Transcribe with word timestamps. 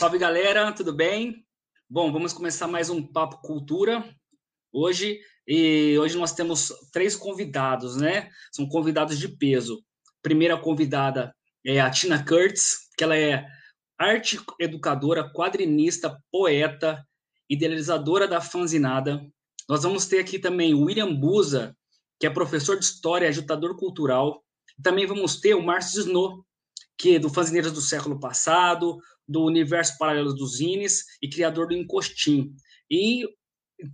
Salve 0.00 0.16
galera, 0.16 0.72
tudo 0.72 0.94
bem? 0.94 1.44
Bom, 1.86 2.10
vamos 2.10 2.32
começar 2.32 2.66
mais 2.66 2.88
um 2.88 3.06
Papo 3.06 3.42
Cultura 3.42 4.02
hoje. 4.72 5.20
E 5.46 5.98
hoje 5.98 6.16
nós 6.16 6.32
temos 6.32 6.72
três 6.90 7.14
convidados, 7.14 7.96
né? 7.96 8.30
São 8.50 8.66
convidados 8.66 9.18
de 9.18 9.28
peso. 9.28 9.84
Primeira 10.22 10.56
convidada 10.56 11.36
é 11.66 11.82
a 11.82 11.90
Tina 11.90 12.24
Kurtz, 12.24 12.88
que 12.96 13.04
ela 13.04 13.14
é 13.14 13.44
arte 13.98 14.40
educadora, 14.58 15.30
quadrinista, 15.34 16.18
poeta, 16.32 17.06
idealizadora 17.46 18.26
da 18.26 18.40
fanzinada. 18.40 19.20
Nós 19.68 19.82
vamos 19.82 20.06
ter 20.06 20.20
aqui 20.20 20.38
também 20.38 20.72
o 20.72 20.84
William 20.84 21.14
Buza, 21.14 21.76
que 22.18 22.26
é 22.26 22.30
professor 22.30 22.78
de 22.78 22.86
história, 22.86 23.28
agitador 23.28 23.76
cultural. 23.76 24.42
E 24.78 24.82
também 24.82 25.04
vamos 25.04 25.38
ter 25.40 25.54
o 25.54 25.62
Márcio 25.62 26.00
Snow, 26.00 26.42
que 26.96 27.16
é 27.16 27.18
do 27.18 27.28
Fanzineiros 27.28 27.72
do 27.72 27.82
século 27.82 28.18
passado, 28.18 28.98
do 29.30 29.44
Universo 29.44 29.96
Paralelo 29.96 30.34
dos 30.34 30.56
Zines 30.56 31.04
e 31.22 31.30
criador 31.30 31.68
do 31.68 31.74
Encostim. 31.74 32.52
E 32.90 33.24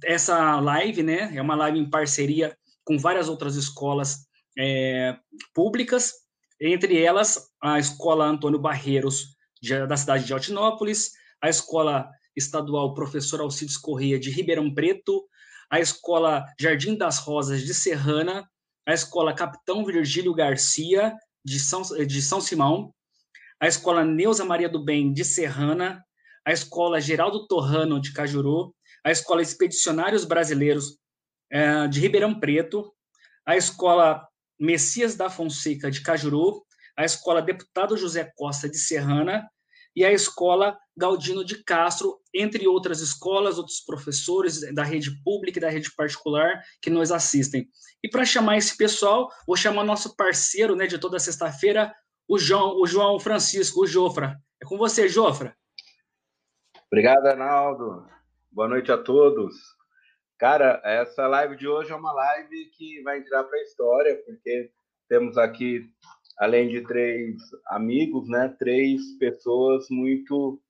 essa 0.02 0.59
live, 0.60 1.02
né, 1.02 1.36
é 1.36 1.42
uma 1.42 1.54
live 1.54 1.78
em 1.78 1.90
parceria 1.90 2.56
com 2.82 2.98
várias 2.98 3.28
outras 3.28 3.54
escolas 3.54 4.26
é, 4.59 5.14
públicas, 5.52 6.14
entre 6.59 7.02
elas 7.02 7.50
a 7.62 7.78
Escola 7.78 8.24
Antônio 8.24 8.59
Barreiros, 8.59 9.36
de, 9.60 9.86
da 9.86 9.96
cidade 9.96 10.24
de 10.24 10.32
Altinópolis, 10.32 11.10
a 11.42 11.50
Escola 11.50 12.09
Estadual 12.34 12.95
Professor 12.95 13.40
Alcides 13.42 13.76
Correia 13.76 14.18
de 14.18 14.30
Ribeirão 14.30 14.73
Preto, 14.73 15.26
a 15.70 15.80
Escola 15.80 16.46
Jardim 16.59 16.96
das 16.96 17.18
Rosas 17.18 17.62
de 17.62 17.74
Serrana, 17.74 18.48
a 18.87 18.95
Escola 18.95 19.34
Capitão 19.34 19.84
Virgílio 19.84 20.32
Garcia 20.32 21.14
de 21.45 21.60
São, 21.60 21.82
de 21.82 22.23
São 22.23 22.40
Simão, 22.40 22.95
a 23.60 23.66
Escola 23.66 24.05
Neuza 24.05 24.45
Maria 24.45 24.69
do 24.69 24.84
Bem 24.84 25.12
de 25.12 25.24
Serrana, 25.24 26.05
a 26.45 26.52
Escola 26.52 27.01
Geraldo 27.01 27.46
Torrano 27.46 28.01
de 28.01 28.13
Cajuru, 28.13 28.74
a 29.04 29.10
Escola 29.10 29.43
Expedicionários 29.43 30.24
Brasileiros 30.24 30.98
é, 31.51 31.88
de 31.88 32.01
Ribeirão 32.01 32.38
Preto, 32.38 32.93
a 33.45 33.57
Escola 33.57 34.26
Messias 34.59 35.15
da 35.15 35.30
Fonseca 35.30 35.90
de 35.90 36.02
Cajuru, 36.02 36.65
a 36.96 37.04
Escola 37.04 37.43
Deputado 37.43 37.96
José 37.96 38.30
Costa 38.37 38.68
de 38.68 38.79
Serrana. 38.79 39.48
E 39.95 40.04
a 40.04 40.13
Escola 40.13 40.79
Galdino 40.95 41.43
de 41.43 41.65
Castro, 41.65 42.20
entre 42.35 42.68
outras 42.68 43.01
escolas, 43.01 43.57
outros 43.57 43.80
professores 43.80 44.60
da 44.74 44.82
rede 44.82 45.10
pública 45.24 45.59
e 45.59 45.63
da 45.63 45.70
rede 45.70 45.91
particular 45.96 46.63
que 46.82 46.91
nos 46.91 47.10
assistem. 47.10 47.66
E 48.04 48.09
para 48.10 48.26
chamar 48.26 48.59
esse 48.59 48.76
pessoal, 48.76 49.30
vou 49.46 49.57
chamar 49.57 49.85
nosso 49.85 50.15
parceiro 50.15 50.76
né, 50.76 50.87
de 50.87 50.98
toda 50.98 51.18
sexta-feira, 51.18 51.95
o 52.29 52.38
João, 52.38 52.80
o 52.80 52.87
João 52.87 53.19
Francisco, 53.21 53.82
o 53.82 53.87
Jofra. 53.87 54.41
É 54.60 54.66
com 54.66 54.77
você, 54.77 55.09
Jofra. 55.09 55.57
Obrigado, 56.91 57.27
Arnaldo. 57.27 58.07
Boa 58.51 58.69
noite 58.69 58.91
a 58.91 58.99
todos. 58.99 59.55
Cara, 60.38 60.80
essa 60.85 61.27
live 61.27 61.57
de 61.57 61.69
hoje 61.69 61.93
é 61.93 61.95
uma 61.95 62.13
live 62.13 62.66
que 62.77 63.02
vai 63.02 63.19
entrar 63.19 63.45
para 63.45 63.59
a 63.59 63.63
história, 63.63 64.22
porque 64.25 64.71
temos 65.09 65.38
aqui, 65.38 65.88
além 66.38 66.69
de 66.69 66.82
três 66.82 67.37
amigos, 67.69 68.28
né, 68.28 68.54
três 68.59 69.16
pessoas 69.19 69.87
muito 69.88 70.60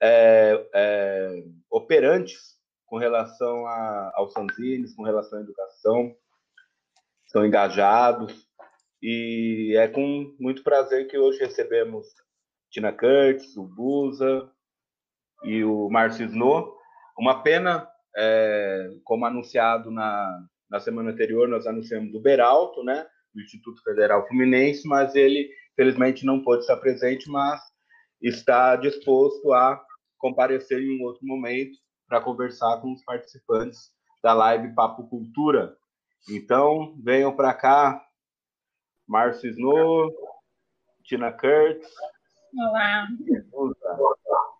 é, 0.00 0.68
é, 0.74 1.44
operantes 1.70 2.58
com 2.86 2.98
relação 2.98 3.66
a, 3.66 4.12
aos 4.14 4.32
fanzines, 4.32 4.94
com 4.94 5.02
relação 5.02 5.38
à 5.38 5.42
educação, 5.42 6.14
são 7.26 7.44
engajados, 7.46 8.47
e 9.02 9.74
é 9.76 9.86
com 9.88 10.34
muito 10.38 10.62
prazer 10.62 11.06
que 11.06 11.16
hoje 11.16 11.38
recebemos 11.38 12.06
Tina 12.70 12.92
Kurtz, 12.92 13.56
o 13.56 13.64
Busa 13.64 14.50
e 15.44 15.62
o 15.64 15.88
Márcio 15.88 16.26
Snow. 16.26 16.76
Uma 17.18 17.42
pena, 17.42 17.88
é, 18.16 18.90
como 19.04 19.24
anunciado 19.24 19.90
na, 19.90 20.46
na 20.70 20.80
semana 20.80 21.10
anterior, 21.10 21.48
nós 21.48 21.66
anunciamos 21.66 22.14
o 22.14 22.20
Beralto, 22.20 22.82
né, 22.82 23.06
do 23.34 23.40
Instituto 23.40 23.82
Federal 23.82 24.26
Fluminense, 24.26 24.86
mas 24.86 25.14
ele, 25.14 25.48
felizmente, 25.76 26.26
não 26.26 26.42
pôde 26.42 26.62
estar 26.62 26.76
presente, 26.76 27.30
mas 27.30 27.60
está 28.20 28.76
disposto 28.76 29.52
a 29.52 29.80
comparecer 30.18 30.80
em 30.80 30.98
um 31.00 31.04
outro 31.04 31.24
momento 31.24 31.76
para 32.08 32.20
conversar 32.20 32.80
com 32.80 32.92
os 32.92 33.04
participantes 33.04 33.90
da 34.22 34.32
live 34.32 34.74
Papo 34.74 35.08
Cultura. 35.08 35.76
Então, 36.28 36.96
venham 37.02 37.34
para 37.34 37.54
cá, 37.54 38.02
Márcio 39.08 39.48
Snow, 39.48 40.14
Tina 41.02 41.32
Kurtz. 41.32 41.88
Olá. 42.54 43.08
Tudo 43.50 43.74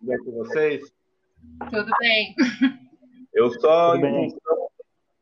bem 0.00 0.18
com 0.24 0.30
vocês? 0.32 0.90
Tudo 1.70 1.90
bem. 2.00 2.34
Eu 3.34 3.50
só, 3.60 3.94
em 3.94 4.30
função, 4.30 4.68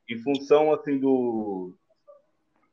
em 0.09 0.19
função, 0.19 0.73
assim, 0.73 1.01
do, 1.01 1.77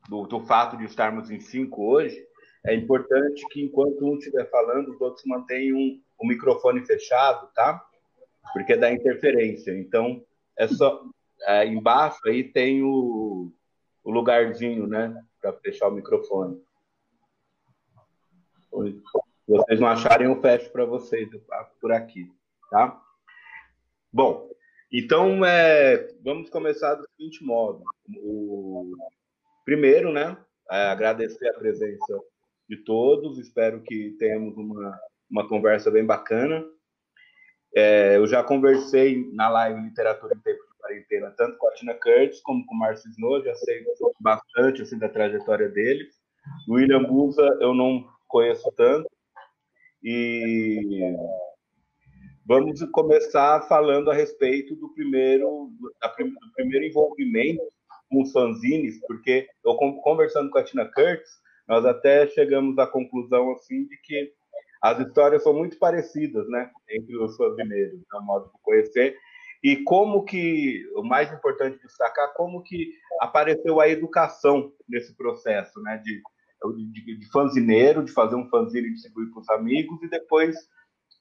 do, 0.08 0.28
do, 0.28 0.40
fato 0.46 0.76
de 0.76 0.84
estarmos 0.84 1.28
em 1.28 1.40
cinco 1.40 1.90
hoje, 1.90 2.24
é 2.64 2.72
importante 2.72 3.44
que 3.50 3.60
enquanto 3.60 4.06
um 4.06 4.16
estiver 4.16 4.48
falando, 4.48 4.92
os 4.92 5.00
outros 5.00 5.26
mantenham 5.26 5.98
o 6.16 6.24
microfone 6.24 6.86
fechado, 6.86 7.48
tá? 7.52 7.84
Porque 8.52 8.76
dá 8.76 8.92
interferência. 8.92 9.76
Então, 9.76 10.24
é 10.56 10.68
só... 10.68 11.02
É, 11.46 11.66
embaixo 11.66 12.20
aí 12.26 12.44
tem 12.44 12.80
o, 12.84 13.50
o 14.04 14.10
lugarzinho, 14.12 14.86
né? 14.86 15.20
Para 15.44 15.52
fechar 15.60 15.88
o 15.88 15.92
microfone. 15.92 16.58
Se 18.72 19.02
vocês 19.46 19.78
não 19.78 19.88
acharem, 19.88 20.26
eu 20.26 20.40
fecho 20.40 20.70
para 20.72 20.86
vocês 20.86 21.28
por 21.80 21.92
aqui, 21.92 22.32
tá? 22.70 23.00
Bom, 24.10 24.50
então 24.90 25.44
é, 25.44 26.08
vamos 26.22 26.48
começar 26.48 26.94
do 26.94 27.06
seguinte 27.10 27.44
modo. 27.44 27.84
O, 28.16 28.96
primeiro, 29.64 30.10
né, 30.12 30.36
é 30.70 30.86
agradecer 30.86 31.48
a 31.48 31.58
presença 31.58 32.18
de 32.68 32.78
todos, 32.78 33.38
espero 33.38 33.82
que 33.82 34.16
tenhamos 34.18 34.56
uma, 34.56 34.98
uma 35.30 35.46
conversa 35.46 35.90
bem 35.90 36.06
bacana. 36.06 36.64
É, 37.76 38.16
eu 38.16 38.26
já 38.26 38.42
conversei 38.42 39.30
na 39.32 39.48
live 39.50 39.82
Literatura 39.82 40.34
quarentena, 40.84 41.30
tanto 41.36 41.56
com 41.56 41.68
a 41.68 41.72
Tina 41.72 41.94
Curtis 41.94 42.40
como 42.42 42.64
com 42.66 42.74
o 42.74 42.78
Marcio 42.78 43.10
Snow, 43.10 43.42
já 43.42 43.54
sei 43.54 43.84
bastante 44.20 44.82
assim, 44.82 44.98
da 44.98 45.08
trajetória 45.08 45.68
deles. 45.70 46.14
William 46.68 47.04
Busa 47.04 47.42
eu 47.60 47.74
não 47.74 48.06
conheço 48.28 48.70
tanto. 48.76 49.08
E 50.02 51.00
vamos 52.44 52.82
começar 52.92 53.62
falando 53.62 54.10
a 54.10 54.14
respeito 54.14 54.76
do 54.76 54.92
primeiro, 54.92 55.70
do 55.80 56.52
primeiro 56.54 56.84
envolvimento 56.84 57.62
com 58.10 58.22
os 58.22 58.30
fanzines, 58.30 59.00
porque 59.06 59.48
eu 59.64 59.74
conversando 60.02 60.50
com 60.50 60.58
a 60.58 60.64
Tina 60.64 60.84
Curtis, 60.84 61.30
nós 61.66 61.86
até 61.86 62.26
chegamos 62.28 62.78
à 62.78 62.86
conclusão 62.86 63.52
assim 63.52 63.86
de 63.86 63.96
que 64.02 64.30
as 64.82 64.98
histórias 65.00 65.42
são 65.42 65.54
muito 65.54 65.78
parecidas, 65.78 66.46
né, 66.50 66.70
entre 66.90 67.16
os 67.16 67.34
fanzineiros, 67.38 67.94
no 68.12 68.20
né, 68.20 68.26
modo 68.26 68.52
de 68.52 68.60
conhecer, 68.62 69.16
e 69.64 69.82
como 69.82 70.26
que, 70.26 70.86
o 70.94 71.02
mais 71.02 71.32
importante 71.32 71.80
destacar, 71.80 72.34
como 72.34 72.62
que 72.62 72.92
apareceu 73.18 73.80
a 73.80 73.88
educação 73.88 74.70
nesse 74.86 75.16
processo, 75.16 75.80
né, 75.80 75.96
de, 76.04 76.22
de, 76.92 77.18
de 77.18 77.30
fanzineiro, 77.30 78.04
de 78.04 78.12
fazer 78.12 78.36
um 78.36 78.46
fanzine 78.50 78.88
e 78.88 78.92
distribuir 78.92 79.30
para 79.30 79.40
os 79.40 79.48
amigos, 79.48 80.02
e 80.02 80.10
depois 80.10 80.54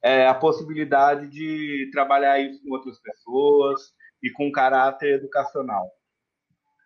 é, 0.03 0.27
a 0.27 0.33
possibilidade 0.33 1.29
de 1.29 1.89
trabalhar 1.93 2.37
isso 2.37 2.61
com 2.61 2.71
outras 2.71 2.99
pessoas 2.99 3.93
e 4.21 4.29
com 4.29 4.51
caráter 4.51 5.13
educacional. 5.13 5.89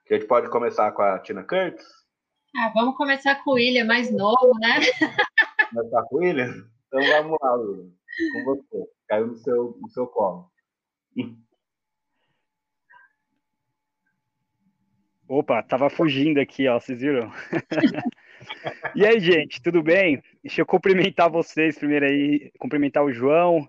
A 0.08 0.14
gente 0.14 0.28
pode 0.28 0.52
começar 0.52 0.92
com 0.92 1.02
a 1.02 1.18
Tina 1.18 1.44
Kurtz? 1.44 1.84
Ah, 2.56 2.72
vamos 2.72 2.96
começar 2.96 3.44
com 3.44 3.52
o 3.52 3.54
William, 3.56 3.86
mais 3.86 4.12
novo, 4.12 4.54
né? 4.60 4.80
Começar 5.74 6.04
com 6.04 6.16
o 6.16 6.20
William? 6.20 6.54
Então 6.88 7.02
vamos 7.02 7.38
lá, 7.42 7.56
William. 7.56 7.92
Com 8.32 8.46
você. 8.46 8.90
Caiu 9.08 9.28
no 9.28 9.36
seu, 9.36 9.78
no 9.82 9.90
seu 9.90 10.08
colo. 10.08 10.50
Opa, 15.30 15.62
tava 15.62 15.90
fugindo 15.90 16.40
aqui, 16.40 16.70
ó, 16.70 16.80
vocês 16.80 17.02
viram? 17.02 17.30
e 18.96 19.06
aí, 19.06 19.20
gente, 19.20 19.62
tudo 19.62 19.84
bem? 19.84 20.24
Deixa 20.42 20.62
eu 20.62 20.66
cumprimentar 20.66 21.30
vocês 21.30 21.78
primeiro 21.78 22.06
aí, 22.06 22.50
cumprimentar 22.58 23.04
o 23.04 23.12
João, 23.12 23.68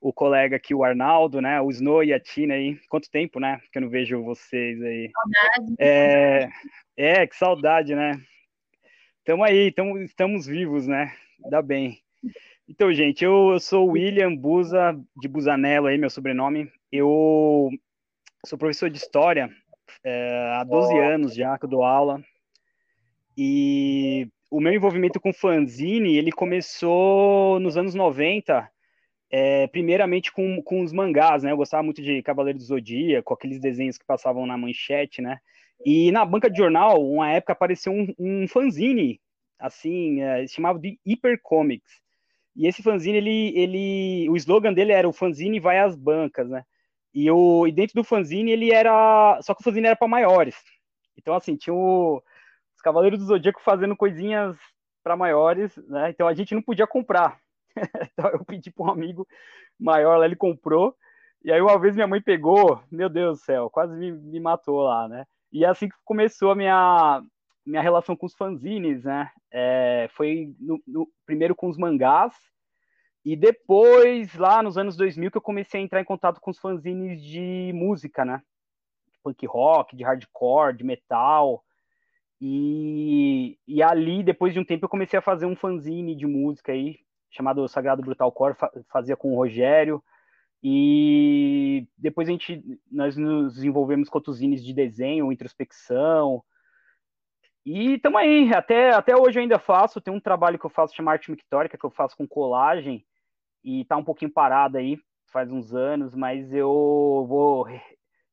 o 0.00 0.12
colega 0.12 0.56
aqui, 0.56 0.74
o 0.74 0.82
Arnaldo, 0.82 1.40
né? 1.40 1.60
O 1.60 1.70
Snow 1.70 2.02
e 2.02 2.12
a 2.12 2.18
Tina 2.18 2.54
aí. 2.54 2.76
Quanto 2.88 3.08
tempo, 3.08 3.38
né? 3.38 3.60
Que 3.70 3.78
eu 3.78 3.82
não 3.82 3.88
vejo 3.88 4.20
vocês 4.24 4.82
aí. 4.82 5.12
Saudade. 5.12 5.76
É, 5.78 6.48
é 6.96 7.26
que 7.26 7.36
saudade, 7.36 7.94
né? 7.94 8.20
Tamo 9.24 9.44
aí, 9.44 9.70
tamo, 9.70 9.98
estamos 9.98 10.44
vivos, 10.44 10.88
né? 10.88 11.12
Ainda 11.44 11.62
bem. 11.62 12.00
Então, 12.68 12.92
gente, 12.92 13.24
eu, 13.24 13.50
eu 13.52 13.60
sou 13.60 13.90
William 13.90 14.34
Buza, 14.34 14.98
de 15.16 15.28
Busanello 15.28 15.86
aí, 15.86 15.98
meu 15.98 16.10
sobrenome. 16.10 16.68
Eu 16.90 17.70
sou 18.44 18.58
professor 18.58 18.90
de 18.90 18.98
História 18.98 19.54
é, 20.06 20.54
há 20.54 20.62
12 20.62 20.94
oh. 20.94 21.02
anos 21.02 21.34
já 21.34 21.58
que 21.58 21.64
eu 21.64 21.68
dou 21.68 21.82
aula. 21.82 22.22
E 23.36 24.28
o 24.48 24.60
meu 24.60 24.72
envolvimento 24.72 25.20
com 25.20 25.32
fanzine, 25.32 26.16
ele 26.16 26.30
começou 26.30 27.58
nos 27.58 27.76
anos 27.76 27.92
90, 27.92 28.70
é, 29.30 29.66
primeiramente 29.66 30.30
com, 30.32 30.62
com 30.62 30.82
os 30.82 30.92
mangás, 30.92 31.42
né? 31.42 31.50
Eu 31.50 31.56
gostava 31.56 31.82
muito 31.82 32.00
de 32.00 32.22
Cavaleiro 32.22 32.58
do 32.58 32.64
Zodíaco, 32.64 33.34
aqueles 33.34 33.58
desenhos 33.58 33.98
que 33.98 34.06
passavam 34.06 34.46
na 34.46 34.56
manchete, 34.56 35.20
né? 35.20 35.38
E 35.84 36.12
na 36.12 36.24
banca 36.24 36.48
de 36.48 36.56
jornal, 36.56 37.04
uma 37.04 37.30
época 37.32 37.52
apareceu 37.52 37.92
um, 37.92 38.14
um 38.16 38.48
fanzine, 38.48 39.20
assim, 39.58 40.22
é, 40.22 40.46
chamado 40.46 40.78
de 40.78 40.98
Hyper 41.04 41.40
Comics. 41.42 42.00
E 42.54 42.68
esse 42.68 42.80
fanzine, 42.80 43.18
ele, 43.18 43.52
ele, 43.58 44.30
o 44.30 44.36
slogan 44.36 44.72
dele 44.72 44.92
era 44.92 45.08
o 45.08 45.12
fanzine 45.12 45.58
vai 45.58 45.80
às 45.80 45.96
bancas, 45.96 46.48
né? 46.48 46.64
E, 47.16 47.30
o, 47.30 47.66
e 47.66 47.72
dentro 47.72 47.94
do 47.94 48.04
fanzine 48.04 48.50
ele 48.50 48.70
era, 48.70 49.40
só 49.40 49.54
que 49.54 49.62
o 49.62 49.64
fanzine 49.64 49.86
era 49.86 49.96
para 49.96 50.06
maiores. 50.06 50.54
Então 51.16 51.34
assim, 51.34 51.56
tinha 51.56 51.72
o, 51.72 52.22
os 52.76 52.82
Cavaleiros 52.82 53.18
do 53.18 53.24
Zodíaco 53.24 53.62
fazendo 53.62 53.96
coisinhas 53.96 54.54
para 55.02 55.16
maiores, 55.16 55.74
né? 55.88 56.10
Então 56.10 56.28
a 56.28 56.34
gente 56.34 56.54
não 56.54 56.60
podia 56.60 56.86
comprar. 56.86 57.40
então 58.12 58.28
eu 58.28 58.44
pedi 58.44 58.70
para 58.70 58.84
um 58.84 58.90
amigo 58.90 59.26
maior 59.80 60.18
lá, 60.18 60.26
ele 60.26 60.36
comprou. 60.36 60.94
E 61.42 61.50
aí 61.50 61.58
uma 61.58 61.78
vez 61.78 61.94
minha 61.94 62.06
mãe 62.06 62.20
pegou, 62.20 62.82
meu 62.92 63.08
Deus 63.08 63.38
do 63.38 63.44
céu, 63.46 63.70
quase 63.70 63.96
me, 63.96 64.12
me 64.12 64.38
matou 64.38 64.82
lá, 64.82 65.08
né? 65.08 65.24
E 65.50 65.64
é 65.64 65.68
assim 65.68 65.88
que 65.88 65.96
começou 66.04 66.50
a 66.50 66.54
minha, 66.54 67.22
minha 67.64 67.80
relação 67.80 68.14
com 68.14 68.26
os 68.26 68.34
fanzines, 68.34 69.04
né? 69.04 69.30
É, 69.50 70.06
foi 70.12 70.54
no, 70.60 70.78
no, 70.86 71.08
primeiro 71.24 71.54
com 71.54 71.66
os 71.70 71.78
mangás, 71.78 72.34
e 73.26 73.34
depois, 73.34 74.36
lá 74.36 74.62
nos 74.62 74.78
anos 74.78 74.96
2000, 74.96 75.32
que 75.32 75.36
eu 75.36 75.42
comecei 75.42 75.80
a 75.80 75.82
entrar 75.82 76.00
em 76.00 76.04
contato 76.04 76.40
com 76.40 76.48
os 76.48 76.60
fanzines 76.60 77.20
de 77.20 77.72
música, 77.74 78.24
né? 78.24 78.40
Punk 79.20 79.44
rock, 79.46 79.96
de 79.96 80.04
hardcore, 80.04 80.76
de 80.76 80.84
metal. 80.84 81.64
E, 82.40 83.58
e 83.66 83.82
ali, 83.82 84.22
depois 84.22 84.54
de 84.54 84.60
um 84.60 84.64
tempo, 84.64 84.84
eu 84.84 84.88
comecei 84.88 85.18
a 85.18 85.22
fazer 85.22 85.44
um 85.44 85.56
fanzine 85.56 86.14
de 86.14 86.24
música 86.24 86.70
aí, 86.70 87.00
chamado 87.28 87.66
Sagrado 87.66 88.00
Brutal 88.00 88.30
Core, 88.30 88.54
fazia 88.88 89.16
com 89.16 89.32
o 89.32 89.36
Rogério. 89.36 90.00
E 90.62 91.88
depois 91.98 92.28
a 92.28 92.30
gente, 92.30 92.62
nós 92.88 93.16
nos 93.16 93.64
envolvemos 93.64 94.08
com 94.08 94.18
outros 94.18 94.38
de 94.38 94.72
desenho, 94.72 95.32
introspecção. 95.32 96.44
E 97.64 97.94
estamos 97.94 98.20
aí, 98.20 98.54
até, 98.54 98.90
até 98.90 99.16
hoje 99.16 99.36
eu 99.36 99.42
ainda 99.42 99.58
faço, 99.58 100.00
tem 100.00 100.14
um 100.14 100.20
trabalho 100.20 100.60
que 100.60 100.66
eu 100.66 100.70
faço 100.70 100.94
chamado 100.94 101.14
Arte 101.14 101.32
Mictórica, 101.32 101.76
que 101.76 101.84
eu 101.84 101.90
faço 101.90 102.16
com 102.16 102.24
colagem, 102.24 103.04
e 103.66 103.84
tá 103.84 103.96
um 103.96 104.04
pouquinho 104.04 104.30
parado 104.30 104.78
aí, 104.78 104.96
faz 105.32 105.50
uns 105.50 105.74
anos, 105.74 106.14
mas 106.14 106.52
eu 106.54 107.26
vou 107.28 107.66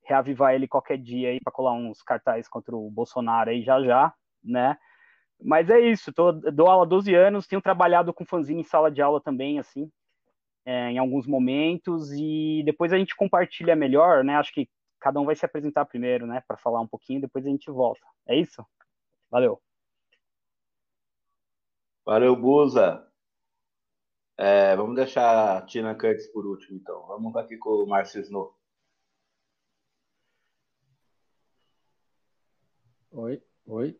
reavivar 0.03 0.53
ele 0.53 0.67
qualquer 0.67 0.95
dia 0.99 1.29
aí 1.29 1.39
para 1.43 1.51
colar 1.51 1.73
uns 1.73 2.03
cartazes 2.03 2.47
contra 2.47 2.75
o 2.75 2.91
Bolsonaro 2.91 3.49
aí 3.49 3.63
já 3.63 3.81
já, 3.81 4.13
né? 4.43 4.77
Mas 5.41 5.71
é 5.71 5.79
isso, 5.79 6.13
tô, 6.13 6.31
dou 6.31 6.67
aula 6.67 6.85
há 6.85 6.87
12 6.87 7.15
anos, 7.15 7.47
tenho 7.47 7.63
trabalhado 7.63 8.13
com 8.13 8.23
fanzine 8.23 8.61
em 8.61 8.63
sala 8.63 8.91
de 8.91 9.01
aula 9.01 9.19
também, 9.19 9.57
assim, 9.57 9.91
é, 10.63 10.91
em 10.91 10.99
alguns 10.99 11.25
momentos, 11.25 12.11
e 12.11 12.61
depois 12.63 12.93
a 12.93 12.97
gente 12.99 13.15
compartilha 13.15 13.75
melhor, 13.75 14.23
né? 14.23 14.35
Acho 14.35 14.53
que 14.53 14.69
cada 14.99 15.19
um 15.19 15.25
vai 15.25 15.35
se 15.35 15.45
apresentar 15.45 15.85
primeiro, 15.85 16.27
né, 16.27 16.43
para 16.47 16.57
falar 16.57 16.79
um 16.79 16.87
pouquinho, 16.87 17.19
depois 17.19 17.43
a 17.43 17.49
gente 17.49 17.71
volta. 17.71 18.05
É 18.27 18.37
isso? 18.37 18.63
Valeu. 19.31 19.59
Valeu, 22.05 22.35
Buza. 22.35 23.12
É, 24.37 24.75
vamos 24.75 24.95
deixar 24.95 25.57
a 25.57 25.61
Tina 25.61 25.93
Curtis 25.93 26.27
por 26.27 26.45
último, 26.45 26.77
então. 26.77 27.05
Vamos 27.07 27.35
aqui 27.35 27.57
com 27.57 27.69
o 27.69 27.87
Márcio 27.87 28.21
Snow. 28.21 28.55
Oi, 33.11 33.41
oi. 33.67 33.99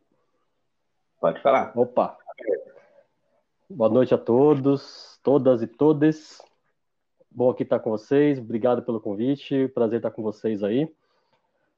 Pode 1.20 1.40
falar. 1.42 1.72
Opa. 1.78 2.18
Boa 3.70 3.90
noite 3.90 4.14
a 4.14 4.18
todos, 4.18 5.20
todas 5.24 5.62
e 5.62 5.68
todas. 5.68 6.42
Bom 7.30 7.50
aqui 7.50 7.64
estar 7.64 7.80
com 7.80 7.92
vocês. 7.92 8.40
Obrigado 8.40 8.82
pelo 8.84 9.00
convite. 9.00 9.68
Prazer 9.70 9.98
estar 9.98 10.12
com 10.12 10.24
vocês 10.24 10.64
aí. 10.64 10.92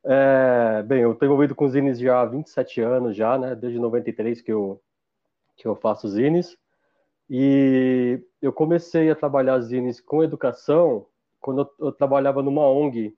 É, 0.04 0.82
bem, 0.84 1.02
eu 1.02 1.12
estou 1.12 1.26
envolvido 1.26 1.54
com 1.56 1.68
zines 1.68 2.00
já 2.00 2.22
há 2.22 2.26
27 2.26 2.82
anos 2.82 3.16
já, 3.16 3.38
né? 3.38 3.54
Desde 3.54 3.80
93 3.80 4.42
que 4.42 4.52
eu 4.54 4.82
que 5.58 5.68
eu 5.68 5.76
faço 5.76 6.08
zines. 6.08 6.58
E 7.30 8.22
eu 8.46 8.54
comecei 8.54 9.10
a 9.10 9.16
trabalhar 9.16 9.60
zines 9.60 10.00
com 10.00 10.24
educação 10.24 11.08
quando 11.42 11.62
eu, 11.62 11.88
eu, 11.88 11.92
trabalhava 11.92 12.44
numa 12.44 12.68
ONG, 12.70 13.16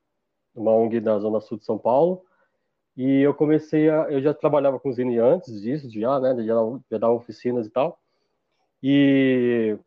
uma 0.56 0.72
ONG 0.72 1.02
da 1.02 1.20
Zona 1.20 1.42
Sul 1.42 1.58
de 1.58 1.66
São 1.66 1.78
Paulo. 1.78 2.24
E 2.96 3.22
eu 3.22 3.34
comecei 3.34 3.90
a. 3.90 4.10
Eu 4.10 4.22
já 4.22 4.34
trabalhava 4.34 4.80
com 4.80 4.92
zine 4.92 5.20
antes 5.20 5.62
disso, 5.62 5.90
já, 5.92 6.20
né? 6.20 6.34
Já, 6.44 6.56
já 6.90 6.98
dava 6.98 7.14
oficinas 7.14 7.68
e 7.68 7.70
tal. 7.70 8.00
E, 8.82 9.78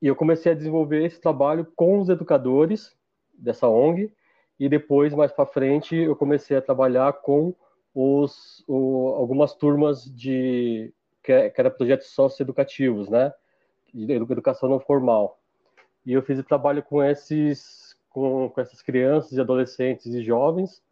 e 0.00 0.08
eu 0.08 0.16
comecei 0.16 0.50
a 0.52 0.54
desenvolver 0.56 1.04
esse 1.04 1.20
trabalho 1.20 1.66
com 1.76 2.00
os 2.00 2.08
educadores 2.08 2.94
dessa 3.32 3.68
ONG. 3.68 4.12
E 4.58 4.68
depois, 4.68 5.14
mais 5.14 5.32
para 5.32 5.46
frente, 5.46 5.96
eu 5.96 6.16
comecei 6.16 6.56
a 6.56 6.62
trabalhar 6.62 7.12
com 7.14 7.54
os, 7.94 8.64
o, 8.66 9.14
algumas 9.16 9.54
turmas 9.54 10.04
de 10.04 10.92
que, 11.22 11.50
que 11.50 11.60
era 11.60 11.70
projetos 11.70 12.08
socioeducativos, 12.08 13.08
né? 13.08 13.32
De 13.92 14.12
educação 14.12 14.68
não 14.68 14.80
formal. 14.80 15.38
E 16.04 16.12
eu 16.12 16.22
fiz 16.22 16.38
o 16.38 16.44
trabalho 16.44 16.82
com 16.82 17.02
esses, 17.02 17.96
com, 18.10 18.48
com 18.48 18.60
essas 18.60 18.82
crianças, 18.82 19.32
e 19.32 19.40
adolescentes 19.40 20.06
e 20.06 20.22
jovens, 20.22 20.82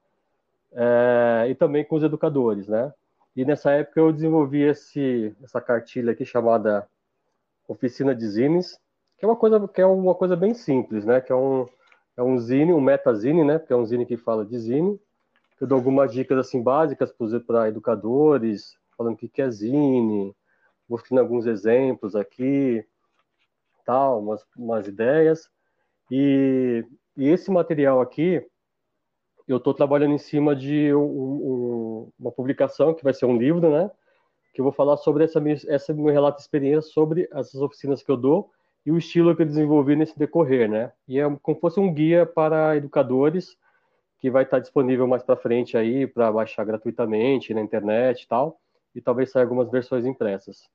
é, 0.72 1.46
e 1.50 1.54
também 1.54 1.84
com 1.84 1.96
os 1.96 2.02
educadores, 2.02 2.68
né? 2.68 2.92
E 3.34 3.44
nessa 3.44 3.70
época 3.72 4.00
eu 4.00 4.12
desenvolvi 4.12 4.62
esse, 4.62 5.34
essa 5.42 5.60
cartilha 5.60 6.12
aqui 6.12 6.24
chamada 6.24 6.86
Oficina 7.66 8.14
de 8.14 8.26
Zines, 8.26 8.78
que 9.18 9.24
é 9.24 9.28
uma 9.28 9.36
coisa 9.36 9.68
que 9.68 9.80
é 9.80 9.86
uma 9.86 10.14
coisa 10.14 10.36
bem 10.36 10.54
simples, 10.54 11.04
né? 11.04 11.20
Que 11.20 11.32
é 11.32 11.34
um 11.34 11.66
é 12.16 12.22
um 12.22 12.38
zine, 12.38 12.72
um 12.72 12.80
metazine, 12.80 13.44
né? 13.44 13.58
Que 13.58 13.72
é 13.72 13.76
um 13.76 13.84
zine 13.84 14.04
que 14.04 14.16
fala 14.16 14.44
de 14.44 14.58
zine. 14.58 15.00
Eu 15.60 15.66
dou 15.66 15.76
algumas 15.76 16.12
dicas 16.12 16.38
assim 16.38 16.62
básicas 16.62 17.12
para 17.46 17.68
educadores, 17.68 18.76
falando 18.96 19.14
o 19.14 19.16
que 19.16 19.40
é 19.40 19.50
zine, 19.50 20.34
mostrando 20.90 21.20
alguns 21.20 21.46
exemplos 21.46 22.16
aqui, 22.16 22.84
tal, 23.86 24.18
umas, 24.18 24.44
umas 24.56 24.88
ideias. 24.88 25.48
E, 26.10 26.84
e 27.16 27.28
esse 27.28 27.48
material 27.48 28.00
aqui, 28.00 28.44
eu 29.46 29.58
estou 29.58 29.72
trabalhando 29.72 30.14
em 30.14 30.18
cima 30.18 30.54
de 30.54 30.92
um, 30.92 31.00
um, 31.00 32.12
uma 32.18 32.32
publicação 32.32 32.92
que 32.92 33.04
vai 33.04 33.14
ser 33.14 33.26
um 33.26 33.36
livro, 33.36 33.70
né? 33.70 33.88
Que 34.52 34.60
eu 34.60 34.64
vou 34.64 34.72
falar 34.72 34.96
sobre 34.96 35.22
essa, 35.22 35.40
essa 35.68 35.94
meu 35.94 36.12
relato 36.12 36.38
de 36.38 36.42
experiência 36.42 36.90
sobre 36.90 37.28
essas 37.32 37.62
oficinas 37.62 38.02
que 38.02 38.10
eu 38.10 38.16
dou 38.16 38.50
e 38.84 38.90
o 38.90 38.98
estilo 38.98 39.36
que 39.36 39.42
eu 39.42 39.46
desenvolvi 39.46 39.94
nesse 39.94 40.18
decorrer, 40.18 40.68
né? 40.68 40.92
E 41.06 41.20
é 41.20 41.36
como 41.40 41.54
se 41.54 41.60
fosse 41.60 41.78
um 41.78 41.94
guia 41.94 42.26
para 42.26 42.76
educadores 42.76 43.56
que 44.18 44.28
vai 44.28 44.42
estar 44.42 44.58
disponível 44.58 45.06
mais 45.06 45.22
para 45.22 45.36
frente 45.36 45.76
aí 45.76 46.06
para 46.06 46.32
baixar 46.32 46.64
gratuitamente 46.64 47.54
na 47.54 47.60
internet 47.60 48.22
e 48.22 48.28
tal 48.28 48.60
e 48.94 49.00
talvez 49.00 49.30
saia 49.30 49.44
algumas 49.44 49.70
versões 49.70 50.04
impressas. 50.04 50.68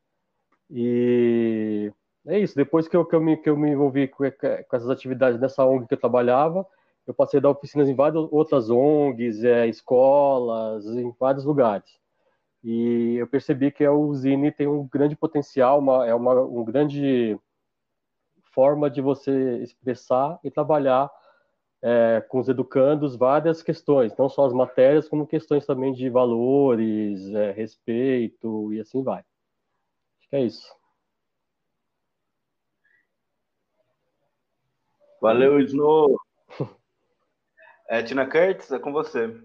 E 0.70 1.92
é 2.28 2.40
isso. 2.40 2.56
Depois 2.56 2.88
que 2.88 2.96
eu, 2.96 3.06
que 3.06 3.16
eu, 3.16 3.22
me, 3.22 3.38
que 3.38 3.50
eu 3.50 3.58
me 3.58 3.70
envolvi 3.72 4.08
com, 4.08 4.24
com 4.24 4.76
essas 4.76 4.90
atividades 4.90 5.40
nessa 5.40 5.66
ONG 5.66 5.88
que 5.88 5.94
eu 5.94 6.00
trabalhava, 6.00 6.66
eu 7.08 7.14
passei 7.14 7.40
a 7.40 7.42
dar 7.42 7.52
oficinas 7.52 7.88
em 7.88 7.96
várias 7.96 8.28
outras 8.32 8.70
ONGs, 8.70 9.44
é, 9.44 9.68
escolas, 9.68 10.86
em 10.88 11.14
vários 11.20 11.46
lugares. 11.46 12.00
E 12.64 13.16
eu 13.18 13.28
percebi 13.28 13.72
que 13.72 13.86
a 13.86 13.92
Zine 14.14 14.52
tem 14.52 14.68
um 14.68 14.88
grande 14.88 15.16
potencial, 15.16 15.80
uma, 15.80 16.06
é 16.08 16.16
uma 16.16 16.42
um 16.42 16.64
grande 16.66 17.40
forma 18.52 18.90
de 18.90 19.02
você 19.02 19.58
expressar 19.58 20.40
e 20.44 20.50
trabalhar 20.50 21.12
é, 21.84 22.26
com 22.28 22.40
os 22.40 22.50
educandos 22.50 23.16
várias 23.16 23.62
questões, 23.62 24.16
não 24.18 24.28
só 24.28 24.46
as 24.48 24.54
matérias, 24.54 25.08
como 25.08 25.28
questões 25.28 25.66
também 25.66 25.94
de 25.94 26.10
valores, 26.10 27.28
é, 27.36 27.52
respeito 27.52 28.74
e 28.74 28.80
assim 28.80 29.04
vai. 29.04 29.24
Acho 30.26 30.30
que 30.30 30.36
é 30.36 30.46
isso. 30.46 30.76
Valeu, 35.22 35.60
Snow. 35.60 36.20
É, 37.88 38.02
Tina 38.02 38.26
Kurtz, 38.28 38.72
é 38.72 38.80
com 38.80 38.92
você. 38.92 39.40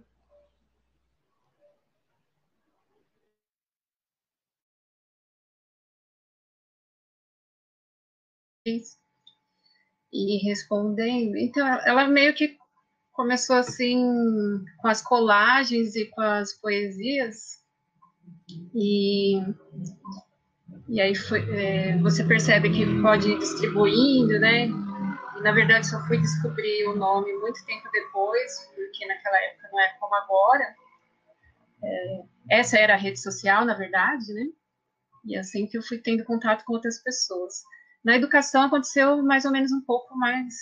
Isso 8.65 9.01
e 10.13 10.39
respondendo. 10.39 11.37
Então, 11.37 11.67
ela 11.87 12.09
meio 12.09 12.35
que 12.35 12.59
começou 13.13 13.57
assim 13.57 14.03
com 14.79 14.89
as 14.89 15.03
colagens 15.03 15.95
e 15.95 16.07
com 16.07 16.21
as 16.21 16.53
poesias 16.55 17.61
e 18.75 19.35
e 20.91 21.01
aí 21.01 21.15
foi, 21.15 21.41
é, 21.57 21.97
você 21.99 22.25
percebe 22.25 22.69
que 22.69 22.85
pode 23.01 23.31
ir 23.31 23.39
distribuindo, 23.39 24.41
né? 24.41 24.67
E, 24.67 25.41
na 25.41 25.53
verdade 25.53 25.87
só 25.87 26.05
fui 26.09 26.19
descobrir 26.19 26.89
o 26.89 26.97
nome 26.97 27.33
muito 27.35 27.65
tempo 27.65 27.89
depois, 27.93 28.69
porque 28.75 29.07
naquela 29.07 29.39
época 29.39 29.69
não 29.71 29.81
é 29.81 29.89
como 30.01 30.15
agora. 30.17 30.75
É, 31.83 32.23
essa 32.51 32.77
era 32.77 32.95
a 32.95 32.97
rede 32.97 33.21
social, 33.21 33.65
na 33.65 33.75
verdade, 33.75 34.35
né? 34.35 34.47
E 35.25 35.37
assim 35.37 35.69
que 35.69 35.79
eu 35.79 35.83
fui 35.83 35.99
tendo 35.99 36.25
contato 36.25 36.65
com 36.65 36.73
outras 36.73 37.01
pessoas. 37.01 37.63
Na 38.05 38.17
educação 38.17 38.63
aconteceu 38.65 39.23
mais 39.23 39.45
ou 39.45 39.53
menos 39.53 39.71
um 39.71 39.83
pouco 39.83 40.19
mais 40.19 40.55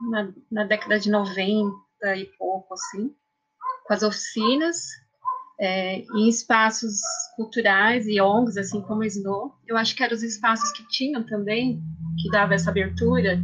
na, 0.00 0.32
na 0.50 0.64
década 0.64 0.98
de 0.98 1.10
90 1.10 1.70
e 2.16 2.26
pouco, 2.36 2.74
assim, 2.74 3.14
com 3.84 3.94
as 3.94 4.02
oficinas, 4.02 4.78
é, 5.58 5.98
em 5.98 6.28
espaços 6.28 7.00
culturais 7.34 8.06
e 8.06 8.20
ONGs, 8.20 8.56
assim 8.56 8.80
como 8.82 9.00
o 9.00 9.04
Snow. 9.04 9.54
Eu 9.66 9.76
acho 9.76 9.94
que 9.96 10.02
eram 10.02 10.14
os 10.14 10.22
espaços 10.22 10.70
que 10.72 10.86
tinham 10.88 11.24
também, 11.24 11.80
que 12.20 12.30
dava 12.30 12.54
essa 12.54 12.70
abertura, 12.70 13.38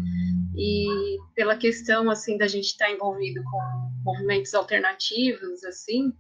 e 0.55 1.19
pela 1.35 1.57
questão, 1.57 2.11
assim, 2.11 2.37
da 2.37 2.47
gente 2.47 2.67
estar 2.67 2.91
envolvido 2.91 3.43
com 3.45 3.93
movimentos 4.05 4.53
alternativos, 4.55 5.65
assim, 5.65 6.13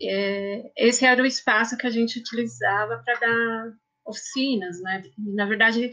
é, 0.00 0.70
esse 0.76 1.04
era 1.04 1.22
o 1.22 1.26
espaço 1.26 1.76
que 1.76 1.86
a 1.86 1.90
gente 1.90 2.18
utilizava 2.18 2.98
para 3.04 3.18
dar 3.18 3.72
oficinas, 4.06 4.80
né? 4.80 5.02
E, 5.18 5.34
na 5.34 5.46
verdade, 5.46 5.90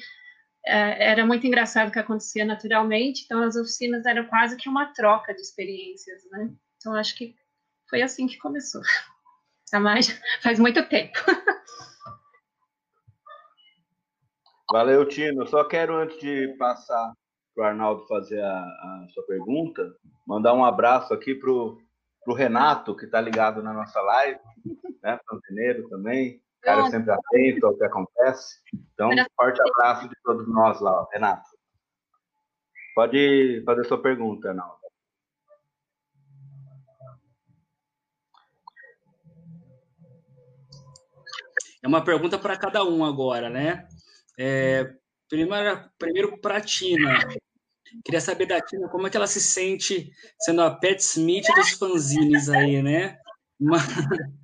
é, 0.66 1.12
era 1.12 1.26
muito 1.26 1.46
engraçado 1.48 1.92
que 1.92 2.00
acontecia 2.00 2.46
naturalmente, 2.46 3.24
então 3.26 3.42
as 3.44 3.56
oficinas 3.56 4.06
eram 4.06 4.26
quase 4.28 4.56
que 4.58 4.70
uma 4.70 4.94
troca 4.94 5.34
de 5.34 5.42
experiências, 5.42 6.22
né? 6.32 6.50
Então 6.78 6.94
acho 6.96 7.16
que 7.16 7.36
foi 7.94 8.02
assim 8.02 8.26
que 8.26 8.40
começou. 8.40 8.82
Há 9.72 9.80
mais, 9.80 10.20
faz 10.42 10.58
muito 10.58 10.84
tempo. 10.90 11.14
Valeu, 14.72 15.08
Tino. 15.08 15.46
Só 15.46 15.64
quero, 15.64 15.96
antes 15.96 16.20
de 16.20 16.56
passar 16.58 17.14
para 17.54 17.64
o 17.64 17.68
Arnaldo 17.68 18.08
fazer 18.08 18.42
a, 18.42 18.62
a, 18.62 19.06
sua 19.14 19.24
pergunta, 19.28 19.96
mandar 20.26 20.56
um 20.56 20.66
abraço 20.66 21.14
aqui 21.14 21.36
para 21.36 21.52
o 21.52 21.78
Renato, 22.36 22.96
que 22.96 23.06
está 23.06 23.22
ligado 23.22 23.62
na 23.62 23.72
nossa 23.72 24.02
live, 24.02 24.40
né? 25.04 25.20
Fanzineiro 25.30 25.88
também 25.88 26.42
cara 26.64 26.90
sempre 26.90 27.12
atento 27.12 27.68
ao 27.68 27.78
que 27.78 27.84
acontece. 27.84 28.60
Então, 28.74 29.12
um 29.12 29.26
forte 29.36 29.62
abraço 29.62 30.10
de 30.10 30.16
todos 30.24 30.48
nós 30.48 30.82
lá, 30.82 31.06
Renato. 31.14 31.48
Pode 32.96 33.62
fazer 33.64 33.86
sua 33.86 34.02
pergunta, 34.02 34.50
Arnaldo. 34.50 34.83
É 41.84 41.88
uma 41.88 42.04
pergunta 42.04 42.40
para 42.40 42.58
cada 42.58 42.84
um 42.84 43.04
agora, 43.04 43.50
né? 43.50 43.86
É, 44.40 44.90
primeiro, 45.30 45.90
primeiro 46.00 46.38
para 46.40 46.58
a 46.58 46.62
Tina. 46.62 47.20
Queria 48.06 48.22
saber 48.22 48.46
da 48.46 48.62
Tina 48.62 48.88
como 48.88 49.06
é 49.06 49.10
que 49.10 49.18
ela 49.18 49.28
se 49.28 49.42
sente 49.42 50.10
sendo 50.40 50.62
a 50.62 50.72
Pet 50.72 51.00
Smith 51.02 51.46
dos 51.56 51.72
fanzines 51.72 52.50
aí, 52.50 52.82
né? 52.82 53.18
Uma, 53.60 53.78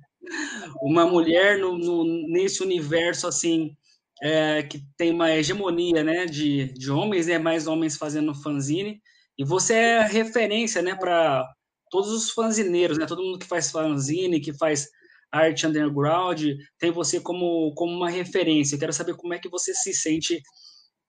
uma 0.82 1.06
mulher 1.06 1.58
no, 1.58 1.78
no, 1.78 2.04
nesse 2.28 2.62
universo 2.62 3.26
assim 3.26 3.74
é, 4.22 4.62
que 4.62 4.84
tem 4.96 5.12
uma 5.12 5.30
hegemonia 5.30 6.04
né, 6.04 6.26
de, 6.26 6.72
de 6.74 6.90
homens, 6.90 7.26
né, 7.26 7.38
mais 7.38 7.66
homens 7.66 7.96
fazendo 7.96 8.34
fanzine, 8.34 9.00
e 9.38 9.44
você 9.44 9.74
é 9.74 10.02
referência 10.02 10.82
né, 10.82 10.94
para 10.94 11.48
todos 11.90 12.10
os 12.10 12.30
fanzineiros, 12.30 12.98
né, 12.98 13.06
todo 13.06 13.22
mundo 13.22 13.38
que 13.38 13.46
faz 13.46 13.70
fanzine, 13.70 14.40
que 14.40 14.52
faz 14.52 14.88
arte 15.32 15.66
underground, 15.66 16.42
tem 16.78 16.90
você 16.90 17.20
como, 17.20 17.72
como 17.74 17.92
uma 17.92 18.10
referência. 18.10 18.78
Quero 18.78 18.92
saber 18.92 19.14
como 19.14 19.34
é 19.34 19.38
que 19.38 19.48
você 19.48 19.74
se 19.74 19.92
sente 19.92 20.42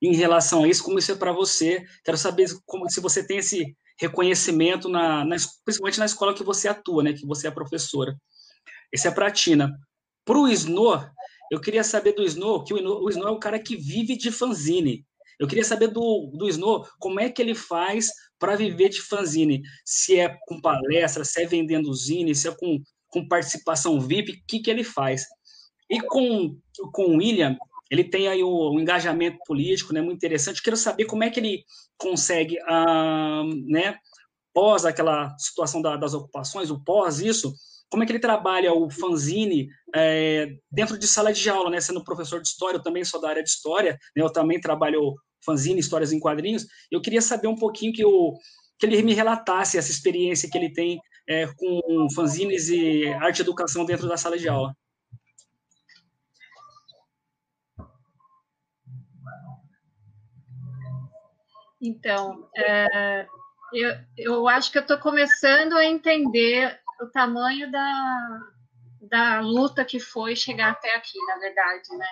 em 0.01 0.15
relação 0.15 0.63
a 0.63 0.67
isso, 0.67 0.83
como 0.83 0.99
isso 0.99 1.11
é 1.11 1.15
para 1.15 1.31
você. 1.31 1.83
Quero 2.03 2.17
saber 2.17 2.49
como 2.65 2.89
se 2.89 2.99
você 2.99 3.25
tem 3.25 3.37
esse 3.37 3.75
reconhecimento 3.99 4.89
na, 4.89 5.23
na, 5.23 5.35
principalmente 5.63 5.99
na 5.99 6.05
escola 6.05 6.33
que 6.33 6.43
você 6.43 6.67
atua, 6.67 7.03
né, 7.03 7.13
que 7.13 7.25
você 7.25 7.47
é 7.47 7.51
professora. 7.51 8.15
Esse 8.91 9.07
é 9.07 9.11
para 9.11 9.27
a 9.27 9.31
Tina. 9.31 9.71
Para 10.25 10.37
o 10.37 10.47
Snow, 10.47 11.03
eu 11.51 11.59
queria 11.59 11.83
saber 11.83 12.13
do 12.13 12.23
Snow, 12.23 12.63
que 12.63 12.73
o 12.73 13.09
Snow 13.09 13.27
é 13.27 13.31
o 13.31 13.39
cara 13.39 13.59
que 13.59 13.75
vive 13.75 14.17
de 14.17 14.31
fanzine. 14.31 15.05
Eu 15.39 15.47
queria 15.47 15.63
saber 15.63 15.87
do, 15.87 16.31
do 16.35 16.47
Snow 16.47 16.87
como 16.99 17.19
é 17.19 17.29
que 17.29 17.41
ele 17.41 17.55
faz 17.55 18.09
para 18.39 18.55
viver 18.55 18.89
de 18.89 19.01
fanzine. 19.01 19.61
Se 19.85 20.19
é 20.19 20.37
com 20.47 20.61
palestra, 20.61 21.23
se 21.23 21.41
é 21.41 21.45
vendendo 21.45 21.93
zine, 21.93 22.35
se 22.35 22.47
é 22.47 22.55
com, 22.55 22.79
com 23.11 23.27
participação 23.27 23.99
VIP, 23.99 24.31
o 24.31 24.35
que, 24.47 24.59
que 24.59 24.71
ele 24.71 24.83
faz? 24.83 25.25
E 25.89 25.99
com, 26.01 26.57
com 26.91 27.03
o 27.03 27.17
William, 27.17 27.57
ele 27.91 28.05
tem 28.05 28.27
aí 28.27 28.41
o, 28.41 28.79
engajamento 28.79 29.37
político, 29.45 29.93
né, 29.93 30.01
muito 30.01 30.17
interessante. 30.17 30.63
Quero 30.63 30.77
saber 30.77 31.05
como 31.05 31.23
é 31.23 31.29
que 31.29 31.39
ele 31.39 31.63
consegue, 31.97 32.57
ah, 32.67 33.43
né, 33.67 33.97
pós 34.53 34.85
aquela 34.85 35.37
situação 35.37 35.81
da, 35.81 35.97
das 35.97 36.13
ocupações, 36.13 36.71
o 36.71 36.81
pós 36.83 37.19
isso, 37.19 37.53
como 37.91 38.03
é 38.03 38.05
que 38.05 38.13
ele 38.13 38.19
trabalha 38.19 38.73
o 38.73 38.89
fanzine 38.89 39.67
é, 39.93 40.47
dentro 40.71 40.97
de 40.97 41.05
sala 41.05 41.33
de 41.33 41.49
aula, 41.49 41.69
né? 41.69 41.81
Sendo 41.81 42.03
professor 42.03 42.41
de 42.41 42.47
história, 42.47 42.77
eu 42.77 42.81
também 42.81 43.03
sou 43.03 43.19
da 43.19 43.27
área 43.27 43.43
de 43.43 43.49
história, 43.49 43.99
né? 44.15 44.23
eu 44.23 44.31
também 44.31 44.61
trabalho 44.61 45.13
fanzine, 45.45 45.81
histórias 45.81 46.13
em 46.13 46.19
quadrinhos. 46.19 46.65
Eu 46.89 47.01
queria 47.01 47.21
saber 47.21 47.49
um 47.49 47.55
pouquinho 47.55 47.91
que, 47.91 48.05
o, 48.05 48.33
que 48.79 48.85
ele 48.85 49.01
me 49.01 49.13
relatasse 49.13 49.77
essa 49.77 49.91
experiência 49.91 50.49
que 50.49 50.57
ele 50.57 50.71
tem 50.71 51.01
é, 51.31 51.47
com 51.47 52.09
fanzines 52.13 52.67
e 52.67 53.07
arte 53.13 53.39
e 53.39 53.41
educação 53.41 53.85
dentro 53.85 54.05
da 54.05 54.17
sala 54.17 54.37
de 54.37 54.49
aula. 54.49 54.75
Então, 61.81 62.49
é, 62.55 63.25
eu, 63.73 63.95
eu 64.17 64.47
acho 64.49 64.71
que 64.71 64.77
eu 64.77 64.81
estou 64.81 64.97
começando 64.97 65.73
a 65.77 65.85
entender 65.85 66.79
o 67.01 67.07
tamanho 67.07 67.71
da, 67.71 68.39
da 69.01 69.39
luta 69.39 69.85
que 69.85 69.99
foi 69.99 70.35
chegar 70.35 70.71
até 70.71 70.93
aqui, 70.95 71.17
na 71.27 71.37
verdade, 71.39 71.97
né? 71.97 72.07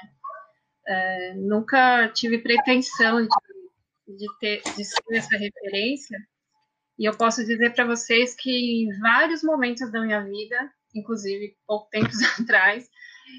É, 0.87 1.33
nunca 1.35 2.07
tive 2.09 2.39
pretensão 2.39 3.21
de, 3.21 4.17
de, 4.17 4.37
ter, 4.39 4.61
de 4.75 4.83
ser 4.83 5.03
essa 5.11 5.37
referência, 5.37 6.17
e 6.99 7.05
eu 7.05 7.15
posso 7.15 7.45
dizer 7.45 7.73
para 7.73 7.85
vocês 7.85 8.35
que 8.35 8.51
em 8.83 8.99
vários 8.99 9.41
momentos 9.41 9.89
da 9.89 10.01
minha 10.01 10.21
vida, 10.21 10.69
inclusive 10.93 11.55
pouco 11.65 11.89
tempo 11.89 12.09
atrás, 12.43 12.89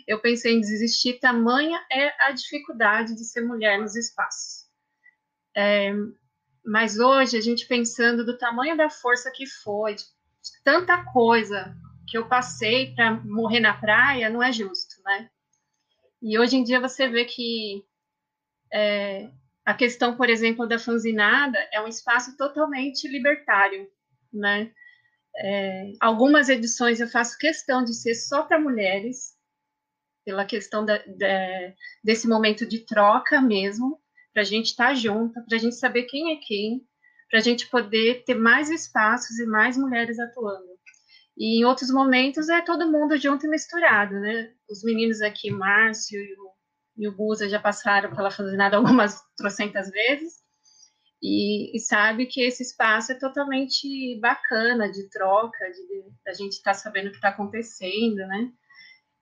eu 0.07 0.19
pensei 0.19 0.55
em 0.55 0.61
desistir, 0.61 1.21
tamanha 1.21 1.79
é 1.93 2.26
a 2.26 2.33
dificuldade 2.33 3.14
de 3.14 3.23
ser 3.23 3.43
mulher 3.43 3.79
nos 3.79 3.95
espaços. 3.95 4.67
É, 5.55 5.93
mas 6.64 6.99
hoje, 6.99 7.37
a 7.37 7.40
gente 7.43 7.67
pensando 7.67 8.25
do 8.25 8.38
tamanho 8.38 8.79
da 8.79 8.88
força 8.88 9.31
que 9.31 9.47
foi, 9.47 9.97
tanta 10.64 11.05
coisa 11.12 11.76
que 12.09 12.17
eu 12.17 12.26
passei 12.29 12.95
para 12.95 13.12
morrer 13.25 13.61
na 13.61 13.75
praia 13.75 14.31
não 14.31 14.43
é 14.43 14.50
justo, 14.52 15.02
né? 15.05 15.29
E 16.23 16.38
hoje 16.38 16.57
em 16.57 16.64
dia 16.64 16.81
você 16.81 17.09
vê 17.09 17.26
que 17.26 17.85
é, 18.73 19.31
a 19.64 19.75
questão, 19.75 20.17
por 20.17 20.29
exemplo, 20.29 20.67
da 20.67 20.79
fanzinada 20.79 21.59
é 21.73 21.81
um 21.81 21.88
espaço 21.88 22.37
totalmente 22.37 23.07
libertário, 23.09 23.88
né? 24.33 24.73
É, 25.37 25.93
algumas 26.00 26.49
edições 26.49 27.00
eu 27.00 27.09
faço 27.09 27.38
questão 27.38 27.85
de 27.85 27.95
ser 27.95 28.14
só 28.14 28.43
para 28.43 28.59
mulheres, 28.59 29.37
pela 30.25 30.45
questão 30.45 30.85
da, 30.85 30.99
da, 30.99 31.73
desse 32.02 32.29
momento 32.29 32.67
de 32.67 32.81
troca 32.81 33.40
mesmo, 33.40 34.00
para 34.33 34.43
a 34.43 34.45
gente 34.45 34.67
estar 34.67 34.88
tá 34.88 34.95
junto, 34.95 35.45
para 35.45 35.57
a 35.57 35.61
gente 35.61 35.76
saber 35.76 36.05
quem 36.05 36.33
é 36.33 36.37
quem, 36.37 36.87
para 37.31 37.38
a 37.38 37.43
gente 37.43 37.69
poder 37.69 38.25
ter 38.25 38.35
mais 38.35 38.71
espaços 38.71 39.38
e 39.38 39.47
mais 39.47 39.76
mulheres 39.76 40.19
atuando. 40.19 40.69
E 41.38 41.61
em 41.61 41.64
outros 41.64 41.90
momentos 41.90 42.49
é 42.49 42.61
todo 42.61 42.90
mundo 42.90 43.17
junto 43.17 43.47
e 43.47 43.49
misturado, 43.49 44.14
né? 44.21 44.52
Os 44.69 44.83
meninos 44.83 45.23
aqui, 45.23 45.50
Márcio 45.50 46.21
e 46.21 46.35
o, 46.35 46.50
e 47.00 47.09
o 47.09 47.16
Buza, 47.16 47.49
já 47.49 47.59
passaram 47.59 48.14
pela 48.14 48.30
Fazenada 48.30 48.76
algumas 48.78 49.21
trocentas 49.37 49.90
vezes, 49.90 50.40
e, 51.23 51.76
e, 51.76 51.80
sabe 51.80 52.26
que 52.26 52.40
esse 52.42 52.62
espaço 52.62 53.12
é 53.12 53.14
totalmente 53.14 54.19
bacana 54.21 54.90
de 54.90 55.09
troca, 55.11 55.71
de, 55.71 56.30
a 56.30 56.33
gente 56.33 56.52
estar 56.52 56.73
tá 56.73 56.78
sabendo 56.78 57.09
o 57.09 57.11
que 57.11 57.16
está 57.16 57.28
acontecendo, 57.28 58.16
né? 58.16 58.50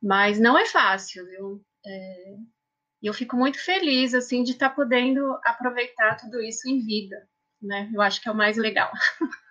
Mas 0.00 0.38
não 0.38 0.56
é 0.56 0.64
fácil, 0.64 1.26
viu? 1.26 1.64
É, 1.84 2.36
eu 3.02 3.12
fico 3.12 3.36
muito 3.36 3.58
feliz, 3.58 4.14
assim, 4.14 4.44
de 4.44 4.52
estar 4.52 4.68
tá 4.68 4.74
podendo 4.76 5.38
aproveitar 5.44 6.16
tudo 6.16 6.40
isso 6.40 6.68
em 6.68 6.78
vida 6.84 7.28
né? 7.62 7.90
Eu 7.92 8.00
acho 8.00 8.20
que 8.20 8.28
é 8.28 8.32
o 8.32 8.36
mais 8.36 8.56
legal. 8.56 8.90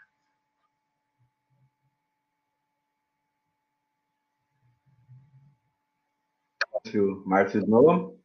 Márcio 7.26 7.62
Snow. 7.62 8.18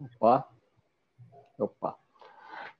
Opa. 0.00 0.48
Opa. 1.58 1.96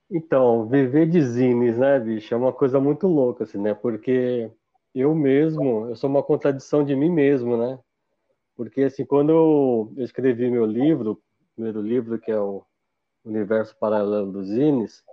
Então, 0.09 0.67
viver 0.67 1.07
de 1.07 1.21
zines, 1.21 1.77
né, 1.77 1.99
bicho, 1.99 2.33
é 2.33 2.37
uma 2.37 2.53
coisa 2.53 2.79
muito 2.79 3.07
louca, 3.07 3.43
assim, 3.43 3.57
né? 3.57 3.73
Porque 3.73 4.51
eu 4.93 5.15
mesmo, 5.15 5.87
eu 5.89 5.95
sou 5.95 6.09
uma 6.09 6.21
contradição 6.21 6.83
de 6.83 6.95
mim 6.95 7.09
mesmo, 7.09 7.57
né? 7.57 7.79
Porque, 8.55 8.83
assim, 8.83 9.05
quando 9.05 9.31
eu 9.31 9.93
escrevi 9.97 10.49
meu 10.51 10.65
livro, 10.65 11.21
primeiro 11.55 11.81
livro, 11.81 12.19
que 12.19 12.31
é 12.31 12.39
o 12.39 12.63
Universo 13.25 13.75
Paralelo 13.79 14.31
dos 14.31 14.47
Zines, 14.47 15.03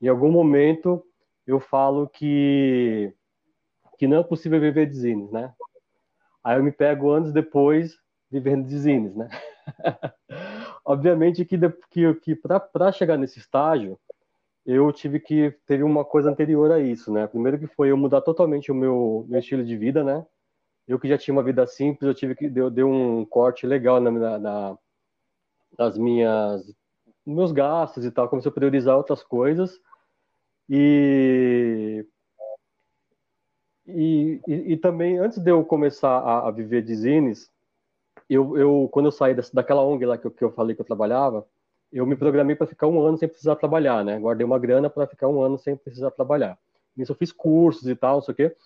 em 0.00 0.08
algum 0.08 0.30
momento 0.30 1.04
eu 1.46 1.58
falo 1.60 2.08
que 2.08 3.12
que 3.98 4.06
não 4.06 4.18
é 4.18 4.22
possível 4.22 4.60
viver 4.60 4.86
de 4.86 4.94
zines, 4.96 5.28
né? 5.32 5.52
Aí 6.44 6.56
eu 6.56 6.62
me 6.62 6.70
pego 6.70 7.10
anos 7.10 7.32
depois 7.32 7.98
vivendo 8.30 8.66
de 8.66 8.78
zines, 8.78 9.14
né? 9.14 9.28
obviamente 10.88 11.44
que, 11.44 11.58
que, 11.90 12.14
que 12.14 12.34
para 12.34 12.90
chegar 12.92 13.18
nesse 13.18 13.38
estágio, 13.38 13.98
eu 14.64 14.90
tive 14.90 15.20
que 15.20 15.54
ter 15.66 15.82
uma 15.82 16.02
coisa 16.02 16.30
anterior 16.30 16.72
a 16.72 16.80
isso, 16.80 17.12
né? 17.12 17.26
Primeiro 17.26 17.58
que 17.58 17.66
foi 17.66 17.90
eu 17.90 17.96
mudar 17.96 18.22
totalmente 18.22 18.72
o 18.72 18.74
meu, 18.74 19.26
meu 19.28 19.38
estilo 19.38 19.62
de 19.64 19.76
vida, 19.76 20.02
né? 20.02 20.26
Eu 20.86 20.98
que 20.98 21.06
já 21.06 21.18
tinha 21.18 21.34
uma 21.34 21.42
vida 21.42 21.66
simples, 21.66 22.08
eu 22.08 22.14
tive 22.14 22.34
que 22.34 22.48
deu, 22.48 22.70
deu 22.70 22.88
um 22.88 23.24
corte 23.26 23.66
legal 23.66 24.00
na, 24.00 24.38
na, 24.38 24.78
nas 25.78 25.98
minhas 25.98 26.62
meus 27.26 27.52
gastos 27.52 28.06
e 28.06 28.10
tal, 28.10 28.26
comecei 28.26 28.50
a 28.50 28.54
priorizar 28.54 28.96
outras 28.96 29.22
coisas 29.22 29.78
e 30.70 32.06
e, 33.86 34.40
e, 34.46 34.72
e 34.72 34.76
também 34.78 35.18
antes 35.18 35.38
de 35.38 35.50
eu 35.50 35.62
começar 35.64 36.18
a, 36.18 36.48
a 36.48 36.50
viver 36.50 36.82
de 36.82 36.94
zines, 36.94 37.50
eu, 38.28 38.56
eu 38.56 38.88
quando 38.92 39.06
eu 39.06 39.12
saí 39.12 39.34
dessa, 39.34 39.54
daquela 39.54 39.82
ONG 39.82 40.04
lá 40.04 40.18
que 40.18 40.26
eu, 40.26 40.30
que 40.30 40.44
eu 40.44 40.52
falei 40.52 40.74
que 40.74 40.80
eu 40.80 40.86
trabalhava, 40.86 41.46
eu 41.92 42.06
me 42.06 42.16
programei 42.16 42.54
para 42.54 42.66
ficar 42.66 42.86
um 42.86 43.00
ano 43.00 43.16
sem 43.16 43.28
precisar 43.28 43.56
trabalhar, 43.56 44.04
né? 44.04 44.18
Guardei 44.18 44.44
uma 44.44 44.58
grana 44.58 44.90
para 44.90 45.06
ficar 45.06 45.28
um 45.28 45.40
ano 45.40 45.58
sem 45.58 45.76
precisar 45.76 46.10
trabalhar. 46.10 46.58
Nisso 46.96 47.12
eu 47.12 47.16
fiz 47.16 47.32
cursos 47.32 47.88
e 47.88 47.96
tal, 47.96 48.16
não 48.16 48.22
sei 48.22 48.32
o 48.32 48.36
quê, 48.36 48.56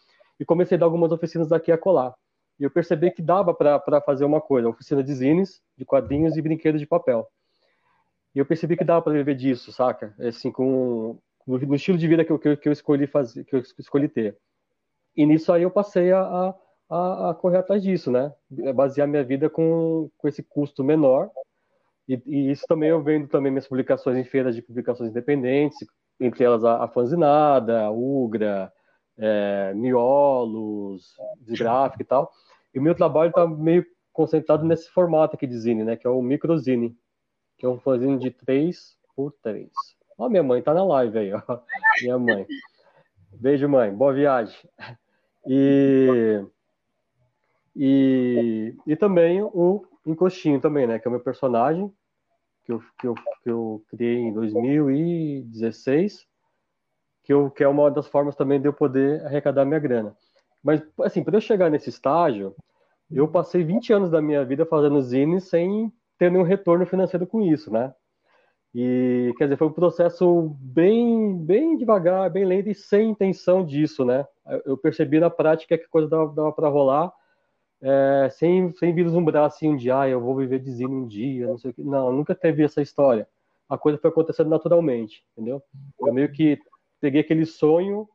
e 0.40 0.44
comecei 0.44 0.76
a 0.76 0.80
dar 0.80 0.86
algumas 0.86 1.12
oficinas 1.12 1.48
daqui 1.48 1.70
a 1.70 1.78
colar. 1.78 2.14
E 2.58 2.64
eu 2.64 2.70
percebi 2.70 3.10
que 3.10 3.22
dava 3.22 3.54
para 3.54 4.00
fazer 4.00 4.24
uma 4.24 4.40
coisa, 4.40 4.68
oficina 4.68 5.02
de 5.02 5.14
zines, 5.14 5.62
de 5.76 5.84
quadrinhos 5.84 6.36
e 6.36 6.42
brinquedos 6.42 6.80
de 6.80 6.86
papel. 6.86 7.28
E 8.34 8.38
eu 8.38 8.46
percebi 8.46 8.76
que 8.76 8.84
dava 8.84 9.02
para 9.02 9.12
viver 9.12 9.34
disso, 9.34 9.72
saca? 9.72 10.14
Assim, 10.18 10.50
com 10.50 11.18
no, 11.46 11.74
estilo 11.74 11.98
de 11.98 12.08
vida 12.08 12.24
que 12.24 12.32
eu, 12.32 12.38
que 12.38 12.68
eu 12.68 12.72
escolhi 12.72 13.06
fazer, 13.06 13.44
que 13.44 13.54
eu 13.54 13.62
escolhi 13.78 14.08
ter. 14.08 14.36
E 15.16 15.26
nisso 15.26 15.52
aí 15.52 15.62
eu 15.62 15.70
passei 15.70 16.12
a, 16.12 16.20
a, 16.20 16.54
a 16.90 17.34
correr 17.40 17.58
atrás 17.58 17.82
disso, 17.82 18.10
né? 18.10 18.32
Basear 18.74 19.08
minha 19.08 19.24
vida 19.24 19.48
com, 19.48 20.10
com 20.18 20.28
esse 20.28 20.42
custo 20.42 20.84
menor 20.84 21.30
e, 22.08 22.20
e, 22.26 22.50
isso 22.50 22.66
também 22.66 22.90
eu 22.90 23.02
vendo 23.02 23.28
também 23.28 23.50
minhas 23.50 23.68
publicações 23.68 24.16
em 24.16 24.24
feiras 24.24 24.54
de 24.54 24.62
publicações 24.62 25.10
independentes, 25.10 25.78
entre 26.20 26.44
elas 26.44 26.64
a, 26.64 26.84
a 26.84 26.88
Fanzinada, 26.88 27.82
a 27.82 27.90
Ugra, 27.90 28.72
é, 29.16 29.72
Miolos, 29.74 31.14
Desgráfica 31.40 32.02
e 32.02 32.06
tal. 32.06 32.30
E 32.74 32.78
o 32.78 32.82
meu 32.82 32.94
trabalho 32.94 33.30
está 33.30 33.46
meio 33.46 33.84
concentrado 34.12 34.64
nesse 34.64 34.90
formato 34.90 35.36
aqui 35.36 35.46
de 35.46 35.58
zine, 35.58 35.84
né? 35.84 35.96
Que 35.96 36.06
é 36.06 36.10
o 36.10 36.22
microzine, 36.22 36.96
que 37.56 37.64
é 37.64 37.68
um 37.68 37.78
fanzine 37.78 38.18
de 38.18 38.30
3 38.30 38.96
por 39.14 39.32
3. 39.42 39.70
Ó, 40.18 40.28
minha 40.28 40.42
mãe 40.42 40.62
tá 40.62 40.74
na 40.74 40.84
live 40.84 41.18
aí, 41.18 41.32
ó. 41.32 41.40
Minha 42.02 42.18
mãe. 42.18 42.46
Beijo, 43.32 43.68
mãe. 43.68 43.92
Boa 43.92 44.12
viagem. 44.12 44.56
E, 45.46 46.44
e, 47.74 48.74
e 48.86 48.96
também 48.96 49.42
o 49.42 49.84
Encostinho 50.06 50.60
também, 50.60 50.86
né? 50.86 50.98
Que 50.98 51.06
é 51.06 51.10
o 51.10 51.12
meu 51.12 51.20
personagem, 51.20 51.90
que 52.64 52.72
eu, 52.72 52.82
que 52.98 53.06
eu, 53.06 53.14
que 53.42 53.50
eu 53.50 53.82
criei 53.88 54.18
em 54.18 54.32
2016, 54.32 56.26
que, 57.24 57.32
eu, 57.32 57.50
que 57.50 57.64
é 57.64 57.68
uma 57.68 57.90
das 57.90 58.06
formas 58.06 58.36
também 58.36 58.60
de 58.60 58.68
eu 58.68 58.72
poder 58.72 59.24
arrecadar 59.24 59.64
minha 59.64 59.80
grana. 59.80 60.14
Mas, 60.62 60.82
assim, 61.00 61.24
para 61.24 61.36
eu 61.36 61.40
chegar 61.40 61.70
nesse 61.70 61.88
estágio, 61.88 62.54
eu 63.10 63.26
passei 63.28 63.64
20 63.64 63.92
anos 63.92 64.10
da 64.10 64.22
minha 64.22 64.44
vida 64.44 64.64
fazendo 64.66 65.02
zine 65.02 65.40
sem 65.40 65.92
ter 66.18 66.30
nenhum 66.30 66.44
retorno 66.44 66.86
financeiro 66.86 67.26
com 67.26 67.42
isso, 67.42 67.72
né? 67.72 67.92
E, 68.74 69.34
quer 69.36 69.44
dizer, 69.44 69.56
foi 69.56 69.66
um 69.66 69.72
processo 69.72 70.56
bem, 70.60 71.36
bem 71.44 71.76
devagar, 71.76 72.30
bem 72.30 72.44
lento 72.44 72.70
e 72.70 72.74
sem 72.74 73.10
intenção 73.10 73.64
disso, 73.64 74.04
né? 74.04 74.26
Eu 74.64 74.78
percebi 74.78 75.20
na 75.20 75.28
prática 75.28 75.76
que 75.76 75.84
a 75.84 75.88
coisa 75.88 76.08
dava, 76.08 76.32
dava 76.32 76.52
para 76.52 76.68
rolar 76.68 77.12
é, 77.82 78.30
sem, 78.30 78.72
sem 78.74 78.94
vislumbrar 78.94 79.44
assim 79.44 79.68
um 79.68 79.76
dia, 79.76 79.98
ah, 79.98 80.08
eu 80.08 80.20
vou 80.20 80.36
viver 80.36 80.62
zine 80.62 80.94
um 80.94 81.06
dia, 81.06 81.48
não 81.48 81.58
sei 81.58 81.72
o 81.72 81.74
que. 81.74 81.82
Não, 81.82 82.12
nunca 82.12 82.34
teve 82.34 82.62
essa 82.62 82.80
história. 82.80 83.28
A 83.68 83.76
coisa 83.76 83.98
foi 83.98 84.08
acontecendo 84.10 84.48
naturalmente, 84.48 85.24
entendeu? 85.32 85.60
Eu 86.00 86.14
meio 86.14 86.30
que 86.30 86.58
peguei 87.00 87.20
aquele 87.20 87.44
sonho, 87.44 88.08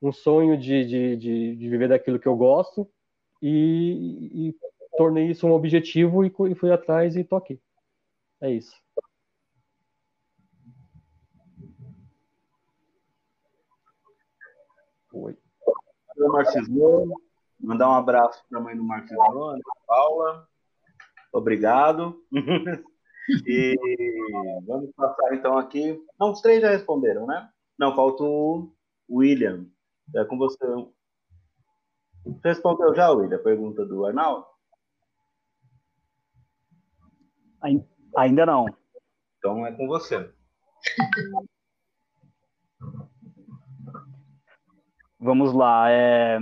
um 0.00 0.12
sonho 0.12 0.56
de, 0.56 0.84
de, 0.84 1.16
de, 1.16 1.56
de 1.56 1.68
viver 1.68 1.88
daquilo 1.88 2.20
que 2.20 2.28
eu 2.28 2.36
gosto 2.36 2.88
e, 3.42 4.50
e 4.50 4.56
tornei 4.96 5.30
isso 5.30 5.46
um 5.46 5.52
objetivo 5.52 6.24
e, 6.24 6.32
e 6.50 6.54
fui 6.54 6.70
atrás 6.70 7.16
e 7.16 7.24
tô 7.24 7.34
aqui. 7.34 7.60
É 8.40 8.50
isso. 8.52 8.76
Oi. 15.12 15.36
Marcismo. 16.16 17.27
Mandar 17.60 17.88
um 17.88 17.94
abraço 17.94 18.44
para 18.48 18.58
a 18.58 18.62
mãe 18.62 18.76
do 18.76 18.84
Marcos 18.84 19.10
Ana, 19.10 19.58
Paula. 19.86 20.48
Obrigado. 21.32 22.24
e 23.46 23.74
vamos 24.66 24.92
passar 24.92 25.34
então 25.34 25.58
aqui. 25.58 26.00
Não, 26.18 26.30
os 26.32 26.40
três 26.40 26.62
já 26.62 26.70
responderam, 26.70 27.26
né? 27.26 27.48
Não, 27.78 27.94
falta 27.94 28.22
o 28.22 28.72
William. 29.10 29.66
É 30.14 30.24
com 30.24 30.38
você. 30.38 30.66
Você 32.24 32.48
respondeu 32.48 32.94
já, 32.94 33.10
William, 33.10 33.36
a 33.36 33.42
pergunta 33.42 33.84
do 33.84 34.06
Arnaldo? 34.06 34.46
Ainda 38.16 38.46
não. 38.46 38.66
Então 39.38 39.66
é 39.66 39.72
com 39.72 39.86
você. 39.86 40.32
Vamos 45.18 45.52
lá. 45.52 45.90
É... 45.90 46.38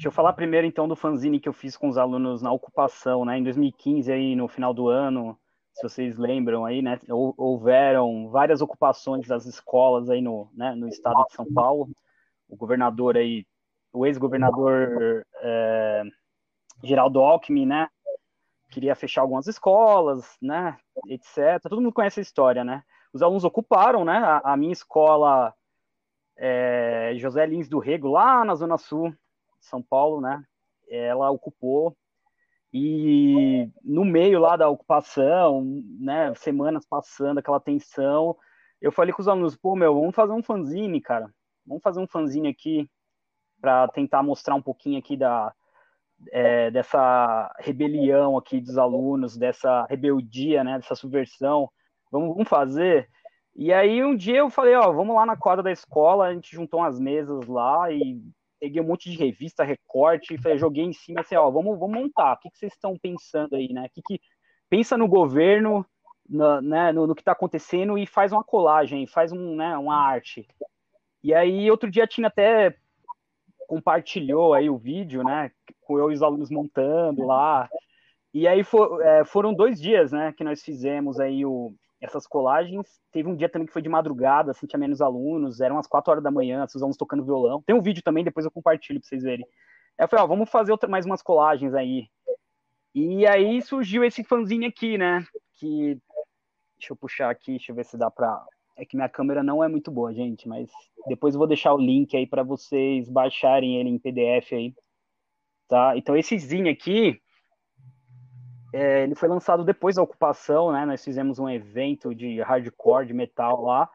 Deixa 0.00 0.08
eu 0.08 0.12
falar 0.12 0.32
primeiro 0.32 0.66
então 0.66 0.88
do 0.88 0.96
fanzine 0.96 1.38
que 1.38 1.46
eu 1.46 1.52
fiz 1.52 1.76
com 1.76 1.86
os 1.86 1.98
alunos 1.98 2.40
na 2.40 2.50
ocupação, 2.50 3.22
né? 3.22 3.36
Em 3.36 3.42
2015 3.44 4.10
aí 4.10 4.34
no 4.34 4.48
final 4.48 4.72
do 4.72 4.88
ano, 4.88 5.38
se 5.74 5.82
vocês 5.82 6.16
lembram 6.16 6.64
aí, 6.64 6.80
né? 6.80 6.98
Houveram 7.06 8.30
várias 8.30 8.62
ocupações 8.62 9.28
das 9.28 9.44
escolas 9.44 10.08
aí 10.08 10.22
no, 10.22 10.50
né, 10.54 10.74
no 10.74 10.88
estado 10.88 11.22
de 11.26 11.34
São 11.34 11.44
Paulo. 11.52 11.90
O 12.48 12.56
governador 12.56 13.18
aí, 13.18 13.46
o 13.92 14.06
ex-governador 14.06 15.22
é, 15.42 16.02
Geraldo 16.82 17.20
Alckmin, 17.20 17.66
né? 17.66 17.86
Queria 18.70 18.96
fechar 18.96 19.20
algumas 19.20 19.48
escolas, 19.48 20.34
né? 20.40 20.78
Etc. 21.08 21.60
Todo 21.60 21.82
mundo 21.82 21.92
conhece 21.92 22.20
a 22.20 22.22
história, 22.22 22.64
né? 22.64 22.82
Os 23.12 23.20
alunos 23.20 23.44
ocuparam, 23.44 24.02
né? 24.06 24.16
A, 24.16 24.54
a 24.54 24.56
minha 24.56 24.72
escola 24.72 25.52
é, 26.38 27.12
José 27.16 27.44
Lins 27.44 27.68
do 27.68 27.78
Rego, 27.78 28.08
lá 28.08 28.42
na 28.46 28.54
Zona 28.54 28.78
Sul, 28.78 29.14
são 29.60 29.82
Paulo, 29.82 30.20
né? 30.20 30.42
Ela 30.88 31.30
ocupou 31.30 31.96
e 32.72 33.68
no 33.82 34.04
meio 34.04 34.38
lá 34.38 34.56
da 34.56 34.68
ocupação, 34.68 35.64
né, 35.98 36.32
semanas 36.36 36.86
passando, 36.86 37.38
aquela 37.38 37.58
tensão, 37.58 38.36
eu 38.80 38.92
falei 38.92 39.12
com 39.12 39.20
os 39.20 39.28
alunos, 39.28 39.56
pô, 39.56 39.74
meu, 39.74 39.94
vamos 39.94 40.14
fazer 40.14 40.32
um 40.32 40.42
fanzine, 40.42 41.00
cara. 41.00 41.28
Vamos 41.66 41.82
fazer 41.82 42.00
um 42.00 42.06
fanzine 42.06 42.48
aqui 42.48 42.88
para 43.60 43.88
tentar 43.88 44.22
mostrar 44.22 44.54
um 44.54 44.62
pouquinho 44.62 44.98
aqui 44.98 45.16
da 45.16 45.52
é, 46.32 46.70
dessa 46.70 47.54
rebelião 47.58 48.36
aqui 48.36 48.60
dos 48.60 48.76
alunos, 48.76 49.36
dessa 49.36 49.84
rebeldia, 49.86 50.62
né, 50.62 50.78
dessa 50.78 50.94
subversão. 50.94 51.68
Vamos, 52.10 52.30
vamos 52.34 52.48
fazer. 52.48 53.08
E 53.54 53.72
aí 53.72 54.02
um 54.04 54.16
dia 54.16 54.38
eu 54.38 54.50
falei, 54.50 54.74
ó, 54.74 54.92
vamos 54.92 55.14
lá 55.14 55.26
na 55.26 55.36
quadra 55.36 55.62
da 55.62 55.72
escola, 55.72 56.26
a 56.26 56.34
gente 56.34 56.54
juntou 56.54 56.80
umas 56.80 56.98
mesas 57.00 57.46
lá 57.46 57.90
e 57.90 58.22
peguei 58.60 58.80
um 58.80 58.86
monte 58.86 59.10
de 59.10 59.16
revista, 59.16 59.64
recorte, 59.64 60.34
e 60.34 60.58
joguei 60.58 60.84
em 60.84 60.92
cima 60.92 61.22
assim, 61.22 61.34
ó, 61.34 61.50
vamos, 61.50 61.78
vamos 61.78 61.98
montar. 61.98 62.34
O 62.34 62.38
que, 62.38 62.50
que 62.50 62.58
vocês 62.58 62.72
estão 62.72 62.96
pensando 62.96 63.56
aí, 63.56 63.72
né? 63.72 63.88
Que, 63.92 64.02
que 64.02 64.20
pensa 64.68 64.96
no 64.96 65.08
governo, 65.08 65.84
no, 66.28 66.60
né, 66.60 66.92
no, 66.92 67.06
no 67.06 67.14
que 67.14 67.22
está 67.22 67.32
acontecendo 67.32 67.98
e 67.98 68.06
faz 68.06 68.32
uma 68.32 68.44
colagem, 68.44 69.06
faz 69.06 69.32
um, 69.32 69.56
né, 69.56 69.76
uma 69.76 69.96
arte. 69.96 70.46
E 71.22 71.34
aí 71.34 71.70
outro 71.70 71.90
dia 71.90 72.06
tinha 72.06 72.28
até 72.28 72.76
compartilhou 73.66 74.52
aí 74.52 74.68
o 74.68 74.76
vídeo, 74.76 75.22
né, 75.22 75.50
com 75.82 75.98
eu 75.98 76.10
e 76.10 76.14
os 76.14 76.22
alunos 76.22 76.50
montando 76.50 77.24
lá. 77.26 77.68
E 78.32 78.46
aí 78.46 78.62
for, 78.62 79.00
é, 79.02 79.24
foram 79.24 79.54
dois 79.54 79.80
dias, 79.80 80.12
né, 80.12 80.32
que 80.36 80.44
nós 80.44 80.62
fizemos 80.62 81.18
aí 81.18 81.44
o, 81.44 81.72
essas 82.00 82.26
colagens. 82.26 83.00
Teve 83.12 83.28
um 83.28 83.36
dia 83.36 83.48
também 83.48 83.66
que 83.66 83.72
foi 83.72 83.82
de 83.82 83.88
madrugada, 83.88 84.50
assim, 84.52 84.66
tinha 84.66 84.80
menos 84.80 85.00
alunos, 85.00 85.60
eram 85.60 85.76
umas 85.76 85.86
4 85.86 86.10
horas 86.10 86.24
da 86.24 86.30
manhã, 86.30 86.64
os 86.64 86.76
alunos 86.76 86.96
tocando 86.96 87.24
violão. 87.24 87.62
Tem 87.62 87.76
um 87.76 87.82
vídeo 87.82 88.02
também, 88.02 88.24
depois 88.24 88.44
eu 88.46 88.50
compartilho 88.50 89.00
para 89.00 89.08
vocês 89.08 89.22
verem. 89.22 89.46
Aí 89.98 90.04
eu 90.04 90.08
falei, 90.08 90.24
ó, 90.24 90.28
vamos 90.28 90.50
fazer 90.50 90.72
outra, 90.72 90.88
mais 90.88 91.04
umas 91.04 91.22
colagens 91.22 91.74
aí. 91.74 92.08
E 92.94 93.26
aí 93.26 93.62
surgiu 93.62 94.02
esse 94.04 94.24
fanzine 94.24 94.66
aqui, 94.66 94.98
né? 94.98 95.24
Que. 95.54 95.98
Deixa 96.76 96.92
eu 96.92 96.96
puxar 96.96 97.30
aqui, 97.30 97.52
deixa 97.52 97.70
eu 97.70 97.76
ver 97.76 97.84
se 97.84 97.96
dá 97.96 98.10
pra. 98.10 98.44
É 98.76 98.84
que 98.84 98.96
minha 98.96 99.08
câmera 99.08 99.42
não 99.42 99.62
é 99.62 99.68
muito 99.68 99.90
boa, 99.90 100.12
gente, 100.14 100.48
mas 100.48 100.70
depois 101.06 101.34
eu 101.34 101.38
vou 101.38 101.46
deixar 101.46 101.74
o 101.74 101.78
link 101.78 102.16
aí 102.16 102.26
para 102.26 102.42
vocês 102.42 103.08
baixarem 103.10 103.78
ele 103.78 103.90
em 103.90 103.98
PDF 103.98 104.52
aí. 104.52 104.74
Tá? 105.68 105.96
Então 105.96 106.16
esse 106.16 106.38
zine 106.38 106.70
aqui, 106.70 107.20
é, 108.72 109.02
ele 109.02 109.14
foi 109.14 109.28
lançado 109.28 109.64
depois 109.64 109.96
da 109.96 110.02
ocupação, 110.02 110.72
né? 110.72 110.84
Nós 110.84 111.04
fizemos 111.04 111.38
um 111.38 111.48
evento 111.48 112.14
de 112.14 112.40
hardcore, 112.40 113.06
de 113.06 113.14
metal 113.14 113.62
lá, 113.62 113.88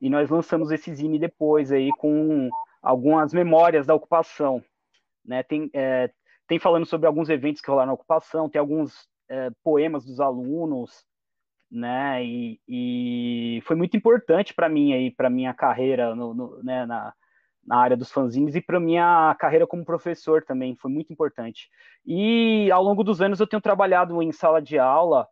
e 0.00 0.08
nós 0.08 0.30
lançamos 0.30 0.70
esse 0.70 0.94
zine 0.94 1.18
depois 1.18 1.72
aí 1.72 1.90
com 1.98 2.48
algumas 2.82 3.32
memórias 3.32 3.86
da 3.86 3.94
ocupação, 3.94 4.62
né? 5.24 5.42
Tem, 5.42 5.70
é, 5.74 6.10
tem 6.46 6.58
falando 6.58 6.86
sobre 6.86 7.06
alguns 7.06 7.28
eventos 7.28 7.60
que 7.60 7.70
rolaram 7.70 7.88
na 7.88 7.94
ocupação, 7.94 8.48
tem 8.48 8.58
alguns 8.58 9.08
é, 9.28 9.50
poemas 9.62 10.04
dos 10.04 10.20
alunos, 10.20 11.04
né? 11.70 12.24
E, 12.24 12.60
e 12.68 13.62
foi 13.64 13.76
muito 13.76 13.96
importante 13.96 14.54
para 14.54 14.68
mim 14.68 14.92
aí, 14.92 15.10
para 15.10 15.30
minha 15.30 15.54
carreira 15.54 16.14
no, 16.14 16.34
no, 16.34 16.62
né, 16.62 16.86
na, 16.86 17.12
na 17.64 17.76
área 17.76 17.96
dos 17.96 18.10
fanzines 18.10 18.54
e 18.54 18.60
para 18.60 18.80
minha 18.80 19.34
carreira 19.38 19.66
como 19.66 19.84
professor 19.84 20.42
também 20.44 20.76
foi 20.76 20.90
muito 20.90 21.12
importante. 21.12 21.68
E 22.04 22.70
ao 22.70 22.82
longo 22.82 23.04
dos 23.04 23.20
anos 23.20 23.40
eu 23.40 23.46
tenho 23.46 23.60
trabalhado 23.60 24.22
em 24.22 24.32
sala 24.32 24.60
de 24.60 24.78
aula 24.78 25.28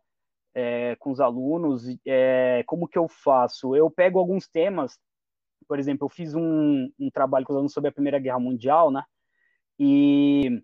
é, 0.53 0.95
com 0.97 1.11
os 1.11 1.19
alunos. 1.19 1.83
É, 2.05 2.63
como 2.65 2.87
que 2.87 2.97
eu 2.97 3.07
faço? 3.07 3.75
Eu 3.75 3.89
pego 3.89 4.19
alguns 4.19 4.47
temas, 4.47 4.97
por 5.67 5.79
exemplo, 5.79 6.05
eu 6.05 6.09
fiz 6.09 6.35
um, 6.35 6.89
um 6.99 7.09
trabalho 7.11 7.45
com 7.45 7.53
os 7.53 7.57
alunos 7.57 7.73
sobre 7.73 7.89
a 7.89 7.93
Primeira 7.93 8.19
Guerra 8.19 8.39
Mundial, 8.39 8.91
né? 8.91 9.03
E 9.77 10.61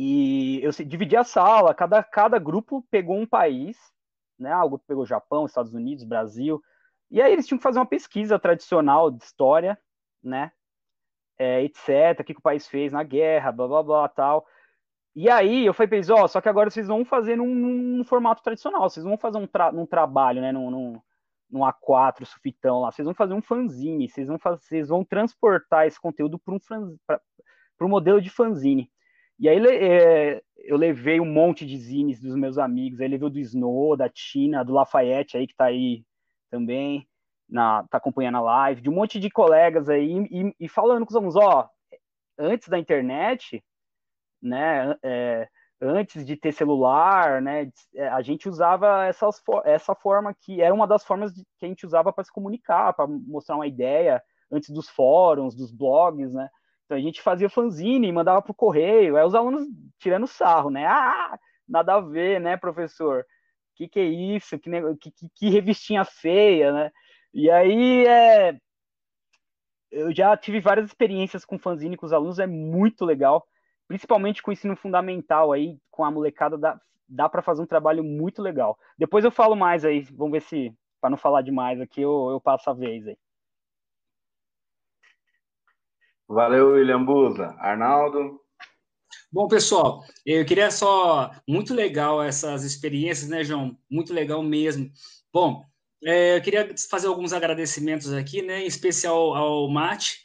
e 0.00 0.60
eu 0.62 0.70
dividi 0.86 1.16
a 1.16 1.24
sala, 1.24 1.74
cada, 1.74 2.04
cada 2.04 2.38
grupo 2.38 2.86
pegou 2.88 3.18
um 3.18 3.26
país, 3.26 3.76
né? 4.38 4.52
Algo 4.52 4.78
pegou 4.86 5.04
Japão, 5.04 5.44
Estados 5.44 5.74
Unidos, 5.74 6.04
Brasil. 6.04 6.62
E 7.10 7.20
aí 7.20 7.32
eles 7.32 7.48
tinham 7.48 7.58
que 7.58 7.64
fazer 7.64 7.80
uma 7.80 7.86
pesquisa 7.86 8.38
tradicional 8.38 9.10
de 9.10 9.24
história, 9.24 9.76
né? 10.22 10.52
É, 11.38 11.62
etc, 11.62 12.20
o 12.20 12.24
que, 12.24 12.34
que 12.34 12.40
o 12.40 12.42
país 12.42 12.66
fez 12.66 12.92
na 12.92 13.02
guerra, 13.02 13.52
blá 13.52 13.68
blá 13.68 13.82
blá 13.82 14.08
tal. 14.08 14.46
E 15.14 15.28
aí 15.28 15.66
eu 15.66 15.74
falei 15.74 15.88
pra 15.88 15.96
eles, 15.96 16.10
ó, 16.10 16.24
oh, 16.24 16.28
só 16.28 16.40
que 16.40 16.48
agora 16.48 16.70
vocês 16.70 16.86
vão 16.86 17.04
fazer 17.04 17.36
num, 17.36 17.52
num 17.54 18.04
formato 18.04 18.42
tradicional, 18.42 18.88
vocês 18.88 19.04
vão 19.04 19.18
fazer 19.18 19.38
um, 19.38 19.46
tra 19.46 19.72
trabalho, 19.86 20.40
né, 20.40 20.52
num, 20.52 20.70
num, 20.70 21.00
num, 21.50 21.60
A4 21.60 22.24
sufitão 22.24 22.80
lá, 22.80 22.92
vocês 22.92 23.04
vão 23.04 23.14
fazer 23.14 23.34
um 23.34 23.42
fanzine, 23.42 24.08
vocês 24.08 24.28
vão, 24.28 24.38
fazer, 24.38 24.62
vocês 24.62 24.88
vão 24.88 25.04
transportar 25.04 25.86
esse 25.86 26.00
conteúdo 26.00 26.38
para 26.38 26.54
um, 26.54 26.96
um 27.80 27.88
modelo 27.88 28.20
de 28.20 28.30
fanzine. 28.30 28.90
E 29.38 29.48
aí 29.48 29.58
é, 29.66 30.42
eu 30.58 30.76
levei 30.76 31.20
um 31.20 31.32
monte 31.32 31.64
de 31.64 31.76
zines 31.76 32.20
dos 32.20 32.34
meus 32.36 32.58
amigos, 32.58 33.00
aí 33.00 33.08
levei 33.08 33.26
o 33.26 33.30
do 33.30 33.38
Snow, 33.38 33.96
da 33.96 34.08
Tina, 34.08 34.64
do 34.64 34.72
Lafayette 34.72 35.36
aí, 35.36 35.46
que 35.46 35.54
tá 35.54 35.66
aí 35.66 36.04
também, 36.50 37.08
na, 37.48 37.84
tá 37.88 37.98
acompanhando 37.98 38.38
a 38.38 38.40
live, 38.42 38.80
de 38.82 38.90
um 38.90 38.94
monte 38.94 39.18
de 39.18 39.30
colegas 39.30 39.88
aí, 39.88 40.26
e, 40.30 40.54
e 40.60 40.68
falando 40.68 41.04
com 41.04 41.10
os 41.10 41.16
alunos, 41.16 41.36
ó, 41.36 41.68
antes 42.38 42.68
da 42.68 42.78
internet, 42.78 43.64
né, 44.42 44.96
é, 45.02 45.48
antes 45.80 46.24
de 46.24 46.36
ter 46.36 46.52
celular, 46.52 47.40
né, 47.40 47.70
é, 47.94 48.08
a 48.08 48.22
gente 48.22 48.48
usava 48.48 49.06
essas, 49.06 49.42
essa 49.64 49.94
forma 49.94 50.34
que 50.34 50.60
era 50.60 50.74
uma 50.74 50.86
das 50.86 51.04
formas 51.04 51.32
de, 51.32 51.44
que 51.58 51.64
a 51.64 51.68
gente 51.68 51.86
usava 51.86 52.12
para 52.12 52.24
se 52.24 52.32
comunicar, 52.32 52.92
para 52.92 53.06
mostrar 53.06 53.56
uma 53.56 53.66
ideia, 53.66 54.22
antes 54.50 54.70
dos 54.70 54.88
fóruns, 54.88 55.54
dos 55.54 55.70
blogs, 55.70 56.32
né, 56.32 56.48
então 56.88 56.96
a 56.96 57.00
gente 57.00 57.20
fazia 57.20 57.50
fanzine, 57.50 58.10
mandava 58.10 58.40
pro 58.40 58.54
correio, 58.54 59.16
aí 59.16 59.24
os 59.24 59.34
alunos 59.34 59.66
tirando 59.98 60.26
sarro, 60.26 60.70
né? 60.70 60.86
Ah, 60.86 61.38
nada 61.68 61.96
a 61.96 62.00
ver, 62.00 62.40
né, 62.40 62.56
professor? 62.56 63.26
Que 63.74 63.86
que 63.86 64.00
é 64.00 64.04
isso? 64.04 64.58
Que, 64.58 64.70
que, 64.98 65.28
que 65.34 65.50
revistinha 65.50 66.02
feia, 66.02 66.72
né? 66.72 66.90
E 67.32 67.50
aí 67.50 68.06
é, 68.06 68.58
eu 69.90 70.14
já 70.14 70.36
tive 70.36 70.60
várias 70.60 70.86
experiências 70.86 71.44
com 71.44 71.58
fanzine 71.58 71.96
com 71.96 72.06
os 72.06 72.12
alunos, 72.12 72.38
é 72.38 72.46
muito 72.46 73.04
legal, 73.04 73.46
principalmente 73.86 74.42
com 74.42 74.50
o 74.50 74.52
ensino 74.52 74.76
fundamental 74.76 75.52
aí, 75.52 75.78
com 75.90 76.04
a 76.04 76.10
molecada 76.10 76.56
dá, 76.56 76.80
dá 77.08 77.28
para 77.28 77.42
fazer 77.42 77.62
um 77.62 77.66
trabalho 77.66 78.04
muito 78.04 78.42
legal. 78.42 78.78
Depois 78.98 79.24
eu 79.24 79.30
falo 79.30 79.54
mais 79.54 79.84
aí, 79.84 80.02
vamos 80.12 80.32
ver 80.32 80.42
se 80.42 80.74
para 81.00 81.10
não 81.10 81.16
falar 81.16 81.42
demais 81.42 81.80
aqui 81.80 82.02
eu, 82.02 82.30
eu 82.30 82.40
passo 82.40 82.68
a 82.70 82.74
vez 82.74 83.06
aí. 83.06 83.16
Valeu, 86.28 86.72
William 86.72 87.02
Buza. 87.02 87.56
Arnaldo? 87.58 88.38
Bom, 89.32 89.48
pessoal, 89.48 90.04
eu 90.26 90.44
queria 90.44 90.70
só. 90.70 91.30
Muito 91.46 91.72
legal 91.74 92.22
essas 92.22 92.64
experiências, 92.64 93.30
né, 93.30 93.42
João? 93.42 93.78
Muito 93.90 94.12
legal 94.12 94.42
mesmo. 94.42 94.90
Bom, 95.32 95.66
é, 96.04 96.36
eu 96.36 96.42
queria 96.42 96.68
fazer 96.90 97.06
alguns 97.08 97.32
agradecimentos 97.32 98.12
aqui, 98.12 98.42
né, 98.42 98.62
em 98.62 98.66
especial 98.66 99.34
ao 99.34 99.68
Mate, 99.68 100.18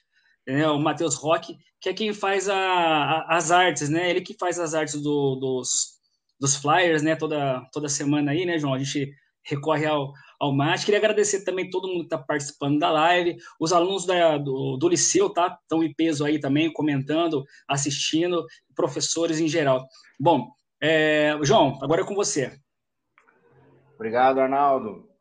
né, 0.47 0.67
o 0.67 0.79
Matheus 0.79 1.15
Roque, 1.15 1.57
que 1.83 1.89
é 1.89 1.93
quem 1.93 2.13
faz 2.13 2.47
a, 2.47 2.55
a, 2.55 3.35
as 3.35 3.51
artes, 3.51 3.89
né? 3.89 4.09
Ele 4.09 4.21
que 4.21 4.37
faz 4.39 4.57
as 4.57 4.73
artes 4.73 5.01
do, 5.01 5.35
dos, 5.35 5.99
dos 6.39 6.55
flyers, 6.55 7.01
né? 7.01 7.13
Toda, 7.13 7.61
toda 7.73 7.89
semana 7.89 8.31
aí, 8.31 8.45
né, 8.45 8.57
João? 8.57 8.73
A 8.73 8.79
gente 8.79 9.13
recorre 9.43 9.85
ao, 9.85 10.13
ao 10.39 10.55
Mate. 10.55 10.85
Queria 10.85 10.97
agradecer 10.97 11.43
também 11.43 11.69
todo 11.69 11.89
mundo 11.89 11.99
que 11.99 12.05
está 12.05 12.17
participando 12.17 12.79
da 12.79 12.89
live, 12.89 13.35
os 13.59 13.73
alunos 13.73 14.05
da, 14.05 14.37
do, 14.37 14.77
do 14.77 14.87
Liceu, 14.87 15.29
tá? 15.29 15.59
Estão 15.61 15.83
em 15.83 15.93
peso 15.93 16.23
aí 16.23 16.39
também, 16.39 16.71
comentando, 16.71 17.43
assistindo, 17.67 18.45
professores 18.73 19.41
em 19.41 19.47
geral. 19.49 19.85
Bom, 20.17 20.53
é, 20.81 21.37
João, 21.41 21.79
agora 21.81 22.01
é 22.01 22.05
com 22.05 22.15
você. 22.15 22.57
Obrigado, 23.95 24.39
Arnaldo. 24.39 25.12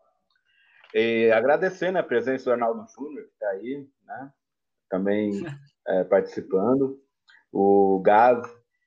E 0.95 1.31
agradecendo 1.33 1.99
a 1.99 2.03
presença 2.03 2.45
do 2.45 2.53
Arnaldo 2.53 2.87
Júnior, 2.95 3.25
que 3.25 3.33
está 3.33 3.49
aí, 3.51 3.89
né? 4.07 4.33
Também 4.89 5.31
é, 5.89 6.05
participando. 6.05 7.01
O 7.51 8.01
Gaz, 8.05 8.43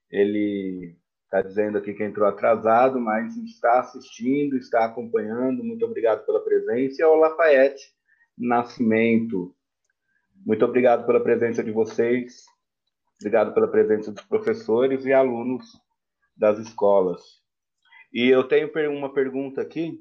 ele 0.10 0.98
Está 1.36 1.42
dizendo 1.42 1.78
aqui 1.78 1.94
que 1.94 2.02
entrou 2.02 2.26
atrasado, 2.26 2.98
mas 2.98 3.36
está 3.36 3.82
assistindo, 3.82 4.56
está 4.56 4.86
acompanhando. 4.86 5.66
Muito 5.66 5.84
obrigado 5.84 6.26
pela 6.26 6.42
presença. 6.42 7.02
E 7.02 7.04
ao 7.04 7.16
Lafayette 7.16 7.94
Nascimento. 8.38 9.54
Muito 10.46 10.64
obrigado 10.64 11.06
pela 11.06 11.20
presença 11.20 11.62
de 11.62 11.72
vocês. 11.72 12.46
Obrigado 13.20 13.54
pela 13.54 13.68
presença 13.68 14.14
dos 14.14 14.24
professores 14.24 15.04
e 15.06 15.12
alunos 15.12 15.66
das 16.38 16.58
escolas. 16.58 17.22
E 18.14 18.30
eu 18.30 18.48
tenho 18.48 18.72
uma 18.90 19.14
pergunta 19.14 19.62
aqui 19.62 20.00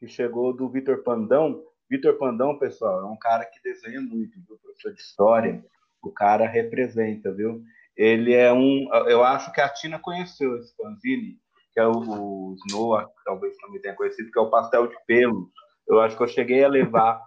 que 0.00 0.08
chegou 0.08 0.52
do 0.54 0.68
Vitor 0.68 1.02
Pandão. 1.02 1.62
Vitor 1.88 2.16
Pandão, 2.16 2.58
pessoal, 2.58 3.00
é 3.00 3.04
um 3.04 3.18
cara 3.18 3.44
que 3.44 3.62
desenha 3.62 4.00
muito, 4.00 4.40
viu? 4.48 4.58
professor 4.58 4.94
de 4.94 5.00
história. 5.00 5.64
O 6.02 6.10
cara 6.10 6.48
representa, 6.48 7.30
viu? 7.32 7.62
Ele 7.94 8.32
é 8.32 8.50
um. 8.50 8.88
Eu 9.06 9.22
acho 9.22 9.52
que 9.52 9.60
a 9.60 9.68
Tina 9.68 9.98
conheceu 9.98 10.56
esse 10.56 10.74
fanzine, 10.74 11.38
que 11.74 11.78
é 11.78 11.86
o, 11.86 11.98
o 11.98 12.56
Snow, 12.66 13.06
talvez 13.24 13.54
também 13.58 13.80
tenha 13.80 13.94
conhecido, 13.94 14.30
que 14.32 14.38
é 14.38 14.42
o 14.42 14.48
pastel 14.48 14.86
de 14.86 14.96
pelo. 15.06 15.52
Eu 15.86 16.00
acho 16.00 16.16
que 16.16 16.22
eu 16.22 16.28
cheguei 16.28 16.64
a 16.64 16.68
levar 16.68 17.22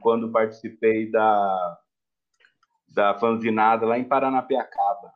quando 0.00 0.32
participei 0.32 1.10
da, 1.10 1.78
da 2.94 3.18
fanzinada 3.18 3.84
lá 3.84 3.98
em 3.98 4.08
Paranapiacaba. 4.08 5.12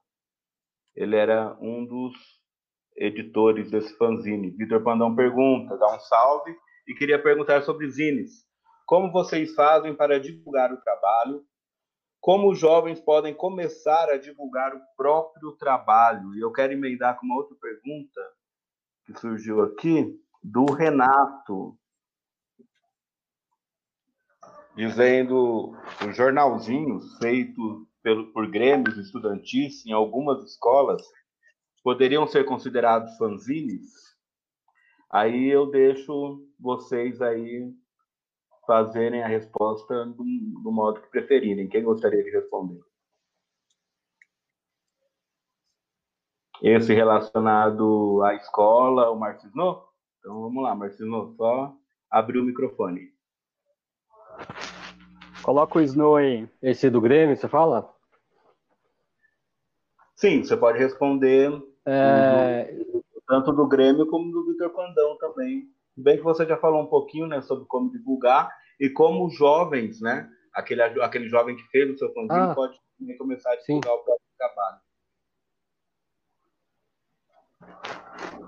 Ele 0.95 1.17
era 1.17 1.57
um 1.59 1.87
dos 1.87 2.13
editores 2.97 3.71
desse 3.71 3.97
fanzine. 3.97 4.51
Vitor 4.51 4.83
Pandão 4.83 5.17
pergunta, 5.17 5.79
dá 5.79 5.97
um 5.97 6.01
salve, 6.01 6.55
e 6.87 6.95
queria 6.95 7.21
perguntar 7.21 7.63
sobre 7.63 7.91
zines. 7.91 8.47
Como 8.87 9.13
vocês 9.13 9.55
fazem 9.55 9.95
para 9.95 10.21
divulgar 10.21 10.73
o 10.73 10.81
trabalho 10.81 11.45
como 12.23 12.53
os 12.53 12.59
jovens 12.59 13.01
podem 13.01 13.35
começar 13.35 14.09
a 14.09 14.17
divulgar 14.17 14.73
o 14.77 14.81
próprio 14.97 15.51
trabalho. 15.57 16.33
E 16.37 16.41
eu 16.41 16.53
quero 16.53 16.73
emendar 16.73 17.19
com 17.19 17.27
uma 17.27 17.35
outra 17.35 17.57
pergunta 17.61 18.21
que 19.05 19.19
surgiu 19.19 19.61
aqui, 19.61 20.17
do 20.41 20.65
Renato, 20.67 21.77
dizendo 24.77 25.77
os 26.09 26.17
jornalzinhos 26.17 27.19
feitos 27.19 27.89
pelo, 28.01 28.33
por 28.33 28.49
grêmios 28.49 28.97
estudantis 28.99 29.85
em 29.85 29.93
algumas 29.93 30.45
escolas 30.45 31.03
poderiam 31.83 32.29
ser 32.29 32.45
considerados 32.45 33.17
fanzines? 33.17 34.12
Aí 35.13 35.51
eu 35.51 35.67
deixo 35.67 36.43
vocês 36.59 37.21
aí 37.21 37.71
fazerem 38.67 39.23
a 39.23 39.27
resposta 39.27 40.07
do, 40.07 40.25
do 40.63 40.73
modo 40.73 41.03
que 41.03 41.11
preferirem. 41.11 41.69
Quem 41.69 41.85
gostaria 41.85 42.25
de 42.25 42.31
responder? 42.31 42.81
Esse 46.63 46.95
relacionado 46.95 48.23
à 48.23 48.35
escola, 48.37 49.11
o 49.11 49.19
Marcisno? 49.19 49.85
Então 50.19 50.41
vamos 50.41 50.63
lá, 50.63 50.75
Marcisno, 50.75 51.35
só 51.37 51.77
abrir 52.09 52.39
o 52.39 52.45
microfone. 52.45 53.13
Coloca 55.43 55.79
o 55.79 55.83
Snow 55.83 56.17
aí. 56.17 56.49
Esse 56.63 56.89
do 56.89 57.01
Grêmio, 57.01 57.37
você 57.37 57.49
fala? 57.49 57.93
Sim, 60.15 60.45
você 60.45 60.57
pode 60.57 60.79
responder 60.79 61.51
é... 61.85 62.73
tanto 63.27 63.53
do 63.53 63.67
Grêmio 63.67 64.07
como 64.07 64.31
do 64.31 64.47
Vitor 64.47 64.71
Pandão 64.71 65.17
também. 65.19 65.65
Bem 65.97 66.17
que 66.17 66.23
você 66.23 66.47
já 66.47 66.57
falou 66.57 66.83
um 66.83 66.87
pouquinho 66.87 67.27
né, 67.27 67.41
sobre 67.43 67.67
como 67.67 67.91
divulgar 67.91 68.51
e 68.81 68.89
como 68.89 69.27
os 69.27 69.35
jovens, 69.37 70.01
né, 70.01 70.29
aquele, 70.53 70.83
aquele 70.83 71.29
jovem 71.29 71.57
que 71.57 71.63
fez 71.65 71.91
o 71.91 71.99
seu 71.99 72.13
fanzine 72.13 72.51
ah, 72.51 72.55
pode 72.55 72.79
começar 73.19 73.53
a 73.53 73.57
divulgar 73.57 73.93
sim. 73.93 74.01
o 74.01 74.05
próprio 74.05 74.27
trabalho. 74.39 74.79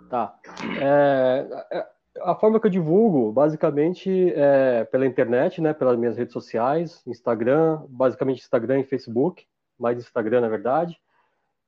Tá. 0.08 0.38
É, 0.80 1.46
é, 1.72 1.86
a 2.22 2.34
forma 2.34 2.60
que 2.60 2.66
eu 2.66 2.70
divulgo, 2.70 3.32
basicamente, 3.32 4.32
é 4.34 4.84
pela 4.84 5.06
internet, 5.06 5.60
né, 5.60 5.72
pelas 5.72 5.98
minhas 5.98 6.16
redes 6.16 6.32
sociais, 6.32 7.02
Instagram, 7.06 7.82
basicamente 7.88 8.40
Instagram 8.40 8.80
e 8.80 8.84
Facebook, 8.84 9.46
mais 9.78 9.98
Instagram, 9.98 10.40
na 10.40 10.48
verdade. 10.48 10.98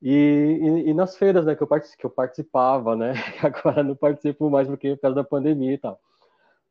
E, 0.03 0.11
e, 0.13 0.91
e, 0.91 0.95
nas 0.95 1.17
feiras, 1.17 1.47
né, 1.47 1.55
que 1.57 1.63
eu, 1.63 1.69
que 1.69 2.07
eu 2.07 2.11
participava, 2.11 2.95
né, 2.97 3.15
agora 3.43 3.83
não 3.83 3.97
participo 3.97 4.51
mais 4.51 4.69
porque 4.69 4.95
por 4.95 5.03
causa 5.03 5.17
da 5.17 5.25
pandemia 5.25 5.73
e 5.75 5.79
tal. 5.79 5.99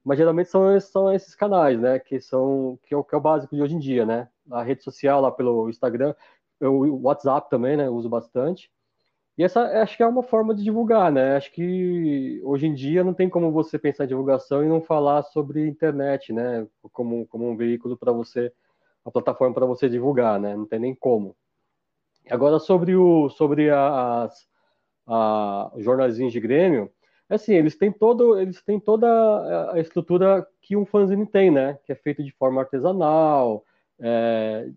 mas 0.03 0.17
geralmente 0.17 0.49
são, 0.49 0.79
são 0.81 1.13
esses 1.13 1.35
canais, 1.35 1.79
né, 1.79 1.99
que 1.99 2.19
são 2.21 2.79
que 2.83 2.93
é, 2.93 2.97
o, 2.97 3.03
que 3.03 3.15
é 3.15 3.17
o 3.17 3.21
básico 3.21 3.55
de 3.55 3.61
hoje 3.61 3.75
em 3.75 3.79
dia, 3.79 4.05
né, 4.05 4.29
a 4.51 4.63
rede 4.63 4.83
social 4.83 5.21
lá 5.21 5.31
pelo 5.31 5.69
Instagram, 5.69 6.15
o 6.61 7.01
WhatsApp 7.03 7.49
também, 7.49 7.77
né, 7.77 7.89
uso 7.89 8.09
bastante. 8.09 8.71
E 9.37 9.43
essa 9.43 9.61
acho 9.81 9.97
que 9.97 10.03
é 10.03 10.07
uma 10.07 10.23
forma 10.23 10.55
de 10.55 10.63
divulgar, 10.63 11.11
né? 11.11 11.35
Acho 11.35 11.51
que 11.51 12.41
hoje 12.43 12.67
em 12.67 12.73
dia 12.73 13.03
não 13.03 13.13
tem 13.13 13.29
como 13.29 13.51
você 13.51 13.77
pensar 13.77 14.05
em 14.05 14.07
divulgação 14.07 14.63
e 14.63 14.67
não 14.69 14.81
falar 14.81 15.23
sobre 15.23 15.67
internet, 15.67 16.31
né? 16.31 16.65
Como, 16.93 17.27
como 17.27 17.49
um 17.49 17.57
veículo 17.57 17.97
para 17.97 18.13
você, 18.13 18.51
uma 19.05 19.11
plataforma 19.11 19.53
para 19.53 19.65
você 19.65 19.89
divulgar, 19.89 20.39
né? 20.39 20.55
Não 20.55 20.65
tem 20.65 20.79
nem 20.79 20.95
como. 20.95 21.35
Agora 22.29 22.59
sobre 22.59 22.95
o 22.95 23.29
sobre 23.29 23.69
as 23.69 24.47
a, 25.07 25.71
jornalzinhos 25.77 26.33
de 26.33 26.39
Grêmio, 26.39 26.91
assim, 27.29 27.53
eles 27.53 27.77
têm 27.77 27.91
todo, 27.91 28.39
eles 28.39 28.63
têm 28.63 28.79
toda 28.79 29.71
a 29.71 29.79
estrutura 29.79 30.47
que 30.61 30.75
um 30.75 30.85
fanzine 30.85 31.25
tem, 31.25 31.51
né? 31.51 31.77
Que 31.85 31.91
é 31.91 31.95
feito 31.95 32.23
de 32.23 32.31
forma 32.33 32.61
artesanal, 32.61 33.63
é, 33.99 34.69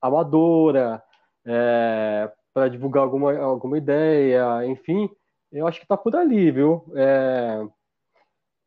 amadora, 0.00 1.02
é, 1.44 2.30
para 2.52 2.68
divulgar 2.68 3.02
alguma, 3.04 3.36
alguma 3.38 3.78
ideia, 3.78 4.64
enfim, 4.66 5.08
eu 5.52 5.66
acho 5.66 5.80
que 5.80 5.86
tá 5.86 5.96
por 5.96 6.14
ali, 6.16 6.50
viu? 6.50 6.84
É, 6.94 7.66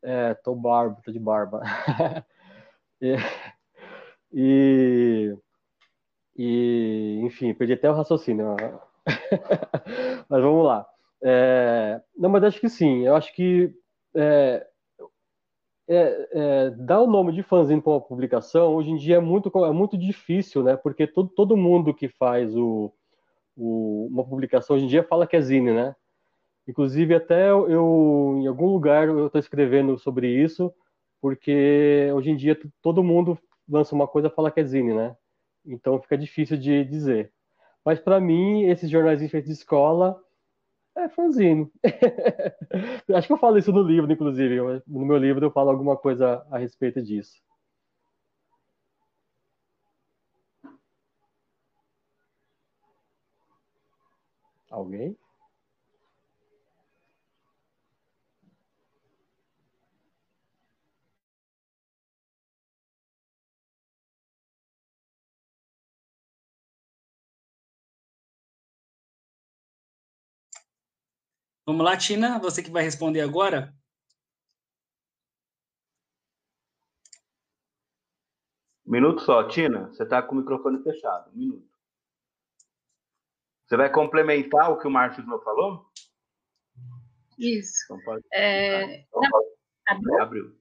é 0.02 0.34
tô 0.34 0.54
barba, 0.54 1.00
tô 1.04 1.12
de 1.12 1.18
barba. 1.18 1.60
e, 3.00 3.16
e, 4.32 5.36
e, 6.42 7.20
enfim, 7.22 7.52
perdi 7.52 7.74
até 7.74 7.90
o 7.90 7.94
raciocínio. 7.94 8.56
mas 10.26 10.42
vamos 10.42 10.64
lá. 10.64 10.88
É, 11.22 12.00
não, 12.16 12.30
mas 12.30 12.42
acho 12.44 12.58
que 12.58 12.68
sim. 12.70 13.06
Eu 13.06 13.14
acho 13.14 13.30
que 13.34 13.70
é, 14.14 14.66
é, 15.86 16.28
é, 16.32 16.70
dar 16.70 17.02
o 17.02 17.06
nome 17.06 17.32
de 17.34 17.42
fanzine 17.42 17.82
para 17.82 17.92
uma 17.92 18.00
publicação 18.00 18.74
hoje 18.74 18.88
em 18.88 18.96
dia 18.96 19.16
é 19.16 19.20
muito, 19.20 19.52
é 19.66 19.70
muito 19.70 19.98
difícil, 19.98 20.62
né? 20.62 20.78
Porque 20.78 21.06
todo, 21.06 21.28
todo 21.28 21.58
mundo 21.58 21.92
que 21.92 22.08
faz 22.08 22.56
o, 22.56 22.90
o, 23.54 24.08
uma 24.10 24.24
publicação 24.24 24.76
hoje 24.76 24.86
em 24.86 24.88
dia 24.88 25.04
fala 25.04 25.26
que 25.26 25.36
é 25.36 25.42
zine, 25.42 25.74
né? 25.74 25.94
Inclusive 26.66 27.14
até 27.14 27.50
eu, 27.50 28.38
em 28.38 28.46
algum 28.46 28.72
lugar 28.72 29.08
eu 29.08 29.26
estou 29.26 29.38
escrevendo 29.38 29.98
sobre 29.98 30.26
isso, 30.26 30.72
porque 31.20 32.10
hoje 32.14 32.30
em 32.30 32.36
dia 32.36 32.58
todo 32.80 33.04
mundo 33.04 33.38
lança 33.68 33.94
uma 33.94 34.08
coisa 34.08 34.28
e 34.28 34.34
fala 34.34 34.50
que 34.50 34.60
é 34.60 34.64
zine, 34.64 34.94
né? 34.94 35.14
Então 35.64 36.00
fica 36.00 36.16
difícil 36.16 36.56
de 36.56 36.84
dizer. 36.84 37.32
Mas 37.84 38.00
para 38.00 38.20
mim, 38.20 38.64
esses 38.64 38.90
jornais 38.90 39.20
feitos 39.30 39.48
de 39.48 39.54
escola 39.54 40.20
é 40.96 41.08
fanzine. 41.08 41.70
Acho 43.14 43.26
que 43.26 43.32
eu 43.32 43.38
falo 43.38 43.58
isso 43.58 43.72
no 43.72 43.82
livro, 43.82 44.12
inclusive. 44.12 44.56
No 44.86 45.04
meu 45.06 45.16
livro 45.16 45.46
eu 45.46 45.50
falo 45.50 45.70
alguma 45.70 45.96
coisa 45.96 46.46
a 46.50 46.58
respeito 46.58 47.02
disso. 47.02 47.40
Alguém? 54.70 55.16
Vamos 71.70 71.84
lá, 71.84 71.96
Tina, 71.96 72.36
você 72.40 72.64
que 72.64 72.70
vai 72.70 72.82
responder 72.82 73.20
agora. 73.20 73.72
Minuto 78.84 79.20
só, 79.20 79.46
Tina, 79.46 79.86
você 79.86 80.02
está 80.02 80.20
com 80.20 80.34
o 80.34 80.38
microfone 80.38 80.82
fechado. 80.82 81.30
Um 81.30 81.36
minuto. 81.36 81.70
Você 83.64 83.76
vai 83.76 83.88
complementar 83.88 84.72
o 84.72 84.80
que 84.80 84.88
o 84.88 84.90
Márcio 84.90 85.24
falou? 85.44 85.88
Isso. 87.38 87.84
Então 87.84 88.00
pode... 88.04 88.26
É... 88.32 89.02
Então 89.02 89.22
pode... 89.30 89.48
Abriu. 89.86 90.22
Abriu. 90.22 90.59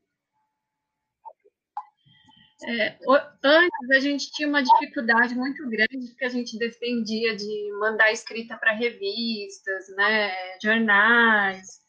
É, 2.67 2.97
antes 3.43 3.91
a 3.91 3.99
gente 3.99 4.31
tinha 4.31 4.47
uma 4.47 4.61
dificuldade 4.61 5.33
muito 5.33 5.67
grande 5.69 6.07
porque 6.09 6.25
a 6.25 6.29
gente 6.29 6.57
defendia 6.57 7.33
de 7.35 7.71
mandar 7.79 8.11
escrita 8.11 8.57
para 8.57 8.73
revistas, 8.73 9.87
né, 9.95 10.31
jornais 10.61 11.79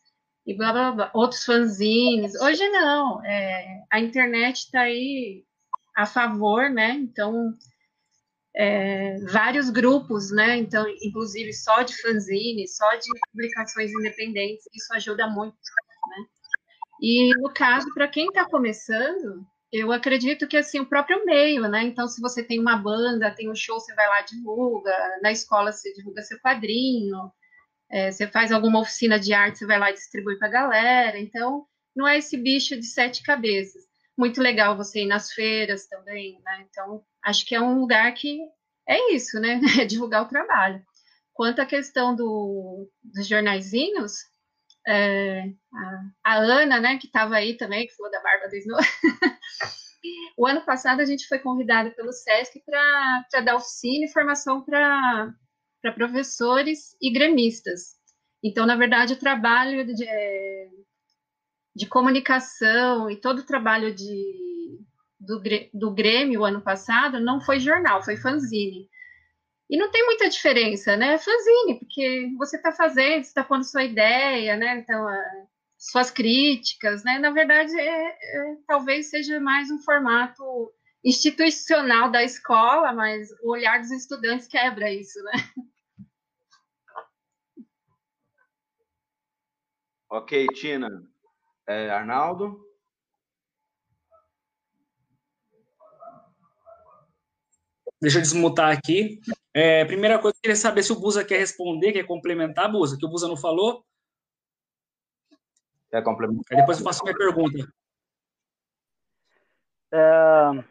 e 0.47 0.57
blá 0.57 0.73
blá 0.73 0.93
blá, 0.93 1.11
outros 1.13 1.45
fanzines. 1.45 2.41
Hoje 2.41 2.69
não, 2.69 3.25
é, 3.25 3.83
a 3.91 3.99
internet 3.99 4.59
está 4.59 4.83
aí 4.83 5.45
a 5.97 6.07
favor, 6.07 6.71
né? 6.71 6.91
Então 6.93 7.57
é, 8.55 9.19
vários 9.27 9.71
grupos, 9.71 10.31
né? 10.31 10.57
Então, 10.57 10.87
inclusive 11.03 11.53
só 11.53 11.83
de 11.83 12.01
fanzine, 12.01 12.67
só 12.69 12.89
de 12.95 13.09
publicações 13.33 13.93
independentes, 13.93 14.65
isso 14.73 14.93
ajuda 14.95 15.27
muito, 15.29 15.55
né? 15.55 16.27
E 17.03 17.35
no 17.41 17.53
caso, 17.53 17.93
para 17.95 18.09
quem 18.09 18.27
está 18.27 18.45
começando, 18.49 19.47
eu 19.73 19.93
acredito 19.93 20.49
que 20.49 20.57
assim 20.57 20.81
o 20.81 20.87
próprio 20.87 21.25
meio, 21.25 21.69
né? 21.69 21.83
Então, 21.85 22.09
se 22.09 22.21
você 22.21 22.43
tem 22.43 22.59
uma 22.61 22.77
banda, 22.77 23.35
tem 23.35 23.51
um 23.51 23.55
show, 23.55 23.79
você 23.79 23.95
vai 23.95 24.09
lá 24.09 24.21
divulga. 24.23 24.93
Na 25.23 25.31
escola 25.31 25.73
você 25.73 25.93
divulga 25.93 26.23
seu 26.23 26.39
quadrinho. 26.41 27.31
É, 27.91 28.11
você 28.11 28.27
faz 28.27 28.53
alguma 28.53 28.81
oficina 28.81 29.19
de 29.19 29.33
arte, 29.33 29.59
você 29.59 29.67
vai 29.67 29.79
lá 29.79 29.91
e 29.91 29.95
distribui 29.95 30.39
para 30.39 30.49
a 30.49 30.51
galera. 30.51 31.19
Então, 31.19 31.67
não 31.95 32.07
é 32.07 32.19
esse 32.19 32.37
bicho 32.37 32.77
de 32.77 32.87
sete 32.87 33.23
cabeças. 33.23 33.83
Muito 34.17 34.41
legal 34.41 34.77
você 34.77 35.03
ir 35.03 35.07
nas 35.07 35.33
feiras 35.33 35.87
também, 35.87 36.41
né? 36.45 36.67
Então, 36.69 37.03
acho 37.25 37.47
que 37.47 37.55
é 37.55 37.61
um 37.61 37.81
lugar 37.81 38.13
que 38.15 38.39
é 38.89 39.13
isso, 39.15 39.39
né? 39.41 39.61
É 39.81 39.85
divulgar 39.85 40.23
o 40.23 40.29
trabalho. 40.29 40.83
Quanto 41.33 41.61
à 41.61 41.67
questão 41.67 42.15
do, 42.15 42.89
dos 43.03 43.27
jornaizinhos, 43.27 44.30
é, 44.91 45.53
a, 45.73 46.33
a, 46.33 46.37
Ana, 46.39 46.81
né, 46.81 46.99
que 46.99 47.07
estava 47.07 47.37
aí 47.37 47.57
também, 47.57 47.87
que 47.87 47.95
falou 47.95 48.11
da 48.11 48.21
Barba 48.21 48.49
do 48.49 48.57
Snow. 48.57 48.81
o 50.37 50.47
ano 50.47 50.65
passado 50.65 51.01
a 51.01 51.05
gente 51.05 51.29
foi 51.29 51.39
convidada 51.39 51.91
pelo 51.91 52.13
SESC 52.13 52.61
para 52.67 53.41
dar 53.45 53.55
oficina 53.55 54.07
e 54.07 54.13
formação 54.13 54.65
para 54.65 55.33
professores 55.95 56.97
e 57.01 57.13
gremistas. 57.13 58.01
Então, 58.43 58.67
na 58.67 58.75
verdade, 58.75 59.13
o 59.13 59.19
trabalho 59.19 59.87
de, 59.87 60.07
de 61.77 61.87
comunicação 61.87 63.09
e 63.09 63.17
todo 63.17 63.41
o 63.41 63.47
trabalho 63.47 63.95
de, 63.95 64.81
do, 65.21 65.41
do 65.73 65.95
Grêmio 65.95 66.41
o 66.41 66.45
ano 66.45 66.63
passado 66.63 67.21
não 67.21 67.41
foi 67.41 67.61
jornal, 67.61 68.03
foi 68.03 68.17
fanzine. 68.17 68.90
E 69.71 69.77
não 69.79 69.89
tem 69.89 70.05
muita 70.05 70.29
diferença, 70.29 70.97
né? 70.97 71.15
É 71.15 71.19
fanzine, 71.19 71.79
porque 71.79 72.29
você 72.37 72.57
está 72.57 72.73
fazendo, 72.73 73.21
está 73.23 73.45
pondo 73.45 73.65
sua 73.65 73.85
ideia, 73.85 74.57
né? 74.57 74.79
Então, 74.79 75.07
suas 75.79 76.11
críticas, 76.11 77.05
né? 77.05 77.21
Na 77.21 77.31
verdade, 77.31 77.79
é, 77.79 78.09
é, 78.09 78.57
talvez 78.67 79.11
seja 79.11 79.39
mais 79.39 79.71
um 79.71 79.79
formato 79.79 80.43
institucional 81.05 82.11
da 82.11 82.25
escola, 82.25 82.93
mas 82.93 83.31
o 83.45 83.53
olhar 83.53 83.79
dos 83.79 83.93
estudantes 83.93 84.49
quebra 84.49 84.93
isso, 84.93 85.23
né? 85.23 85.33
Ok, 90.11 90.49
Tina. 90.49 90.89
É, 91.69 91.89
Arnaldo? 91.91 92.61
Deixa 98.03 98.19
eu 98.19 98.23
desmutar 98.23 98.77
aqui. 98.77 99.21
É, 99.53 99.85
primeira 99.85 100.19
coisa, 100.19 100.37
eu 100.37 100.41
queria 100.43 100.57
saber 100.57 100.83
se 100.83 100.93
o 100.93 101.01
Busa 101.01 101.25
quer 101.25 101.39
responder, 101.39 101.93
quer 101.93 102.07
complementar, 102.07 102.71
Busa, 102.71 102.97
que 102.97 103.05
o 103.05 103.09
Busa 103.09 103.27
não 103.27 103.37
falou. 103.37 103.85
Quer 105.91 106.03
complementar? 106.05 106.45
Aí 106.53 106.57
depois 106.59 106.79
eu 106.79 106.85
faço 106.85 107.03
minha 107.03 107.17
pergunta. 107.17 107.69
É... 109.93 110.65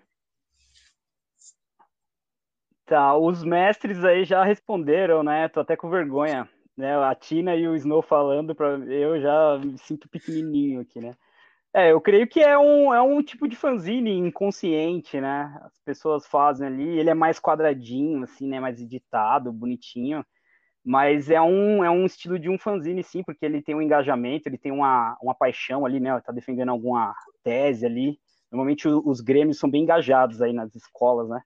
Tá, 2.85 3.15
os 3.15 3.43
mestres 3.43 4.03
aí 4.03 4.23
já 4.23 4.43
responderam, 4.43 5.21
né? 5.21 5.47
Tô 5.49 5.59
até 5.59 5.75
com 5.75 5.89
vergonha. 5.89 6.49
Né? 6.75 6.95
A 6.95 7.13
Tina 7.13 7.55
e 7.55 7.67
o 7.67 7.75
Snow 7.75 8.01
falando, 8.01 8.55
para 8.55 8.77
eu 8.91 9.19
já 9.19 9.57
me 9.57 9.77
sinto 9.77 10.07
pequenininho 10.07 10.79
aqui, 10.79 11.01
né? 11.01 11.13
É, 11.73 11.91
eu 11.91 12.01
creio 12.01 12.27
que 12.27 12.39
é 12.39 12.57
um, 12.57 12.93
é 12.93 13.01
um 13.01 13.21
tipo 13.21 13.47
de 13.47 13.55
fanzine 13.55 14.11
inconsciente, 14.17 15.21
né? 15.21 15.55
As 15.63 15.77
pessoas 15.85 16.25
fazem 16.25 16.65
ali, 16.67 16.97
ele 16.99 17.09
é 17.11 17.13
mais 17.13 17.39
quadradinho, 17.39 18.23
assim, 18.23 18.47
né? 18.47 18.59
Mais 18.59 18.81
editado, 18.81 19.51
bonitinho. 19.51 20.25
Mas 20.83 21.29
é 21.29 21.41
um, 21.41 21.83
é 21.83 21.89
um 21.91 22.05
estilo 22.05 22.39
de 22.39 22.49
um 22.49 22.57
fanzine, 22.57 23.03
sim, 23.03 23.23
porque 23.23 23.45
ele 23.45 23.61
tem 23.61 23.75
um 23.75 23.81
engajamento, 23.81 24.49
ele 24.49 24.57
tem 24.57 24.71
uma, 24.71 25.17
uma 25.21 25.35
paixão 25.35 25.85
ali, 25.85 25.99
né? 25.99 26.19
Tá 26.21 26.31
defendendo 26.31 26.69
alguma 26.69 27.13
tese 27.43 27.85
ali. 27.85 28.19
Normalmente 28.51 28.87
os 28.87 29.21
grêmios 29.21 29.59
são 29.59 29.69
bem 29.69 29.83
engajados 29.83 30.41
aí 30.41 30.53
nas 30.53 30.75
escolas, 30.75 31.29
né? 31.29 31.41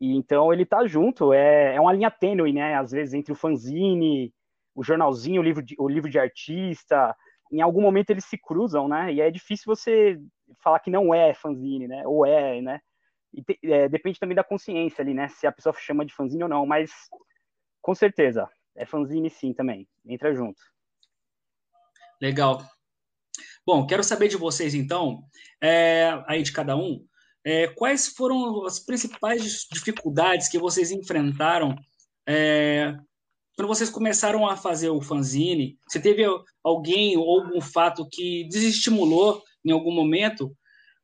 E 0.00 0.16
então 0.16 0.52
ele 0.52 0.64
tá 0.66 0.86
junto, 0.86 1.32
é, 1.32 1.76
é 1.76 1.80
uma 1.80 1.92
linha 1.92 2.10
tênue, 2.10 2.52
né? 2.52 2.76
Às 2.76 2.90
vezes 2.92 3.14
entre 3.14 3.32
o 3.32 3.36
fanzine, 3.36 4.32
o 4.74 4.82
jornalzinho, 4.82 5.40
o 5.42 5.44
livro 5.44 5.62
de, 5.62 5.76
o 5.78 5.88
livro 5.88 6.10
de 6.10 6.18
artista, 6.18 7.14
em 7.52 7.60
algum 7.60 7.82
momento 7.82 8.10
eles 8.10 8.24
se 8.24 8.38
cruzam, 8.38 8.88
né? 8.88 9.12
E 9.12 9.20
é 9.20 9.30
difícil 9.30 9.64
você 9.66 10.18
falar 10.62 10.80
que 10.80 10.90
não 10.90 11.14
é 11.14 11.34
fanzine, 11.34 11.86
né? 11.86 12.02
Ou 12.06 12.24
é, 12.24 12.60
né? 12.62 12.80
Te, 13.46 13.58
é, 13.62 13.88
depende 13.88 14.18
também 14.18 14.34
da 14.34 14.42
consciência 14.42 15.02
ali, 15.02 15.12
né? 15.12 15.28
Se 15.28 15.46
a 15.46 15.52
pessoa 15.52 15.74
chama 15.78 16.04
de 16.04 16.14
fanzine 16.14 16.42
ou 16.42 16.48
não, 16.48 16.64
mas 16.64 16.90
com 17.82 17.94
certeza 17.94 18.48
é 18.74 18.86
fanzine 18.86 19.28
sim 19.28 19.52
também. 19.52 19.86
Entra 20.06 20.34
junto. 20.34 20.60
Legal. 22.20 22.62
Bom, 23.66 23.86
quero 23.86 24.02
saber 24.02 24.28
de 24.28 24.36
vocês 24.36 24.74
então, 24.74 25.22
é, 25.60 26.22
aí 26.26 26.42
de 26.42 26.52
cada 26.52 26.76
um, 26.76 27.06
é, 27.44 27.68
quais 27.68 28.08
foram 28.08 28.64
as 28.64 28.80
principais 28.80 29.66
dificuldades 29.70 30.48
que 30.48 30.58
vocês 30.58 30.90
enfrentaram 30.90 31.76
é, 32.26 32.94
quando 33.56 33.68
vocês 33.68 33.90
começaram 33.90 34.46
a 34.46 34.56
fazer 34.56 34.88
o 34.90 35.00
fanzine? 35.00 35.78
Você 35.88 36.00
teve 36.00 36.24
alguém 36.64 37.16
ou 37.16 37.40
algum 37.40 37.60
fato 37.60 38.06
que 38.10 38.44
desestimulou 38.48 39.42
em 39.64 39.70
algum 39.70 39.92
momento, 39.92 40.56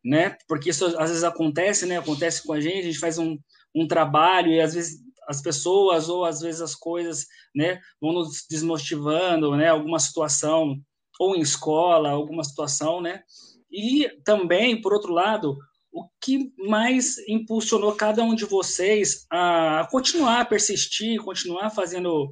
né? 0.04 0.36
Porque 0.46 0.70
isso 0.70 0.86
às 0.98 1.10
vezes 1.10 1.24
acontece, 1.24 1.86
né? 1.86 1.98
Acontece 1.98 2.42
com 2.46 2.52
a 2.52 2.60
gente, 2.60 2.80
a 2.80 2.90
gente 2.90 2.98
faz 2.98 3.18
um, 3.18 3.38
um 3.74 3.86
trabalho 3.86 4.50
e 4.50 4.60
às 4.60 4.74
vezes 4.74 5.00
as 5.28 5.42
pessoas 5.42 6.08
ou 6.08 6.24
às 6.24 6.40
vezes 6.40 6.62
as 6.62 6.74
coisas, 6.74 7.26
né, 7.54 7.78
vão 8.00 8.14
nos 8.14 8.46
desmotivando, 8.48 9.54
né? 9.54 9.68
Alguma 9.68 9.98
situação 9.98 10.80
ou 11.20 11.36
em 11.36 11.40
escola, 11.40 12.10
alguma 12.10 12.42
situação, 12.42 13.00
né? 13.00 13.22
E 13.70 14.08
também, 14.24 14.80
por 14.80 14.94
outro 14.94 15.12
lado, 15.12 15.58
o 15.92 16.08
que 16.20 16.52
mais 16.58 17.18
impulsionou 17.28 17.94
cada 17.94 18.22
um 18.22 18.34
de 18.34 18.44
vocês 18.44 19.26
a 19.30 19.88
continuar, 19.90 20.40
a 20.40 20.44
persistir, 20.44 21.20
continuar 21.22 21.70
fazendo, 21.70 22.30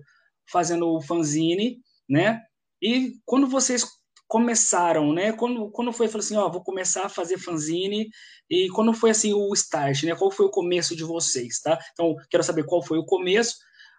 fazendo 0.51 0.89
o 0.89 1.01
fanzine, 1.01 1.81
né? 2.09 2.43
E 2.81 3.15
quando 3.25 3.47
vocês 3.47 3.85
começaram, 4.29 5.13
né? 5.13 5.33
Quando, 5.33 5.71
quando 5.71 5.93
foi, 5.93 6.09
falou 6.09 6.25
assim, 6.25 6.37
ó, 6.37 6.49
vou 6.49 6.63
começar 6.63 7.07
a 7.07 7.09
fazer 7.09 7.39
fanzine, 7.39 8.09
e 8.51 8.69
quando 8.71 8.93
foi, 8.93 9.11
assim, 9.11 9.33
o 9.33 9.53
start, 9.55 10.05
né? 10.05 10.15
Qual 10.15 10.31
foi 10.31 10.47
o 10.47 10.51
começo 10.51 10.95
de 10.95 11.05
vocês, 11.05 11.61
tá? 11.61 11.79
Então, 11.93 12.15
quero 12.31 12.43
saber 12.43 12.65
qual 12.65 12.83
foi 12.83 12.99
o 12.99 13.07
começo, 13.07 13.57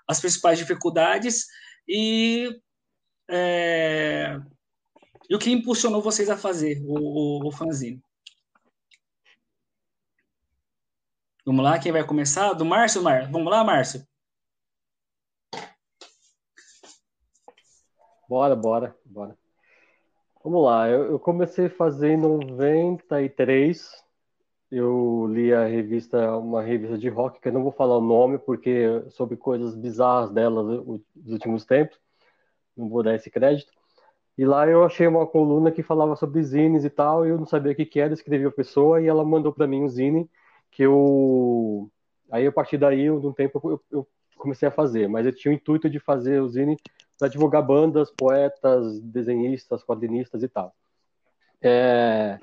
as 0.07 0.19
principais 0.19 0.57
dificuldades 0.57 1.45
e... 1.87 2.49
É, 3.29 4.39
e 5.29 5.35
o 5.35 5.39
que 5.39 5.51
impulsionou 5.51 6.01
vocês 6.01 6.29
a 6.29 6.37
fazer 6.37 6.81
o, 6.85 7.43
o, 7.43 7.47
o 7.47 7.51
fanzine? 7.51 8.01
Vamos 11.47 11.63
lá, 11.63 11.79
quem 11.79 11.93
vai 11.93 12.05
começar? 12.05 12.51
Do 12.51 12.65
Márcio, 12.65 13.01
Márcio. 13.01 13.31
Vamos 13.31 13.49
lá, 13.49 13.63
Márcio. 13.63 14.05
Bora, 18.27 18.53
bora, 18.53 18.93
bora. 19.05 19.37
Vamos 20.43 20.65
lá, 20.65 20.89
eu, 20.89 21.11
eu 21.11 21.17
comecei 21.17 21.67
a 21.67 21.69
fazer 21.69 22.09
em 22.09 22.17
93. 22.17 24.03
Eu 24.69 25.25
li 25.29 25.53
a 25.53 25.65
revista, 25.65 26.35
uma 26.35 26.61
revista 26.61 26.97
de 26.97 27.07
rock, 27.07 27.39
que 27.39 27.47
eu 27.47 27.53
não 27.53 27.63
vou 27.63 27.71
falar 27.71 27.97
o 27.97 28.01
nome, 28.01 28.37
porque 28.39 29.05
sobre 29.11 29.37
coisas 29.37 29.73
bizarras 29.73 30.29
dela 30.29 30.61
dos 31.15 31.31
últimos 31.31 31.63
tempos. 31.63 31.97
Não 32.75 32.89
vou 32.89 33.01
dar 33.01 33.15
esse 33.15 33.31
crédito. 33.31 33.71
E 34.37 34.43
lá 34.43 34.67
eu 34.67 34.83
achei 34.83 35.07
uma 35.07 35.25
coluna 35.25 35.71
que 35.71 35.81
falava 35.81 36.13
sobre 36.17 36.43
zines 36.43 36.83
e 36.83 36.89
tal, 36.89 37.25
eu 37.25 37.37
não 37.37 37.45
sabia 37.45 37.71
o 37.71 37.75
que, 37.75 37.85
que 37.85 38.01
era, 38.01 38.13
escrevi 38.13 38.45
a 38.45 38.51
pessoa 38.51 39.01
e 39.01 39.07
ela 39.07 39.23
mandou 39.23 39.53
para 39.53 39.65
mim 39.65 39.83
um 39.83 39.87
zine 39.87 40.29
que 40.71 40.83
eu. 40.83 41.89
Aí 42.31 42.45
a 42.45 42.51
partir 42.51 42.77
daí, 42.77 43.03
de 43.03 43.09
um 43.09 43.33
tempo, 43.33 43.61
eu, 43.63 43.81
eu 43.91 44.07
comecei 44.37 44.67
a 44.67 44.71
fazer, 44.71 45.07
mas 45.07 45.25
eu 45.25 45.33
tinha 45.33 45.51
o 45.51 45.55
intuito 45.55 45.89
de 45.89 45.99
fazer 45.99 46.41
o 46.41 46.47
zine 46.47 46.77
para 47.17 47.27
divulgar 47.27 47.63
bandas, 47.63 48.11
poetas, 48.11 48.99
desenhistas, 49.01 49.83
quadrinistas 49.83 50.43
e 50.43 50.47
tal. 50.47 50.73
É, 51.61 52.37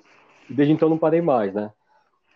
desde 0.51 0.73
então 0.73 0.89
não 0.89 0.99
parei 0.99 1.21
mais, 1.21 1.55
né? 1.55 1.71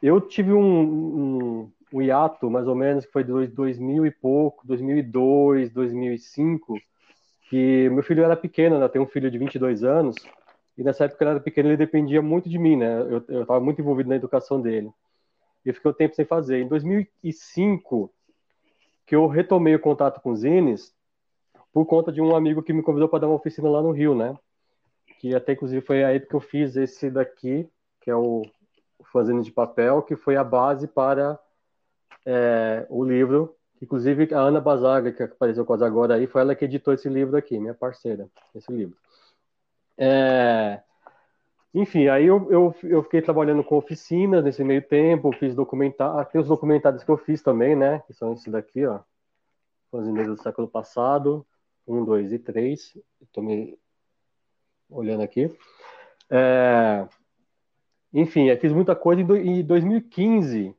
Eu 0.01 0.20
tive 0.20 0.53
um, 0.53 0.61
um, 0.62 1.72
um 1.92 2.03
hiato, 2.03 2.48
mais 2.48 2.68
ou 2.68 2.74
menos, 2.74 3.05
que 3.05 3.12
foi 3.12 3.24
de 3.24 3.48
2000 3.48 4.07
e 4.07 4.11
pouco, 4.11 4.66
2002, 4.66 5.72
2005, 5.72 6.79
que 7.51 7.88
meu 7.90 8.03
filho 8.03 8.22
era 8.22 8.37
pequeno, 8.37 8.79
né? 8.79 8.88
Tem 8.88 9.03
um 9.03 9.07
filho 9.07 9.31
de 9.31 9.38
22 9.38 9.83
anos, 9.83 10.14
e 10.77 10.85
nessa 10.85 11.07
época 11.07 11.24
ele 11.24 11.31
era 11.33 11.40
pequeno, 11.40 11.68
ele 11.68 11.77
dependia 11.77 12.22
muito 12.22 12.48
de 12.48 12.59
mim, 12.59 12.77
né? 12.77 13.01
Eu 13.29 13.42
estava 13.42 13.59
muito 13.59 13.81
envolvido 13.81 14.09
na 14.09 14.16
educação 14.16 14.61
dele. 14.61 14.90
E 15.64 15.68
eu 15.68 15.75
fiquei 15.75 15.90
um 15.90 15.94
tempo 15.94 16.14
sem 16.14 16.25
fazer. 16.25 16.61
Em 16.61 16.68
2005, 16.68 18.12
que 19.07 19.14
eu 19.14 19.27
retomei 19.27 19.75
o 19.75 19.81
contato 19.81 20.21
com 20.21 20.35
zines, 20.35 20.94
por 21.73 21.87
conta 21.87 22.11
de 22.11 22.21
um 22.21 22.35
amigo 22.35 22.62
que 22.62 22.73
me 22.73 22.83
convidou 22.83 23.09
para 23.09 23.21
dar 23.21 23.27
uma 23.29 23.37
oficina 23.37 23.68
lá 23.68 23.83
no 23.83 23.90
Rio, 23.90 24.14
né? 24.14 24.37
Que 25.18 25.35
até 25.35 25.53
inclusive 25.53 25.85
foi 25.85 26.05
a 26.05 26.12
época 26.12 26.31
que 26.31 26.37
eu 26.37 26.40
fiz 26.40 26.77
esse 26.77 27.11
daqui, 27.11 27.68
que 28.01 28.11
é 28.11 28.16
o 28.16 28.42
Fazendo 29.12 29.42
de 29.42 29.53
Papel, 29.53 30.03
que 30.03 30.16
foi 30.16 30.37
a 30.37 30.44
base 30.44 30.87
para 30.87 31.38
é, 32.25 32.87
o 32.88 33.05
livro 33.05 33.59
Inclusive, 33.81 34.35
a 34.35 34.40
Ana 34.40 34.61
Bazaga, 34.61 35.12
que 35.12 35.23
apareceu 35.23 35.64
quase 35.64 35.85
agora 35.85 36.14
aí, 36.14 36.27
foi 36.27 36.40
ela 36.40 36.55
que 36.55 36.64
editou 36.64 36.92
esse 36.92 37.09
livro 37.09 37.37
aqui, 37.37 37.59
minha 37.59 37.75
parceira, 37.75 38.29
esse 38.55 38.73
livro. 38.73 38.97
É... 39.97 40.83
Enfim, 41.74 42.09
aí 42.09 42.26
eu, 42.26 42.50
eu, 42.50 42.74
eu, 42.83 43.02
fiquei 43.02 43.20
trabalhando 43.20 43.62
com 43.62 43.76
oficinas 43.76 44.42
nesse 44.42 44.64
meio 44.64 44.83
tempo, 44.83 45.31
fiz 45.33 45.54
documentários, 45.54 46.20
ah, 46.20 46.24
tem 46.24 46.40
os 46.40 46.48
documentários 46.48 47.04
que 47.04 47.11
eu 47.11 47.18
fiz 47.18 47.42
também, 47.42 47.76
né, 47.76 48.02
que 48.07 48.14
são 48.14 48.33
esses 48.33 48.50
daqui, 48.50 48.87
ó, 48.87 49.00
Fazendeiros 49.90 50.37
do 50.37 50.42
século 50.42 50.68
passado, 50.68 51.46
um, 51.87 52.04
dois 52.04 52.33
e 52.33 52.38
três, 52.38 52.96
estou 53.22 53.42
me 53.42 53.78
olhando 54.90 55.22
aqui. 55.22 55.50
É... 56.31 57.07
Enfim, 58.12 58.48
eu 58.48 58.59
fiz 58.59 58.72
muita 58.72 58.94
coisa 58.94 59.22
em 59.22 59.62
2015, 59.62 60.74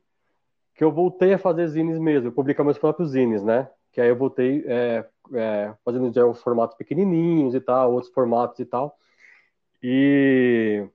que 0.74 0.84
eu 0.84 0.92
voltei 0.92 1.34
a 1.34 1.38
fazer 1.38 1.66
zines 1.68 1.98
mesmo, 1.98 2.32
publicar 2.32 2.64
meus 2.64 2.78
próprios 2.78 3.10
zines, 3.10 3.42
né? 3.42 3.68
Que 3.92 4.00
aí 4.00 4.08
eu 4.08 4.16
voltei 4.16 4.64
é, 4.66 5.04
é, 5.34 5.74
fazendo 5.84 6.12
já 6.12 6.32
formatos 6.34 6.76
pequenininhos 6.76 7.54
e 7.54 7.60
tal, 7.60 7.92
outros 7.92 8.12
formatos 8.12 8.58
e 8.60 8.64
tal. 8.64 8.96
E 9.82 10.86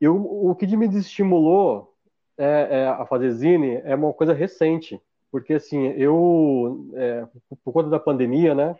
eu, 0.00 0.16
o 0.16 0.54
que 0.54 0.76
me 0.76 0.88
desestimulou 0.88 1.94
é, 2.36 2.68
é, 2.70 2.88
a 2.88 3.06
fazer 3.06 3.30
zine 3.30 3.80
é 3.84 3.94
uma 3.94 4.12
coisa 4.12 4.32
recente, 4.32 5.00
porque 5.30 5.54
assim, 5.54 5.88
eu, 5.96 6.90
é, 6.94 7.26
por 7.64 7.72
conta 7.72 7.88
da 7.88 8.00
pandemia, 8.00 8.54
né? 8.54 8.76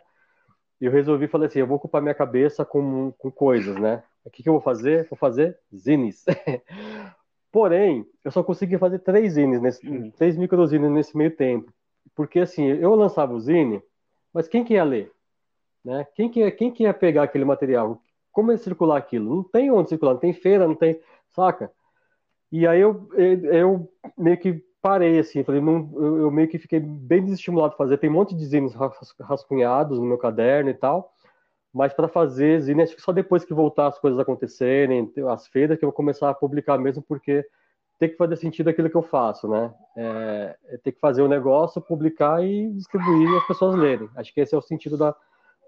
Eu 0.81 0.91
resolvi, 0.91 1.27
falei 1.27 1.47
assim, 1.47 1.59
eu 1.59 1.67
vou 1.67 1.77
ocupar 1.77 2.01
minha 2.01 2.13
cabeça 2.13 2.65
com, 2.65 3.11
com 3.13 3.31
coisas, 3.31 3.77
né? 3.77 4.03
O 4.25 4.29
que, 4.29 4.43
que 4.43 4.49
eu 4.49 4.53
vou 4.53 4.61
fazer? 4.61 5.07
Vou 5.09 5.17
fazer 5.17 5.57
zines. 5.73 6.25
Porém, 7.51 8.05
eu 8.23 8.31
só 8.31 8.43
consegui 8.43 8.77
fazer 8.77 8.99
três 8.99 9.33
zines, 9.33 9.61
nesse, 9.61 9.87
hum. 9.87 10.11
três 10.11 10.35
microzines 10.35 10.91
nesse 10.91 11.15
meio 11.15 11.35
tempo. 11.35 11.71
Porque 12.15 12.39
assim, 12.39 12.65
eu 12.65 12.95
lançava 12.95 13.33
o 13.33 13.39
zine, 13.39 13.81
mas 14.33 14.47
quem 14.47 14.63
que 14.63 14.73
ia 14.73 14.83
ler? 14.83 15.11
Né? 15.85 16.05
Quem, 16.15 16.29
que 16.29 16.39
ia, 16.39 16.51
quem 16.51 16.71
que 16.71 16.83
ia 16.83 16.93
pegar 16.93 17.23
aquele 17.23 17.45
material? 17.45 18.01
Como 18.33 18.51
ia 18.51 18.57
circular 18.57 18.97
aquilo? 18.97 19.35
Não 19.35 19.43
tem 19.43 19.71
onde 19.71 19.89
circular, 19.89 20.13
não 20.13 20.19
tem 20.19 20.33
feira, 20.33 20.67
não 20.67 20.75
tem. 20.75 20.99
Saca? 21.29 21.71
E 22.51 22.67
aí 22.67 22.81
eu, 22.81 23.07
eu 23.15 23.89
meio 24.17 24.37
que 24.37 24.61
parei, 24.81 25.17
assim, 25.17 25.43
falei, 25.45 25.61
não, 25.61 25.89
eu, 25.95 26.29
meio 26.29 26.49
que 26.49 26.59
fiquei 26.59 26.79
bem 26.79 27.23
desestimulado 27.23 27.71
de 27.71 27.77
fazer. 27.77 27.97
Tem 27.97 28.09
um 28.09 28.13
monte 28.13 28.35
de 28.35 28.45
zines 28.45 28.73
rascunhados 29.21 29.97
no 29.97 30.05
meu 30.05 30.17
caderno 30.17 30.69
e 30.69 30.73
tal. 30.73 31.13
Mas 31.73 31.93
para 31.93 32.07
fazer 32.07 32.61
zine, 32.61 32.83
acho 32.83 32.95
que 32.95 33.01
só 33.01 33.11
depois 33.11 33.45
que 33.45 33.53
voltar 33.53 33.87
as 33.87 33.97
coisas 33.97 34.19
acontecerem, 34.19 35.11
as 35.29 35.47
feiras, 35.47 35.79
que 35.79 35.85
eu 35.85 35.87
vou 35.89 35.95
começar 35.95 36.29
a 36.29 36.33
publicar 36.33 36.77
mesmo, 36.77 37.01
porque 37.01 37.43
tem 37.97 38.09
que 38.09 38.17
fazer 38.17 38.35
sentido 38.35 38.69
aquilo 38.69 38.89
que 38.89 38.97
eu 38.97 39.01
faço, 39.01 39.47
né? 39.47 39.73
É, 39.95 40.57
é 40.67 40.77
ter 40.77 40.91
que 40.91 40.99
fazer 40.99 41.21
o 41.21 41.25
um 41.25 41.29
negócio, 41.29 41.81
publicar 41.81 42.43
e 42.43 42.69
distribuir 42.73 43.31
e 43.31 43.37
as 43.37 43.47
pessoas 43.47 43.75
lerem. 43.75 44.09
Acho 44.15 44.33
que 44.33 44.41
esse 44.41 44.53
é 44.53 44.57
o 44.57 44.61
sentido 44.61 44.97
da, 44.97 45.15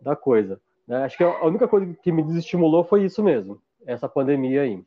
da 0.02 0.16
coisa. 0.16 0.60
Né? 0.88 1.04
Acho 1.04 1.18
que 1.18 1.24
a 1.24 1.46
única 1.46 1.68
coisa 1.68 1.94
que 1.96 2.12
me 2.12 2.24
desestimulou 2.24 2.84
foi 2.84 3.06
isso 3.06 3.24
mesmo, 3.24 3.62
essa 3.86 4.08
pandemia 4.08 4.62
aí. 4.62 4.86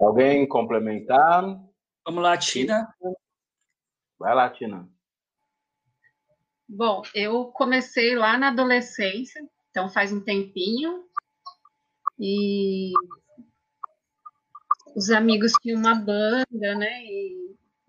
Alguém 0.00 0.48
complementar? 0.48 1.42
Vamos 2.04 2.22
lá, 2.22 2.36
Tina. 2.36 2.92
Vai 4.18 4.34
lá, 4.34 4.50
Tina. 4.50 4.88
Bom, 6.68 7.02
eu 7.14 7.46
comecei 7.46 8.14
lá 8.16 8.38
na 8.38 8.48
adolescência, 8.48 9.46
então 9.70 9.90
faz 9.90 10.12
um 10.12 10.20
tempinho, 10.20 11.04
e 12.18 12.92
os 14.96 15.10
amigos 15.10 15.52
tinham 15.60 15.78
uma 15.78 15.94
banda, 15.94 16.74
né? 16.76 17.04
E, 17.04 17.41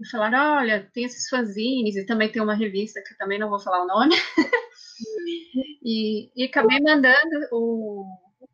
falaram: 0.09 0.57
olha, 0.57 0.89
tem 0.93 1.05
esses 1.05 1.29
fanzines, 1.29 1.95
e 1.95 2.05
também 2.05 2.31
tem 2.31 2.41
uma 2.41 2.55
revista 2.55 3.01
que 3.01 3.13
eu 3.13 3.17
também 3.17 3.39
não 3.39 3.49
vou 3.49 3.59
falar 3.59 3.83
o 3.83 3.87
nome. 3.87 4.15
e, 5.83 6.31
e 6.35 6.45
acabei 6.45 6.79
mandando 6.79 7.47
o. 7.51 8.05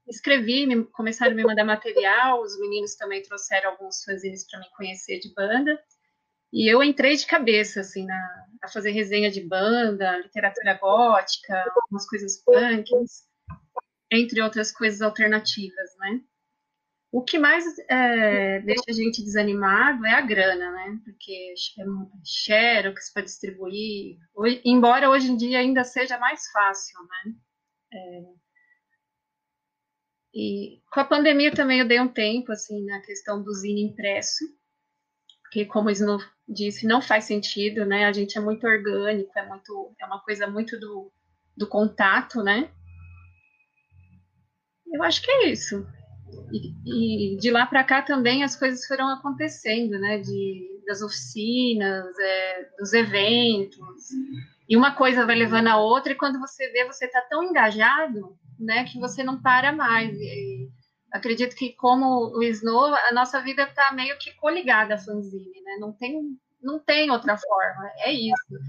Escrevi, 0.08 0.66
me, 0.66 0.86
começaram 0.86 1.34
a 1.34 1.36
me 1.36 1.44
mandar 1.44 1.64
material, 1.64 2.42
os 2.42 2.60
meninos 2.60 2.96
também 2.96 3.22
trouxeram 3.22 3.72
alguns 3.72 4.04
fanzines 4.04 4.48
para 4.50 4.60
me 4.60 4.66
conhecer 4.76 5.20
de 5.20 5.32
banda. 5.34 5.80
E 6.52 6.68
eu 6.68 6.82
entrei 6.82 7.16
de 7.16 7.28
cabeça, 7.28 7.82
assim, 7.82 8.06
na, 8.06 8.48
a 8.64 8.68
fazer 8.68 8.90
resenha 8.90 9.30
de 9.30 9.42
banda, 9.42 10.18
literatura 10.18 10.74
gótica, 10.74 11.64
algumas 11.84 12.08
coisas 12.08 12.44
punks, 12.44 13.24
entre 14.12 14.42
outras 14.42 14.72
coisas 14.72 15.02
alternativas, 15.02 15.96
né? 16.00 16.22
O 17.12 17.24
que 17.24 17.40
mais 17.40 17.66
é, 17.90 18.60
deixa 18.60 18.84
a 18.88 18.94
gente 18.94 19.24
desanimado 19.24 20.06
é 20.06 20.14
a 20.14 20.22
grana, 20.22 20.72
né? 20.72 21.00
Porque 21.04 21.54
é 21.54 21.84
xerox 22.24 23.12
para 23.12 23.24
distribuir, 23.24 24.18
embora 24.64 25.10
hoje 25.10 25.32
em 25.32 25.36
dia 25.36 25.60
ainda 25.60 25.84
seja 25.84 26.20
mais 26.20 26.48
fácil, 26.52 27.00
né? 27.02 27.34
É, 27.92 28.22
e 30.34 30.82
com 30.92 31.00
a 31.00 31.06
pandemia 31.06 31.52
também 31.52 31.80
eu 31.80 31.88
dei 31.88 32.00
um 32.00 32.08
tempo, 32.08 32.52
assim, 32.52 32.86
na 32.86 33.02
questão 33.02 33.42
do 33.42 33.52
zine 33.54 33.82
impresso, 33.82 34.46
que 35.52 35.66
como 35.66 35.88
o 35.88 35.92
Snow 35.92 36.20
disse, 36.48 36.86
não 36.86 37.02
faz 37.02 37.26
sentido, 37.26 37.86
né? 37.86 38.06
A 38.06 38.14
gente 38.14 38.38
é 38.38 38.42
muito 38.42 38.68
orgânico, 38.68 39.32
é 39.36 39.48
muito, 39.48 39.96
é 40.00 40.06
uma 40.06 40.22
coisa 40.22 40.46
muito 40.46 40.80
do, 40.80 41.12
do 41.58 41.68
contato, 41.68 42.44
né? 42.44 42.72
Eu 44.94 45.02
acho 45.04 45.22
que 45.24 45.32
é 45.32 45.50
isso. 45.50 45.86
E, 46.52 47.38
de 47.38 47.52
lá 47.52 47.66
para 47.66 47.84
cá 47.84 48.02
também 48.02 48.44
as 48.44 48.56
coisas 48.56 48.86
foram 48.86 49.08
acontecendo, 49.10 50.00
né? 50.00 50.20
De, 50.20 50.82
das 50.86 51.02
oficinas, 51.02 52.18
é, 52.20 52.70
dos 52.78 52.94
eventos. 52.94 54.10
E 54.68 54.76
uma 54.78 54.96
coisa 54.96 55.26
vai 55.26 55.36
levando 55.36 55.68
a 55.68 55.78
outra, 55.78 56.14
e 56.14 56.16
quando 56.16 56.40
você 56.40 56.70
vê, 56.72 56.86
você 56.86 57.06
está 57.06 57.22
tão 57.22 57.44
engajado, 57.44 58.38
né? 58.60 58.84
Que 58.86 59.00
você 59.00 59.24
não 59.24 59.42
para 59.42 59.72
mais. 59.72 60.16
E, 60.18 60.70
acredito 61.12 61.56
que, 61.56 61.74
como 61.74 62.38
o 62.38 62.44
Snow, 62.44 62.94
a 62.94 63.12
nossa 63.12 63.42
vida 63.42 63.64
está 63.64 63.92
meio 63.92 64.18
que 64.18 64.32
coligada 64.36 64.96
à 64.96 64.98
fanzine, 64.98 65.62
né? 65.64 65.78
Não 65.80 65.92
tem, 65.92 66.38
não 66.62 66.80
tem 66.80 67.10
outra 67.12 67.38
forma, 67.38 67.92
é 67.98 68.12
isso. 68.12 68.60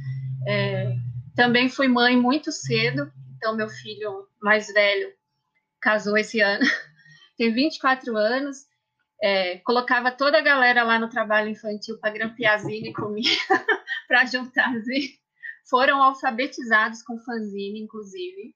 É, 0.47 0.95
também 1.35 1.69
fui 1.69 1.89
mãe 1.89 2.17
muito 2.17 2.51
cedo, 2.51 3.11
então 3.37 3.57
meu 3.57 3.69
filho 3.69 4.27
mais 4.43 4.73
velho 4.73 5.13
casou 5.81 6.17
esse 6.17 6.41
ano, 6.41 6.65
tem 7.41 7.55
24 7.55 8.15
anos, 8.19 8.67
é, 9.23 9.57
colocava 9.61 10.13
toda 10.13 10.37
a 10.37 10.43
galera 10.43 10.83
lá 10.83 10.99
no 10.99 11.09
trabalho 11.09 11.49
infantil 11.49 11.99
para 11.99 12.13
grampear 12.13 12.59
zine 12.61 12.93
comigo, 12.93 13.31
para 14.07 14.27
juntar. 14.27 14.71
Foram 15.71 16.03
alfabetizados 16.03 17.03
com 17.03 17.19
fanzine, 17.19 17.81
inclusive. 17.81 18.55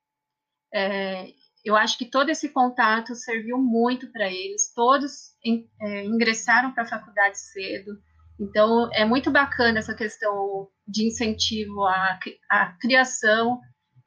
É, 0.74 1.28
eu 1.64 1.74
acho 1.74 1.96
que 1.96 2.04
todo 2.04 2.28
esse 2.28 2.50
contato 2.50 3.14
serviu 3.14 3.56
muito 3.56 4.12
para 4.12 4.30
eles. 4.30 4.70
Todos 4.74 5.32
é, 5.80 6.04
ingressaram 6.04 6.74
para 6.74 6.82
a 6.82 6.88
faculdade 6.88 7.38
cedo. 7.38 7.98
Então, 8.38 8.90
é 8.92 9.06
muito 9.06 9.30
bacana 9.30 9.78
essa 9.78 9.94
questão 9.94 10.68
de 10.86 11.06
incentivo 11.06 11.86
à, 11.86 12.18
à 12.50 12.66
criação, 12.78 13.62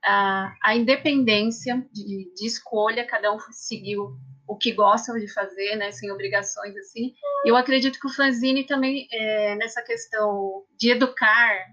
à, 0.06 0.54
à 0.62 0.76
independência 0.76 1.84
de, 1.92 2.32
de, 2.36 2.46
escolha, 2.46 3.08
cada 3.08 3.34
um 3.34 3.40
seguiu 3.50 4.16
o 4.48 4.56
que 4.56 4.72
gostam 4.72 5.18
de 5.18 5.28
fazer, 5.28 5.76
né, 5.76 5.92
sem 5.92 6.12
obrigações 6.12 6.76
assim. 6.78 7.14
Eu 7.46 7.56
acredito 7.56 8.00
que 8.00 8.08
o 8.08 8.14
fanzine 8.14 8.66
também, 8.66 9.08
é, 9.12 9.56
nessa 9.56 9.82
questão 9.84 10.66
de 10.78 10.92
educar, 10.92 11.66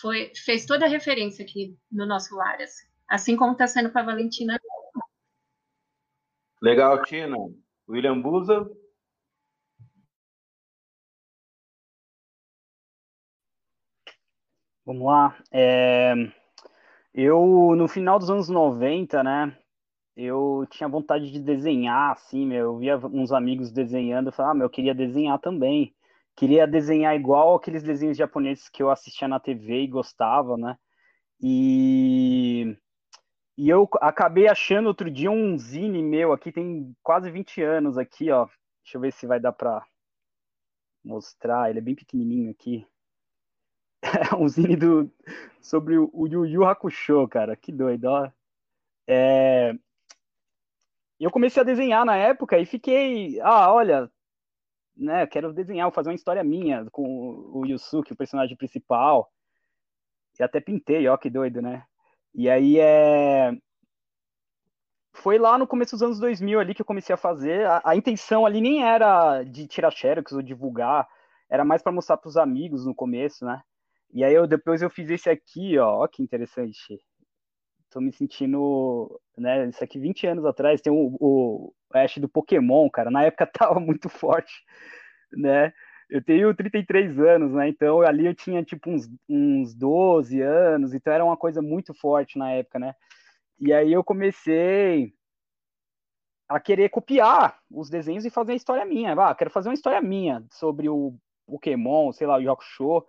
foi, 0.00 0.32
fez 0.34 0.64
toda 0.64 0.86
a 0.86 0.88
referência 0.88 1.44
aqui 1.44 1.76
no 1.90 2.06
nosso 2.06 2.34
lar, 2.36 2.60
assim, 2.62 2.86
assim 3.08 3.36
como 3.36 3.52
está 3.52 3.66
sendo 3.66 3.90
para 3.90 4.02
a 4.02 4.06
Valentina 4.06 4.58
Legal, 6.62 7.02
Tina. 7.02 7.36
William 7.88 8.22
Buza. 8.22 8.70
Vamos 14.86 15.04
lá. 15.04 15.36
É, 15.50 16.14
eu, 17.12 17.74
no 17.76 17.88
final 17.88 18.16
dos 18.18 18.30
anos 18.30 18.48
90, 18.48 19.24
né, 19.24 19.58
eu 20.16 20.66
tinha 20.70 20.88
vontade 20.88 21.30
de 21.30 21.40
desenhar, 21.40 22.12
assim, 22.12 22.46
meu, 22.46 22.66
eu 22.66 22.78
via 22.78 22.98
uns 22.98 23.32
amigos 23.32 23.72
desenhando, 23.72 24.28
eu 24.28 24.32
falava, 24.32 24.52
ah, 24.52 24.54
meu, 24.56 24.66
eu 24.66 24.70
queria 24.70 24.94
desenhar 24.94 25.38
também. 25.38 25.94
Queria 26.36 26.66
desenhar 26.66 27.14
igual 27.14 27.54
aqueles 27.54 27.82
desenhos 27.82 28.16
japoneses 28.16 28.68
que 28.68 28.82
eu 28.82 28.90
assistia 28.90 29.28
na 29.28 29.40
TV 29.40 29.82
e 29.82 29.86
gostava, 29.86 30.56
né? 30.56 30.78
E 31.40 32.76
e 33.56 33.68
eu 33.68 33.88
acabei 34.00 34.48
achando 34.48 34.86
outro 34.86 35.10
dia 35.10 35.30
um 35.30 35.58
zine 35.58 36.02
meu 36.02 36.32
aqui, 36.32 36.50
tem 36.50 36.96
quase 37.02 37.30
20 37.30 37.62
anos 37.62 37.98
aqui, 37.98 38.30
ó. 38.30 38.46
Deixa 38.82 38.96
eu 38.96 39.00
ver 39.00 39.12
se 39.12 39.26
vai 39.26 39.38
dar 39.38 39.52
pra 39.52 39.86
mostrar. 41.04 41.70
Ele 41.70 41.78
é 41.78 41.82
bem 41.82 41.94
pequenininho 41.94 42.50
aqui. 42.50 42.86
É 44.02 44.34
um 44.36 44.48
zine 44.48 44.74
do, 44.76 45.10
sobre 45.60 45.98
o, 45.98 46.10
o 46.12 46.26
Yu 46.26 46.46
Yu 46.46 46.64
Hakusho, 46.64 47.28
cara. 47.28 47.54
Que 47.54 47.70
doido, 47.70 48.06
ó. 48.06 48.30
É... 49.06 49.74
Eu 51.22 51.30
comecei 51.30 51.60
a 51.60 51.64
desenhar 51.64 52.04
na 52.04 52.16
época 52.16 52.58
e 52.58 52.66
fiquei, 52.66 53.40
ah, 53.42 53.72
olha, 53.72 54.10
né, 54.96 55.24
quero 55.24 55.52
desenhar, 55.52 55.88
fazer 55.92 56.08
uma 56.08 56.16
história 56.16 56.42
minha 56.42 56.84
com 56.90 57.04
o 57.54 57.64
Yusuke, 57.64 58.12
o 58.12 58.16
personagem 58.16 58.56
principal. 58.56 59.32
E 60.38 60.42
até 60.42 60.60
pintei, 60.60 61.06
ó, 61.06 61.16
que 61.16 61.30
doido, 61.30 61.62
né? 61.62 61.84
E 62.34 62.50
aí 62.50 62.76
é. 62.80 63.52
Foi 65.12 65.38
lá 65.38 65.56
no 65.56 65.66
começo 65.66 65.92
dos 65.92 66.02
anos 66.02 66.18
2000 66.18 66.58
ali 66.58 66.74
que 66.74 66.82
eu 66.82 66.86
comecei 66.86 67.14
a 67.14 67.18
fazer. 67.18 67.66
A, 67.66 67.82
a 67.84 67.96
intenção 67.96 68.44
ali 68.44 68.60
nem 68.60 68.82
era 68.84 69.44
de 69.44 69.68
tirar 69.68 69.92
xerox 69.92 70.32
ou 70.32 70.42
divulgar, 70.42 71.06
era 71.48 71.64
mais 71.64 71.82
para 71.82 71.92
mostrar 71.92 72.16
para 72.16 72.28
os 72.28 72.36
amigos 72.36 72.84
no 72.84 72.96
começo, 72.96 73.44
né? 73.44 73.62
E 74.12 74.24
aí 74.24 74.34
eu 74.34 74.44
depois 74.44 74.82
eu 74.82 74.90
fiz 74.90 75.08
esse 75.08 75.30
aqui, 75.30 75.78
ó, 75.78 76.02
ó 76.02 76.08
que 76.08 76.20
interessante. 76.20 76.98
Tô 77.92 78.00
me 78.00 78.12
sentindo, 78.12 79.20
né, 79.36 79.68
isso 79.68 79.84
aqui 79.84 79.98
20 79.98 80.26
anos 80.26 80.44
atrás, 80.44 80.80
tem 80.80 80.92
o, 80.92 81.16
o 81.20 81.74
Ash 81.92 82.18
do 82.18 82.28
Pokémon, 82.28 82.88
cara, 82.88 83.10
na 83.10 83.24
época 83.24 83.46
tava 83.52 83.78
muito 83.78 84.08
forte, 84.08 84.52
né? 85.32 85.72
eu 86.12 86.22
tenho 86.22 86.54
33 86.54 87.18
anos, 87.18 87.52
né? 87.52 87.68
Então 87.68 88.02
ali 88.02 88.26
eu 88.26 88.34
tinha 88.34 88.62
tipo 88.62 88.90
uns, 88.90 89.08
uns 89.26 89.74
12 89.74 90.42
anos, 90.42 90.92
então 90.92 91.10
era 91.10 91.24
uma 91.24 91.38
coisa 91.38 91.62
muito 91.62 91.94
forte 91.94 92.38
na 92.38 92.50
época, 92.50 92.78
né? 92.78 92.94
E 93.58 93.72
aí 93.72 93.90
eu 93.90 94.04
comecei 94.04 95.14
a 96.46 96.60
querer 96.60 96.90
copiar 96.90 97.58
os 97.70 97.88
desenhos 97.88 98.26
e 98.26 98.30
fazer 98.30 98.52
a 98.52 98.56
história 98.56 98.84
minha. 98.84 99.14
Ah, 99.14 99.34
quero 99.34 99.50
fazer 99.50 99.70
uma 99.70 99.74
história 99.74 100.02
minha 100.02 100.44
sobre 100.50 100.86
o 100.86 101.16
Pokémon, 101.46 102.12
sei 102.12 102.26
lá, 102.26 102.36
o 102.36 102.60
Show. 102.60 103.06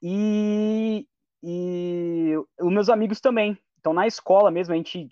E, 0.00 1.06
e 1.42 2.32
os 2.58 2.72
meus 2.72 2.88
amigos 2.88 3.20
também. 3.20 3.58
Então 3.82 3.92
na 3.92 4.06
escola 4.06 4.48
mesmo 4.48 4.72
a 4.72 4.76
gente 4.76 5.10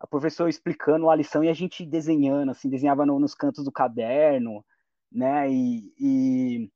a 0.00 0.06
professora 0.06 0.50
explicando 0.50 1.08
a 1.08 1.14
lição 1.14 1.44
e 1.44 1.48
a 1.48 1.54
gente 1.54 1.84
desenhando, 1.84 2.50
assim, 2.50 2.68
desenhava 2.68 3.06
no, 3.06 3.18
nos 3.18 3.34
cantos 3.34 3.64
do 3.64 3.72
caderno, 3.72 4.64
né? 5.10 5.50
E, 5.50 5.92
e 5.98 6.70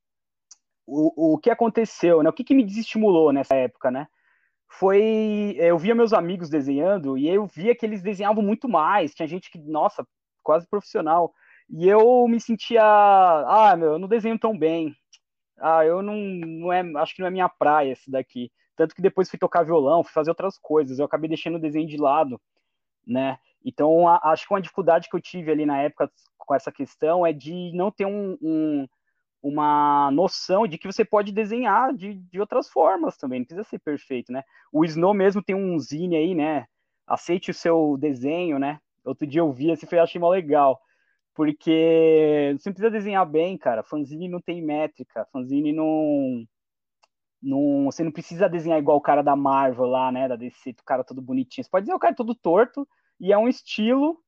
o, 0.85 1.33
o 1.33 1.37
que 1.37 1.49
aconteceu, 1.49 2.23
né? 2.23 2.29
O 2.29 2.33
que, 2.33 2.43
que 2.43 2.55
me 2.55 2.63
desestimulou 2.63 3.31
nessa 3.31 3.55
época, 3.55 3.91
né? 3.91 4.07
Foi 4.67 5.55
eu 5.57 5.77
via 5.77 5.95
meus 5.95 6.13
amigos 6.13 6.49
desenhando 6.49 7.17
e 7.17 7.27
eu 7.27 7.45
via 7.47 7.75
que 7.75 7.85
eles 7.85 8.01
desenhavam 8.03 8.43
muito 8.43 8.69
mais. 8.69 9.13
Tinha 9.13 9.27
gente 9.27 9.49
que, 9.51 9.57
nossa, 9.59 10.07
quase 10.43 10.67
profissional. 10.67 11.33
E 11.69 11.87
eu 11.87 12.27
me 12.27 12.39
sentia, 12.39 12.83
ah, 12.83 13.75
meu, 13.77 13.93
eu 13.93 13.99
não 13.99 14.07
desenho 14.07 14.39
tão 14.39 14.57
bem. 14.57 14.95
Ah, 15.59 15.85
eu 15.85 16.01
não, 16.01 16.15
não 16.15 16.73
é, 16.73 16.81
acho 16.97 17.15
que 17.15 17.21
não 17.21 17.27
é 17.27 17.31
minha 17.31 17.49
praia 17.49 17.91
esse 17.91 18.09
daqui. 18.09 18.51
Tanto 18.79 18.95
que 18.95 19.01
depois 19.01 19.29
fui 19.29 19.37
tocar 19.37 19.63
violão, 19.63 20.05
fui 20.05 20.13
fazer 20.13 20.29
outras 20.29 20.57
coisas. 20.57 20.99
Eu 20.99 21.05
acabei 21.05 21.27
deixando 21.27 21.55
o 21.55 21.59
desenho 21.59 21.85
de 21.85 21.97
lado, 21.97 22.39
né? 23.05 23.37
Então, 23.65 24.07
a, 24.07 24.31
acho 24.31 24.47
que 24.47 24.53
uma 24.53 24.61
dificuldade 24.61 25.09
que 25.09 25.17
eu 25.17 25.19
tive 25.19 25.51
ali 25.51 25.65
na 25.65 25.81
época 25.81 26.09
com 26.37 26.55
essa 26.55 26.71
questão 26.71 27.25
é 27.25 27.33
de 27.33 27.73
não 27.73 27.91
ter 27.91 28.05
um, 28.05 28.37
um, 28.41 28.87
uma 29.43 30.09
noção 30.11 30.65
de 30.65 30.77
que 30.77 30.87
você 30.87 31.03
pode 31.03 31.33
desenhar 31.33 31.93
de, 31.93 32.13
de 32.13 32.39
outras 32.39 32.69
formas 32.69 33.17
também, 33.17 33.39
não 33.39 33.45
precisa 33.45 33.67
ser 33.67 33.79
perfeito, 33.79 34.31
né? 34.31 34.45
O 34.71 34.85
Snow 34.85 35.13
mesmo 35.13 35.43
tem 35.43 35.57
um 35.57 35.77
zine 35.77 36.15
aí, 36.15 36.33
né? 36.33 36.65
Aceite 37.05 37.51
o 37.51 37.53
seu 37.53 37.97
desenho, 37.99 38.57
né? 38.57 38.79
Outro 39.03 39.27
dia 39.27 39.41
eu 39.41 39.51
vi 39.51 39.71
esse 39.71 39.85
foi 39.85 39.99
achei 39.99 40.21
mó 40.21 40.29
legal. 40.29 40.79
Porque 41.35 42.55
você 42.57 42.69
não 42.69 42.73
precisa 42.73 42.89
desenhar 42.89 43.25
bem, 43.25 43.57
cara. 43.57 43.83
Fanzine 43.83 44.29
não 44.29 44.39
tem 44.39 44.61
métrica. 44.61 45.27
Fanzine 45.33 45.73
não, 45.73 46.47
não. 47.41 47.85
Você 47.85 48.03
não 48.03 48.11
precisa 48.11 48.49
desenhar 48.49 48.79
igual 48.79 48.97
o 48.97 49.01
cara 49.01 49.21
da 49.21 49.35
Marvel 49.35 49.85
lá, 49.85 50.11
né? 50.11 50.27
Da 50.27 50.35
DC, 50.35 50.71
o 50.71 50.83
cara 50.83 51.03
todo 51.03 51.21
bonitinho. 51.21 51.63
Você 51.63 51.69
pode 51.69 51.83
desenhar 51.83 51.97
o 51.97 52.01
cara 52.01 52.15
todo 52.15 52.35
torto 52.35 52.87
e 53.19 53.33
é 53.33 53.37
um 53.37 53.47
estilo 53.47 54.21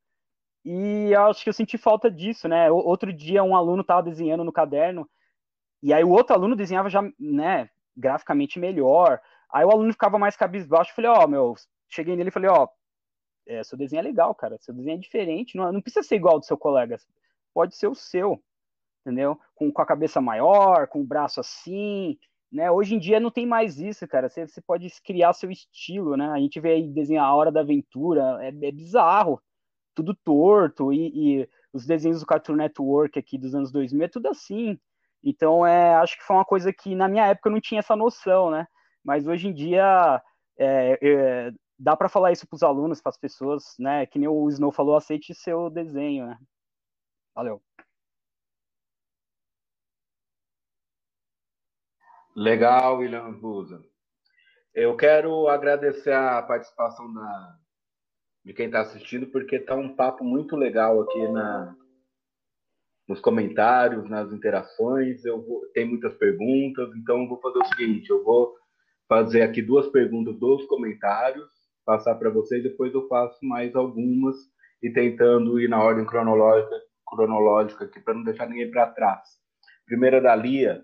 e 0.63 1.09
eu 1.11 1.25
acho 1.25 1.43
que 1.43 1.49
eu 1.49 1.53
senti 1.53 1.77
falta 1.77 2.09
disso, 2.09 2.47
né? 2.47 2.69
Outro 2.71 3.11
dia 3.11 3.43
um 3.43 3.55
aluno 3.55 3.81
estava 3.81 4.03
desenhando 4.03 4.43
no 4.43 4.51
caderno 4.51 5.09
e 5.81 5.93
aí 5.93 6.03
o 6.03 6.09
outro 6.09 6.35
aluno 6.35 6.55
desenhava 6.55 6.89
já, 6.89 7.01
né, 7.19 7.69
graficamente 7.97 8.59
melhor. 8.59 9.19
Aí 9.51 9.65
o 9.65 9.71
aluno 9.71 9.91
ficava 9.91 10.19
mais 10.19 10.37
cabisbaixo. 10.37 10.91
Eu 10.91 10.95
falei, 10.95 11.11
ó, 11.11 11.23
oh, 11.23 11.27
meu, 11.27 11.55
cheguei 11.89 12.15
nele 12.15 12.29
e 12.29 12.31
falei, 12.31 12.49
ó, 12.49 12.65
oh, 12.65 12.69
é, 13.47 13.63
seu 13.63 13.77
desenho 13.77 14.01
é 14.01 14.03
legal, 14.03 14.33
cara. 14.35 14.57
Seu 14.59 14.73
desenho 14.73 14.95
é 14.95 14.99
diferente. 14.99 15.57
Não, 15.57 15.71
não 15.71 15.81
precisa 15.81 16.07
ser 16.07 16.15
igual 16.15 16.35
ao 16.35 16.39
do 16.39 16.45
seu 16.45 16.57
colega. 16.57 16.97
Pode 17.53 17.75
ser 17.75 17.87
o 17.87 17.95
seu, 17.95 18.41
entendeu? 19.01 19.39
Com, 19.55 19.71
com 19.71 19.81
a 19.81 19.85
cabeça 19.85 20.21
maior, 20.21 20.87
com 20.87 21.01
o 21.01 21.05
braço 21.05 21.39
assim, 21.39 22.17
né? 22.51 22.69
Hoje 22.69 22.95
em 22.95 22.99
dia 22.99 23.19
não 23.19 23.31
tem 23.31 23.45
mais 23.45 23.79
isso, 23.79 24.07
cara. 24.07 24.29
Você, 24.29 24.47
você 24.47 24.61
pode 24.61 24.89
criar 25.03 25.33
seu 25.33 25.49
estilo, 25.49 26.17
né? 26.17 26.29
A 26.29 26.39
gente 26.39 26.59
vê 26.59 26.71
aí 26.73 26.89
desenhar 26.89 27.25
a 27.25 27.33
Hora 27.33 27.51
da 27.51 27.61
Aventura, 27.61 28.37
é, 28.41 28.47
é 28.49 28.71
bizarro, 28.71 29.41
tudo 29.95 30.15
torto, 30.15 30.91
e, 30.91 31.41
e, 31.41 31.49
os 31.73 31.85
desenhos 31.85 32.19
do 32.19 32.25
Cartoon 32.25 32.55
Network 32.55 33.17
aqui 33.17 33.37
dos 33.37 33.55
anos 33.55 33.71
2000 33.71 34.05
é 34.05 34.07
tudo 34.09 34.27
assim. 34.27 34.77
Então, 35.23 35.65
é, 35.65 35.95
acho 35.95 36.17
que 36.17 36.23
foi 36.23 36.35
uma 36.35 36.45
coisa 36.45 36.73
que 36.73 36.95
na 36.95 37.07
minha 37.07 37.27
época 37.27 37.49
eu 37.49 37.53
não 37.53 37.61
tinha 37.61 37.79
essa 37.79 37.95
noção, 37.95 38.51
né? 38.51 38.67
Mas 39.03 39.27
hoje 39.27 39.47
em 39.47 39.53
dia 39.53 40.21
é, 40.57 40.99
é, 41.01 41.51
dá 41.79 41.95
para 41.95 42.09
falar 42.09 42.31
isso 42.31 42.47
para 42.47 42.55
os 42.55 42.63
alunos, 42.63 43.01
para 43.01 43.11
as 43.11 43.17
pessoas, 43.17 43.75
né? 43.79 44.05
Que 44.05 44.19
nem 44.19 44.27
o 44.27 44.49
Snow 44.49 44.71
falou, 44.71 44.95
aceite 44.95 45.33
seu 45.33 45.69
desenho, 45.69 46.27
né? 46.27 46.37
Valeu. 47.33 47.61
Legal, 52.35 52.99
William 52.99 53.33
Busa. 53.33 53.83
Eu 54.73 54.95
quero 54.95 55.49
agradecer 55.49 56.13
a 56.13 56.41
participação 56.41 57.13
da, 57.13 57.55
de 58.45 58.53
quem 58.53 58.67
está 58.67 58.81
assistindo, 58.81 59.27
porque 59.27 59.57
está 59.57 59.75
um 59.75 59.95
papo 59.95 60.23
muito 60.23 60.55
legal 60.55 61.01
aqui 61.01 61.27
na, 61.27 61.75
nos 63.05 63.19
comentários, 63.19 64.09
nas 64.09 64.31
interações. 64.31 65.25
Eu 65.25 65.45
vou, 65.45 65.65
tem 65.73 65.85
muitas 65.85 66.13
perguntas, 66.13 66.89
então 66.95 67.23
eu 67.23 67.27
vou 67.27 67.41
fazer 67.41 67.59
o 67.59 67.65
seguinte: 67.65 68.09
eu 68.09 68.23
vou 68.23 68.55
fazer 69.09 69.41
aqui 69.41 69.61
duas 69.61 69.89
perguntas 69.89 70.39
dos 70.39 70.65
comentários, 70.67 71.49
passar 71.85 72.15
para 72.15 72.29
vocês, 72.29 72.63
depois 72.63 72.93
eu 72.93 73.09
faço 73.09 73.37
mais 73.45 73.75
algumas 73.75 74.37
e 74.81 74.89
tentando 74.89 75.59
ir 75.59 75.67
na 75.67 75.83
ordem 75.83 76.05
cronológica, 76.05 76.81
cronológica 77.05 77.83
aqui 77.83 77.99
para 77.99 78.13
não 78.13 78.23
deixar 78.23 78.47
ninguém 78.47 78.71
para 78.71 78.87
trás. 78.87 79.37
Primeira 79.85 80.21
da 80.21 80.33
Lia, 80.33 80.81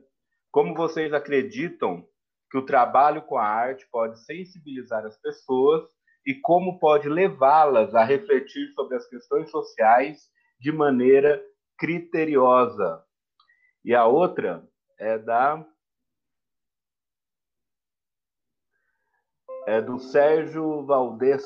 como 0.58 0.74
vocês 0.74 1.14
acreditam 1.14 2.04
que 2.50 2.58
o 2.58 2.66
trabalho 2.66 3.22
com 3.22 3.38
a 3.38 3.46
arte 3.46 3.88
pode 3.92 4.26
sensibilizar 4.26 5.06
as 5.06 5.16
pessoas 5.16 5.88
e 6.26 6.34
como 6.34 6.80
pode 6.80 7.08
levá-las 7.08 7.94
a 7.94 8.04
refletir 8.04 8.74
sobre 8.74 8.98
as 8.98 9.08
questões 9.08 9.52
sociais 9.52 10.32
de 10.60 10.72
maneira 10.72 11.40
criteriosa? 11.78 13.06
E 13.86 13.94
a 13.94 14.08
outra 14.08 14.68
é 14.98 15.20
da 15.20 15.64
é 19.68 19.80
do 19.80 20.00
Sérgio 20.00 20.84
Valdez, 20.88 21.46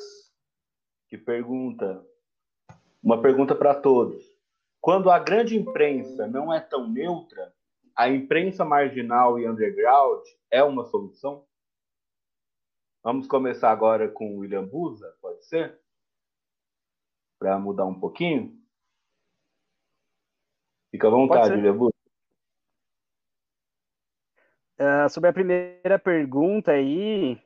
que 1.10 1.18
pergunta 1.18 2.02
uma 3.04 3.22
pergunta 3.22 3.54
para 3.54 3.76
todos. 3.76 4.24
Quando 4.80 5.12
a 5.12 5.20
grande 5.20 5.58
imprensa 5.58 6.28
não 6.28 6.54
é 6.54 6.62
tão 6.62 6.88
neutra, 6.88 7.54
a 8.02 8.10
imprensa 8.10 8.66
marginal 8.66 9.38
e 9.38 9.48
underground 9.48 10.26
é 10.50 10.64
uma 10.64 10.84
solução? 10.86 11.46
Vamos 13.04 13.28
começar 13.28 13.70
agora 13.70 14.10
com 14.10 14.36
o 14.36 14.40
William 14.40 14.66
Busa, 14.66 15.16
pode 15.22 15.46
ser? 15.46 15.80
Para 17.38 17.60
mudar 17.60 17.86
um 17.86 18.00
pouquinho? 18.00 18.60
Fica 20.90 21.08
à 21.08 21.12
vontade, 21.12 21.54
William 21.54 21.78
Busa. 21.78 21.94
Uh, 24.80 25.08
sobre 25.12 25.30
a 25.30 25.34
primeira 25.34 26.00
pergunta 26.00 26.72
aí, 26.72 27.40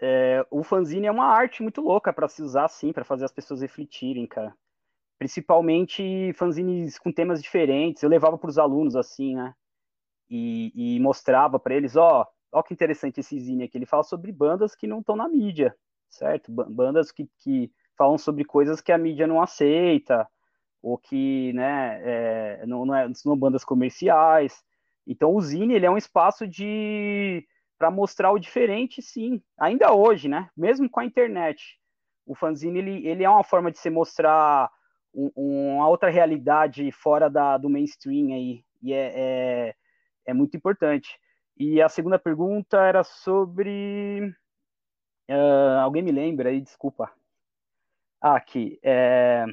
é, 0.00 0.44
o 0.50 0.64
fanzine 0.64 1.06
é 1.06 1.12
uma 1.12 1.26
arte 1.26 1.62
muito 1.62 1.80
louca 1.80 2.12
para 2.12 2.26
se 2.26 2.42
usar 2.42 2.64
assim, 2.64 2.92
para 2.92 3.04
fazer 3.04 3.26
as 3.26 3.32
pessoas 3.32 3.60
refletirem, 3.60 4.26
cara. 4.26 4.52
Principalmente 5.20 6.32
fanzines 6.32 6.98
com 6.98 7.12
temas 7.12 7.40
diferentes. 7.40 8.02
Eu 8.02 8.08
levava 8.08 8.36
para 8.36 8.50
os 8.50 8.58
alunos 8.58 8.96
assim, 8.96 9.36
né? 9.36 9.54
E, 10.30 10.72
e 10.74 11.00
mostrava 11.00 11.58
para 11.58 11.74
eles, 11.74 11.96
ó, 11.96 12.26
ó 12.52 12.62
que 12.62 12.74
interessante 12.74 13.20
esse 13.20 13.38
zine 13.38 13.64
aqui. 13.64 13.78
Ele 13.78 13.86
fala 13.86 14.02
sobre 14.02 14.30
bandas 14.32 14.74
que 14.74 14.86
não 14.86 15.00
estão 15.00 15.16
na 15.16 15.28
mídia, 15.28 15.74
certo? 16.08 16.50
Bandas 16.52 17.10
que, 17.10 17.28
que 17.38 17.70
falam 17.96 18.18
sobre 18.18 18.44
coisas 18.44 18.80
que 18.80 18.92
a 18.92 18.98
mídia 18.98 19.26
não 19.26 19.40
aceita, 19.42 20.28
ou 20.82 20.96
que, 20.96 21.52
né, 21.54 22.00
é, 22.04 22.66
não, 22.66 22.84
não, 22.84 22.94
é, 22.94 23.12
são 23.14 23.36
bandas 23.36 23.64
comerciais. 23.64 24.62
Então 25.06 25.34
o 25.34 25.40
zine 25.40 25.74
ele 25.74 25.86
é 25.86 25.90
um 25.90 25.96
espaço 25.96 26.46
de 26.46 27.46
para 27.78 27.90
mostrar 27.90 28.32
o 28.32 28.38
diferente, 28.38 29.00
sim. 29.00 29.40
Ainda 29.56 29.92
hoje, 29.92 30.28
né? 30.28 30.50
Mesmo 30.56 30.90
com 30.90 30.98
a 30.98 31.04
internet, 31.04 31.78
o 32.26 32.34
fanzine 32.34 32.78
ele, 32.78 33.06
ele 33.06 33.24
é 33.24 33.30
uma 33.30 33.44
forma 33.44 33.70
de 33.70 33.78
se 33.78 33.88
mostrar 33.88 34.68
um, 35.14 35.30
uma 35.34 35.88
outra 35.88 36.10
realidade 36.10 36.90
fora 36.90 37.30
da, 37.30 37.56
do 37.56 37.70
mainstream 37.70 38.34
aí, 38.34 38.64
e 38.82 38.92
é, 38.92 39.12
é, 39.14 39.74
é, 40.28 40.34
muito 40.34 40.56
importante. 40.56 41.18
E 41.56 41.82
a 41.82 41.88
segunda 41.88 42.18
pergunta 42.18 42.78
era 42.78 43.02
sobre. 43.02 44.32
Uh, 45.28 45.80
alguém 45.82 46.02
me 46.02 46.12
lembra 46.12 46.50
aí, 46.50 46.60
desculpa. 46.60 47.10
Ah, 48.20 48.36
aqui. 48.36 48.78
É... 48.82 49.44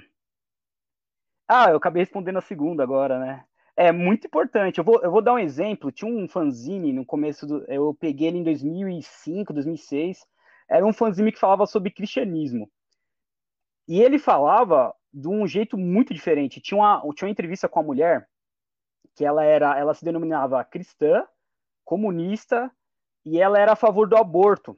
Ah, 1.48 1.70
eu 1.70 1.78
acabei 1.78 2.04
respondendo 2.04 2.38
a 2.38 2.42
segunda 2.42 2.84
agora, 2.84 3.20
né? 3.20 3.46
É 3.76 3.92
muito 3.92 4.28
importante. 4.28 4.78
Eu 4.78 4.84
vou, 4.84 5.02
eu 5.02 5.12
vou 5.12 5.22
dar 5.22 5.34
um 5.34 5.40
exemplo. 5.40 5.92
Tinha 5.92 6.12
um 6.12 6.28
fanzine 6.28 6.94
no 6.94 7.06
começo 7.06 7.46
do. 7.48 7.64
Eu 7.72 7.94
peguei 7.94 8.28
ele 8.28 8.40
em 8.40 8.44
2005, 8.44 9.54
2006. 9.54 10.26
Era 10.70 10.86
um 10.86 10.94
fanzine 10.94 11.32
que 11.32 11.40
falava 11.40 11.66
sobre 11.66 11.92
cristianismo. 11.92 12.70
E 13.88 14.02
ele 14.02 14.18
falava 14.18 14.94
de 15.14 15.28
um 15.28 15.48
jeito 15.48 15.78
muito 15.78 16.14
diferente. 16.14 16.62
Tinha 16.62 16.78
uma, 16.80 17.02
tinha 17.16 17.28
uma 17.28 17.32
entrevista 17.32 17.70
com 17.70 17.80
a 17.80 17.84
mulher 17.84 18.28
que 19.16 19.24
ela 19.26 19.44
era, 19.44 19.78
ela 19.78 19.94
se 19.94 20.04
denominava 20.04 20.64
cristã, 20.64 21.26
comunista 21.84 22.72
e 23.24 23.40
ela 23.40 23.58
era 23.60 23.74
a 23.74 23.76
favor 23.76 24.08
do 24.08 24.18
aborto. 24.18 24.78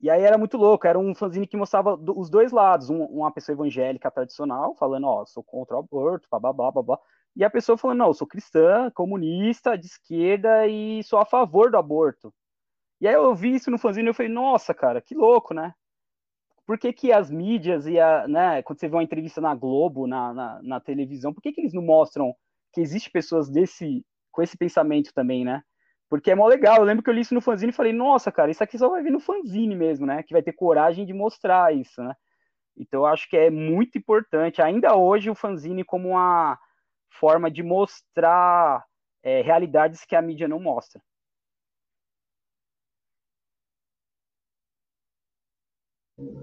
E 0.00 0.08
aí 0.08 0.22
era 0.22 0.38
muito 0.38 0.56
louco, 0.56 0.86
era 0.86 0.98
um 0.98 1.14
fanzine 1.14 1.46
que 1.46 1.56
mostrava 1.56 1.96
do, 1.96 2.18
os 2.18 2.30
dois 2.30 2.52
lados, 2.52 2.88
um, 2.88 3.04
uma 3.04 3.32
pessoa 3.32 3.54
evangélica 3.54 4.10
tradicional 4.10 4.74
falando, 4.76 5.06
ó, 5.06 5.26
sou 5.26 5.42
contra 5.42 5.76
o 5.76 5.80
aborto, 5.80 6.28
blá, 6.30 6.52
blá, 6.52 6.98
e 7.34 7.44
a 7.44 7.50
pessoa 7.50 7.76
falando, 7.76 7.98
não, 7.98 8.12
sou 8.12 8.26
cristã, 8.26 8.90
comunista, 8.92 9.76
de 9.76 9.86
esquerda 9.86 10.66
e 10.66 11.02
sou 11.02 11.18
a 11.18 11.24
favor 11.24 11.70
do 11.70 11.76
aborto. 11.76 12.32
E 13.00 13.06
aí 13.08 13.14
eu 13.14 13.34
vi 13.34 13.54
isso 13.54 13.70
no 13.70 13.78
fanzine 13.78 14.10
e 14.10 14.14
falei, 14.14 14.30
nossa, 14.30 14.72
cara, 14.72 15.00
que 15.00 15.14
louco, 15.14 15.54
né? 15.54 15.74
Por 16.66 16.78
que, 16.78 16.92
que 16.92 17.12
as 17.12 17.30
mídias 17.30 17.86
e 17.86 17.98
a, 17.98 18.26
né, 18.28 18.62
quando 18.62 18.78
você 18.78 18.88
vê 18.88 18.96
uma 18.96 19.02
entrevista 19.02 19.40
na 19.40 19.54
Globo, 19.54 20.06
na, 20.06 20.34
na, 20.34 20.62
na 20.62 20.80
televisão, 20.80 21.32
por 21.32 21.40
que, 21.40 21.52
que 21.52 21.60
eles 21.60 21.72
não 21.72 21.82
mostram 21.82 22.34
que 22.72 22.80
existe 22.80 23.10
pessoas 23.10 23.48
desse, 23.48 24.04
com 24.30 24.42
esse 24.42 24.56
pensamento 24.56 25.12
também, 25.14 25.44
né? 25.44 25.62
Porque 26.08 26.30
é 26.30 26.34
mó 26.34 26.46
legal. 26.46 26.78
Eu 26.78 26.84
lembro 26.84 27.02
que 27.02 27.10
eu 27.10 27.14
li 27.14 27.20
isso 27.20 27.34
no 27.34 27.40
fanzine 27.40 27.70
e 27.70 27.74
falei, 27.74 27.92
nossa, 27.92 28.32
cara, 28.32 28.50
isso 28.50 28.62
aqui 28.62 28.78
só 28.78 28.88
vai 28.88 29.02
vir 29.02 29.12
no 29.12 29.20
fanzine 29.20 29.74
mesmo, 29.76 30.06
né? 30.06 30.22
Que 30.22 30.32
vai 30.32 30.42
ter 30.42 30.52
coragem 30.52 31.04
de 31.04 31.12
mostrar 31.12 31.74
isso, 31.74 32.02
né? 32.02 32.14
Então 32.76 33.00
eu 33.00 33.06
acho 33.06 33.28
que 33.28 33.36
é 33.36 33.50
muito 33.50 33.98
importante, 33.98 34.62
ainda 34.62 34.96
hoje, 34.96 35.28
o 35.28 35.34
fanzine 35.34 35.84
como 35.84 36.10
uma 36.10 36.58
forma 37.10 37.50
de 37.50 37.62
mostrar 37.62 38.84
é, 39.22 39.42
realidades 39.42 40.04
que 40.04 40.14
a 40.14 40.22
mídia 40.22 40.46
não 40.46 40.60
mostra. 40.60 41.02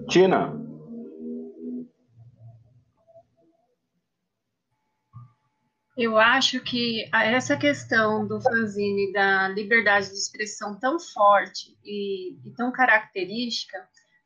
Tina. 0.10 0.65
Eu 5.98 6.18
acho 6.18 6.60
que 6.62 7.10
essa 7.14 7.56
questão 7.56 8.28
do 8.28 8.42
fanzine, 8.42 9.14
da 9.14 9.48
liberdade 9.48 10.10
de 10.10 10.16
expressão 10.16 10.78
tão 10.78 11.00
forte 11.00 11.78
e, 11.84 12.34
e 12.46 12.52
tão 12.58 12.70
característica, 12.72 13.78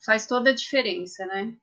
faz 0.04 0.26
toda 0.26 0.50
a 0.50 0.56
diferença, 0.56 1.26
né? 1.28 1.54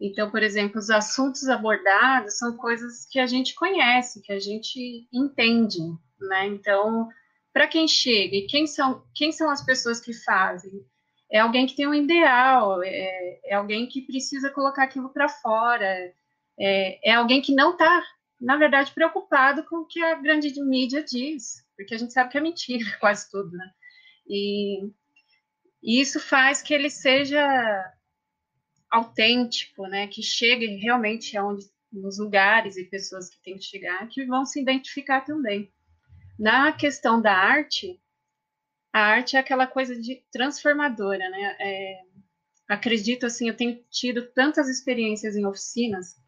Então, 0.00 0.28
por 0.32 0.42
exemplo, 0.42 0.80
os 0.80 0.90
assuntos 0.90 1.48
abordados 1.48 2.38
são 2.38 2.56
coisas 2.56 3.06
que 3.08 3.20
a 3.20 3.26
gente 3.26 3.54
conhece, 3.54 4.20
que 4.20 4.32
a 4.32 4.40
gente 4.40 5.06
entende, 5.12 5.78
né? 6.20 6.46
Então, 6.48 7.08
para 7.52 7.68
quem 7.68 7.86
chega 7.86 8.34
e 8.34 8.46
quem 8.48 8.66
são, 8.66 9.04
quem 9.14 9.30
são 9.30 9.48
as 9.48 9.64
pessoas 9.64 10.00
que 10.00 10.12
fazem? 10.12 10.72
É 11.30 11.38
alguém 11.38 11.66
que 11.66 11.76
tem 11.76 11.86
um 11.86 11.94
ideal, 11.94 12.82
é, 12.82 13.40
é 13.44 13.54
alguém 13.54 13.86
que 13.86 14.02
precisa 14.02 14.50
colocar 14.50 14.82
aquilo 14.82 15.10
para 15.10 15.28
fora, 15.28 16.12
é, 16.58 17.10
é 17.10 17.14
alguém 17.14 17.40
que 17.40 17.54
não 17.54 17.72
está, 17.72 18.02
na 18.42 18.56
verdade, 18.56 18.92
preocupado 18.92 19.64
com 19.64 19.76
o 19.76 19.86
que 19.86 20.02
a 20.02 20.16
grande 20.16 20.52
mídia 20.60 21.02
diz, 21.02 21.64
porque 21.76 21.94
a 21.94 21.98
gente 21.98 22.12
sabe 22.12 22.30
que 22.30 22.38
é 22.38 22.40
mentira 22.40 22.84
quase 22.98 23.30
tudo, 23.30 23.56
né? 23.56 23.72
E, 24.26 24.84
e 25.82 26.00
isso 26.00 26.18
faz 26.18 26.60
que 26.60 26.74
ele 26.74 26.90
seja 26.90 27.94
autêntico, 28.90 29.86
né, 29.86 30.06
que 30.06 30.22
chegue 30.22 30.66
realmente 30.76 31.36
aonde 31.36 31.64
nos 31.90 32.18
lugares 32.18 32.76
e 32.76 32.84
pessoas 32.84 33.30
que 33.30 33.40
têm 33.42 33.56
que 33.56 33.64
chegar, 33.64 34.06
que 34.08 34.24
vão 34.26 34.44
se 34.44 34.60
identificar 34.60 35.22
também. 35.22 35.72
Na 36.38 36.72
questão 36.72 37.20
da 37.20 37.32
arte, 37.32 38.00
a 38.92 39.00
arte 39.00 39.36
é 39.36 39.38
aquela 39.38 39.66
coisa 39.66 39.98
de 39.98 40.22
transformadora, 40.30 41.30
né? 41.30 41.56
É, 41.60 42.00
acredito 42.68 43.24
assim, 43.24 43.48
eu 43.48 43.56
tenho 43.56 43.82
tido 43.90 44.26
tantas 44.32 44.68
experiências 44.68 45.36
em 45.36 45.46
oficinas 45.46 46.20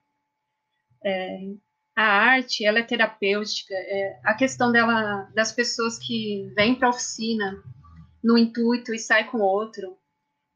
é, 1.04 1.54
a 1.96 2.04
arte 2.04 2.64
ela 2.64 2.80
é 2.80 2.82
terapêutica. 2.82 3.74
É, 3.74 4.20
a 4.24 4.34
questão 4.34 4.72
dela 4.72 5.30
das 5.34 5.52
pessoas 5.52 5.98
que 5.98 6.50
vêm 6.56 6.74
para 6.74 6.88
a 6.88 6.90
oficina 6.90 7.62
no 8.22 8.38
intuito 8.38 8.94
e 8.94 8.98
saem 8.98 9.26
com 9.26 9.38
outro, 9.38 9.96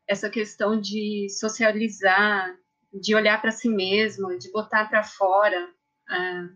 essa 0.09 0.31
questão 0.31 0.81
de 0.81 1.29
socializar, 1.31 2.57
de 2.93 3.15
olhar 3.15 3.41
para 3.41 3.51
si 3.53 3.69
mesmo, 3.69 4.39
de 4.39 4.51
botar 4.51 4.87
para 4.89 5.05
fora. 5.05 5.69
É, 6.11 6.49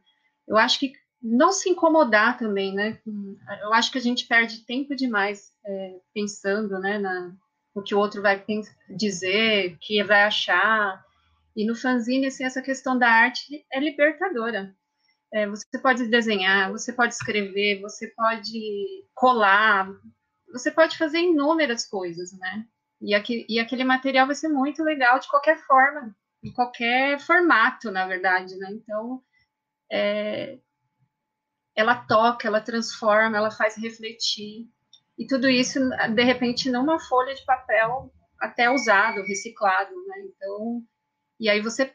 eu 0.49 0.57
acho 0.57 0.79
que 0.81 0.93
não 1.23 1.53
se 1.53 1.71
incomodar 1.71 2.37
também, 2.37 2.75
né? 2.75 2.99
Eu 3.61 3.73
acho 3.73 3.93
que 3.93 3.99
a 3.99 4.01
gente 4.01 4.27
perde 4.27 4.65
tempo 4.65 4.97
demais 4.97 5.53
é, 5.65 6.01
pensando, 6.13 6.81
né, 6.81 6.99
na, 6.99 7.33
no 7.75 7.83
que 7.83 7.95
o 7.95 7.99
outro 7.99 8.21
vai 8.21 8.45
dizer, 8.91 9.77
que 9.81 10.03
vai 10.03 10.25
achar. 10.25 11.05
E 11.57 11.67
no 11.67 11.75
fanzine, 11.75 12.27
assim, 12.27 12.45
essa 12.45 12.63
questão 12.63 12.99
da 12.99 13.09
arte 13.09 13.65
é 13.73 13.79
libertadora. 13.79 14.75
É, 15.33 15.47
você 15.47 15.79
pode 15.81 16.07
desenhar, 16.09 16.71
você 16.71 16.93
pode 16.93 17.15
escrever, 17.15 17.81
você 17.81 18.09
pode 18.09 19.07
colar, 19.15 19.89
você 20.53 20.71
pode 20.71 20.99
fazer 20.99 21.19
inúmeras 21.19 21.87
coisas, 21.87 22.33
né? 22.39 22.67
E, 23.01 23.15
aqui, 23.15 23.47
e 23.49 23.59
aquele 23.59 23.85
material 23.85 24.27
vai 24.27 24.35
ser 24.35 24.49
muito 24.49 24.83
legal 24.83 25.19
de 25.19 25.29
qualquer 25.29 25.59
forma, 25.67 26.15
em 26.43 26.53
qualquer 26.53 27.19
formato, 27.21 27.91
na 27.91 28.07
verdade, 28.07 28.57
né? 28.57 28.69
Então, 28.71 29.23
é, 29.91 30.59
ela 31.75 31.97
toca, 31.97 32.47
ela 32.47 32.61
transforma, 32.61 33.37
ela 33.37 33.51
faz 33.51 33.77
refletir. 33.77 34.69
E 35.19 35.27
tudo 35.27 35.49
isso, 35.49 35.79
de 36.15 36.23
repente, 36.23 36.71
numa 36.71 36.99
folha 37.01 37.35
de 37.35 37.45
papel 37.45 38.13
até 38.39 38.71
usado, 38.71 39.23
reciclado, 39.23 39.91
né? 40.07 40.17
Então, 40.27 40.83
e 41.43 41.49
aí 41.49 41.61
você, 41.61 41.93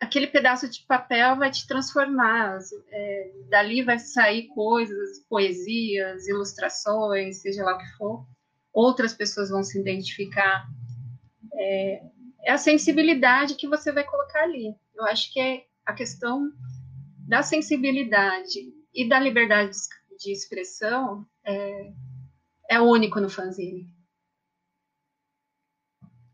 aquele 0.00 0.26
pedaço 0.26 0.66
de 0.66 0.86
papel 0.86 1.36
vai 1.36 1.50
te 1.50 1.66
transformar, 1.66 2.58
é, 2.88 3.32
dali 3.50 3.82
vai 3.82 3.98
sair 3.98 4.48
coisas, 4.48 5.18
poesias, 5.28 6.26
ilustrações, 6.26 7.42
seja 7.42 7.62
lá 7.62 7.74
o 7.74 7.78
que 7.78 7.96
for. 7.98 8.26
Outras 8.72 9.12
pessoas 9.12 9.50
vão 9.50 9.62
se 9.62 9.78
identificar. 9.78 10.66
É, 11.52 12.02
é 12.42 12.52
a 12.52 12.56
sensibilidade 12.56 13.54
que 13.54 13.68
você 13.68 13.92
vai 13.92 14.04
colocar 14.04 14.44
ali. 14.44 14.74
Eu 14.94 15.04
acho 15.04 15.30
que 15.30 15.38
é 15.38 15.66
a 15.84 15.92
questão 15.92 16.50
da 17.28 17.42
sensibilidade 17.42 18.72
e 18.94 19.06
da 19.06 19.20
liberdade 19.20 19.76
de 20.18 20.32
expressão 20.32 21.26
é, 21.44 21.92
é 22.70 22.80
único 22.80 23.20
no 23.20 23.28
fanzine. 23.28 23.94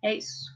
É 0.00 0.14
isso. 0.14 0.55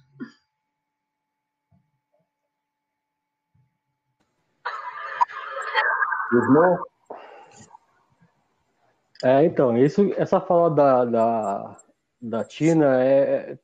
É, 9.22 9.44
então, 9.44 9.76
isso, 9.76 10.12
essa 10.16 10.40
fala 10.40 10.70
da, 10.70 11.04
da, 11.04 11.76
da 12.20 12.44
Tina 12.44 13.02
é, 13.04 13.58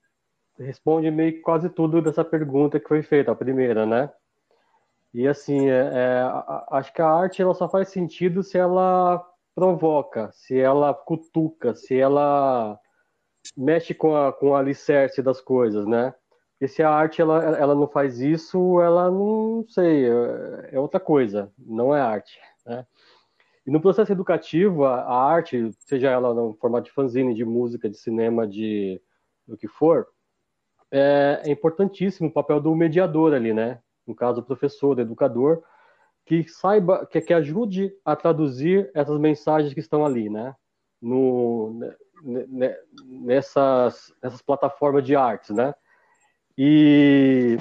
responde 0.59 1.11
meio 1.11 1.33
que 1.33 1.41
quase 1.41 1.69
tudo 1.71 2.03
dessa 2.03 2.25
pergunta 2.25 2.79
que 2.79 2.89
foi 2.89 3.03
feita, 3.03 3.33
a 3.33 3.37
primeira, 3.37 3.87
né? 3.87 4.11
E 5.14 5.27
assim, 5.27 5.69
é, 5.69 5.91
é, 5.95 6.23
acho 6.71 6.93
que 6.93 7.01
a 7.01 7.09
arte 7.09 7.41
ela 7.41 7.55
só 7.55 7.69
faz 7.69 7.89
sentido 7.89 8.43
se 8.43 8.59
ela 8.59 9.25
provoca, 9.55 10.31
se 10.33 10.59
ela 10.59 10.93
cutuca, 10.93 11.75
se 11.75 11.99
ela 11.99 12.79
mexe 13.57 13.95
com 13.95 14.14
a, 14.14 14.33
com 14.33 14.51
o 14.51 14.55
alicerce 14.55 15.23
das 15.23 15.41
coisas, 15.41 15.87
né? 15.87 16.14
E 16.61 16.69
se 16.69 16.83
a 16.83 16.91
arte 16.91 17.23
ela, 17.23 17.43
ela 17.43 17.75
não 17.75 17.89
faz 17.89 18.21
isso, 18.21 18.81
ela 18.81 19.11
não 19.11 19.64
sei, 19.69 20.07
é, 20.07 20.71
é 20.73 20.81
outra 20.81 21.01
coisa, 21.01 21.51
não 21.59 21.95
é 21.95 22.01
arte, 22.01 22.39
né? 22.67 22.87
E 23.67 23.71
no 23.71 23.81
processo 23.81 24.12
educativo, 24.12 24.85
a, 24.85 25.01
a 25.01 25.25
arte, 25.25 25.71
seja 25.81 26.11
ela 26.11 26.33
no 26.35 26.55
formato 26.55 26.85
de 26.85 26.93
fanzine, 26.93 27.35
de 27.35 27.45
música, 27.45 27.89
de 27.89 27.97
cinema, 27.97 28.47
de 28.47 29.01
do 29.47 29.57
que 29.57 29.69
for, 29.69 30.09
é, 30.91 31.43
é 31.45 31.51
importantíssimo 31.51 32.29
o 32.29 32.33
papel 32.33 32.61
do 32.61 32.75
mediador 32.75 33.33
ali, 33.33 33.55
né? 33.55 33.81
no 34.07 34.14
caso 34.14 34.41
o 34.41 34.45
professor, 34.45 34.97
o 34.97 35.01
educador, 35.01 35.62
que 36.25 36.47
saiba, 36.49 37.05
que, 37.07 37.21
que 37.21 37.35
ajude 37.35 37.93
a 38.05 38.14
traduzir 38.14 38.91
essas 38.95 39.19
mensagens 39.19 39.75
que 39.75 39.81
estão 39.81 40.05
ali, 40.05 40.31
né? 40.31 40.55
No, 41.01 41.79
nessas, 43.05 44.12
nessas 44.23 44.43
plataformas 44.43 45.05
de 45.05 45.14
artes, 45.14 45.51
né? 45.51 45.75
E, 46.57 47.59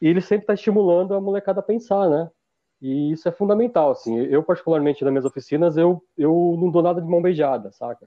e 0.00 0.08
ele 0.08 0.20
sempre 0.20 0.44
está 0.44 0.54
estimulando 0.54 1.14
a 1.14 1.20
molecada 1.20 1.60
a 1.60 1.62
pensar, 1.62 2.08
né? 2.08 2.30
E 2.84 3.12
isso 3.12 3.26
é 3.26 3.32
fundamental, 3.32 3.92
assim. 3.92 4.14
Eu, 4.26 4.42
particularmente, 4.42 5.02
nas 5.02 5.10
minhas 5.10 5.24
oficinas, 5.24 5.78
eu, 5.78 6.04
eu 6.18 6.54
não 6.60 6.70
dou 6.70 6.82
nada 6.82 7.00
de 7.00 7.08
mão 7.08 7.22
beijada, 7.22 7.72
saca? 7.72 8.06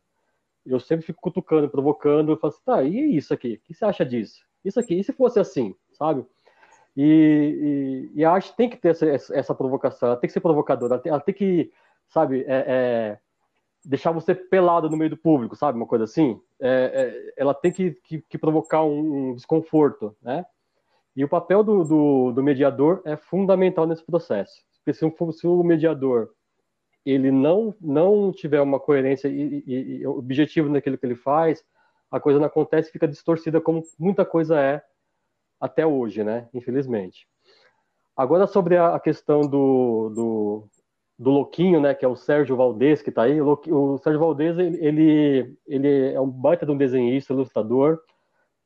Eu 0.63 0.79
sempre 0.79 1.03
fico 1.03 1.19
cutucando, 1.19 1.67
provocando, 1.67 2.31
eu 2.31 2.37
falo 2.37 2.53
assim, 2.53 2.61
tá, 2.63 2.83
e 2.83 3.17
isso 3.17 3.33
aqui? 3.33 3.55
O 3.55 3.59
que 3.65 3.73
você 3.73 3.83
acha 3.83 4.05
disso? 4.05 4.39
Isso 4.63 4.79
aqui, 4.79 4.93
e 4.99 5.03
se 5.03 5.11
fosse 5.13 5.39
assim, 5.39 5.73
sabe? 5.93 6.23
E, 6.95 8.11
e, 8.13 8.19
e, 8.19 8.23
a 8.25 8.31
arte 8.31 8.55
tem 8.55 8.69
que 8.69 8.77
ter 8.77 8.89
essa, 8.89 9.33
essa, 9.35 9.55
provocação, 9.55 10.09
ela 10.09 10.17
tem 10.17 10.27
que 10.27 10.33
ser 10.33 10.41
provocadora, 10.41 10.93
ela 10.93 11.01
tem, 11.01 11.11
ela 11.11 11.21
tem 11.21 11.33
que, 11.33 11.71
sabe, 12.07 12.45
é, 12.47 12.65
é, 12.67 13.19
deixar 13.83 14.11
você 14.11 14.35
pelado 14.35 14.91
no 14.91 14.97
meio 14.97 15.09
do 15.09 15.17
público, 15.17 15.55
sabe, 15.55 15.75
uma 15.75 15.87
coisa 15.87 16.03
assim. 16.03 16.39
É, 16.59 17.31
é 17.35 17.41
ela 17.41 17.55
tem 17.55 17.71
que, 17.71 17.93
que, 18.03 18.21
que 18.21 18.37
provocar 18.37 18.83
um, 18.83 19.29
um, 19.29 19.33
desconforto, 19.33 20.15
né? 20.21 20.45
E 21.15 21.23
o 21.23 21.29
papel 21.29 21.63
do, 21.63 21.83
do, 21.83 22.31
do, 22.31 22.43
mediador 22.43 23.01
é 23.03 23.17
fundamental 23.17 23.87
nesse 23.87 24.05
processo. 24.05 24.66
Porque 24.87 25.33
se, 25.33 25.47
o 25.47 25.63
mediador 25.63 26.29
ele 27.05 27.29
não, 27.29 27.75
não 27.81 28.31
tiver 28.31 28.61
uma 28.61 28.79
coerência 28.79 29.27
e, 29.27 29.63
e, 29.67 29.97
e 29.99 30.07
objetivo 30.07 30.69
naquilo 30.69 30.97
que 30.97 31.05
ele 31.05 31.15
faz, 31.15 31.61
a 32.09 32.21
coisa 32.21 32.39
não 32.39 32.45
acontece, 32.45 32.91
fica 32.91 33.07
distorcida 33.07 33.59
como 33.59 33.83
muita 33.99 34.23
coisa 34.23 34.57
é 34.61 34.81
até 35.59 35.85
hoje, 35.85 36.23
né? 36.23 36.47
Infelizmente. 36.53 37.27
Agora 38.15 38.47
sobre 38.47 38.77
a 38.77 38.97
questão 38.97 39.41
do, 39.41 40.09
do, 40.15 40.67
do 41.19 41.31
Louquinho, 41.31 41.81
né? 41.81 41.93
Que 41.93 42.05
é 42.05 42.07
o 42.07 42.15
Sérgio 42.15 42.55
Valdez 42.55 43.01
que 43.01 43.09
está 43.09 43.23
aí. 43.23 43.41
O, 43.41 43.59
o 43.69 43.97
Sérgio 43.97 44.21
Valdez 44.21 44.57
ele, 44.57 45.57
ele 45.65 46.13
é 46.13 46.21
um 46.21 46.29
baita 46.29 46.65
de 46.65 46.71
um 46.71 46.77
desenhista, 46.77 47.33
ilustrador. 47.33 47.99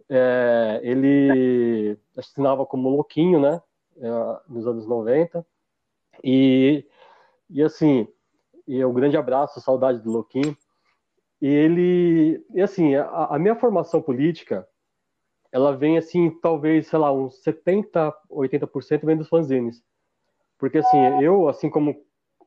É, 0.07 0.81
ele 0.83 1.97
assinava 2.15 2.63
como 2.63 2.89
Louquinho, 2.89 3.39
né? 3.39 3.59
É, 3.97 4.09
nos 4.47 4.67
anos 4.67 4.85
90. 4.85 5.43
E, 6.23 6.85
e 7.49 7.61
assim, 7.61 8.07
e 8.67 8.83
um 8.83 8.93
grande 8.93 9.17
abraço, 9.17 9.61
saudade 9.61 10.01
do 10.01 10.11
Louquinho. 10.11 10.55
E 11.41 11.47
ele, 11.47 12.45
e 12.53 12.61
assim, 12.61 12.95
a, 12.95 13.25
a 13.31 13.39
minha 13.39 13.55
formação 13.55 14.01
política 14.01 14.67
ela 15.51 15.75
vem 15.75 15.97
assim, 15.97 16.29
talvez, 16.39 16.87
sei 16.87 16.97
lá, 16.97 17.11
uns 17.11 17.41
70, 17.43 18.13
80% 18.29 19.05
vem 19.05 19.17
dos 19.17 19.27
fanzines. 19.27 19.83
Porque 20.57 20.77
assim, 20.77 20.97
eu, 21.21 21.49
assim 21.49 21.69
como 21.69 21.95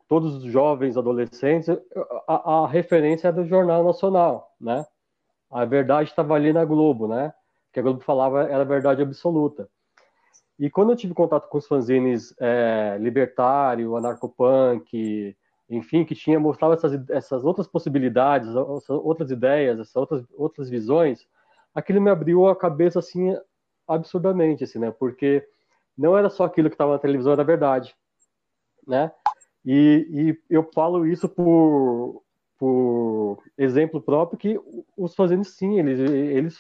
todos 0.09 0.37
os 0.37 0.45
jovens 0.45 0.97
adolescentes, 0.97 1.68
a, 2.27 2.64
a 2.64 2.68
referência 2.68 3.29
é 3.29 3.33
do 3.33 3.45
Jornal 3.45 3.85
Nacional, 3.85 4.55
né? 4.61 4.87
A 5.51 5.64
verdade 5.64 6.09
estava 6.09 6.35
ali 6.35 6.53
na 6.53 6.64
Globo, 6.64 7.07
né? 7.07 7.33
Que 7.72 7.81
a 7.81 7.83
Globo 7.83 8.01
falava 8.01 8.45
era 8.45 8.64
verdade 8.64 9.03
absoluta. 9.03 9.68
E 10.59 10.70
quando 10.70 10.92
eu 10.92 10.96
tive 10.96 11.14
contato 11.14 11.48
com 11.48 11.59
os 11.59 11.66
fanzines 11.66 12.34
é, 12.40 12.96
libertário, 13.00 13.96
anarcopunk, 13.96 15.36
enfim, 15.68 16.05
que 16.05 16.14
tinha 16.14 16.38
mostrava 16.38 16.74
essas, 16.74 17.09
essas 17.11 17.44
outras 17.44 17.66
possibilidades, 17.66 18.48
essas 18.48 18.90
outras 18.90 19.30
ideias, 19.30 19.78
essas 19.78 19.96
outras, 19.96 20.24
outras 20.36 20.70
visões, 20.70 21.26
aquilo 21.74 22.00
me 22.00 22.11
abriu 22.11 22.46
a 22.46 22.57
cabeça 22.57 22.98
assim 22.98 23.36
absurdamente, 23.86 24.64
assim, 24.64 24.78
né? 24.78 24.90
Porque 24.92 25.46
não 25.96 26.16
era 26.16 26.30
só 26.30 26.44
aquilo 26.44 26.68
que 26.68 26.74
estava 26.74 26.92
na 26.92 26.98
televisão, 26.98 27.32
era 27.32 27.44
verdade, 27.44 27.94
né? 28.86 29.11
E, 29.64 30.07
e 30.11 30.55
eu 30.55 30.68
falo 30.74 31.07
isso 31.07 31.28
por, 31.28 32.22
por 32.59 33.42
exemplo 33.57 34.00
próprio 34.00 34.38
que 34.38 34.61
os 34.96 35.14
fazendo 35.14 35.44
sim, 35.44 35.78
eles, 35.78 35.98
eles 35.98 36.59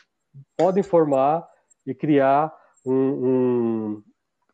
podem 0.56 0.82
formar 0.82 1.46
e 1.86 1.94
criar 1.94 2.52
um, 2.84 2.94
um 2.94 4.02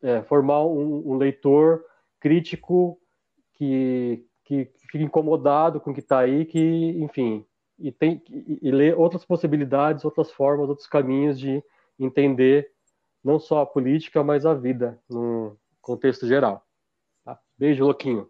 é, 0.01 0.21
formar 0.23 0.65
um, 0.65 1.11
um, 1.11 1.17
leitor 1.17 1.83
crítico 2.19 2.99
que, 3.53 4.25
que 4.43 4.71
fica 4.91 4.97
incomodado 4.97 5.79
com 5.79 5.91
o 5.91 5.93
que 5.93 5.99
está 5.99 6.19
aí, 6.19 6.45
que, 6.45 6.59
enfim, 7.01 7.45
e, 7.77 7.91
tem, 7.91 8.21
e, 8.29 8.59
e 8.61 8.93
outras 8.93 9.25
possibilidades, 9.25 10.05
outras 10.05 10.31
formas, 10.31 10.69
outros 10.69 10.87
caminhos 10.87 11.39
de 11.39 11.63
entender 11.99 12.71
não 13.23 13.39
só 13.39 13.61
a 13.61 13.65
política, 13.65 14.23
mas 14.23 14.45
a 14.45 14.53
vida 14.53 14.99
no 15.09 15.57
contexto 15.81 16.27
geral. 16.27 16.65
Tá? 17.23 17.39
Beijo, 17.57 17.83
Louquinho. 17.85 18.29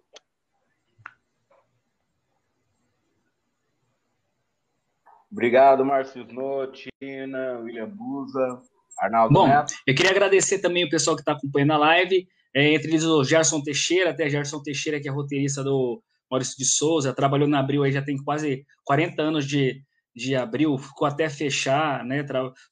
Obrigado, 5.32 5.86
Márcio 5.86 6.26
Notina, 6.26 7.60
William 7.60 7.88
Buza, 7.88 8.62
Arnaldo 9.00 9.34
Bom, 9.34 9.48
Neto. 9.48 9.74
eu 9.86 9.96
queria 9.96 10.12
agradecer 10.12 10.60
também 10.60 10.84
o 10.86 10.90
pessoal 10.90 11.16
que 11.16 11.22
está 11.22 11.34
acompanhando 11.34 11.74
a 11.74 11.78
live. 11.78 12.28
é, 12.54 12.74
entre 12.74 12.92
eles 12.92 13.04
o 13.04 13.24
Gerson 13.24 13.62
Teixeira, 13.62 14.12
até 14.12 14.30
Gerson 14.30 14.62
Teixeira, 14.62 15.00
que 15.00 15.08
é 15.08 15.12
roteirista 15.12 15.64
do 15.64 16.02
Maurício 16.30 16.58
de 16.58 16.66
Souza, 16.66 17.14
trabalhou 17.14 17.48
na 17.48 17.60
Abril 17.60 17.84
aí 17.84 17.92
já 17.92 18.02
tem 18.02 18.18
quase 18.18 18.66
40 18.86 19.22
anos 19.22 19.46
de, 19.46 19.82
de 20.16 20.36
Abril, 20.36 20.78
ficou 20.78 21.06
até 21.06 21.30
fechar, 21.30 22.06
né? 22.06 22.26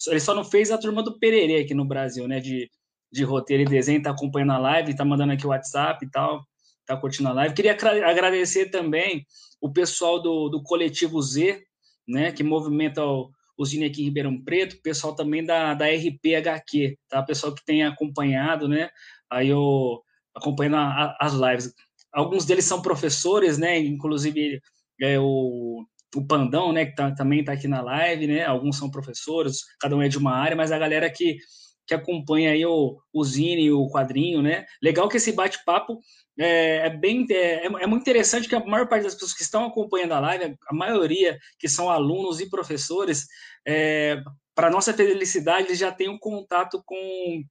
Ele 0.08 0.20
só 0.20 0.34
não 0.34 0.46
fez 0.46 0.72
a 0.72 0.78
turma 0.78 1.04
do 1.04 1.20
Pererê 1.20 1.62
aqui 1.62 1.74
no 1.74 1.86
Brasil, 1.86 2.28
né? 2.28 2.40
De, 2.40 2.70
de 3.12 3.24
roteiro 3.24 3.64
e 3.64 3.66
desenho, 3.66 4.02
tá 4.02 4.12
acompanhando 4.12 4.54
a 4.54 4.58
live, 4.58 4.96
tá 4.96 5.04
mandando 5.04 5.34
aqui 5.34 5.46
o 5.46 5.50
WhatsApp 5.50 6.06
e 6.06 6.10
tal, 6.10 6.42
tá 6.86 6.96
curtindo 6.96 7.30
a 7.30 7.34
live. 7.34 7.54
Queria 7.54 7.74
agradecer 7.74 8.70
também 8.70 9.26
o 9.60 9.72
pessoal 9.72 10.22
do, 10.22 10.48
do 10.48 10.64
Coletivo 10.64 11.22
Z, 11.22 11.62
né? 12.08 12.32
Que 12.32 12.44
movimenta 12.44 13.04
o, 13.04 13.30
os 13.60 13.70
Zine 13.72 13.86
aqui 13.86 14.02
em 14.02 14.06
Ribeirão 14.06 14.42
Preto, 14.42 14.82
pessoal 14.82 15.14
também 15.14 15.44
da, 15.44 15.74
da 15.74 15.86
RPHQ, 15.86 16.98
tá? 17.10 17.22
Pessoal 17.22 17.54
que 17.54 17.66
tem 17.66 17.84
acompanhado, 17.84 18.70
né? 18.70 18.90
Aí 19.30 19.50
eu 19.50 20.02
acompanhando 20.34 20.78
a, 20.78 21.18
as 21.20 21.34
lives. 21.34 21.74
Alguns 22.14 22.46
deles 22.46 22.64
são 22.64 22.82
professores, 22.82 23.58
né? 23.58 23.78
Inclusive 23.78 24.62
é, 25.02 25.20
o, 25.20 25.86
o 26.16 26.26
Pandão, 26.26 26.72
né? 26.72 26.86
Que 26.86 26.96
tá, 26.96 27.12
também 27.14 27.42
está 27.42 27.52
aqui 27.52 27.68
na 27.68 27.82
live, 27.82 28.28
né? 28.28 28.46
Alguns 28.46 28.78
são 28.78 28.90
professores, 28.90 29.58
cada 29.78 29.94
um 29.94 30.02
é 30.02 30.08
de 30.08 30.18
uma 30.18 30.34
área, 30.34 30.56
mas 30.56 30.72
a 30.72 30.80
galera 30.80 31.10
que, 31.10 31.38
que 31.86 31.94
acompanha 31.94 32.52
aí 32.52 32.66
o, 32.66 32.98
o 33.14 33.24
Zine, 33.26 33.74
o 33.74 33.90
quadrinho, 33.90 34.42
né? 34.42 34.66
Legal 34.82 35.10
que 35.10 35.18
esse 35.18 35.34
bate-papo 35.34 36.00
é, 36.40 36.88
é, 36.88 36.90
bem 36.90 37.26
é, 37.30 37.66
é, 37.66 37.88
muito 37.88 38.02
interessante 38.02 38.48
que 38.48 38.56
a 38.56 38.66
maior 38.66 38.88
parte 38.88 39.04
das 39.04 39.14
pessoas 39.14 39.34
que 39.34 39.44
estão 39.44 39.66
acompanhando 39.66 40.14
a 40.14 40.20
live, 40.22 40.56
a 40.68 40.74
maioria 40.74 41.38
que 41.60 41.68
são 41.68 41.90
alunos 41.90 42.40
e 42.40 42.50
professores, 42.50 43.28
é, 43.68 44.22
para 44.56 44.70
nossa 44.70 44.94
felicidade, 44.94 45.76
já 45.76 45.92
têm 45.92 46.10
um 46.10 46.18
contato 46.18 46.82
com 46.86 47.44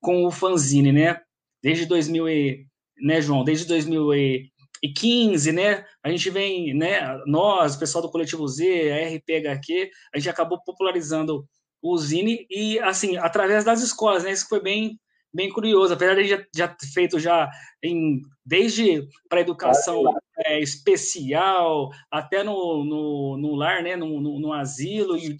com 0.00 0.26
o 0.26 0.32
fanzine, 0.32 0.90
né? 0.90 1.20
Desde 1.62 1.86
2000 1.86 2.28
e, 2.28 2.66
né, 3.00 3.20
João? 3.22 3.44
Desde 3.44 3.66
2015, 3.66 5.52
né? 5.52 5.84
A 6.02 6.10
gente 6.10 6.28
vem, 6.28 6.74
né? 6.74 7.16
Nós, 7.26 7.76
pessoal 7.76 8.02
do 8.02 8.10
Coletivo 8.10 8.46
Z, 8.48 8.90
a 8.90 9.16
RPHQ, 9.16 9.90
a 10.12 10.18
gente 10.18 10.28
acabou 10.28 10.60
popularizando 10.64 11.46
o 11.80 11.96
Zine 11.96 12.46
e, 12.50 12.80
assim, 12.80 13.16
através 13.16 13.64
das 13.64 13.80
escolas, 13.80 14.24
né? 14.24 14.32
Isso 14.32 14.48
foi 14.48 14.60
bem 14.60 14.98
bem 15.32 15.50
curioso, 15.50 15.94
apesar 15.94 16.14
de 16.16 16.28
já, 16.28 16.44
já 16.54 16.76
feito 16.92 17.18
já 17.18 17.50
em 17.82 18.20
desde 18.44 19.08
para 19.28 19.40
educação 19.40 20.02
é, 20.46 20.60
especial 20.60 21.90
até 22.10 22.42
no, 22.42 22.84
no, 22.84 23.38
no, 23.38 23.54
lar, 23.54 23.82
né, 23.82 23.96
no, 23.96 24.20
no, 24.20 24.40
no 24.40 24.52
asilo 24.52 25.16
e, 25.16 25.36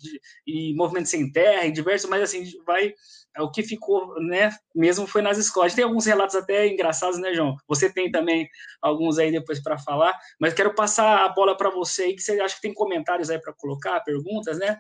e 0.46 0.74
movimento 0.74 1.08
sem 1.08 1.30
terra 1.30 1.66
e 1.66 1.72
diversos, 1.72 2.08
mas 2.08 2.22
assim 2.22 2.44
vai 2.64 2.94
o 3.38 3.50
que 3.50 3.62
ficou, 3.62 4.20
né, 4.20 4.50
mesmo 4.74 5.06
foi 5.06 5.22
nas 5.22 5.38
escolas. 5.38 5.74
Tem 5.74 5.84
alguns 5.84 6.04
relatos 6.04 6.36
até 6.36 6.66
engraçados, 6.66 7.18
né, 7.18 7.32
João? 7.32 7.56
Você 7.66 7.90
tem 7.90 8.10
também 8.10 8.48
alguns 8.80 9.18
aí 9.18 9.32
depois 9.32 9.62
para 9.62 9.78
falar, 9.78 10.14
mas 10.38 10.52
quero 10.52 10.74
passar 10.74 11.24
a 11.24 11.28
bola 11.30 11.56
para 11.56 11.70
você 11.70 12.04
aí 12.04 12.14
que 12.14 12.22
você 12.22 12.38
acha 12.40 12.56
que 12.56 12.62
tem 12.62 12.74
comentários 12.74 13.30
aí 13.30 13.40
para 13.40 13.54
colocar, 13.54 14.00
perguntas, 14.00 14.58
né? 14.58 14.78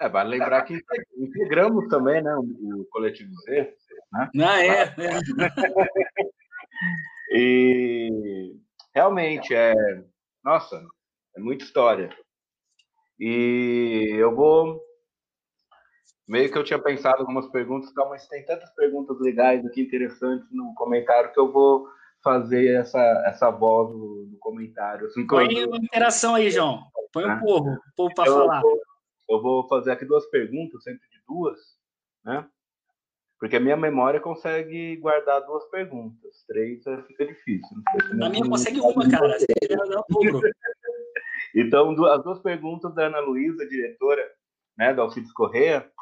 É, 0.00 0.08
vale 0.08 0.30
lembrar 0.30 0.62
que 0.62 0.80
integramos 1.16 1.88
também, 1.88 2.22
né, 2.22 2.34
o 2.36 2.84
coletivo 2.90 3.32
Z, 3.46 3.74
né? 4.12 4.30
Ah, 4.44 4.62
é. 4.62 4.82
é. 4.82 4.94
e 7.30 8.54
realmente 8.94 9.54
é, 9.54 9.74
nossa, 10.44 10.84
é 11.36 11.40
muita 11.40 11.64
história. 11.64 12.10
E 13.18 14.10
eu 14.16 14.34
vou 14.34 14.82
meio 16.26 16.50
que 16.50 16.58
eu 16.58 16.64
tinha 16.64 16.78
pensado 16.78 17.20
algumas 17.20 17.48
perguntas, 17.48 17.92
mas 18.08 18.26
tem 18.28 18.44
tantas 18.44 18.70
perguntas 18.74 19.18
legais 19.20 19.64
aqui 19.64 19.82
interessantes 19.82 20.48
no 20.50 20.74
comentário 20.74 21.32
que 21.32 21.38
eu 21.38 21.52
vou 21.52 21.88
fazer 22.22 22.80
essa, 22.80 22.98
essa 23.26 23.50
voz 23.50 23.90
do, 23.90 24.26
do 24.30 24.38
comentário. 24.38 25.06
Assim, 25.06 25.26
Põe 25.26 25.66
uma 25.66 25.76
interação 25.76 26.34
aí, 26.34 26.50
João. 26.50 26.82
Põe 27.12 27.26
um 27.26 27.38
povo, 27.38 27.70
o 27.70 27.94
povo 27.94 28.14
para 28.14 28.24
falar. 28.24 28.60
Vou, 28.62 28.80
eu 29.28 29.42
vou 29.42 29.68
fazer 29.68 29.92
aqui 29.92 30.04
duas 30.04 30.28
perguntas, 30.30 30.82
sempre 30.82 31.06
de 31.08 31.20
duas, 31.28 31.58
né? 32.24 32.48
Porque 33.44 33.56
a 33.56 33.60
minha 33.60 33.76
memória 33.76 34.18
consegue 34.18 34.96
guardar 34.96 35.44
duas 35.44 35.66
perguntas. 35.66 36.46
Três 36.46 36.86
é, 36.86 37.02
fica 37.02 37.26
difícil. 37.26 37.76
a 38.22 38.30
minha 38.30 38.48
consegue 38.48 38.80
uma, 38.80 39.06
cara. 39.06 39.36
então, 41.54 42.06
as 42.06 42.24
duas 42.24 42.40
perguntas 42.40 42.94
da 42.94 43.04
Ana 43.04 43.20
Luísa, 43.20 43.68
diretora 43.68 44.26
né, 44.78 44.94
da 44.94 45.02
Alcides 45.02 45.30
Correia. 45.34 45.92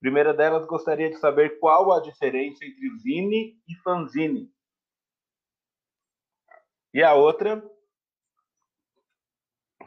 Primeira 0.00 0.32
delas, 0.32 0.64
gostaria 0.64 1.10
de 1.10 1.18
saber 1.18 1.58
qual 1.58 1.92
a 1.92 2.00
diferença 2.00 2.64
entre 2.64 2.98
zine 3.00 3.60
e 3.68 3.74
fanzine. 3.84 4.50
E 6.94 7.02
a 7.02 7.12
outra, 7.12 7.62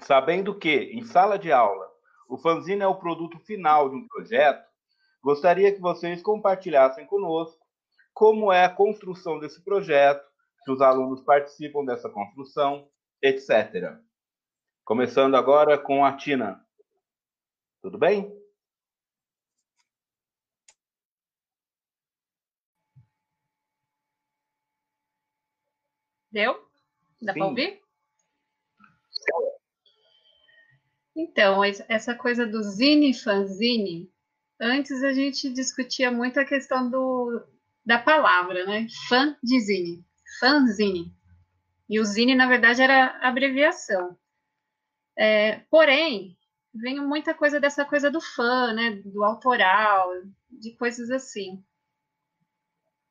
sabendo 0.01 0.53
que, 0.53 0.69
em 0.93 1.03
sala 1.03 1.39
de 1.39 1.51
aula, 1.51 1.89
o 2.29 2.37
fanzine 2.37 2.83
é 2.83 2.87
o 2.87 2.99
produto 2.99 3.39
final 3.39 3.89
de 3.89 3.95
um 3.95 4.07
projeto, 4.07 4.70
gostaria 5.23 5.73
que 5.73 5.79
vocês 5.79 6.21
compartilhassem 6.21 7.05
conosco 7.05 7.61
como 8.13 8.51
é 8.51 8.65
a 8.65 8.69
construção 8.69 9.39
desse 9.39 9.63
projeto, 9.63 10.23
se 10.63 10.71
os 10.71 10.81
alunos 10.81 11.21
participam 11.21 11.85
dessa 11.85 12.09
construção, 12.09 12.89
etc. 13.21 13.97
Começando 14.83 15.35
agora 15.35 15.77
com 15.77 16.03
a 16.03 16.15
Tina. 16.17 16.63
Tudo 17.81 17.97
bem? 17.97 18.31
Deu? 26.31 26.69
Dá 27.21 27.33
para 27.33 27.45
ouvir? 27.45 27.81
Então, 31.15 31.63
essa 31.63 32.15
coisa 32.15 32.45
do 32.45 32.61
zine 32.63 33.13
fanzine, 33.13 34.10
antes 34.61 35.03
a 35.03 35.11
gente 35.11 35.49
discutia 35.49 36.11
muito 36.11 36.39
a 36.39 36.45
questão 36.45 36.89
do, 36.89 37.43
da 37.85 37.97
palavra, 37.97 38.65
né? 38.65 38.87
Fan 39.09 39.35
de 39.43 39.59
zine, 39.59 40.05
fanzine. 40.39 41.11
E 41.89 41.99
o 41.99 42.05
zine, 42.05 42.35
na 42.35 42.47
verdade, 42.47 42.81
era 42.81 43.17
abreviação. 43.21 44.15
É, 45.17 45.59
porém, 45.69 46.37
vem 46.73 46.99
muita 46.99 47.33
coisa 47.33 47.59
dessa 47.59 47.83
coisa 47.83 48.09
do 48.11 48.21
fã, 48.21 48.71
né? 48.71 49.01
Do 49.03 49.23
autoral, 49.23 50.09
de 50.49 50.75
coisas 50.77 51.09
assim. 51.09 51.63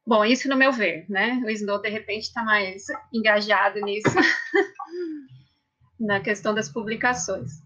Bom, 0.07 0.25
isso 0.25 0.49
no 0.49 0.57
meu 0.57 0.73
ver, 0.73 1.05
né? 1.11 1.43
O 1.45 1.51
Snow, 1.51 1.81
de 1.81 1.89
repente, 1.89 2.25
está 2.25 2.43
mais 2.43 2.87
engajado 3.13 3.81
nisso, 3.81 4.09
na 6.01 6.21
questão 6.21 6.55
das 6.55 6.69
publicações 6.69 7.61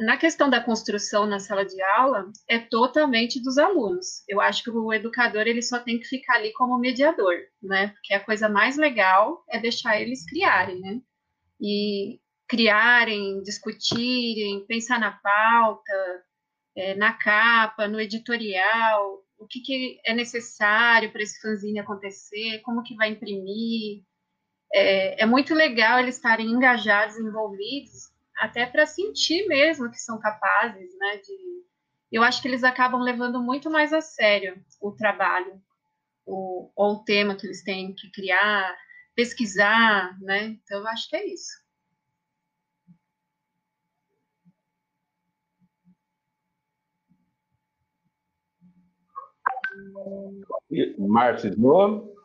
na 0.00 0.16
questão 0.16 0.48
da 0.48 0.62
construção 0.62 1.26
na 1.26 1.38
sala 1.38 1.64
de 1.64 1.80
aula, 1.82 2.32
é 2.48 2.58
totalmente 2.58 3.40
dos 3.42 3.58
alunos. 3.58 4.24
Eu 4.26 4.40
acho 4.40 4.62
que 4.64 4.70
o 4.70 4.92
educador 4.92 5.42
ele 5.46 5.62
só 5.62 5.78
tem 5.78 5.98
que 5.98 6.06
ficar 6.06 6.36
ali 6.36 6.52
como 6.54 6.78
mediador, 6.78 7.36
né? 7.62 7.88
Porque 7.88 8.14
a 8.14 8.24
coisa 8.24 8.48
mais 8.48 8.76
legal 8.76 9.44
é 9.48 9.58
deixar 9.58 10.00
eles 10.00 10.24
criarem, 10.24 10.80
né? 10.80 11.00
E 11.60 12.18
criarem, 12.48 13.42
discutirem, 13.42 14.66
pensar 14.66 14.98
na 14.98 15.12
pauta, 15.12 16.24
é, 16.74 16.94
na 16.94 17.12
capa, 17.12 17.86
no 17.86 18.00
editorial, 18.00 19.22
o 19.38 19.46
que, 19.46 19.60
que 19.60 20.00
é 20.04 20.14
necessário 20.14 21.12
para 21.12 21.22
esse 21.22 21.40
fanzine 21.40 21.78
acontecer, 21.78 22.60
como 22.62 22.82
que 22.82 22.96
vai 22.96 23.10
imprimir. 23.10 24.02
É, 24.72 25.22
é 25.22 25.26
muito 25.26 25.54
legal 25.54 25.98
eles 25.98 26.16
estarem 26.16 26.46
engajados, 26.46 27.18
envolvidos, 27.18 28.09
até 28.40 28.64
para 28.64 28.86
sentir 28.86 29.46
mesmo 29.46 29.90
que 29.90 29.98
são 29.98 30.18
capazes, 30.18 30.96
né? 30.98 31.18
De, 31.18 31.64
eu 32.10 32.22
acho 32.22 32.40
que 32.40 32.48
eles 32.48 32.64
acabam 32.64 33.02
levando 33.02 33.40
muito 33.40 33.70
mais 33.70 33.92
a 33.92 34.00
sério 34.00 34.64
o 34.80 34.92
trabalho, 34.92 35.62
o, 36.24 36.70
ou 36.74 36.94
o 36.94 37.04
tema 37.04 37.36
que 37.36 37.46
eles 37.46 37.62
têm 37.62 37.94
que 37.94 38.10
criar, 38.10 38.74
pesquisar, 39.14 40.18
né? 40.22 40.44
Então, 40.64 40.80
eu 40.80 40.88
acho 40.88 41.08
que 41.10 41.16
é 41.16 41.26
isso. 41.26 41.60
Márcio 50.98 51.50
Snow. 51.50 52.19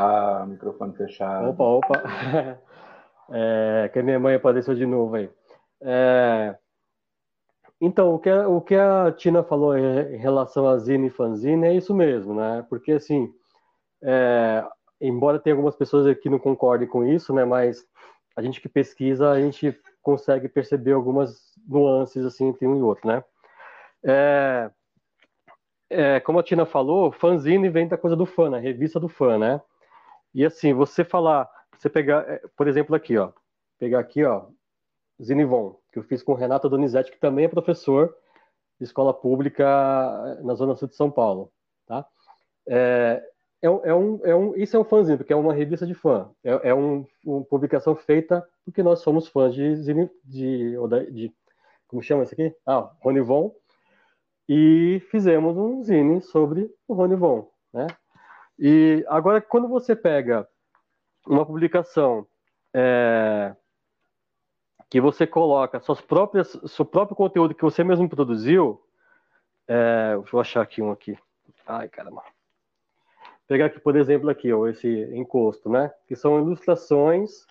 Ah, 0.00 0.46
microfone 0.46 0.94
fechado. 0.94 1.50
Opa, 1.50 1.64
opa. 1.64 2.02
É, 3.30 3.90
que 3.92 3.98
a 3.98 4.02
minha 4.02 4.18
mãe 4.18 4.36
apareceu 4.36 4.74
de 4.74 4.86
novo 4.86 5.16
aí. 5.16 5.28
É, 5.82 6.56
então, 7.80 8.14
o 8.14 8.18
que, 8.18 8.28
a, 8.28 8.48
o 8.48 8.60
que 8.60 8.74
a 8.74 9.12
Tina 9.12 9.44
falou 9.44 9.76
em 9.76 10.16
relação 10.16 10.66
a 10.66 10.76
Zine 10.78 11.06
e 11.08 11.10
Fanzine 11.10 11.66
é 11.66 11.74
isso 11.74 11.94
mesmo, 11.94 12.34
né? 12.34 12.66
Porque, 12.68 12.92
assim, 12.92 13.32
é, 14.02 14.64
embora 15.00 15.38
tenha 15.38 15.54
algumas 15.54 15.76
pessoas 15.76 16.16
que 16.18 16.28
não 16.28 16.38
concordem 16.38 16.88
com 16.88 17.04
isso, 17.04 17.32
né? 17.32 17.44
Mas 17.44 17.86
a 18.34 18.42
gente 18.42 18.60
que 18.60 18.68
pesquisa, 18.68 19.30
a 19.30 19.40
gente 19.40 19.78
consegue 20.02 20.48
perceber 20.48 20.92
algumas 20.92 21.54
nuances, 21.68 22.24
assim, 22.24 22.48
entre 22.48 22.66
um 22.66 22.76
e 22.76 22.82
outro, 22.82 23.06
né? 23.06 23.22
É, 24.02 24.70
é, 25.90 26.20
como 26.20 26.40
a 26.40 26.42
Tina 26.42 26.66
falou, 26.66 27.12
fanzine 27.12 27.68
vem 27.68 27.86
da 27.86 27.96
coisa 27.96 28.16
do 28.16 28.26
fã, 28.26 28.50
né? 28.50 28.58
Revista 28.58 28.98
do 28.98 29.08
fã, 29.08 29.38
né? 29.38 29.60
E 30.38 30.46
assim, 30.46 30.72
você 30.72 31.02
falar, 31.02 31.50
você 31.76 31.90
pegar, 31.90 32.20
é, 32.30 32.40
por 32.56 32.68
exemplo, 32.68 32.94
aqui, 32.94 33.18
ó, 33.18 33.32
pegar 33.76 33.98
aqui, 33.98 34.24
ó, 34.24 34.46
Zinivon, 35.20 35.74
que 35.92 35.98
eu 35.98 36.04
fiz 36.04 36.22
com 36.22 36.30
o 36.30 36.36
Renato 36.36 36.68
Donizete, 36.68 37.10
que 37.10 37.18
também 37.18 37.46
é 37.46 37.48
professor 37.48 38.14
de 38.78 38.84
escola 38.84 39.12
pública 39.12 39.66
na 40.44 40.54
Zona 40.54 40.76
Sul 40.76 40.86
de 40.86 40.94
São 40.94 41.10
Paulo, 41.10 41.50
tá? 41.88 42.06
É, 42.68 43.20
é, 43.60 43.66
é, 43.66 43.92
um, 43.92 44.20
é 44.24 44.32
um, 44.32 44.54
isso 44.54 44.76
é 44.76 44.78
um 44.78 44.84
fanzine, 44.84 45.18
porque 45.18 45.32
é 45.32 45.36
uma 45.36 45.52
revista 45.52 45.84
de 45.84 45.94
fã. 45.94 46.30
É, 46.44 46.68
é 46.68 46.72
um, 46.72 47.04
uma 47.26 47.42
publicação 47.42 47.96
feita 47.96 48.48
porque 48.64 48.80
nós 48.80 49.00
somos 49.00 49.26
fãs 49.26 49.52
de, 49.52 49.82
de, 49.82 50.08
de, 50.22 51.10
de 51.10 51.34
como 51.88 52.00
chama 52.00 52.22
isso 52.22 52.34
aqui? 52.34 52.54
Ah, 52.64 52.92
Rony 53.00 53.22
Von. 53.22 53.52
E 54.48 55.02
fizemos 55.10 55.56
um 55.56 55.82
zine 55.82 56.20
sobre 56.20 56.72
o 56.86 56.94
Rony 56.94 57.16
Von, 57.16 57.50
né? 57.72 57.88
E 58.58 59.04
agora, 59.08 59.40
quando 59.40 59.68
você 59.68 59.94
pega 59.94 60.48
uma 61.26 61.46
publicação 61.46 62.26
é, 62.74 63.54
que 64.90 65.00
você 65.00 65.26
coloca 65.26 65.80
suas 65.80 66.00
próprias, 66.00 66.58
seu 66.66 66.84
próprio 66.84 67.16
conteúdo 67.16 67.54
que 67.54 67.62
você 67.62 67.84
mesmo 67.84 68.08
produziu, 68.08 68.82
é, 69.68 70.18
eu 70.32 70.40
achar 70.40 70.62
aqui 70.62 70.82
um 70.82 70.90
aqui. 70.90 71.16
Ai, 71.66 71.88
caramba. 71.88 72.22
Pegar 73.46 73.66
aqui, 73.66 73.78
por 73.78 73.96
exemplo, 73.96 74.28
aqui, 74.28 74.52
ó, 74.52 74.66
esse 74.66 74.88
encosto, 75.14 75.70
né? 75.70 75.92
Que 76.06 76.16
são 76.16 76.38
ilustrações 76.38 77.46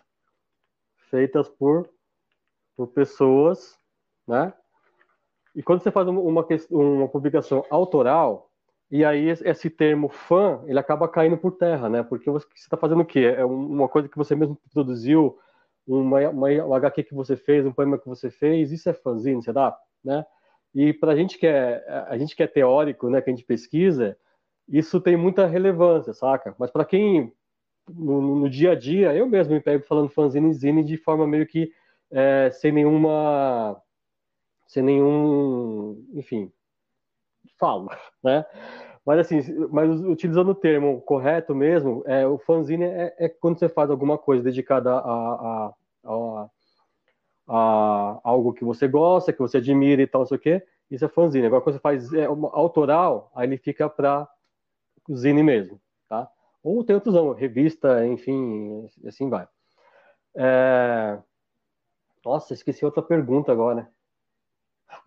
feitas 1.10 1.48
por, 1.48 1.90
por 2.76 2.88
pessoas, 2.88 3.80
né? 4.28 4.54
E 5.56 5.64
quando 5.64 5.82
você 5.82 5.90
faz 5.90 6.08
uma, 6.08 6.44
uma 6.70 7.08
publicação 7.08 7.66
autoral, 7.70 8.47
e 8.90 9.04
aí 9.04 9.30
esse 9.30 9.70
termo 9.70 10.08
fã, 10.08 10.64
ele 10.66 10.80
acaba 10.80 11.10
caindo 11.10 11.38
por 11.38 11.52
terra, 11.52 11.90
né? 11.90 12.04
Porque 12.04 12.30
você 12.30 12.48
está 12.56 12.78
fazendo 12.78 13.02
o 13.02 13.06
quê? 13.06 13.36
É 13.38 13.44
uma 13.44 13.88
coisa 13.90 14.08
que 14.08 14.18
você 14.18 14.36
mesmo 14.36 14.58
produziu, 14.74 15.38
uma, 15.86 16.30
uma, 16.30 16.48
um 16.48 16.74
HQ 16.74 17.04
que 17.04 17.14
você 17.14 17.36
fez, 17.36 17.66
um 17.66 17.72
poema 17.72 17.98
que 17.98 18.08
você 18.08 18.30
fez, 18.30 18.72
isso 18.72 18.90
é 18.90 18.94
fanzine, 18.94 19.42
dá, 19.54 19.78
né? 20.04 20.26
E 20.74 20.94
para 20.94 21.12
a 21.14 21.16
gente 21.16 21.38
que 21.38 21.48
é 21.48 21.84
a 22.08 22.18
gente 22.18 22.36
que 22.36 22.44
é 22.44 22.48
teórico, 22.48 23.10
né, 23.10 23.22
que 23.22 23.30
a 23.30 23.34
gente 23.34 23.46
pesquisa, 23.46 24.18
isso 24.68 25.02
tem 25.02 25.18
muita 25.18 25.48
relevância, 25.48 26.14
saca? 26.14 26.56
Mas 26.60 26.72
para 26.72 26.86
quem 26.86 27.34
no, 27.90 28.36
no, 28.36 28.50
dia 28.50 28.72
a 28.72 28.76
dia, 28.76 29.14
eu 29.16 29.28
mesmo 29.28 29.54
me 29.54 29.62
pego 29.62 29.84
falando 29.86 30.10
fanzine 30.10 30.50
e 30.50 30.54
zine 30.54 30.84
de 30.84 30.98
forma 30.98 31.26
meio 31.28 31.48
que 31.48 31.72
é, 32.12 32.50
sem 32.52 32.72
nenhuma 32.72 33.82
sem 34.68 34.84
nenhum, 34.84 36.06
enfim, 36.14 36.52
falo, 37.58 37.90
né? 38.24 38.46
Mas 39.06 39.20
assim, 39.20 39.42
mas 39.72 40.02
utilizando 40.02 40.50
o 40.50 40.56
termo 40.56 41.00
correto 41.02 41.56
mesmo, 41.56 42.04
é, 42.06 42.28
o 42.28 42.38
fanzine 42.38 42.84
é, 42.84 43.16
é 43.18 43.30
quando 43.30 43.58
você 43.58 43.70
faz 43.70 43.90
alguma 43.90 44.18
coisa 44.18 44.44
dedicada 44.44 44.92
a, 44.92 45.00
a, 45.00 45.74
a, 46.04 46.50
a, 47.48 48.20
algo 48.22 48.54
que 48.54 48.66
você 48.66 48.86
gosta, 48.86 49.32
que 49.32 49.40
você 49.40 49.58
admira 49.58 50.02
e 50.02 50.08
tal, 50.08 50.22
não 50.22 50.28
sei 50.28 50.38
o 50.38 50.42
quê, 50.42 50.64
isso 50.92 51.06
é 51.06 51.08
fanzine. 51.08 51.48
Agora, 51.48 51.62
quando 51.62 51.76
você 51.76 51.82
faz 51.82 52.12
é, 52.14 52.28
uma, 52.28 52.50
autoral, 52.54 53.32
aí 53.34 53.48
ele 53.48 53.58
fica 53.58 53.90
para 53.90 54.28
zine 55.10 55.42
mesmo, 55.42 55.80
tá? 56.10 56.30
Ou 56.62 56.84
tem 56.84 56.96
outros, 56.96 57.16
revista, 57.38 58.06
enfim, 58.06 58.90
assim 59.06 59.30
vai. 59.30 59.48
É... 60.36 61.18
Nossa, 62.26 62.54
esqueci 62.54 62.84
outra 62.84 63.02
pergunta 63.02 63.54
agora. 63.54 63.90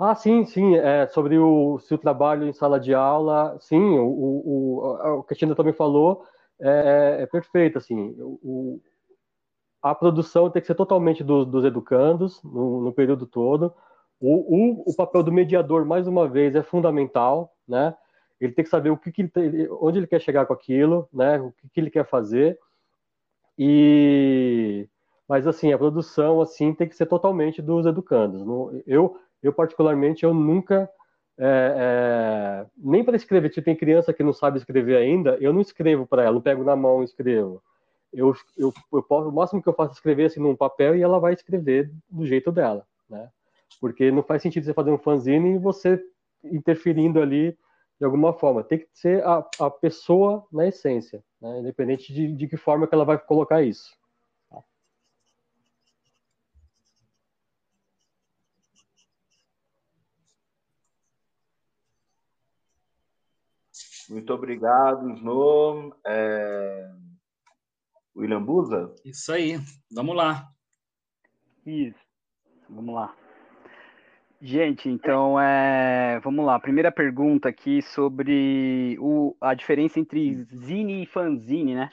Ah, 0.02 0.14
sim, 0.14 0.46
sim, 0.46 0.76
é, 0.76 1.06
sobre 1.08 1.38
o, 1.38 1.78
se 1.78 1.92
o 1.92 1.98
trabalho 1.98 2.48
em 2.48 2.54
sala 2.54 2.80
de 2.80 2.94
aula, 2.94 3.58
sim, 3.60 3.98
o, 3.98 4.06
o, 4.06 5.18
o 5.18 5.22
Cristina 5.24 5.54
também 5.54 5.74
falou 5.74 6.24
é, 6.58 7.18
é, 7.20 7.26
perfeito, 7.26 7.76
assim, 7.76 8.16
o, 8.18 8.80
a 9.82 9.94
produção 9.94 10.48
tem 10.50 10.62
que 10.62 10.66
ser 10.66 10.74
totalmente 10.74 11.22
do, 11.22 11.44
dos 11.44 11.66
educandos 11.66 12.42
no, 12.42 12.80
no, 12.82 12.92
período 12.94 13.26
todo, 13.26 13.74
o, 14.18 14.90
o, 14.90 14.96
papel 14.96 15.22
do 15.22 15.30
mediador, 15.30 15.84
mais 15.84 16.08
uma 16.08 16.26
vez, 16.26 16.54
é 16.54 16.62
fundamental, 16.62 17.54
né, 17.68 17.94
ele 18.40 18.54
tem 18.54 18.64
que 18.64 18.70
saber 18.70 18.88
o 18.88 18.96
que, 18.96 19.12
que 19.12 19.30
ele, 19.36 19.68
onde 19.82 19.98
ele 19.98 20.06
quer 20.06 20.22
chegar 20.22 20.46
com 20.46 20.54
aquilo, 20.54 21.06
né, 21.12 21.38
o 21.38 21.52
que, 21.52 21.68
que 21.68 21.78
ele 21.80 21.90
quer 21.90 22.06
fazer, 22.06 22.58
e... 23.58 24.88
Mas, 25.28 25.46
assim, 25.46 25.72
a 25.72 25.78
produção, 25.78 26.40
assim, 26.40 26.74
tem 26.74 26.88
que 26.88 26.96
ser 26.96 27.06
totalmente 27.06 27.62
dos 27.62 27.86
educandos. 27.86 28.42
Eu, 28.84 29.16
eu 29.42 29.52
particularmente, 29.52 30.24
eu 30.24 30.34
nunca, 30.34 30.88
é, 31.38 31.74
é, 31.76 32.66
nem 32.76 33.04
para 33.04 33.16
escrever, 33.16 33.50
tipo, 33.50 33.64
tem 33.64 33.76
criança 33.76 34.12
que 34.12 34.22
não 34.22 34.32
sabe 34.32 34.58
escrever 34.58 34.96
ainda, 34.96 35.36
eu 35.40 35.52
não 35.52 35.60
escrevo 35.60 36.06
para 36.06 36.22
ela, 36.22 36.34
não 36.34 36.40
pego 36.40 36.64
na 36.64 36.76
mão 36.76 37.02
e 37.02 37.04
escrevo. 37.04 37.62
Eu, 38.12 38.34
eu, 38.56 38.72
eu 38.92 39.02
posso, 39.02 39.28
o 39.28 39.32
máximo 39.32 39.62
que 39.62 39.68
eu 39.68 39.72
faço 39.72 39.92
é 39.92 39.94
escrever 39.94 40.26
assim 40.26 40.40
num 40.40 40.56
papel 40.56 40.96
e 40.96 41.02
ela 41.02 41.20
vai 41.20 41.32
escrever 41.32 41.90
do 42.10 42.26
jeito 42.26 42.50
dela, 42.50 42.84
né? 43.08 43.30
Porque 43.80 44.10
não 44.10 44.22
faz 44.22 44.42
sentido 44.42 44.64
você 44.64 44.74
fazer 44.74 44.90
um 44.90 44.98
fanzine 44.98 45.54
e 45.54 45.58
você 45.58 46.02
interferindo 46.44 47.20
ali 47.20 47.56
de 47.98 48.04
alguma 48.04 48.32
forma. 48.32 48.64
Tem 48.64 48.78
que 48.78 48.88
ser 48.92 49.24
a, 49.24 49.46
a 49.60 49.70
pessoa 49.70 50.44
na 50.50 50.66
essência, 50.66 51.22
né? 51.40 51.60
independente 51.60 52.12
de, 52.12 52.34
de 52.34 52.48
que 52.48 52.56
forma 52.56 52.86
que 52.86 52.94
ela 52.94 53.04
vai 53.04 53.18
colocar 53.18 53.62
isso. 53.62 53.90
Muito 64.10 64.34
obrigado, 64.34 65.08
Snow. 65.12 65.96
É... 66.04 66.90
William 68.16 68.42
Buza? 68.42 68.92
Isso 69.04 69.32
aí, 69.32 69.56
vamos 69.88 70.16
lá. 70.16 70.50
Isso, 71.64 71.98
vamos 72.68 72.92
lá. 72.92 73.14
Gente, 74.42 74.88
então, 74.88 75.40
é... 75.40 76.18
vamos 76.24 76.44
lá. 76.44 76.58
Primeira 76.58 76.90
pergunta 76.90 77.48
aqui 77.48 77.80
sobre 77.82 78.96
o... 78.98 79.36
a 79.40 79.54
diferença 79.54 80.00
entre 80.00 80.42
zine 80.44 81.04
e 81.04 81.06
fanzine, 81.06 81.76
né? 81.76 81.90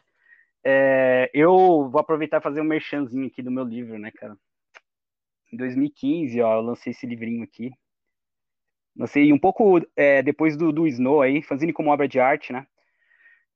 É... 0.64 1.30
Eu 1.36 1.88
vou 1.88 2.00
aproveitar 2.00 2.40
e 2.40 2.44
fazer 2.44 2.62
um 2.62 2.66
merchanzinho 2.66 3.28
aqui 3.28 3.44
do 3.44 3.52
meu 3.52 3.64
livro, 3.64 4.00
né, 4.00 4.10
cara? 4.10 4.36
Em 5.54 5.58
2015, 5.58 6.42
ó, 6.42 6.56
eu 6.56 6.62
lancei 6.62 6.92
esse 6.92 7.06
livrinho 7.06 7.44
aqui, 7.44 7.72
Lancei 8.98 9.32
um 9.32 9.38
pouco 9.38 9.80
é, 9.96 10.24
depois 10.24 10.58
do, 10.58 10.72
do 10.72 10.88
Snow 10.88 11.22
aí, 11.22 11.42
fanzine 11.42 11.72
como 11.72 11.92
obra 11.92 12.08
de 12.08 12.20
arte, 12.20 12.52
né? 12.52 12.66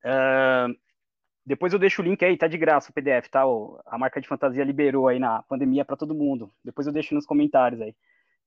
Uh, 0.04 0.74
depois 1.44 1.72
eu 1.72 1.78
deixo 1.78 2.00
o 2.00 2.04
link 2.04 2.24
aí, 2.24 2.36
tá 2.36 2.46
de 2.46 2.56
graça 2.56 2.90
o 2.90 2.94
PDF, 2.94 3.28
tá? 3.28 3.42
A 3.86 3.98
marca 3.98 4.20
de 4.20 4.28
fantasia 4.28 4.62
liberou 4.62 5.08
aí 5.08 5.18
na 5.18 5.42
pandemia 5.42 5.84
para 5.84 5.96
todo 5.96 6.14
mundo. 6.14 6.50
Depois 6.64 6.86
eu 6.86 6.92
deixo 6.92 7.14
nos 7.14 7.26
comentários 7.26 7.80
aí. 7.80 7.94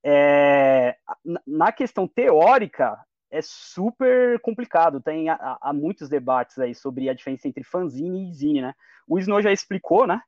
É, 0.02 0.96
na 1.46 1.74
questão 1.74 2.08
teórica, 2.08 2.98
é 3.30 3.42
super 3.42 4.40
complicado. 4.40 5.02
Tem 5.02 5.28
há, 5.30 5.74
muitos 5.74 6.08
debates 6.08 6.58
aí 6.58 6.74
sobre 6.74 7.10
a 7.10 7.14
diferença 7.14 7.50
entre 7.50 7.64
fanzine 7.66 8.30
e 8.30 8.34
zine, 8.34 8.62
né? 8.62 8.74
O 9.06 9.20
Snow 9.20 9.42
já 9.42 9.52
explicou, 9.52 10.08
né? 10.08 10.22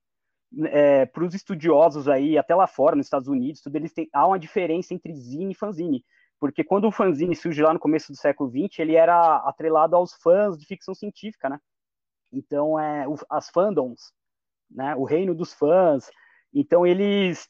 É, 0.66 1.06
para 1.06 1.24
os 1.24 1.34
estudiosos 1.34 2.10
aí, 2.10 2.38
até 2.38 2.54
lá 2.54 2.68
fora, 2.68 2.96
nos 2.96 3.06
Estados 3.06 3.30
Unidos, 3.30 3.62
tudo, 3.62 3.76
eles 3.78 3.94
têm, 3.94 4.10
há 4.12 4.28
uma 4.28 4.40
diferença 4.40 4.94
entre 4.94 5.14
zine 5.14 5.54
e 5.54 5.56
fanzine 5.56 6.04
porque 6.40 6.64
quando 6.64 6.88
o 6.88 6.92
fanzine 6.92 7.36
surge 7.36 7.62
lá 7.62 7.74
no 7.74 7.80
começo 7.80 8.12
do 8.12 8.18
século 8.18 8.50
XX, 8.50 8.80
ele 8.80 8.96
era 8.96 9.38
atrelado 9.38 9.96
aos 9.96 10.14
fãs 10.14 10.58
de 10.58 10.66
ficção 10.66 10.94
científica, 10.94 11.50
né? 11.50 11.60
Então, 12.32 12.80
é, 12.80 13.06
as 13.30 13.50
fandoms, 13.50 14.12
né? 14.70 14.96
O 14.96 15.04
reino 15.04 15.34
dos 15.34 15.54
fãs. 15.54 16.10
Então, 16.54 16.86
eles... 16.86 17.50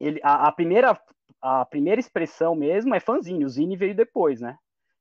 Ele, 0.00 0.20
a, 0.22 0.48
a, 0.48 0.52
primeira, 0.52 0.98
a 1.40 1.64
primeira 1.64 2.00
expressão 2.00 2.54
mesmo 2.54 2.94
é 2.94 3.00
fanzine, 3.00 3.44
o 3.44 3.48
zine 3.48 3.76
veio 3.76 3.94
depois, 3.94 4.40
né? 4.40 4.56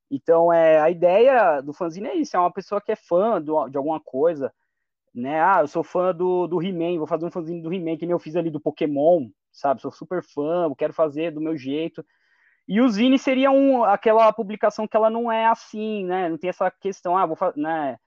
Então, 0.10 0.52
é, 0.52 0.80
a 0.80 0.90
ideia 0.90 1.62
do 1.62 1.74
fanzine 1.74 2.10
é 2.10 2.16
isso, 2.16 2.36
é 2.36 2.40
uma 2.40 2.52
pessoa 2.52 2.82
que 2.82 2.92
é 2.92 2.96
fã 2.96 3.42
do, 3.42 3.70
de 3.70 3.78
alguma 3.78 4.00
coisa, 4.00 4.54
né? 5.16 5.42
Ah, 5.42 5.62
eu 5.62 5.68
sou 5.68 5.84
fã 5.84 6.14
do, 6.14 6.48
do 6.48 6.62
He-Man, 6.62 6.98
vou 6.98 7.08
fazer 7.08 7.26
um 7.26 7.32
fanzine 7.32 7.62
do 7.62 7.74
He-Man, 7.74 7.98
que 7.98 8.06
nem 8.06 8.12
eu 8.12 8.20
fiz 8.20 8.36
ali 8.36 8.50
do 8.50 8.60
Pokémon, 8.60 9.30
sabe? 9.52 9.82
Sou 9.82 9.92
super 9.92 10.22
fã, 10.22 10.68
quero 10.76 10.94
fazer 10.94 11.32
do 11.32 11.42
meu 11.42 11.58
jeito. 11.58 12.06
E 12.72 12.80
o 12.80 12.88
Zine 12.88 13.20
seria 13.20 13.52
um, 13.52 13.84
aquela 13.84 14.32
publicação 14.32 14.88
que 14.88 14.96
ela 14.96 15.10
não 15.10 15.30
é 15.30 15.46
assim, 15.46 16.06
né? 16.06 16.30
Não 16.30 16.38
tem 16.38 16.50
essa 16.50 16.72
questão, 16.72 17.18
ah, 17.18 17.26
vou 17.26 17.38
né? 17.54 17.98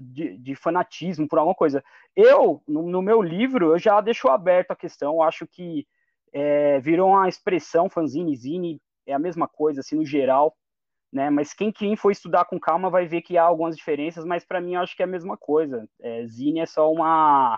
De, 0.00 0.36
de, 0.38 0.56
fanatismo 0.56 1.28
por 1.28 1.38
alguma 1.38 1.54
coisa. 1.54 1.84
Eu, 2.16 2.60
no, 2.66 2.82
no, 2.82 3.00
meu 3.00 3.22
livro, 3.22 3.70
eu 3.70 3.78
já 3.78 4.00
deixo 4.00 4.26
aberto 4.26 4.72
a 4.72 4.76
questão, 4.76 5.22
acho 5.22 5.46
que 5.46 5.86
é, 6.32 6.80
virou 6.80 7.10
uma 7.10 7.28
expressão, 7.28 7.88
fanzine, 7.88 8.34
zine, 8.34 8.82
é 9.06 9.12
a 9.12 9.20
mesma 9.20 9.46
coisa, 9.46 9.78
assim, 9.82 9.94
no 9.94 10.04
geral, 10.04 10.52
né? 11.12 11.30
Mas 11.30 11.54
quem, 11.54 11.70
quem 11.70 11.94
for 11.94 12.10
estudar 12.10 12.44
com 12.46 12.58
calma 12.58 12.90
vai 12.90 13.06
ver 13.06 13.22
que 13.22 13.38
há 13.38 13.44
algumas 13.44 13.76
diferenças, 13.76 14.24
mas 14.24 14.44
para 14.44 14.60
mim 14.60 14.74
eu 14.74 14.80
acho 14.80 14.96
que 14.96 15.02
é 15.02 15.04
a 15.04 15.08
mesma 15.08 15.36
coisa. 15.36 15.88
É, 16.00 16.26
zine 16.26 16.58
é 16.58 16.66
só 16.66 16.90
uma, 16.90 17.50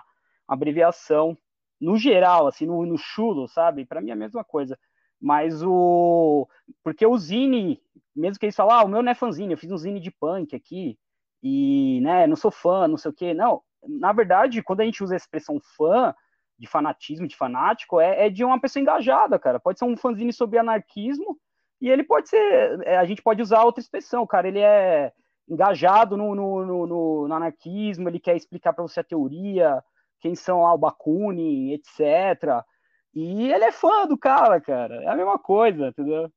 uma 0.47 0.53
abreviação, 0.53 1.35
no 1.81 1.97
geral, 1.97 2.45
assim, 2.45 2.67
no, 2.67 2.85
no 2.85 2.99
chulo, 2.99 3.47
sabe? 3.47 3.83
Para 3.83 3.99
mim 3.99 4.11
é 4.11 4.13
a 4.13 4.15
mesma 4.15 4.43
coisa 4.43 4.77
Mas 5.25 5.63
o. 5.63 6.47
Porque 6.83 7.03
o 7.03 7.17
Zine, 7.17 7.81
mesmo 8.15 8.39
que 8.39 8.45
eles 8.45 8.55
falam, 8.55 8.75
ah, 8.75 8.83
o 8.83 8.87
meu 8.87 9.01
não 9.01 9.11
é 9.11 9.15
fanzine, 9.15 9.53
eu 9.53 9.57
fiz 9.57 9.71
um 9.71 9.77
Zine 9.77 9.99
de 9.99 10.11
punk 10.11 10.55
aqui, 10.55 10.99
e, 11.41 11.99
né, 12.03 12.27
não 12.27 12.35
sou 12.35 12.51
fã, 12.51 12.87
não 12.87 12.95
sei 12.95 13.09
o 13.09 13.13
quê. 13.13 13.33
Não, 13.33 13.63
na 13.87 14.13
verdade, 14.13 14.61
quando 14.61 14.81
a 14.81 14.85
gente 14.85 15.03
usa 15.03 15.15
a 15.15 15.17
expressão 15.17 15.59
fã, 15.75 16.13
de 16.59 16.67
fanatismo, 16.67 17.27
de 17.27 17.35
fanático, 17.35 17.99
é, 17.99 18.27
é 18.27 18.29
de 18.29 18.43
uma 18.43 18.61
pessoa 18.61 18.81
engajada, 18.81 19.39
cara. 19.39 19.59
Pode 19.59 19.79
ser 19.79 19.85
um 19.85 19.97
fanzine 19.97 20.31
sobre 20.31 20.59
anarquismo, 20.59 21.39
e 21.81 21.89
ele 21.89 22.03
pode 22.03 22.29
ser. 22.29 22.79
É, 22.83 22.97
a 22.97 23.05
gente 23.05 23.23
pode 23.23 23.41
usar 23.41 23.63
outra 23.63 23.81
expressão, 23.81 24.27
cara. 24.27 24.47
Ele 24.47 24.59
é 24.59 25.11
engajado 25.49 26.15
no, 26.15 26.35
no, 26.35 26.85
no, 26.85 27.27
no 27.27 27.33
anarquismo, 27.33 28.07
ele 28.07 28.19
quer 28.19 28.35
explicar 28.35 28.73
para 28.73 28.83
você 28.83 28.99
a 28.99 29.03
teoria, 29.03 29.83
quem 30.19 30.35
são 30.35 30.61
lá 30.61 30.71
o 30.71 30.77
Bakunin, 30.77 31.71
etc. 31.71 32.63
E 33.15 33.51
ele 33.51 33.63
é 33.63 33.71
fã 33.71 34.05
do 34.05 34.17
cara, 34.17 34.59
cara. 34.59 35.03
É 35.03 35.07
a 35.07 35.15
mesma 35.15 35.39
coisa, 35.39 35.87
entendeu? 35.87 36.29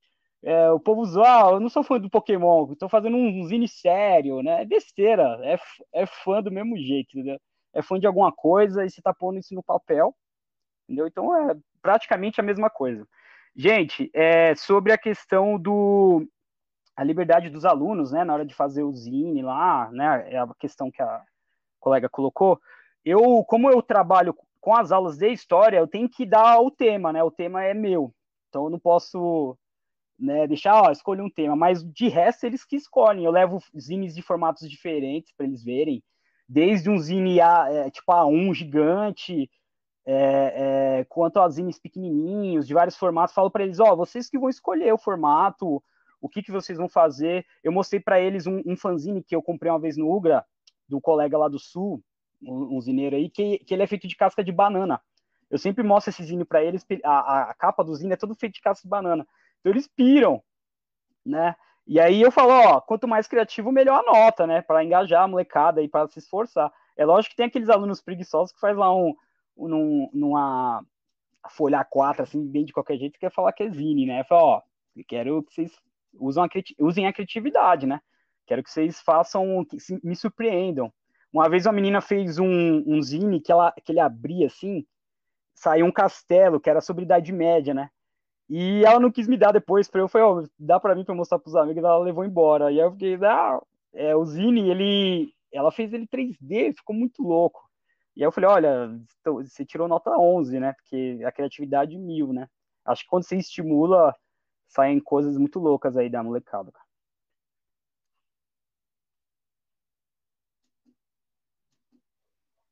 É, 0.43 0.71
o 0.71 0.79
povo 0.79 1.05
zoa, 1.05 1.49
ah, 1.49 1.51
eu 1.53 1.61
não 1.61 1.69
sou 1.69 1.83
fã 1.83 1.99
do 1.99 2.09
Pokémon, 2.09 2.73
estou 2.73 2.89
fazendo 2.89 3.17
um 3.17 3.45
zine 3.47 3.67
sério, 3.67 4.41
né? 4.43 4.63
É 4.63 4.65
besteira, 4.65 5.39
é, 5.43 5.59
é 5.93 6.07
fã 6.07 6.41
do 6.41 6.51
mesmo 6.51 6.77
jeito, 6.77 7.19
entendeu? 7.19 7.41
É 7.75 7.83
fã 7.83 7.99
de 7.99 8.07
alguma 8.07 8.33
coisa 8.33 8.85
e 8.85 8.91
você 8.91 9.03
tá 9.03 9.13
pondo 9.13 9.39
isso 9.39 9.55
no 9.55 9.63
papel, 9.63 10.15
entendeu? 10.85 11.09
Então 11.09 11.51
é 11.51 11.57
praticamente 11.83 12.41
a 12.41 12.45
mesma 12.45 12.71
coisa. 12.71 13.07
Gente, 13.57 14.11
é, 14.15 14.55
sobre 14.55 14.93
a 14.93 14.99
questão 14.99 15.59
do 15.59 16.27
a 16.97 17.05
liberdade 17.05 17.51
dos 17.51 17.65
alunos, 17.65 18.13
né, 18.13 18.25
na 18.25 18.35
hora 18.35 18.47
de 18.47 18.55
fazer 18.55 18.83
o 18.83 18.93
zine 18.93 19.43
lá, 19.43 19.91
né, 19.93 20.33
é 20.33 20.39
a 20.39 20.49
questão 20.59 20.91
que 20.91 21.01
a 21.03 21.23
colega 21.81 22.09
colocou. 22.09 22.61
Eu, 23.05 23.45
como 23.45 23.71
eu 23.71 23.81
trabalho 23.83 24.35
com 24.61 24.75
as 24.75 24.93
aulas 24.93 25.17
de 25.17 25.33
história, 25.33 25.79
eu 25.79 25.87
tenho 25.87 26.09
que 26.09 26.27
dar 26.27 26.61
o 26.61 26.71
tema, 26.71 27.13
né? 27.13 27.23
O 27.23 27.31
tema 27.31 27.65
é 27.65 27.75
meu. 27.75 28.13
Então 28.49 28.65
eu 28.65 28.71
não 28.71 28.79
posso 28.79 29.57
né, 30.19 30.47
deixar, 30.47 30.83
ó, 30.83 30.91
escolher 30.91 31.23
um 31.23 31.31
tema, 31.31 31.55
mas 31.55 31.85
de 31.85 32.09
resto 32.09 32.45
eles 32.45 32.65
que 32.65 32.77
escolhem. 32.77 33.25
Eu 33.25 33.31
levo 33.31 33.63
zines 33.79 34.15
de 34.15 34.23
formatos 34.23 34.69
diferentes 34.69 35.33
para 35.37 35.47
eles 35.47 35.63
verem, 35.63 36.03
desde 36.49 36.91
um 36.91 36.99
zine 36.99 37.41
A, 37.41 37.69
é, 37.71 37.91
tipo 37.91 38.11
A1 38.11 38.55
gigante, 38.55 39.49
é, 40.05 41.01
é, 41.01 41.05
quanto 41.05 41.39
a 41.39 41.49
zines 41.49 41.79
pequenininhos, 41.79 42.67
de 42.67 42.75
vários 42.75 42.97
formatos. 42.97 43.35
Falo 43.35 43.51
para 43.51 43.65
eles, 43.65 43.79
ó, 43.79 43.95
vocês 43.95 44.29
que 44.29 44.39
vão 44.39 44.49
escolher 44.49 44.93
o 44.93 44.99
formato, 44.99 45.83
o 46.21 46.29
que, 46.29 46.43
que 46.43 46.51
vocês 46.51 46.79
vão 46.79 46.89
fazer. 46.89 47.47
Eu 47.63 47.71
mostrei 47.71 48.01
para 48.01 48.21
eles 48.21 48.47
um, 48.47 48.63
um 48.67 48.77
fanzine 48.77 49.23
que 49.23 49.37
eu 49.37 49.43
comprei 49.43 49.71
uma 49.71 49.79
vez 49.79 49.97
no 49.97 50.11
Ugra, 50.11 50.45
do 50.89 51.01
colega 51.01 51.37
lá 51.37 51.49
do 51.49 51.59
Sul, 51.59 52.03
um, 52.43 52.81
zineiro 52.81 53.17
aí, 53.17 53.29
que, 53.29 53.59
que 53.59 53.75
ele 53.75 53.83
é 53.83 53.87
feito 53.87 54.07
de 54.07 54.17
casca 54.17 54.43
de 54.43 54.53
banana. 54.53 55.01
Eu 55.51 55.59
sempre 55.59 55.83
mostro 55.83 56.11
esse 56.11 56.23
zine 56.25 56.45
para 56.45 56.63
eles, 56.63 56.85
a, 57.05 57.51
a, 57.51 57.55
capa 57.55 57.83
do 57.83 57.95
zine 57.95 58.13
é 58.13 58.17
todo 58.17 58.35
feito 58.35 58.55
de 58.55 58.61
casca 58.61 58.83
de 58.83 58.89
banana. 58.89 59.27
Então 59.61 59.73
eles 59.73 59.89
piram, 59.89 60.43
né? 61.25 61.55
E 61.87 61.99
aí 61.99 62.21
eu 62.21 62.31
falo, 62.31 62.53
ó, 62.53 62.81
quanto 62.83 63.09
mais 63.09 63.27
criativo, 63.27 63.73
melhor 63.73 64.01
a 64.01 64.13
nota, 64.13 64.47
né? 64.47 64.61
Para 64.61 64.85
engajar 64.85 65.23
a 65.23 65.29
molecada 65.29 65.83
e 65.83 65.89
para 65.89 66.07
se 66.09 66.19
esforçar. 66.19 66.71
É 66.97 67.05
lógico 67.05 67.31
que 67.31 67.37
tem 67.37 67.47
aqueles 67.47 67.71
alunos 67.71 68.03
preguiçosos 68.03 68.53
que 68.53 68.61
faz 68.61 68.77
lá 68.77 68.95
um, 68.95 69.15
um 69.57 70.11
numa 70.13 70.85
folha 71.51 71.83
4 71.83 72.23
assim, 72.23 72.47
bem 72.47 72.65
de 72.65 72.73
qualquer 72.73 72.99
jeito, 72.99 73.19
quer 73.19 73.33
falar 73.33 73.53
que 73.53 73.63
é 73.63 73.71
zine, 73.71 74.05
né? 74.05 74.21
Eu 74.21 74.25
falo, 74.27 74.43
ó, 74.43 74.63
quero 75.07 75.43
que 75.45 75.55
vocês 75.55 75.73
usem 76.79 77.07
a 77.07 77.13
criatividade, 77.13 77.87
né? 77.87 78.01
Quero 78.47 78.63
que 78.63 78.71
vocês 78.71 79.01
façam, 79.01 79.65
que 79.65 79.77
me 80.03 80.17
surpreendam. 80.17 80.93
Uma 81.33 81.49
vez 81.49 81.67
uma 81.67 81.73
menina 81.73 82.01
fez 82.01 82.39
um, 82.39 82.83
um 82.87 83.03
zine 83.03 83.41
que, 83.41 83.53
ela, 83.53 83.73
que 83.85 83.93
ele 83.93 84.01
abria 84.01 84.47
assim, 84.47 84.87
saiu 85.55 85.87
um 85.87 85.93
castelo, 85.93 86.61
que 86.61 86.71
era 86.71 86.81
sobre 86.81 87.05
Idade 87.05 87.33
Média, 87.33 87.75
né? 87.75 87.91
E 88.49 88.83
ela 88.85 88.99
não 88.99 89.11
quis 89.11 89.29
me 89.29 89.37
dar 89.37 89.53
depois 89.53 89.89
para 89.89 90.01
eu, 90.01 90.09
falei, 90.09 90.27
ó, 90.27 90.41
oh, 90.41 90.49
dá 90.59 90.81
para 90.81 90.95
mim 90.95 91.05
para 91.05 91.15
mostrar 91.15 91.39
pros 91.39 91.55
amigos, 91.55 91.85
ela 91.85 91.99
levou 91.99 92.25
embora. 92.25 92.73
E 92.73 92.79
eu 92.79 92.93
fiquei, 92.93 93.19
ah, 93.23 93.61
é, 93.93 94.17
o 94.17 94.25
Zine, 94.25 94.71
ele, 94.71 95.35
ela 95.53 95.71
fez 95.71 95.93
ele 95.93 96.07
3D, 96.07 96.75
ficou 96.75 96.97
muito 96.97 97.23
louco. 97.23 97.61
E 98.17 98.23
aí 98.23 98.27
eu 98.27 98.33
falei, 98.33 98.49
olha, 98.49 99.01
você 99.25 99.65
tirou 99.67 99.87
nota 99.87 100.11
11, 100.11 100.59
né? 100.59 100.73
Porque 100.73 101.21
a 101.25 101.31
criatividade 101.31 101.97
mil, 101.99 102.33
né? 102.33 102.49
Acho 102.85 103.03
que 103.03 103.09
quando 103.09 103.25
você 103.25 103.37
estimula, 103.37 104.15
saem 104.67 104.99
coisas 104.99 105.37
muito 105.37 105.59
loucas 105.59 105.97
aí 105.97 106.09
da 106.09 106.23
molecada, 106.23 106.73
cara. 106.73 106.88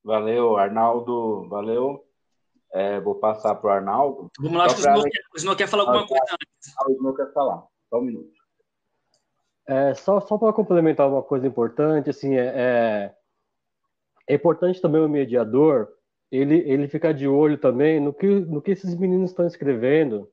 Valeu, 0.06 0.56
Arnaldo. 0.56 1.48
Valeu. 1.48 2.06
É, 2.72 3.00
vou 3.00 3.16
passar 3.16 3.56
para 3.56 3.66
o 3.66 3.70
Arnaldo. 3.72 4.30
Vamos 4.38 4.56
lá, 4.56 4.66
acho 4.66 4.76
que 4.76 5.20
o 5.34 5.40
senhor 5.40 5.56
quer 5.56 5.66
falar 5.66 5.82
alguma 5.82 6.06
coisa 6.06 6.24
antes. 6.32 6.74
Ah, 6.78 6.88
o 6.88 6.96
senhor 6.96 7.16
quer 7.16 7.32
falar. 7.32 7.64
Só 7.90 7.98
um 7.98 8.02
minuto. 8.02 8.30
É, 9.66 9.94
só 9.94 10.20
só 10.20 10.38
para 10.38 10.52
complementar 10.52 11.08
uma 11.08 11.24
coisa 11.24 11.44
importante, 11.44 12.08
assim, 12.08 12.36
é, 12.36 12.46
é, 12.46 13.14
é, 14.28 14.34
importante 14.34 14.80
também 14.80 15.02
o 15.02 15.08
mediador 15.08 15.88
ele, 16.30 16.58
ele 16.70 16.86
ficar 16.86 17.12
de 17.12 17.26
olho 17.26 17.58
também 17.58 17.98
no 17.98 18.12
que, 18.14 18.28
no 18.28 18.62
que 18.62 18.70
esses 18.70 18.94
meninos 18.94 19.30
estão 19.30 19.44
escrevendo, 19.44 20.30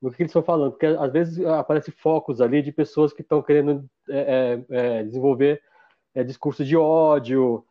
no 0.00 0.12
que 0.12 0.22
eles 0.22 0.30
estão 0.30 0.42
falando, 0.42 0.70
porque 0.70 0.86
às 0.86 1.12
vezes 1.12 1.44
aparecem 1.44 1.92
focos 1.98 2.40
ali 2.40 2.62
de 2.62 2.70
pessoas 2.70 3.12
que 3.12 3.22
estão 3.22 3.42
querendo 3.42 3.84
é, 4.08 4.64
é, 4.70 4.98
é 5.00 5.02
desenvolver 5.02 5.60
discurso 6.24 6.64
de 6.64 6.76
ódio, 6.76 7.66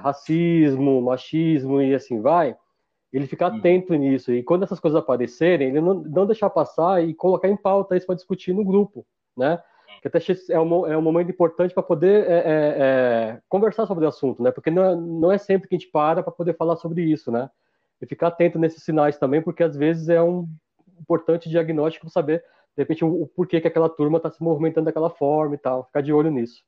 racismo, 0.00 1.00
machismo 1.00 1.80
e 1.80 1.94
assim 1.94 2.20
vai 2.20 2.56
ele 3.16 3.28
ficar 3.28 3.52
hum. 3.52 3.58
atento 3.58 3.94
nisso. 3.94 4.32
E 4.32 4.42
quando 4.42 4.64
essas 4.64 4.80
coisas 4.80 4.98
aparecerem, 4.98 5.68
ele 5.68 5.80
não, 5.80 5.94
não 5.94 6.26
deixar 6.26 6.50
passar 6.50 7.02
e 7.02 7.14
colocar 7.14 7.48
em 7.48 7.56
pauta 7.56 7.96
isso 7.96 8.06
para 8.06 8.16
discutir 8.16 8.52
no 8.52 8.64
grupo, 8.64 9.06
né? 9.36 9.62
Que 10.02 10.08
até 10.08 10.18
é 10.50 10.60
um, 10.60 10.86
é 10.86 10.98
um 10.98 11.02
momento 11.02 11.30
importante 11.30 11.72
para 11.72 11.82
poder 11.82 12.28
é, 12.28 12.34
é, 12.34 12.44
é, 12.44 13.40
conversar 13.48 13.86
sobre 13.86 14.04
o 14.04 14.08
assunto, 14.08 14.42
né? 14.42 14.50
Porque 14.50 14.70
não 14.70 14.82
é, 14.82 14.96
não 14.96 15.32
é 15.32 15.38
sempre 15.38 15.68
que 15.68 15.76
a 15.76 15.78
gente 15.78 15.90
para 15.90 16.24
para 16.24 16.32
poder 16.32 16.56
falar 16.56 16.74
sobre 16.76 17.02
isso, 17.02 17.30
né? 17.30 17.48
E 18.02 18.06
ficar 18.06 18.28
atento 18.28 18.58
nesses 18.58 18.82
sinais 18.82 19.16
também, 19.16 19.40
porque 19.40 19.62
às 19.62 19.76
vezes 19.76 20.08
é 20.08 20.20
um 20.20 20.48
importante 21.00 21.48
diagnóstico 21.48 22.10
saber, 22.10 22.40
de 22.76 22.82
repente, 22.82 23.04
o, 23.04 23.22
o 23.22 23.26
porquê 23.28 23.60
que 23.60 23.68
aquela 23.68 23.88
turma 23.88 24.16
está 24.16 24.28
se 24.28 24.42
movimentando 24.42 24.86
daquela 24.86 25.08
forma 25.08 25.54
e 25.54 25.58
tal. 25.58 25.84
Ficar 25.84 26.00
de 26.00 26.12
olho 26.12 26.32
nisso. 26.32 26.64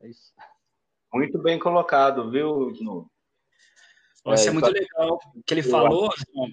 É 0.00 0.08
isso. 0.08 0.32
Muito 1.12 1.38
bem 1.38 1.58
colocado, 1.58 2.30
viu, 2.30 2.72
Gino? 2.74 3.10
Isso 4.34 4.46
é, 4.46 4.48
é 4.48 4.52
muito 4.52 4.70
legal 4.70 5.18
o 5.34 5.42
que 5.42 5.54
ele 5.54 5.62
falou, 5.62 6.10
João, 6.16 6.48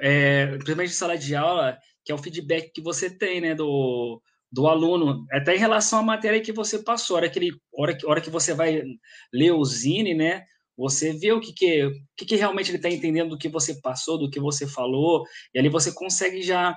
é, 0.00 0.46
principalmente 0.46 0.90
em 0.90 0.94
sala 0.94 1.16
de 1.16 1.34
aula, 1.34 1.78
que 2.04 2.10
é 2.10 2.14
o 2.14 2.18
feedback 2.18 2.72
que 2.72 2.80
você 2.80 3.10
tem, 3.10 3.40
né, 3.40 3.54
do, 3.54 4.20
do 4.50 4.66
aluno, 4.66 5.24
até 5.30 5.54
em 5.54 5.58
relação 5.58 6.00
à 6.00 6.02
matéria 6.02 6.40
que 6.40 6.52
você 6.52 6.78
passou, 6.78 7.16
hora 7.16 7.28
que, 7.28 7.38
ele, 7.38 7.52
hora 7.72 7.96
que, 7.96 8.06
hora 8.06 8.20
que 8.20 8.30
você 8.30 8.54
vai 8.54 8.82
ler 9.32 9.52
o 9.52 9.64
Zine, 9.64 10.14
né, 10.14 10.44
você 10.76 11.12
vê 11.12 11.32
o 11.32 11.40
que, 11.40 11.52
que, 11.52 11.84
o 11.86 11.92
que, 12.16 12.24
que 12.24 12.36
realmente 12.36 12.70
ele 12.70 12.78
está 12.78 12.88
entendendo 12.88 13.30
do 13.30 13.38
que 13.38 13.48
você 13.48 13.80
passou, 13.80 14.16
do 14.16 14.30
que 14.30 14.40
você 14.40 14.66
falou, 14.66 15.24
e 15.52 15.58
ali 15.58 15.68
você 15.68 15.92
consegue 15.92 16.42
já 16.42 16.76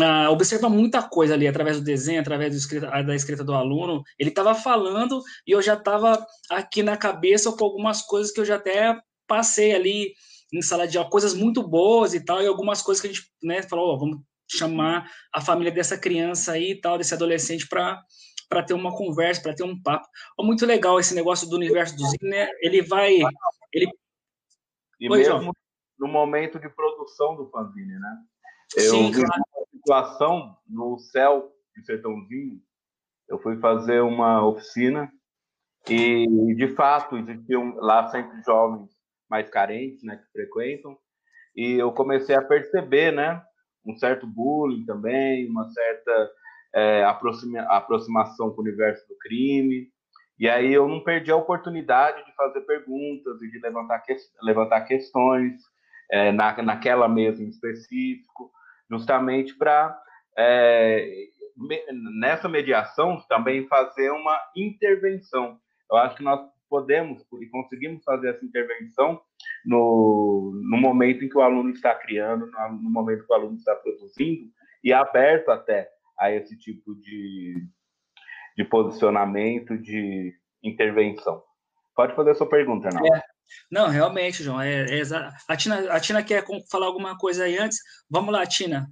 uh, 0.00 0.30
observa 0.30 0.68
muita 0.68 1.02
coisa 1.02 1.34
ali 1.34 1.46
através 1.46 1.78
do 1.78 1.84
desenho, 1.84 2.20
através 2.20 2.52
do 2.52 2.56
escrita, 2.56 3.02
da 3.02 3.14
escrita 3.14 3.44
do 3.44 3.54
aluno. 3.54 4.02
Ele 4.18 4.30
estava 4.30 4.54
falando 4.54 5.22
e 5.46 5.52
eu 5.52 5.62
já 5.62 5.74
estava 5.74 6.24
aqui 6.50 6.82
na 6.82 6.96
cabeça 6.96 7.52
com 7.52 7.64
algumas 7.64 8.02
coisas 8.02 8.32
que 8.32 8.40
eu 8.40 8.44
já 8.44 8.56
até 8.56 8.98
passei 9.26 9.74
ali 9.74 10.12
em 10.52 10.62
sala 10.62 10.86
de 10.86 10.96
aula 10.96 11.10
coisas 11.10 11.34
muito 11.34 11.66
boas 11.66 12.14
e 12.14 12.24
tal, 12.24 12.42
e 12.42 12.46
algumas 12.46 12.80
coisas 12.80 13.00
que 13.00 13.08
a 13.08 13.12
gente 13.12 13.28
né, 13.42 13.62
falou, 13.62 13.94
oh, 13.94 13.98
vamos 13.98 14.20
chamar 14.48 15.10
a 15.32 15.40
família 15.40 15.72
dessa 15.72 15.98
criança 15.98 16.52
aí 16.52 16.72
e 16.72 16.80
tal, 16.80 16.98
desse 16.98 17.14
adolescente 17.14 17.68
para 17.68 18.02
para 18.46 18.62
ter 18.62 18.74
uma 18.74 18.94
conversa, 18.94 19.42
para 19.42 19.54
ter 19.54 19.64
um 19.64 19.80
papo. 19.82 20.06
Oh, 20.38 20.44
muito 20.44 20.64
legal 20.66 21.00
esse 21.00 21.14
negócio 21.14 21.48
do 21.48 21.56
universo 21.56 21.96
do 21.96 22.04
Zine, 22.04 22.30
né? 22.30 22.48
Ele 22.60 22.82
vai 22.82 23.18
ele 23.72 23.90
e 25.00 25.10
Oi, 25.10 25.18
mesmo 25.18 25.42
João. 25.42 25.52
no 25.98 26.08
momento 26.08 26.60
de 26.60 26.68
produção 26.68 27.36
do 27.36 27.48
fanzine, 27.50 27.98
né? 27.98 28.16
Eu 28.76 28.90
Sim, 28.90 29.10
vi 29.10 29.24
claro. 29.24 29.42
Situação 29.84 30.56
no 30.66 30.98
céu 30.98 31.52
de 31.76 31.84
Sertãozinho, 31.84 32.58
eu 33.28 33.38
fui 33.38 33.58
fazer 33.58 34.00
uma 34.00 34.44
oficina 34.46 35.12
e 35.88 36.26
de 36.54 36.68
fato 36.74 37.18
existiam 37.18 37.76
lá 37.76 38.08
sempre 38.08 38.42
jovens 38.42 38.90
mais 39.28 39.50
carentes, 39.50 40.02
né, 40.02 40.16
que 40.16 40.32
frequentam, 40.32 40.96
e 41.54 41.74
eu 41.74 41.92
comecei 41.92 42.34
a 42.34 42.42
perceber, 42.42 43.12
né, 43.12 43.42
um 43.84 43.94
certo 43.96 44.26
bullying 44.26 44.86
também, 44.86 45.48
uma 45.50 45.68
certa 45.70 46.30
é, 46.74 47.04
aproxima, 47.04 47.60
aproximação 47.62 48.50
com 48.50 48.62
o 48.62 48.64
universo 48.64 49.06
do 49.06 49.16
crime, 49.18 49.88
e 50.38 50.48
aí 50.48 50.72
eu 50.72 50.88
não 50.88 51.04
perdi 51.04 51.30
a 51.30 51.36
oportunidade 51.36 52.24
de 52.24 52.34
fazer 52.34 52.62
perguntas 52.62 53.40
e 53.42 53.50
de 53.50 53.58
levantar, 53.60 54.00
que, 54.00 54.16
levantar 54.42 54.80
questões 54.82 55.52
é, 56.10 56.32
na, 56.32 56.62
naquela 56.62 57.08
mesa 57.08 57.42
em 57.42 57.48
específico, 57.48 58.50
justamente 58.94 59.56
para 59.56 60.00
é, 60.38 61.26
nessa 62.18 62.48
mediação 62.48 63.20
também 63.28 63.66
fazer 63.66 64.10
uma 64.10 64.38
intervenção. 64.56 65.58
Eu 65.90 65.98
acho 65.98 66.16
que 66.16 66.22
nós 66.22 66.40
podemos 66.68 67.22
e 67.40 67.46
conseguimos 67.46 68.02
fazer 68.04 68.30
essa 68.30 68.44
intervenção 68.44 69.20
no, 69.64 70.52
no 70.68 70.76
momento 70.76 71.24
em 71.24 71.28
que 71.28 71.36
o 71.36 71.42
aluno 71.42 71.70
está 71.70 71.94
criando, 71.94 72.50
no 72.82 72.90
momento 72.90 73.26
que 73.26 73.32
o 73.32 73.36
aluno 73.36 73.56
está 73.56 73.74
produzindo, 73.76 74.50
e 74.82 74.92
aberto 74.92 75.50
até 75.50 75.88
a 76.18 76.30
esse 76.30 76.56
tipo 76.58 76.94
de, 76.96 77.54
de 78.56 78.64
posicionamento, 78.64 79.78
de 79.78 80.32
intervenção. 80.62 81.42
Pode 81.94 82.14
fazer 82.14 82.30
a 82.30 82.34
sua 82.34 82.48
pergunta, 82.48 82.88
não? 82.92 83.06
É. 83.06 83.33
Não, 83.70 83.88
realmente, 83.88 84.42
João. 84.42 84.60
É, 84.60 84.84
é, 84.84 85.02
a, 85.48 85.56
Tina, 85.56 85.92
a 85.92 86.00
Tina 86.00 86.22
quer 86.22 86.44
falar 86.70 86.86
alguma 86.86 87.16
coisa 87.16 87.44
aí 87.44 87.58
antes? 87.58 87.78
Vamos 88.08 88.32
lá, 88.32 88.46
Tina. 88.46 88.90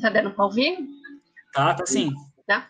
Tá 0.00 0.08
dando 0.08 0.32
para 0.32 0.44
ouvir? 0.44 0.78
Tá, 1.52 1.74
tá 1.74 1.86
sim. 1.86 2.10
Tá. 2.46 2.68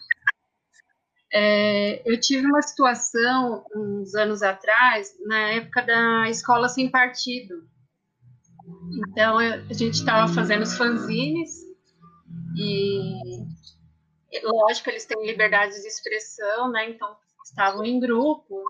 É, 1.33 2.03
eu 2.05 2.19
tive 2.19 2.45
uma 2.45 2.61
situação 2.61 3.65
uns 3.75 4.15
anos 4.15 4.43
atrás, 4.43 5.15
na 5.27 5.39
época 5.51 5.83
da 5.83 6.29
escola 6.29 6.69
sem 6.69 6.91
partido. 6.91 7.69
Então, 9.09 9.39
a 9.39 9.73
gente 9.73 9.95
estava 9.95 10.33
fazendo 10.33 10.63
os 10.63 10.77
fanzines 10.77 11.61
e, 12.57 13.47
lógico, 14.43 14.91
eles 14.91 15.05
têm 15.05 15.27
liberdade 15.27 15.81
de 15.81 15.87
expressão, 15.87 16.71
né? 16.71 16.91
Então, 16.91 17.17
estavam 17.45 17.85
em 17.85 17.99
grupo. 17.99 18.65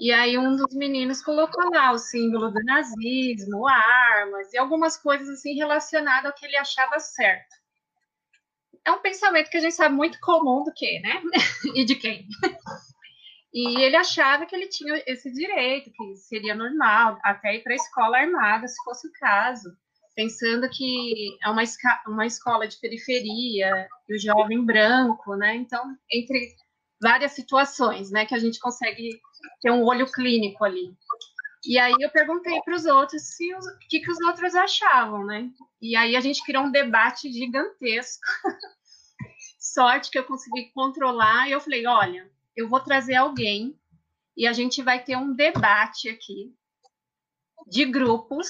E 0.00 0.12
aí, 0.12 0.38
um 0.38 0.56
dos 0.56 0.74
meninos 0.74 1.22
colocou 1.22 1.70
lá 1.70 1.92
o 1.92 1.98
símbolo 1.98 2.50
do 2.50 2.62
nazismo, 2.64 3.66
armas 3.66 4.52
e 4.52 4.58
algumas 4.58 4.96
coisas 4.96 5.28
assim 5.28 5.54
relacionadas 5.54 6.26
ao 6.26 6.34
que 6.34 6.46
ele 6.46 6.56
achava 6.56 7.00
certo 7.00 7.58
é 8.88 8.90
um 8.90 9.00
pensamento 9.00 9.50
que 9.50 9.58
a 9.58 9.60
gente 9.60 9.74
sabe 9.74 9.94
muito 9.94 10.18
comum 10.20 10.64
do 10.64 10.72
que, 10.72 10.98
né? 11.00 11.22
e 11.74 11.84
de 11.84 11.94
quem. 11.94 12.26
E 13.52 13.82
ele 13.82 13.96
achava 13.96 14.46
que 14.46 14.56
ele 14.56 14.68
tinha 14.68 15.02
esse 15.06 15.30
direito, 15.32 15.90
que 15.92 16.16
seria 16.16 16.54
normal, 16.54 17.18
até 17.22 17.56
ir 17.56 17.62
para 17.62 17.72
a 17.72 17.76
escola 17.76 18.18
armada, 18.18 18.66
se 18.66 18.82
fosse 18.84 19.06
o 19.06 19.12
caso, 19.12 19.70
pensando 20.18 20.68
que 20.68 21.38
é 21.40 21.48
uma, 21.48 21.62
uma 22.08 22.26
escola 22.26 22.66
de 22.66 22.76
periferia, 22.80 23.88
e 24.08 24.16
o 24.16 24.18
jovem 24.18 24.64
branco, 24.64 25.36
né? 25.36 25.54
Então, 25.54 25.96
entre 26.10 26.56
várias 27.00 27.30
situações, 27.30 28.10
né, 28.10 28.26
que 28.26 28.34
a 28.34 28.38
gente 28.40 28.58
consegue 28.58 29.10
ter 29.62 29.70
um 29.70 29.84
olho 29.84 30.10
clínico 30.10 30.64
ali. 30.64 30.92
E 31.64 31.78
aí 31.78 31.94
eu 32.00 32.10
perguntei 32.10 32.60
para 32.62 32.74
os 32.74 32.84
outros 32.84 33.36
se 33.36 33.54
o 33.54 33.60
que, 33.88 34.00
que 34.00 34.10
os 34.10 34.20
outros 34.22 34.56
achavam, 34.56 35.24
né? 35.24 35.52
E 35.80 35.94
aí 35.94 36.16
a 36.16 36.20
gente 36.20 36.42
criou 36.42 36.64
um 36.64 36.72
debate 36.72 37.32
gigantesco 37.32 38.26
sorte 39.60 40.10
que 40.10 40.18
eu 40.18 40.24
consegui 40.24 40.72
controlar. 40.72 41.48
E 41.48 41.52
eu 41.52 41.60
falei: 41.60 41.86
olha, 41.86 42.28
eu 42.56 42.68
vou 42.68 42.80
trazer 42.80 43.14
alguém 43.14 43.78
e 44.36 44.48
a 44.48 44.52
gente 44.52 44.82
vai 44.82 45.00
ter 45.00 45.16
um 45.16 45.32
debate 45.32 46.08
aqui 46.08 46.52
de 47.68 47.84
grupos. 47.84 48.48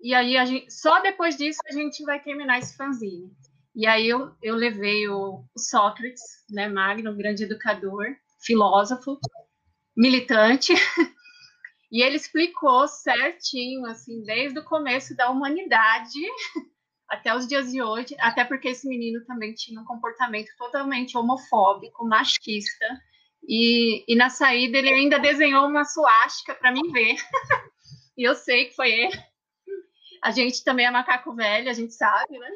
E 0.00 0.14
aí, 0.14 0.34
gente, 0.46 0.70
só 0.70 1.00
depois 1.00 1.36
disso, 1.36 1.60
a 1.66 1.72
gente 1.72 2.04
vai 2.04 2.22
terminar 2.22 2.58
esse 2.58 2.76
fanzine. 2.76 3.30
E 3.74 3.86
aí, 3.86 4.08
eu, 4.08 4.34
eu 4.42 4.54
levei 4.54 5.08
o, 5.08 5.44
Sócrates, 5.56 6.22
né, 6.50 6.68
Magno, 6.68 7.16
grande 7.16 7.44
educador, 7.44 8.06
filósofo, 8.40 9.18
militante, 9.96 10.72
e 11.90 12.02
ele 12.02 12.16
explicou 12.16 12.86
certinho, 12.86 13.86
assim, 13.86 14.22
desde 14.22 14.58
o 14.58 14.64
começo 14.64 15.16
da 15.16 15.30
humanidade, 15.30 16.20
até 17.08 17.34
os 17.34 17.46
dias 17.46 17.70
de 17.70 17.82
hoje, 17.82 18.14
até 18.18 18.44
porque 18.44 18.68
esse 18.68 18.88
menino 18.88 19.24
também 19.24 19.54
tinha 19.54 19.80
um 19.80 19.84
comportamento 19.84 20.48
totalmente 20.58 21.16
homofóbico, 21.16 22.06
machista, 22.06 22.86
e, 23.48 24.04
e 24.08 24.16
na 24.16 24.28
saída 24.28 24.78
ele 24.78 24.92
ainda 24.92 25.18
desenhou 25.18 25.66
uma 25.66 25.84
suástica 25.84 26.54
para 26.54 26.72
mim 26.72 26.90
ver, 26.92 27.16
e 28.16 28.22
eu 28.28 28.34
sei 28.34 28.66
que 28.66 28.74
foi 28.74 28.90
ele. 28.90 29.35
A 30.22 30.30
gente 30.30 30.64
também 30.64 30.86
é 30.86 30.90
macaco 30.90 31.34
velho, 31.34 31.70
a 31.70 31.72
gente 31.72 31.94
sabe, 31.94 32.38
né? 32.38 32.50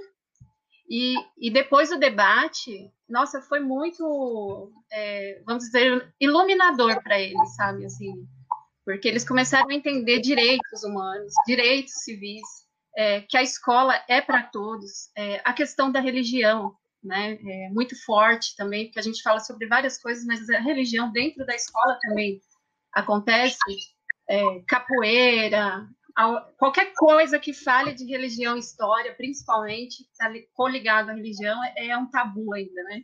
E, 0.89 1.15
e 1.39 1.51
depois 1.51 1.91
do 1.91 1.99
debate, 1.99 2.91
nossa, 3.09 3.41
foi 3.41 3.61
muito, 3.61 4.73
é, 4.91 5.41
vamos 5.47 5.65
dizer, 5.65 6.13
iluminador 6.21 7.01
para 7.03 7.19
eles, 7.21 7.55
sabe? 7.55 7.85
Assim, 7.85 8.27
porque 8.85 9.07
eles 9.07 9.27
começaram 9.27 9.69
a 9.71 9.75
entender 9.75 10.21
direitos 10.21 10.83
humanos, 10.83 11.33
direitos 11.47 11.93
civis, 12.03 12.43
é, 12.97 13.21
que 13.21 13.37
a 13.37 13.43
escola 13.43 13.95
é 14.09 14.21
para 14.21 14.43
todos, 14.43 15.11
é, 15.17 15.41
a 15.45 15.53
questão 15.53 15.93
da 15.93 16.01
religião, 16.01 16.75
né, 17.03 17.39
é 17.41 17.69
muito 17.71 17.95
forte 18.05 18.55
também, 18.57 18.87
porque 18.87 18.99
a 18.99 19.03
gente 19.03 19.23
fala 19.23 19.41
sobre 19.41 19.67
várias 19.67 19.97
coisas, 19.97 20.25
mas 20.27 20.49
a 20.51 20.59
religião 20.59 21.11
dentro 21.13 21.47
da 21.47 21.55
escola 21.55 21.99
também 22.03 22.41
acontece, 22.93 23.57
é, 24.29 24.43
capoeira, 24.67 25.87
qualquer 26.59 26.93
coisa 26.95 27.39
que 27.39 27.53
fale 27.53 27.95
de 27.95 28.05
religião 28.05 28.57
e 28.57 28.61
história, 28.61 29.15
principalmente, 29.15 30.03
está 30.03 30.33
coligado 30.55 31.11
à 31.11 31.15
religião, 31.15 31.61
é 31.77 31.97
um 31.97 32.11
tabu 32.11 32.53
ainda, 32.55 32.83
né? 32.85 33.03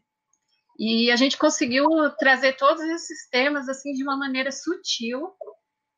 E 0.78 1.10
a 1.10 1.16
gente 1.16 1.38
conseguiu 1.38 1.86
trazer 2.18 2.56
todos 2.56 2.82
esses 2.82 3.28
temas 3.30 3.68
assim 3.68 3.92
de 3.92 4.02
uma 4.02 4.16
maneira 4.16 4.52
sutil, 4.52 5.32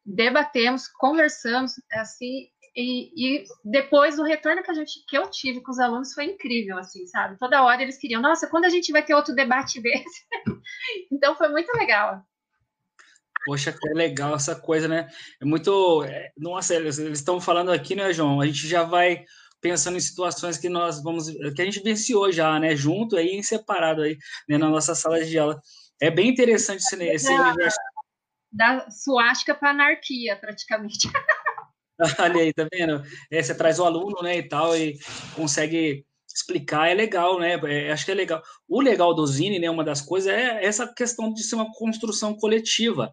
debatemos, 0.04 0.86
conversamos, 0.88 1.72
assim, 1.92 2.48
e, 2.76 3.40
e, 3.40 3.44
depois 3.64 4.18
o 4.18 4.22
retorno 4.22 4.62
que 4.62 4.70
a 4.70 4.74
gente 4.74 5.04
que 5.08 5.18
eu 5.18 5.28
tive 5.30 5.60
com 5.60 5.72
os 5.72 5.80
alunos 5.80 6.14
foi 6.14 6.26
incrível, 6.26 6.78
assim, 6.78 7.06
sabe? 7.08 7.36
Toda 7.38 7.64
hora 7.64 7.82
eles 7.82 7.98
queriam, 7.98 8.22
nossa, 8.22 8.48
quando 8.48 8.66
a 8.66 8.68
gente 8.68 8.92
vai 8.92 9.04
ter 9.04 9.14
outro 9.14 9.34
debate 9.34 9.80
desse? 9.82 10.26
então 11.10 11.34
foi 11.34 11.48
muito 11.48 11.72
legal. 11.76 12.22
Poxa, 13.48 13.72
que 13.72 13.88
legal 13.94 14.34
essa 14.34 14.54
coisa, 14.54 14.86
né? 14.86 15.08
É 15.40 15.44
muito. 15.46 16.04
É, 16.04 16.30
nossa, 16.36 16.74
eles, 16.74 16.98
estão 16.98 17.40
falando 17.40 17.72
aqui, 17.72 17.94
né, 17.94 18.12
João? 18.12 18.42
A 18.42 18.46
gente 18.46 18.68
já 18.68 18.82
vai 18.82 19.24
pensando 19.58 19.96
em 19.96 20.00
situações 20.00 20.58
que 20.58 20.68
nós 20.68 21.02
vamos. 21.02 21.30
que 21.56 21.62
a 21.62 21.64
gente 21.64 21.82
venciou 21.82 22.30
já, 22.30 22.60
né? 22.60 22.76
Junto 22.76 23.16
aí, 23.16 23.28
em 23.28 23.42
separado 23.42 24.02
aí, 24.02 24.18
né, 24.46 24.58
na 24.58 24.68
nossa 24.68 24.94
sala 24.94 25.24
de 25.24 25.38
aula. 25.38 25.58
É 25.98 26.10
bem 26.10 26.28
interessante 26.28 26.80
esse, 26.80 27.02
esse 27.04 27.32
é, 27.32 27.40
universo. 27.40 27.78
Da 28.52 28.90
suástica 28.90 29.54
para 29.54 29.70
anarquia, 29.70 30.36
praticamente. 30.36 31.08
Olha 32.20 32.42
aí, 32.42 32.52
tá 32.52 32.68
vendo? 32.70 33.02
É, 33.30 33.42
você 33.42 33.54
traz 33.54 33.78
o 33.78 33.84
aluno, 33.86 34.20
né, 34.20 34.36
e 34.36 34.42
tal, 34.46 34.76
e 34.76 34.98
consegue 35.34 36.04
explicar, 36.26 36.90
é 36.90 36.92
legal, 36.92 37.40
né? 37.40 37.58
É, 37.64 37.92
acho 37.92 38.04
que 38.04 38.10
é 38.10 38.14
legal. 38.14 38.42
O 38.68 38.82
legal 38.82 39.14
do 39.14 39.26
Zine, 39.26 39.58
né, 39.58 39.70
uma 39.70 39.82
das 39.82 40.02
coisas 40.02 40.30
é 40.30 40.62
essa 40.62 40.86
questão 40.86 41.32
de 41.32 41.42
ser 41.42 41.54
uma 41.54 41.72
construção 41.72 42.34
coletiva. 42.34 43.10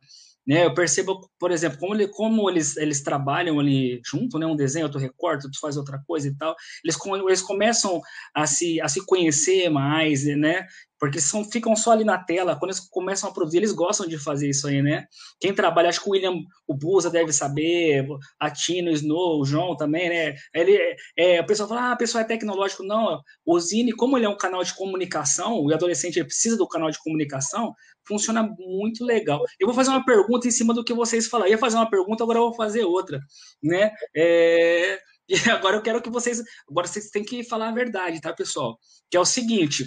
Né, 0.48 0.64
eu 0.64 0.74
percebo, 0.76 1.28
por 1.40 1.52
exemplo, 1.52 1.80
como, 1.80 1.96
ele, 1.96 2.08
como 2.08 2.50
eles, 2.50 2.78
eles 2.78 3.02
trabalham 3.02 3.60
ali 3.60 4.00
junto, 4.06 4.38
né, 4.38 4.46
um 4.46 4.56
desenho, 4.56 4.86
outro 4.86 5.00
recorta, 5.00 5.48
outro 5.48 5.60
faz 5.60 5.76
outra 5.76 6.00
coisa 6.06 6.28
e 6.28 6.36
tal, 6.36 6.56
eles, 6.84 6.96
eles 7.28 7.42
começam 7.42 8.00
a 8.34 8.46
se, 8.46 8.80
a 8.80 8.88
se 8.88 9.04
conhecer 9.06 9.70
mais, 9.70 10.24
né, 10.38 10.68
porque 11.00 11.20
são, 11.20 11.44
ficam 11.44 11.76
só 11.76 11.92
ali 11.92 12.04
na 12.04 12.18
tela, 12.18 12.56
quando 12.56 12.72
eles 12.72 12.80
começam 12.80 13.30
a 13.30 13.34
produzir, 13.34 13.58
eles 13.58 13.72
gostam 13.72 14.08
de 14.08 14.18
fazer 14.18 14.50
isso 14.50 14.68
aí, 14.68 14.82
né? 14.82 15.06
Quem 15.40 15.54
trabalha, 15.54 15.90
acho 15.90 16.02
que 16.02 16.10
o 16.10 16.14
William, 16.14 16.36
o 16.68 16.74
Busa 16.74 17.10
deve 17.10 17.34
saber, 17.34 18.08
a 18.40 18.50
Tino, 18.50 18.90
o 18.90 18.94
Snow, 18.94 19.42
o 19.42 19.46
João 19.46 19.76
também, 19.76 20.10
né? 20.10 20.36
Ele, 20.54 20.96
é, 21.18 21.42
o 21.42 21.46
pessoal 21.46 21.70
fala, 21.70 21.92
ah, 21.92 21.94
o 21.94 21.98
pessoal 21.98 22.24
é 22.24 22.28
tecnológico. 22.28 22.84
Não, 22.84 23.22
o 23.46 23.60
Zine, 23.60 23.92
como 23.92 24.18
ele 24.18 24.26
é 24.26 24.30
um 24.30 24.38
canal 24.38 24.64
de 24.64 24.74
comunicação, 24.74 25.60
o 25.60 25.74
adolescente 25.74 26.24
precisa 26.24 26.58
do 26.58 26.68
canal 26.68 26.90
de 26.90 27.00
comunicação, 27.00 27.74
funciona 28.08 28.44
muito 28.58 29.04
legal. 29.04 29.44
Eu 29.60 29.68
vou 29.68 29.76
fazer 29.76 29.90
uma 29.90 30.06
pergunta 30.06 30.48
em 30.48 30.52
cima 30.52 30.74
do 30.74 30.84
que 30.84 30.94
vocês 30.94 31.28
falaram. 31.28 31.50
Eu 31.50 31.56
ia 31.56 31.60
fazer 31.60 31.76
uma 31.76 31.90
pergunta, 31.90 32.24
agora 32.24 32.40
eu 32.40 32.44
vou 32.44 32.56
fazer 32.56 32.84
outra, 32.84 33.20
né? 33.62 33.92
É, 34.16 35.00
e 35.28 35.50
agora 35.50 35.78
eu 35.78 35.82
quero 35.82 36.02
que 36.02 36.10
vocês, 36.10 36.42
agora 36.70 36.88
vocês 36.88 37.10
têm 37.10 37.24
que 37.24 37.44
falar 37.44 37.70
a 37.70 37.74
verdade, 37.74 38.22
tá, 38.22 38.32
pessoal? 38.32 38.80
Que 39.10 39.18
é 39.18 39.20
o 39.20 39.26
seguinte, 39.26 39.86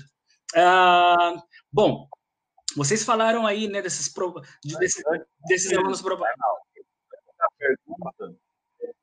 ah, 0.55 1.37
bom, 1.73 2.09
vocês 2.77 3.05
falaram 3.05 3.47
aí, 3.47 3.69
né, 3.69 3.83
desses, 3.83 4.13
de, 4.65 4.79
desses, 4.79 5.03
desses 5.47 5.73
alunos 5.73 6.03
provados. 6.03 6.37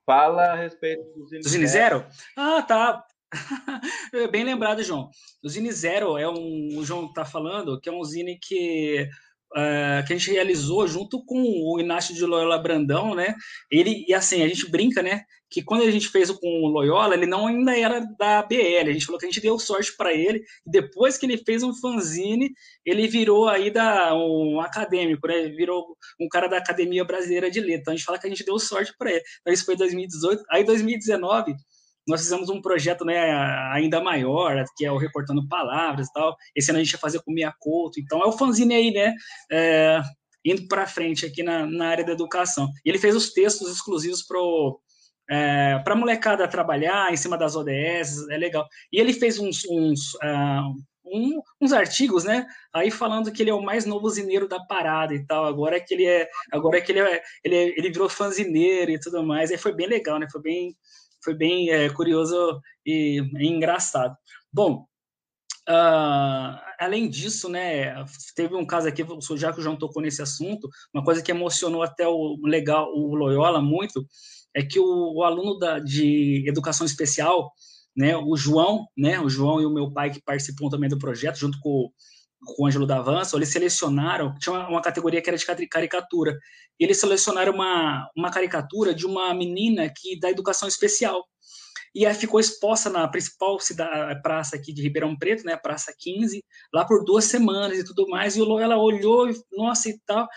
Fala 0.05 0.51
a 0.51 0.55
respeito 0.55 1.03
do 1.13 1.27
Zine, 1.27 1.43
Zine 1.43 1.67
Zero. 1.67 2.05
Ah, 2.37 2.61
tá. 2.61 3.03
Bem 4.31 4.43
lembrado, 4.43 4.83
João. 4.83 5.09
O 5.43 5.49
Zine 5.49 5.71
Zero 5.71 6.17
é 6.17 6.29
um. 6.29 6.77
O 6.77 6.85
João 6.85 7.07
está 7.07 7.25
falando 7.25 7.79
que 7.81 7.89
é 7.89 7.91
um 7.91 8.03
Zine 8.03 8.37
que 8.39 9.09
uh, 9.55 10.05
que 10.05 10.13
a 10.13 10.17
gente 10.17 10.31
realizou 10.31 10.87
junto 10.87 11.23
com 11.23 11.41
o 11.41 11.79
Inácio 11.79 12.13
de 12.13 12.25
Loyola 12.25 12.57
Brandão, 12.57 13.15
né? 13.15 13.33
Ele, 13.71 14.05
e 14.07 14.13
assim, 14.13 14.43
a 14.43 14.47
gente 14.47 14.69
brinca, 14.69 15.01
né? 15.01 15.23
Que 15.49 15.63
quando 15.63 15.83
a 15.83 15.91
gente 15.91 16.09
fez 16.09 16.29
com 16.31 16.63
o 16.63 16.67
Loyola, 16.67 17.13
ele 17.13 17.25
não 17.25 17.47
ainda 17.47 17.77
era 17.77 18.01
da 18.19 18.41
BL, 18.43 18.89
a 18.89 18.93
gente 18.93 19.05
falou 19.05 19.19
que 19.19 19.25
a 19.25 19.29
gente 19.29 19.41
deu 19.41 19.57
sorte 19.57 19.95
para 19.95 20.13
ele, 20.13 20.43
depois 20.65 21.17
que 21.17 21.25
ele 21.25 21.37
fez 21.37 21.63
um 21.63 21.73
fanzine, 21.73 22.51
ele 22.85 23.07
virou 23.07 23.47
aí 23.47 23.71
da, 23.71 24.13
um 24.15 24.59
acadêmico, 24.59 25.27
né? 25.27 25.47
Virou 25.49 25.95
um 26.19 26.27
cara 26.27 26.47
da 26.47 26.57
Academia 26.57 27.05
Brasileira 27.05 27.49
de 27.49 27.59
Letras, 27.59 27.79
então 27.79 27.93
a 27.93 27.95
gente 27.97 28.05
fala 28.05 28.19
que 28.19 28.27
a 28.27 28.29
gente 28.29 28.43
deu 28.43 28.59
sorte 28.59 28.93
para 28.97 29.11
ele. 29.11 29.23
Então 29.41 29.53
isso 29.53 29.65
foi 29.65 29.77
2018, 29.77 30.43
aí 30.49 30.63
2019 30.63 31.55
nós 32.07 32.21
fizemos 32.21 32.49
um 32.49 32.61
projeto 32.61 33.03
né, 33.03 33.31
ainda 33.71 34.01
maior, 34.01 34.63
que 34.75 34.85
é 34.85 34.91
o 34.91 34.97
Recortando 34.97 35.47
Palavras 35.47 36.07
e 36.07 36.13
tal. 36.13 36.35
Esse 36.55 36.69
ano 36.71 36.79
a 36.79 36.83
gente 36.83 36.93
ia 36.93 36.99
fazer 36.99 37.19
com 37.21 37.31
o 37.31 37.33
Mia 37.33 37.53
Couto. 37.59 37.99
Então 37.99 38.21
é 38.21 38.25
o 38.25 38.31
fanzine 38.31 38.75
aí, 38.75 38.91
né? 38.91 39.13
É, 39.51 40.01
indo 40.43 40.67
para 40.67 40.85
frente 40.85 41.25
aqui 41.25 41.41
na, 41.41 41.65
na 41.65 41.87
área 41.87 42.05
da 42.05 42.11
educação. 42.11 42.69
E 42.85 42.89
ele 42.89 42.99
fez 42.99 43.15
os 43.15 43.33
textos 43.33 43.71
exclusivos 43.71 44.23
pro 44.23 44.79
é, 45.29 45.79
para 45.79 45.95
molecada 45.95 46.47
trabalhar 46.47 47.11
em 47.11 47.17
cima 47.17 47.37
das 47.37 47.55
ODS, 47.55 48.29
é 48.29 48.37
legal. 48.37 48.67
E 48.91 48.99
ele 48.99 49.11
fez 49.13 49.39
uns, 49.39 49.65
uns, 49.65 50.13
uh, 50.15 50.75
um, 51.05 51.41
uns 51.61 51.73
artigos, 51.73 52.23
né? 52.23 52.45
Aí 52.73 52.91
falando 52.91 53.31
que 53.31 53.41
ele 53.41 53.49
é 53.49 53.53
o 53.53 53.63
mais 53.63 53.85
novo 53.85 54.09
zineiro 54.09 54.47
da 54.47 54.59
parada 54.59 55.13
e 55.13 55.25
tal. 55.25 55.45
Agora 55.45 55.77
é 55.77 55.79
que 55.79 55.93
ele 55.93 56.05
é, 56.05 56.29
agora 56.51 56.77
é 56.77 56.81
que 56.81 56.91
ele 56.91 56.99
é, 56.99 57.23
ele, 57.43 57.55
é, 57.55 57.63
ele 57.77 57.89
virou 57.89 58.09
fanzineiro 58.09 58.91
e 58.91 58.99
tudo 58.99 59.23
mais. 59.23 59.51
Aí 59.51 59.57
foi 59.57 59.73
bem 59.73 59.87
legal, 59.87 60.19
né? 60.19 60.27
Foi 60.31 60.41
bem, 60.41 60.75
foi 61.25 61.33
bem 61.33 61.69
é, 61.69 61.89
curioso 61.89 62.61
e, 62.85 63.21
e, 63.37 63.47
engraçado. 63.47 64.15
Bom, 64.53 64.85
uh, 65.67 66.59
além 66.79 67.09
disso, 67.09 67.49
né? 67.49 68.05
Teve 68.35 68.55
um 68.55 68.65
caso 68.65 68.87
aqui, 68.87 69.03
já 69.35 69.51
que 69.51 69.59
o 69.59 69.63
João 69.63 69.75
tocou 69.75 70.01
nesse 70.01 70.21
assunto, 70.21 70.69
uma 70.93 71.03
coisa 71.03 71.21
que 71.21 71.31
emocionou 71.31 71.83
até 71.83 72.07
o 72.07 72.37
legal 72.43 72.89
o 72.93 73.15
Loyola 73.15 73.61
muito 73.61 74.05
é 74.55 74.63
que 74.63 74.79
o, 74.79 75.15
o 75.15 75.23
aluno 75.23 75.59
da, 75.59 75.79
de 75.79 76.45
educação 76.47 76.85
especial 76.85 77.51
né? 77.95 78.15
O 78.17 78.35
João, 78.35 78.87
né? 78.97 79.19
O 79.19 79.29
João 79.29 79.61
e 79.61 79.65
o 79.65 79.73
meu 79.73 79.91
pai 79.91 80.11
que 80.11 80.21
participam 80.21 80.69
também 80.69 80.89
do 80.89 80.99
projeto, 80.99 81.37
junto 81.37 81.59
com, 81.59 81.89
com 82.45 82.63
o 82.63 82.67
Ângelo 82.67 82.85
Davanço, 82.85 83.35
eles 83.35 83.49
selecionaram, 83.49 84.33
tinha 84.37 84.53
uma, 84.67 84.81
categoria 84.81 85.21
que 85.21 85.29
era 85.29 85.37
de 85.37 85.67
caricatura, 85.67 86.37
e 86.79 86.83
eles 86.83 86.99
selecionaram 86.99 87.53
uma, 87.53 88.09
uma 88.15 88.31
caricatura 88.31 88.93
de 88.93 89.05
uma 89.05 89.33
menina 89.33 89.91
que 89.93 90.19
da 90.19 90.29
educação 90.29 90.67
especial. 90.67 91.25
E 91.93 92.13
ficou 92.13 92.39
exposta 92.39 92.89
na 92.89 93.07
principal 93.07 93.57
cidade, 93.59 94.21
praça 94.21 94.57
aqui 94.57 94.73
de 94.73 94.81
Ribeirão 94.81 95.17
Preto, 95.17 95.45
né, 95.45 95.55
Praça 95.55 95.93
15, 95.97 96.43
lá 96.73 96.85
por 96.85 97.03
duas 97.05 97.25
semanas 97.25 97.79
e 97.79 97.85
tudo 97.85 98.07
mais, 98.09 98.35
e 98.35 98.41
ela 98.41 98.77
olhou, 98.77 99.27
nossa, 99.53 99.89
e 99.89 99.97
tal, 100.05 100.27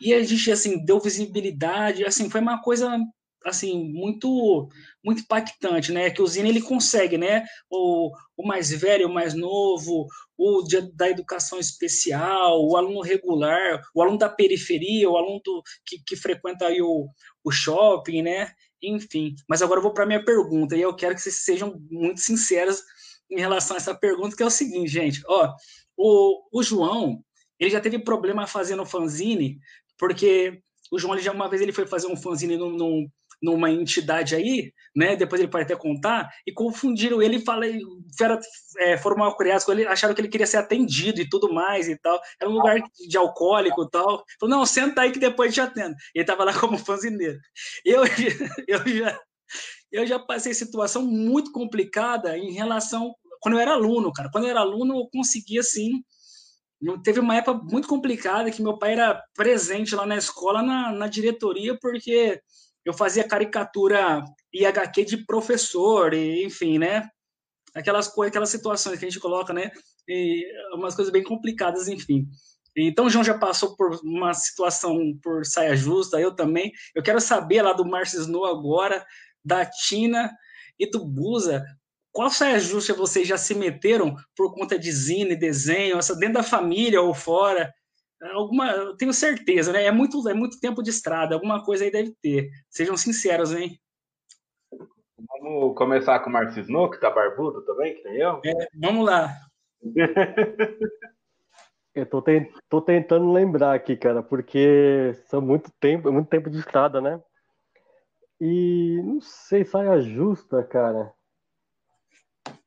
e 0.00 0.14
a 0.14 0.22
gente, 0.22 0.50
assim, 0.50 0.82
deu 0.84 0.98
visibilidade, 0.98 2.06
assim, 2.06 2.30
foi 2.30 2.40
uma 2.40 2.62
coisa 2.62 2.96
assim 3.44 3.84
muito 3.92 4.68
muito 5.02 5.22
impactante, 5.22 5.92
né? 5.92 6.10
Que 6.10 6.22
o 6.22 6.26
Zine 6.26 6.48
ele 6.48 6.60
consegue, 6.60 7.16
né? 7.16 7.44
O, 7.70 8.10
o 8.36 8.46
mais 8.46 8.70
velho, 8.70 9.08
o 9.08 9.12
mais 9.12 9.34
novo, 9.34 10.06
o 10.36 10.62
da 10.94 11.08
educação 11.08 11.58
especial, 11.58 12.66
o 12.66 12.76
aluno 12.76 13.00
regular, 13.00 13.82
o 13.94 14.02
aluno 14.02 14.18
da 14.18 14.28
periferia, 14.28 15.08
o 15.08 15.16
aluno 15.16 15.40
do, 15.44 15.62
que, 15.86 16.02
que 16.04 16.16
frequenta 16.16 16.66
aí 16.66 16.82
o, 16.82 17.08
o 17.44 17.50
shopping, 17.50 18.22
né? 18.22 18.52
Enfim. 18.82 19.34
Mas 19.48 19.62
agora 19.62 19.78
eu 19.78 19.82
vou 19.82 19.92
para 19.92 20.06
minha 20.06 20.24
pergunta 20.24 20.76
e 20.76 20.80
eu 20.80 20.94
quero 20.94 21.14
que 21.14 21.20
vocês 21.20 21.44
sejam 21.44 21.80
muito 21.90 22.20
sinceros 22.20 22.82
em 23.30 23.38
relação 23.38 23.76
a 23.76 23.78
essa 23.78 23.94
pergunta, 23.94 24.36
que 24.36 24.42
é 24.42 24.46
o 24.46 24.50
seguinte, 24.50 24.88
gente. 24.88 25.22
Ó, 25.26 25.54
o, 25.96 26.58
o 26.58 26.62
João 26.62 27.22
ele 27.58 27.70
já 27.70 27.80
teve 27.80 27.98
problema 27.98 28.46
fazendo 28.46 28.86
fanzine, 28.86 29.60
porque 29.98 30.62
o 30.90 30.98
João 30.98 31.14
ele 31.14 31.22
já 31.22 31.30
uma 31.30 31.48
vez 31.48 31.60
ele 31.60 31.72
foi 31.72 31.86
fazer 31.86 32.06
um 32.06 32.16
fanzine 32.16 32.56
num, 32.56 32.70
num, 32.70 33.08
numa 33.42 33.70
entidade 33.70 34.34
aí, 34.34 34.72
né? 34.94 35.16
Depois 35.16 35.40
ele 35.40 35.50
pode 35.50 35.64
até 35.64 35.76
contar, 35.76 36.30
e 36.46 36.52
confundiram 36.52 37.22
ele 37.22 37.36
e 37.36 37.44
falei, 37.44 37.80
é, 38.78 38.98
foram 38.98 39.16
mal 39.16 39.36
criados 39.36 39.64
com 39.64 39.72
ele, 39.72 39.86
acharam 39.86 40.14
que 40.14 40.20
ele 40.20 40.28
queria 40.28 40.46
ser 40.46 40.58
atendido 40.58 41.20
e 41.20 41.28
tudo 41.28 41.52
mais 41.52 41.88
e 41.88 41.96
tal. 41.96 42.20
Era 42.40 42.50
um 42.50 42.54
lugar 42.54 42.80
de 43.08 43.16
alcoólico 43.16 43.84
e 43.84 43.90
tal. 43.90 44.24
Falou, 44.38 44.56
não, 44.56 44.66
senta 44.66 45.02
aí 45.02 45.12
que 45.12 45.18
depois 45.18 45.54
te 45.54 45.60
atendo. 45.60 45.94
E 46.14 46.18
ele 46.18 46.26
tava 46.26 46.44
lá 46.44 46.52
como 46.58 46.78
fanzineiro. 46.78 47.38
Eu, 47.84 48.02
eu 48.68 48.86
já. 48.88 49.18
Eu 49.90 50.06
já 50.06 50.20
passei 50.20 50.54
situação 50.54 51.04
muito 51.04 51.50
complicada 51.50 52.38
em 52.38 52.52
relação 52.52 53.12
quando 53.40 53.54
eu 53.54 53.60
era 53.60 53.72
aluno, 53.72 54.12
cara. 54.12 54.30
Quando 54.30 54.44
eu 54.44 54.50
era 54.50 54.60
aluno, 54.60 55.00
eu 55.00 55.08
conseguia 55.12 55.60
assim. 55.60 56.04
Teve 57.02 57.20
uma 57.20 57.36
época 57.36 57.60
muito 57.70 57.88
complicada 57.88 58.50
que 58.50 58.62
meu 58.62 58.78
pai 58.78 58.92
era 58.92 59.22
presente 59.34 59.94
lá 59.94 60.06
na 60.06 60.16
escola, 60.16 60.62
na, 60.62 60.92
na 60.92 61.08
diretoria, 61.08 61.76
porque 61.78 62.40
eu 62.84 62.92
fazia 62.92 63.26
caricatura 63.26 64.22
e 64.52 64.64
HQ 64.64 65.04
de 65.04 65.24
professor, 65.24 66.14
e, 66.14 66.44
enfim, 66.44 66.78
né? 66.78 67.08
Aquelas 67.74 68.08
coisas, 68.08 68.30
aquelas 68.30 68.50
situações 68.50 68.98
que 68.98 69.04
a 69.04 69.08
gente 69.08 69.20
coloca, 69.20 69.52
né? 69.52 69.70
E 70.08 70.44
umas 70.74 70.94
coisas 70.94 71.12
bem 71.12 71.22
complicadas, 71.22 71.88
enfim. 71.88 72.26
Então, 72.76 73.06
o 73.06 73.10
João 73.10 73.24
já 73.24 73.36
passou 73.36 73.76
por 73.76 74.00
uma 74.02 74.32
situação 74.32 74.98
por 75.22 75.44
saia 75.44 75.76
justa, 75.76 76.20
eu 76.20 76.34
também. 76.34 76.72
Eu 76.94 77.02
quero 77.02 77.20
saber 77.20 77.62
lá 77.62 77.72
do 77.72 77.84
Márcio 77.84 78.20
Snow 78.20 78.46
agora, 78.46 79.04
da 79.44 79.64
Tina 79.66 80.30
e 80.78 80.88
do 80.88 81.04
Busa, 81.04 81.64
qual 82.12 82.30
saia 82.30 82.58
justa 82.58 82.92
vocês 82.92 83.26
já 83.26 83.36
se 83.38 83.54
meteram 83.54 84.16
por 84.36 84.52
conta 84.52 84.78
de 84.78 84.90
zine, 84.90 85.36
desenho, 85.36 85.98
essa 85.98 86.16
dentro 86.16 86.34
da 86.34 86.42
família 86.42 87.00
ou 87.00 87.14
fora? 87.14 87.72
Alguma, 88.22 88.70
eu 88.70 88.96
tenho 88.96 89.12
certeza, 89.12 89.72
né? 89.72 89.84
É 89.84 89.92
muito, 89.92 90.28
é 90.28 90.34
muito 90.34 90.60
tempo 90.60 90.82
de 90.82 90.90
estrada, 90.90 91.34
alguma 91.34 91.64
coisa 91.64 91.84
aí 91.84 91.90
deve 91.90 92.14
ter. 92.20 92.50
Sejam 92.68 92.96
sinceros, 92.96 93.52
hein? 93.52 93.78
Vamos 95.28 95.74
começar 95.76 96.20
com 96.20 96.30
o 96.30 96.32
Marcis 96.32 96.64
Snow, 96.66 96.90
que 96.90 97.00
tá 97.00 97.10
barbudo 97.10 97.62
também, 97.64 97.94
que 97.94 98.02
tem 98.02 98.16
eu? 98.16 98.40
É, 98.44 98.68
vamos 98.74 99.06
lá. 99.06 99.34
eu 101.94 102.06
tô, 102.06 102.22
te, 102.22 102.52
tô, 102.68 102.80
tentando 102.80 103.32
lembrar 103.32 103.74
aqui, 103.74 103.96
cara, 103.96 104.22
porque 104.22 105.14
são 105.26 105.40
muito 105.40 105.70
tempo, 105.80 106.08
é 106.08 106.12
muito 106.12 106.28
tempo 106.28 106.50
de 106.50 106.58
estrada, 106.58 107.00
né? 107.00 107.20
E 108.40 109.00
não 109.04 109.20
sei, 109.20 109.64
saia 109.64 110.00
justa, 110.00 110.62
cara. 110.64 111.12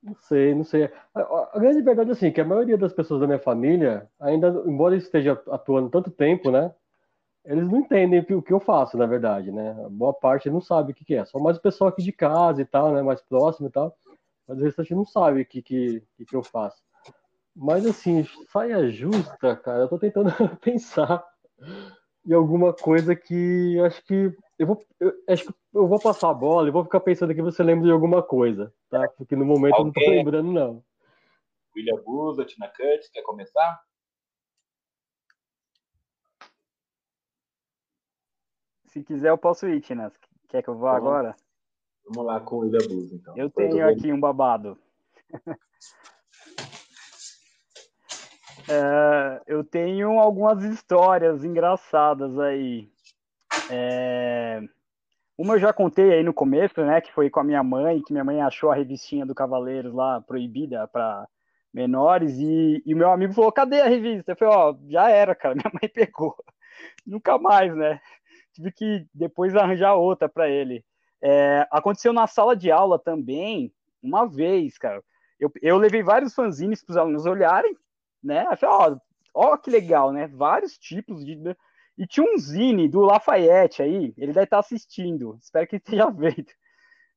Não 0.04 0.16
sei, 0.16 0.54
não 0.54 0.66
sei. 0.66 0.92
A, 1.16 1.22
a, 1.54 1.60
grande 1.60 1.82
verdade 1.82 2.10
é 2.10 2.14
assim, 2.14 2.32
que 2.32 2.42
a 2.42 2.46
maioria 2.46 2.78
das 2.78 2.92
pessoas 2.92 3.22
da 3.22 3.28
minha 3.28 3.40
família, 3.40 4.10
ainda, 4.20 4.50
embora 4.66 4.98
esteja 4.98 5.42
atuando 5.50 5.90
tanto 5.90 6.12
tempo, 6.12 6.52
né? 6.52 6.74
Eles 7.46 7.70
não 7.70 7.80
entendem 7.80 8.20
o 8.20 8.42
que, 8.42 8.54
eu 8.54 8.60
faço, 8.60 8.98
na 8.98 9.06
verdade, 9.06 9.52
né? 9.52 9.72
A 9.86 9.90
boa 9.90 10.14
parte 10.14 10.50
não 10.50 10.62
sabe 10.62 10.92
o 10.92 10.96
que, 10.96 11.06
que 11.06 11.16
é. 11.16 11.26
Só 11.26 11.40
mais 11.40 11.58
o 11.58 11.62
pessoal 11.62 11.90
aqui 11.90 12.04
de 12.04 12.12
casa 12.12 12.62
e 12.62 12.66
tal, 12.66 12.94
né? 12.94 13.02
Mais 13.02 13.22
próximo 13.22 13.68
e 13.68 13.72
tal. 13.72 13.98
Mas 14.48 14.60
o 14.60 14.64
restante 14.64 14.94
não 14.94 15.06
sabe 15.06 15.42
o 15.42 15.46
que, 15.46 15.62
que, 15.62 16.04
que, 16.18 16.26
que 16.26 16.36
eu 16.36 16.44
faço. 16.44 16.82
Mas 17.56 17.86
assim, 17.86 18.26
saia 18.52 18.90
justa, 18.90 19.56
cara, 19.56 19.84
eu 19.84 19.88
tô 19.88 19.98
tentando 19.98 20.32
pensar 20.60 21.24
em 22.26 22.34
alguma 22.34 22.74
coisa 22.74 23.16
que 23.16 23.80
acho 23.80 24.04
que 24.06 24.36
eu 24.58 24.68
vou, 24.68 24.86
eu, 25.00 25.14
acho 25.28 25.46
que 25.46 25.54
eu 25.74 25.88
vou 25.88 26.00
passar 26.00 26.30
a 26.30 26.34
bola 26.34 26.68
e 26.68 26.72
vou 26.72 26.84
ficar 26.84 27.00
pensando 27.00 27.34
que 27.34 27.42
você 27.42 27.62
lembra 27.64 27.86
de 27.86 27.92
alguma 27.92 28.24
coisa, 28.24 28.74
tá? 28.90 29.08
Porque 29.18 29.36
no 29.36 29.46
momento 29.46 29.76
Alguém? 29.76 29.92
eu 29.92 30.02
não 30.02 30.06
tô 30.06 30.12
lembrando, 30.12 30.52
não. 30.52 30.84
William 31.76 32.02
Buza, 32.04 32.46
Tina 32.46 32.68
Curtis, 32.68 33.10
quer 33.10 33.24
começar? 33.24 33.82
Se 38.86 39.04
quiser, 39.04 39.30
eu 39.30 39.38
posso 39.38 39.68
ir, 39.68 39.82
Tina. 39.82 40.12
Quer 40.48 40.62
que 40.62 40.70
eu 40.70 40.78
vá 40.78 40.96
agora? 40.96 41.36
Vamos 42.06 42.26
lá 42.26 42.40
com 42.40 42.58
o 42.58 42.60
William 42.60 42.88
Buza, 42.88 43.16
então. 43.16 43.36
Eu 43.36 43.50
tenho 43.50 43.88
aqui 43.88 44.12
um 44.12 44.20
babado. 44.20 44.78
é, 48.70 49.42
eu 49.48 49.64
tenho 49.64 50.20
algumas 50.20 50.64
histórias 50.64 51.44
engraçadas 51.44 52.38
aí. 52.40 52.90
É... 53.70 54.62
Uma 55.38 55.56
eu 55.56 55.60
já 55.60 55.74
contei 55.74 56.14
aí 56.14 56.24
no 56.24 56.34
começo, 56.34 56.84
né? 56.84 57.02
Que 57.02 57.12
foi 57.12 57.30
com 57.30 57.40
a 57.40 57.44
minha 57.44 57.64
mãe, 57.64 58.02
que 58.02 58.14
minha 58.14 58.24
mãe 58.24 58.42
achou 58.42 58.72
a 58.72 58.76
revistinha 58.76 59.26
do 59.26 59.36
Cavaleiros 59.36 59.94
lá 59.94 60.22
proibida 60.22 60.88
para 60.88 61.28
menores, 61.74 62.38
e, 62.38 62.84
e 62.86 62.94
o 62.94 62.98
meu 62.98 63.12
amigo 63.12 63.34
falou: 63.34 63.52
cadê 63.52 63.82
a 63.82 63.88
revista? 63.88 64.32
Eu 64.32 64.36
falei: 64.36 64.54
ó, 64.54 64.76
já 64.88 65.10
era, 65.10 65.34
cara, 65.34 65.56
minha 65.56 65.72
mãe 65.74 65.90
pegou. 65.90 66.36
Nunca 67.06 67.38
mais, 67.38 67.76
né? 67.76 68.00
Tive 68.54 68.72
que 68.72 69.08
depois 69.14 69.56
arranjar 69.56 69.96
outra 69.96 70.30
para 70.30 70.48
ele. 70.48 70.86
É, 71.22 71.68
aconteceu 71.72 72.14
na 72.14 72.28
sala 72.28 72.56
de 72.56 72.70
aula 72.70 73.00
também, 73.00 73.74
uma 74.02 74.26
vez, 74.26 74.78
cara. 74.78 75.02
Eu, 75.40 75.52
eu 75.62 75.78
levei 75.78 76.04
vários 76.04 76.34
fanzines 76.34 76.84
para 76.84 76.92
os 76.92 76.98
alunos 76.98 77.26
olharem, 77.26 77.76
né? 78.24 78.56
Falei, 78.56 79.00
ó, 79.34 79.52
ó 79.52 79.58
que 79.58 79.70
legal, 79.70 80.12
né? 80.12 80.28
Vários 80.28 80.78
tipos 80.78 81.26
de 81.26 81.38
e 81.98 82.08
tinha 82.08 82.26
um 82.26 82.38
zine 82.38 82.88
do 82.88 83.02
Lafayette 83.02 83.84
aí, 83.84 84.14
ele 84.18 84.34
deve 84.34 84.46
estar 84.46 84.60
assistindo, 84.60 85.38
espero 85.40 85.68
que 85.68 85.76
ele 85.76 85.84
esteja 85.86 86.10
vendo. 86.12 86.52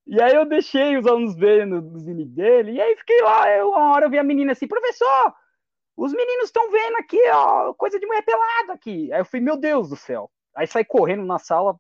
E 0.06 0.20
aí 0.22 0.34
eu 0.34 0.46
deixei 0.46 0.96
os 0.96 1.06
alunos 1.06 1.34
vendo 1.34 1.78
o 1.94 1.98
zine 1.98 2.24
dele, 2.24 2.72
e 2.72 2.80
aí 2.80 2.96
fiquei 2.96 3.20
lá, 3.22 3.50
eu, 3.50 3.70
uma 3.70 3.94
hora 3.94 4.06
eu 4.06 4.10
vi 4.10 4.18
a 4.18 4.22
menina 4.22 4.52
assim, 4.52 4.68
professor, 4.68 5.34
os 5.96 6.12
meninos 6.12 6.44
estão 6.44 6.70
vendo 6.70 6.96
aqui, 6.98 7.20
ó, 7.30 7.72
coisa 7.74 7.98
de 7.98 8.06
mulher 8.06 8.22
pelada 8.22 8.74
aqui. 8.74 9.10
Aí 9.12 9.20
eu 9.20 9.24
falei, 9.24 9.44
meu 9.44 9.56
Deus 9.56 9.88
do 9.88 9.96
céu. 9.96 10.30
Aí 10.54 10.66
saí 10.66 10.84
correndo 10.84 11.24
na 11.24 11.38
sala, 11.38 11.74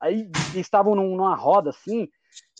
aí 0.00 0.30
estavam 0.54 0.94
numa 0.94 1.34
roda 1.34 1.70
assim, 1.70 2.08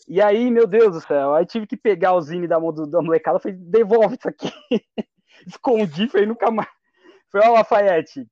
e 0.07 0.21
aí, 0.21 0.49
meu 0.49 0.65
Deus 0.65 0.93
do 0.93 1.01
céu, 1.01 1.33
aí 1.33 1.45
tive 1.45 1.67
que 1.67 1.75
pegar 1.75 2.13
o 2.13 2.21
zine 2.21 2.47
da 2.47 2.59
mão 2.59 2.73
da 2.73 3.01
molecada, 3.01 3.39
falei, 3.39 3.57
devolve 3.57 4.15
isso 4.15 4.29
aqui. 4.29 4.49
Escondi, 5.47 6.07
falei, 6.09 6.27
nunca 6.27 6.51
mais. 6.51 6.69
Foi, 7.31 7.41
ó, 7.41 7.53
Lafayette, 7.53 8.27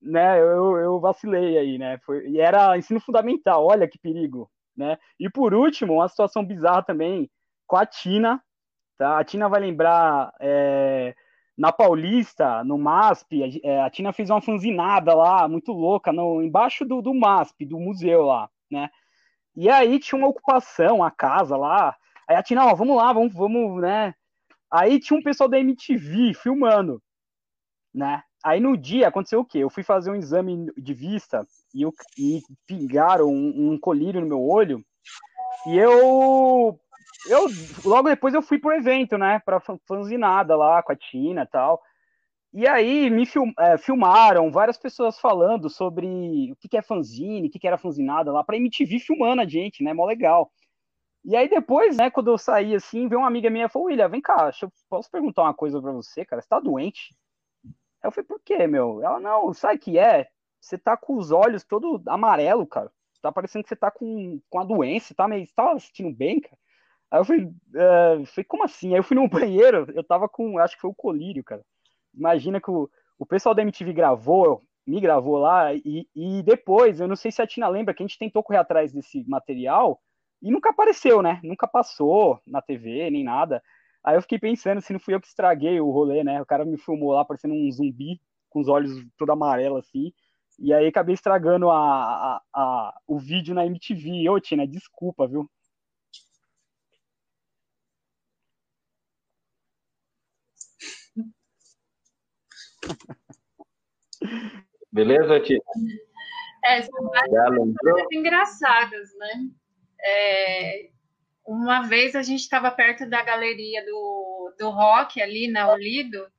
né, 0.00 0.40
eu, 0.40 0.76
eu 0.76 1.00
vacilei 1.00 1.58
aí, 1.58 1.78
né, 1.78 1.98
foi, 2.04 2.28
e 2.28 2.40
era 2.40 2.78
ensino 2.78 3.00
fundamental, 3.00 3.64
olha 3.66 3.88
que 3.88 3.98
perigo, 3.98 4.48
né, 4.76 4.98
e 5.18 5.28
por 5.28 5.52
último, 5.52 5.94
uma 5.94 6.08
situação 6.08 6.44
bizarra 6.44 6.82
também 6.82 7.28
com 7.66 7.76
a 7.76 7.84
Tina, 7.84 8.40
tá, 8.96 9.18
a 9.18 9.24
Tina 9.24 9.48
vai 9.48 9.60
lembrar, 9.60 10.32
é, 10.38 11.12
na 11.58 11.72
Paulista, 11.72 12.62
no 12.62 12.78
MASP, 12.78 13.42
a, 13.42 13.86
é, 13.86 13.90
Tina 13.90 14.12
fez 14.12 14.30
uma 14.30 14.40
fanzinada 14.40 15.12
lá, 15.14 15.48
muito 15.48 15.72
louca, 15.72 16.12
no, 16.12 16.40
embaixo 16.42 16.84
do, 16.84 17.02
do 17.02 17.12
MASP, 17.12 17.64
do 17.64 17.80
museu 17.80 18.26
lá, 18.26 18.48
né, 18.70 18.90
E 19.56 19.70
aí 19.70 19.98
tinha 19.98 20.18
uma 20.18 20.28
ocupação, 20.28 21.02
a 21.02 21.10
casa 21.10 21.56
lá. 21.56 21.96
Aí 22.28 22.36
a 22.36 22.42
Tina, 22.42 22.66
ó, 22.66 22.74
vamos 22.74 22.96
lá, 22.96 23.12
vamos, 23.12 23.32
vamos, 23.32 23.80
né? 23.80 24.14
Aí 24.70 24.98
tinha 24.98 25.18
um 25.18 25.22
pessoal 25.22 25.48
da 25.48 25.58
MTV 25.58 26.34
filmando, 26.34 27.02
né? 27.94 28.22
Aí 28.44 28.60
no 28.60 28.76
dia 28.76 29.08
aconteceu 29.08 29.40
o 29.40 29.44
quê? 29.44 29.58
Eu 29.58 29.70
fui 29.70 29.82
fazer 29.82 30.10
um 30.10 30.16
exame 30.16 30.72
de 30.76 30.94
vista 30.94 31.46
e, 31.74 31.82
eu, 31.82 31.92
e 32.16 32.40
pingaram 32.66 33.28
um, 33.28 33.72
um 33.72 33.78
colírio 33.78 34.20
no 34.20 34.26
meu 34.26 34.40
olho. 34.40 34.84
E 35.66 35.76
eu, 35.76 36.78
eu 37.28 37.46
logo 37.84 38.08
depois 38.08 38.34
eu 38.34 38.42
fui 38.42 38.58
pro 38.58 38.72
evento, 38.72 39.18
né? 39.18 39.40
Pra 39.44 39.60
fanzinada 39.86 40.56
lá 40.56 40.82
com 40.82 40.92
a 40.92 40.96
Tina 40.96 41.42
e 41.42 41.46
tal. 41.46 41.82
E 42.52 42.66
aí 42.66 43.10
me 43.10 43.26
film, 43.26 43.52
é, 43.58 43.76
filmaram 43.76 44.50
várias 44.50 44.78
pessoas 44.78 45.18
falando 45.18 45.68
sobre 45.68 46.06
o 46.52 46.56
que, 46.56 46.68
que 46.68 46.76
é 46.76 46.82
fanzine, 46.82 47.48
o 47.48 47.50
que, 47.50 47.58
que 47.58 47.66
era 47.66 47.76
fanzinada 47.76 48.32
lá, 48.32 48.42
pra 48.42 48.56
MTV 48.56 48.98
filmando 48.98 49.42
a 49.42 49.46
gente, 49.46 49.82
né? 49.82 49.92
Mó 49.92 50.06
legal. 50.06 50.50
E 51.26 51.36
aí 51.36 51.48
depois, 51.48 51.96
né, 51.96 52.10
quando 52.10 52.30
eu 52.30 52.38
saí 52.38 52.74
assim, 52.74 53.08
veio 53.08 53.20
uma 53.20 53.28
amiga 53.28 53.50
minha 53.50 53.66
e 53.66 53.68
falou, 53.68 53.88
William, 53.88 54.08
vem 54.08 54.20
cá, 54.20 54.50
eu, 54.62 54.72
posso 54.88 55.10
perguntar 55.10 55.42
uma 55.42 55.54
coisa 55.54 55.80
pra 55.82 55.92
você, 55.92 56.24
cara? 56.24 56.40
Você 56.40 56.48
tá 56.48 56.60
doente? 56.60 57.14
Eu 58.02 58.12
falei, 58.12 58.26
por 58.26 58.40
quê, 58.40 58.66
meu? 58.66 59.02
Ela, 59.02 59.20
não, 59.20 59.52
sabe 59.52 59.76
o 59.76 59.78
que 59.80 59.98
é? 59.98 60.28
Você 60.60 60.78
tá 60.78 60.96
com 60.96 61.16
os 61.16 61.30
olhos 61.32 61.64
todo 61.64 62.02
amarelo, 62.06 62.66
cara. 62.66 62.90
Tá 63.20 63.32
parecendo 63.32 63.64
que 63.64 63.68
você 63.68 63.76
tá 63.76 63.90
com, 63.90 64.40
com 64.48 64.60
a 64.60 64.64
doença, 64.64 65.14
tá 65.14 65.26
meio. 65.26 65.44
Você 65.46 65.52
tá 65.54 65.78
sentindo 65.78 66.14
bem, 66.14 66.40
cara? 66.40 66.56
Aí 67.10 67.20
eu 67.20 67.24
falei, 67.24 67.44
uh, 67.44 68.26
falei, 68.26 68.44
como 68.46 68.64
assim? 68.64 68.92
Aí 68.92 68.98
eu 69.00 69.02
fui 69.02 69.16
no 69.16 69.28
banheiro, 69.28 69.86
eu 69.94 70.04
tava 70.04 70.28
com, 70.28 70.58
acho 70.58 70.76
que 70.76 70.80
foi 70.80 70.90
o 70.90 70.94
colírio, 70.94 71.42
cara 71.42 71.62
imagina 72.16 72.60
que 72.60 72.70
o, 72.70 72.88
o 73.18 73.26
pessoal 73.26 73.54
da 73.54 73.62
MTV 73.62 73.92
gravou, 73.92 74.62
me 74.86 75.00
gravou 75.00 75.38
lá, 75.38 75.74
e, 75.74 76.08
e 76.14 76.42
depois, 76.42 77.00
eu 77.00 77.06
não 77.06 77.16
sei 77.16 77.30
se 77.30 77.42
a 77.42 77.46
Tina 77.46 77.68
lembra 77.68 77.92
que 77.92 78.02
a 78.02 78.06
gente 78.06 78.18
tentou 78.18 78.42
correr 78.42 78.58
atrás 78.58 78.92
desse 78.92 79.28
material 79.28 80.00
e 80.46 80.50
nunca 80.52 80.70
apareceu, 80.70 81.20
né? 81.22 81.40
Nunca 81.42 81.66
passou 81.66 82.40
na 82.46 82.62
TV, 82.62 83.10
nem 83.10 83.24
nada. 83.24 83.60
Aí 84.04 84.16
eu 84.16 84.22
fiquei 84.22 84.38
pensando 84.38 84.80
se 84.80 84.92
não 84.92 85.00
fui 85.00 85.12
eu 85.12 85.20
que 85.20 85.26
estraguei 85.26 85.80
o 85.80 85.90
rolê, 85.90 86.22
né? 86.22 86.40
O 86.40 86.46
cara 86.46 86.64
me 86.64 86.78
filmou 86.78 87.12
lá 87.12 87.24
parecendo 87.24 87.52
um 87.52 87.68
zumbi, 87.72 88.20
com 88.48 88.60
os 88.60 88.68
olhos 88.68 88.92
todo 89.18 89.32
amarelo 89.32 89.76
assim. 89.76 90.12
E 90.56 90.72
aí 90.72 90.86
acabei 90.86 91.14
estragando 91.14 91.68
a, 91.68 91.76
a, 91.76 92.42
a, 92.54 93.00
o 93.08 93.18
vídeo 93.18 93.56
na 93.56 93.66
MTV. 93.66 94.28
Ô, 94.28 94.38
Tina, 94.38 94.64
desculpa, 94.68 95.26
viu? 95.26 95.50
Beleza, 104.92 105.40
Tia? 105.40 105.60
É, 106.64 106.82
são 106.82 107.02
várias 107.08 107.76
coisas 107.80 108.06
engraçadas, 108.12 109.12
né? 109.18 109.50
É, 110.08 110.90
uma 111.44 111.82
vez 111.82 112.14
a 112.14 112.22
gente 112.22 112.40
estava 112.40 112.70
perto 112.70 113.08
da 113.08 113.22
galeria 113.22 113.84
do, 113.84 114.54
do 114.56 114.70
rock 114.70 115.20
ali 115.20 115.50
na 115.50 115.72
Olido 115.72 116.30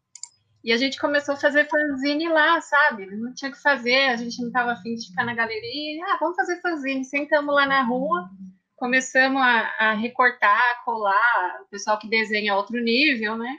e 0.63 0.71
a 0.71 0.77
gente 0.77 0.99
começou 0.99 1.35
a 1.35 1.37
fazer 1.37 1.69
fanzine 1.69 2.27
lá, 2.29 2.59
sabe? 2.61 3.05
Não 3.15 3.33
tinha 3.33 3.51
que 3.51 3.61
fazer, 3.61 4.09
a 4.09 4.15
gente 4.15 4.39
não 4.39 4.47
estava 4.47 4.71
afim 4.71 4.95
de 4.95 5.07
ficar 5.07 5.23
na 5.23 5.33
galeria. 5.33 6.03
Ah, 6.07 6.17
vamos 6.19 6.35
fazer 6.35 6.59
fanzine. 6.61 7.05
Sentamos 7.05 7.53
lá 7.53 7.65
na 7.65 7.83
rua, 7.83 8.29
começamos 8.75 9.41
a, 9.41 9.75
a 9.79 9.93
recortar, 9.93 10.83
colar, 10.83 11.61
o 11.61 11.69
pessoal 11.69 11.97
que 11.97 12.09
desenha 12.09 12.55
outro 12.55 12.81
nível, 12.81 13.37
né? 13.37 13.57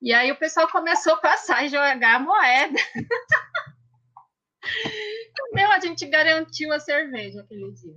E 0.00 0.12
aí 0.12 0.30
o 0.30 0.38
pessoal 0.38 0.68
começou 0.68 1.14
a 1.14 1.18
passar 1.18 1.64
e 1.64 1.68
jogar 1.68 2.20
moeda. 2.20 2.78
Meu, 5.52 5.70
a 5.70 5.80
gente 5.80 6.06
garantiu 6.06 6.72
a 6.72 6.80
cerveja 6.80 7.40
aquele 7.40 7.72
dia. 7.72 7.94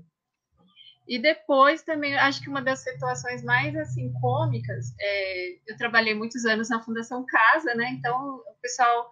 E 1.09 1.17
depois 1.17 1.81
também, 1.81 2.15
acho 2.15 2.39
que 2.39 2.47
uma 2.47 2.61
das 2.61 2.83
situações 2.83 3.43
mais 3.43 3.75
assim 3.75 4.13
cômicas, 4.21 4.93
é, 4.99 5.55
eu 5.65 5.75
trabalhei 5.75 6.13
muitos 6.13 6.45
anos 6.45 6.69
na 6.69 6.83
Fundação 6.83 7.25
Casa, 7.25 7.73
né? 7.73 7.89
Então 7.97 8.35
o 8.35 8.55
pessoal 8.61 9.09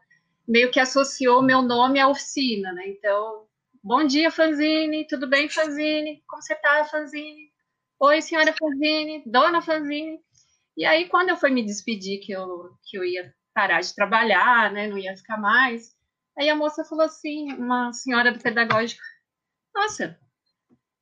meio 0.48 0.70
que 0.70 0.80
associou 0.80 1.42
meu 1.42 1.64
nome 1.64 2.00
à 2.00 2.08
oficina, 2.08 2.72
né? 2.72 2.88
Então, 2.90 3.48
bom 3.84 4.06
dia, 4.06 4.30
Fanzine, 4.30 5.08
tudo 5.08 5.28
bem, 5.28 5.50
Fanzine? 5.50 6.24
Como 6.28 6.40
você 6.40 6.54
tá, 6.54 6.86
Fanzine? 6.86 7.52
Oi, 8.00 8.22
senhora 8.22 8.54
Fanzine, 8.54 9.24
dona 9.26 9.60
Fanzine. 9.60 10.20
E 10.78 10.86
aí, 10.86 11.10
quando 11.10 11.30
eu 11.30 11.38
fui 11.38 11.50
me 11.50 11.66
despedir, 11.66 12.20
que 12.20 12.32
eu, 12.32 12.70
que 12.88 12.96
eu 12.96 13.04
ia 13.04 13.34
parar 13.56 13.82
de 13.82 13.96
trabalhar, 13.96 14.72
né, 14.72 14.88
não 14.88 15.00
ia 15.00 15.18
ficar 15.18 15.38
mais, 15.38 15.96
aí 16.38 16.48
a 16.48 16.56
moça 16.56 16.86
falou 16.86 17.06
assim, 17.06 17.52
uma 17.54 17.92
senhora 17.92 18.32
do 18.32 18.40
pedagógico, 18.40 19.02
nossa, 19.74 20.16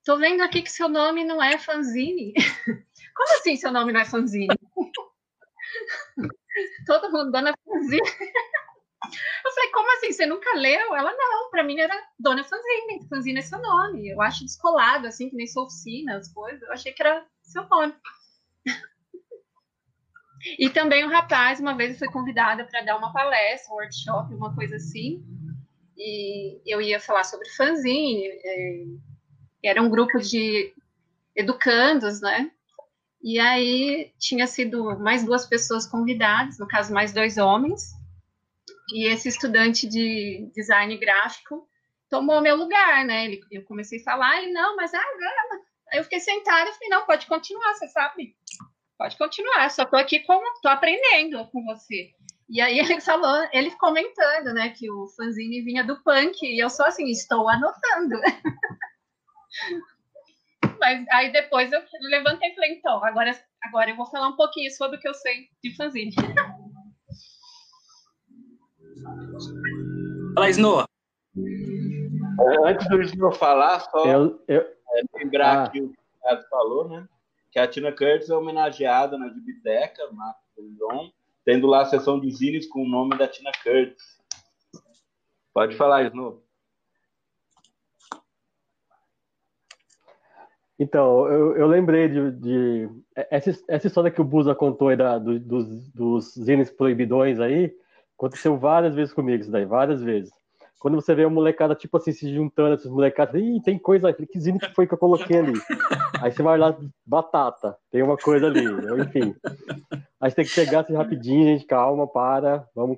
tô 0.06 0.18
vendo 0.18 0.42
aqui 0.42 0.62
que 0.62 0.72
seu 0.72 0.88
nome 0.88 1.26
não 1.26 1.44
é 1.44 1.58
fanzine. 1.58 2.34
Como 3.16 3.40
assim 3.40 3.56
seu 3.56 3.72
nome 3.72 3.92
não 3.92 4.00
é 4.00 4.06
fanzine? 4.06 4.48
Todo 6.86 7.12
mundo 7.12 7.32
dona 7.32 7.54
fanzine. 7.66 8.08
Eu 9.44 9.52
falei, 9.52 9.72
como 9.72 9.98
assim? 9.98 10.12
Você 10.12 10.26
nunca 10.26 10.58
leu? 10.58 10.96
Ela, 10.96 11.14
não, 11.16 11.52
para 11.52 11.64
mim 11.64 11.80
era 11.80 11.96
Dona 12.18 12.44
Fanzine. 12.44 13.08
Fanzine 13.08 13.40
é 13.40 13.42
seu 13.42 13.62
nome. 13.62 14.10
Eu 14.10 14.20
acho 14.20 14.44
descolado, 14.44 15.06
assim, 15.06 15.30
que 15.30 15.36
nem 15.36 15.46
sua 15.46 15.66
oficina, 15.66 16.18
as 16.18 16.34
coisas. 16.34 16.64
Eu 16.64 16.72
achei 16.72 16.92
que 16.92 17.04
era 17.04 17.24
seu 17.44 17.68
nome. 17.68 17.94
E 20.60 20.70
também 20.70 21.04
o 21.04 21.10
rapaz, 21.10 21.60
uma 21.60 21.76
vez 21.76 21.94
eu 21.94 21.98
fui 21.98 22.08
convidada 22.08 22.66
para 22.66 22.82
dar 22.82 22.98
uma 22.98 23.12
palestra, 23.12 23.74
um 23.74 23.78
workshop, 23.78 24.36
uma 24.36 24.54
coisa 24.54 24.76
assim, 24.76 25.26
e 25.98 26.62
eu 26.72 26.80
ia 26.80 27.00
falar 27.00 27.24
sobre 27.24 27.50
fanzine, 27.50 28.28
é, 28.28 28.84
era 29.68 29.82
um 29.82 29.90
grupo 29.90 30.20
de 30.20 30.74
educandos, 31.36 32.22
né? 32.22 32.52
E 33.22 33.40
aí 33.40 34.14
tinha 34.20 34.46
sido 34.46 35.00
mais 35.00 35.24
duas 35.24 35.46
pessoas 35.46 35.88
convidadas, 35.88 36.60
no 36.60 36.68
caso 36.68 36.94
mais 36.94 37.12
dois 37.12 37.38
homens, 37.38 37.92
e 38.94 39.08
esse 39.08 39.28
estudante 39.30 39.88
de 39.88 40.50
design 40.56 40.96
gráfico 40.98 41.68
tomou 42.10 42.42
meu 42.42 42.56
lugar, 42.56 43.04
né? 43.04 43.26
Ele, 43.26 43.42
eu 43.52 43.64
comecei 43.64 44.00
a 44.00 44.04
falar, 44.04 44.42
ele, 44.42 44.52
não, 44.52 44.76
mas 44.76 44.94
agora. 44.94 45.64
Aí 45.92 46.00
eu 46.00 46.04
fiquei 46.04 46.20
sentada 46.20 46.70
e 46.70 46.74
falei, 46.74 46.90
não, 46.90 47.06
pode 47.06 47.26
continuar, 47.26 47.74
você 47.74 47.88
sabe 47.88 48.36
pode 48.98 49.18
continuar, 49.18 49.70
só 49.70 49.86
tô 49.86 49.98
aqui 49.98 50.20
com, 50.22 50.40
tô 50.62 50.70
aprendendo 50.70 51.46
com 51.48 51.64
você. 51.66 52.12
E 52.50 52.62
aí 52.62 52.80
ele 52.80 53.02
falou, 53.02 53.48
ele 53.52 53.72
comentando, 53.72 54.54
né, 54.54 54.70
que 54.70 54.90
o 54.90 55.08
fanzine 55.08 55.62
vinha 55.62 55.84
do 55.84 56.02
punk, 56.04 56.38
e 56.44 56.60
eu 56.60 56.70
só 56.70 56.86
assim, 56.86 57.10
estou 57.10 57.50
anotando. 57.50 58.16
Mas 60.80 61.06
aí 61.10 61.32
depois 61.32 61.72
eu 61.72 61.82
levantei 62.10 62.50
e 62.50 62.56
falei, 62.56 62.74
então, 62.74 63.04
agora, 63.04 63.32
agora 63.64 63.90
eu 63.90 63.96
vou 63.96 64.06
falar 64.08 64.28
um 64.28 64.36
pouquinho 64.36 64.72
sobre 64.72 64.98
o 64.98 65.00
que 65.00 65.08
eu 65.08 65.14
sei 65.14 65.48
de 65.64 65.76
fanzine. 65.76 66.12
Fala, 70.34 70.50
Snow. 70.50 70.86
Antes 72.66 72.88
do 72.90 73.02
Snow 73.02 73.32
falar, 73.32 73.80
só 73.80 74.06
eu, 74.06 74.44
eu... 74.48 74.62
É, 74.62 75.02
lembrar 75.16 75.64
ah. 75.64 75.70
que 75.70 75.82
o 75.82 75.94
Ricardo 76.22 76.50
falou, 76.50 76.90
né? 76.90 77.08
que 77.56 77.60
a 77.60 77.66
Tina 77.66 77.90
Curtis 77.90 78.30
é 78.30 78.36
homenageada 78.36 79.18
na 79.18 79.30
biblioteca, 79.30 80.12
Marco 80.12 80.42
Lindon, 80.58 81.10
tendo 81.46 81.68
lá 81.68 81.84
a 81.84 81.86
sessão 81.86 82.20
de 82.20 82.30
zines 82.30 82.68
com 82.68 82.84
o 82.84 82.88
nome 82.88 83.18
da 83.18 83.30
Tina 83.30 83.50
Curtis. 83.64 84.04
Pode 85.54 85.74
falar, 85.78 86.04
Snow. 86.04 86.45
Então, 90.78 91.28
eu, 91.28 91.56
eu 91.56 91.68
lembrei 91.68 92.10
de, 92.10 92.32
de, 92.32 92.90
essa, 93.16 93.52
essa 93.68 93.88
história 93.88 94.12
que 94.12 94.20
o 94.20 94.26
Busa 94.26 94.54
contou 94.54 94.90
aí 94.90 94.98
da, 94.98 95.18
do, 95.18 95.40
dos, 95.40 95.90
dos 95.92 96.34
zines 96.34 96.70
proibidões 96.70 97.40
aí, 97.40 97.74
aconteceu 98.18 98.58
várias 98.58 98.94
vezes 98.94 99.14
comigo 99.14 99.42
isso 99.42 99.52
daí, 99.52 99.66
várias 99.66 100.02
vezes. 100.02 100.32
Quando 100.80 100.96
você 100.96 101.16
vê 101.16 101.24
a 101.24 101.30
molecada, 101.30 101.74
tipo 101.74 101.98
assim, 101.98 102.12
se 102.12 102.32
juntando, 102.32 102.76
essas 102.76 102.92
molecadas, 102.92 103.42
ih, 103.42 103.62
tem 103.64 103.80
coisa, 103.80 104.14
que 104.14 104.40
zine 104.40 104.60
que 104.60 104.74
foi 104.76 104.86
que 104.86 104.94
eu 104.94 104.98
coloquei 104.98 105.40
ali? 105.40 105.54
Aí 106.22 106.32
você 106.32 106.44
vai 106.44 106.58
lá, 106.58 106.78
batata, 107.06 107.76
tem 107.90 108.04
uma 108.04 108.18
coisa 108.18 108.48
ali, 108.48 108.66
enfim. 109.02 109.34
Aí 110.22 110.30
você 110.30 110.36
tem 110.36 110.46
que 110.46 110.52
chegar 110.52 110.82
assim 110.82 110.94
rapidinho, 110.94 111.46
gente, 111.46 111.66
calma, 111.66 112.06
para, 112.06 112.68
vamos 112.76 112.98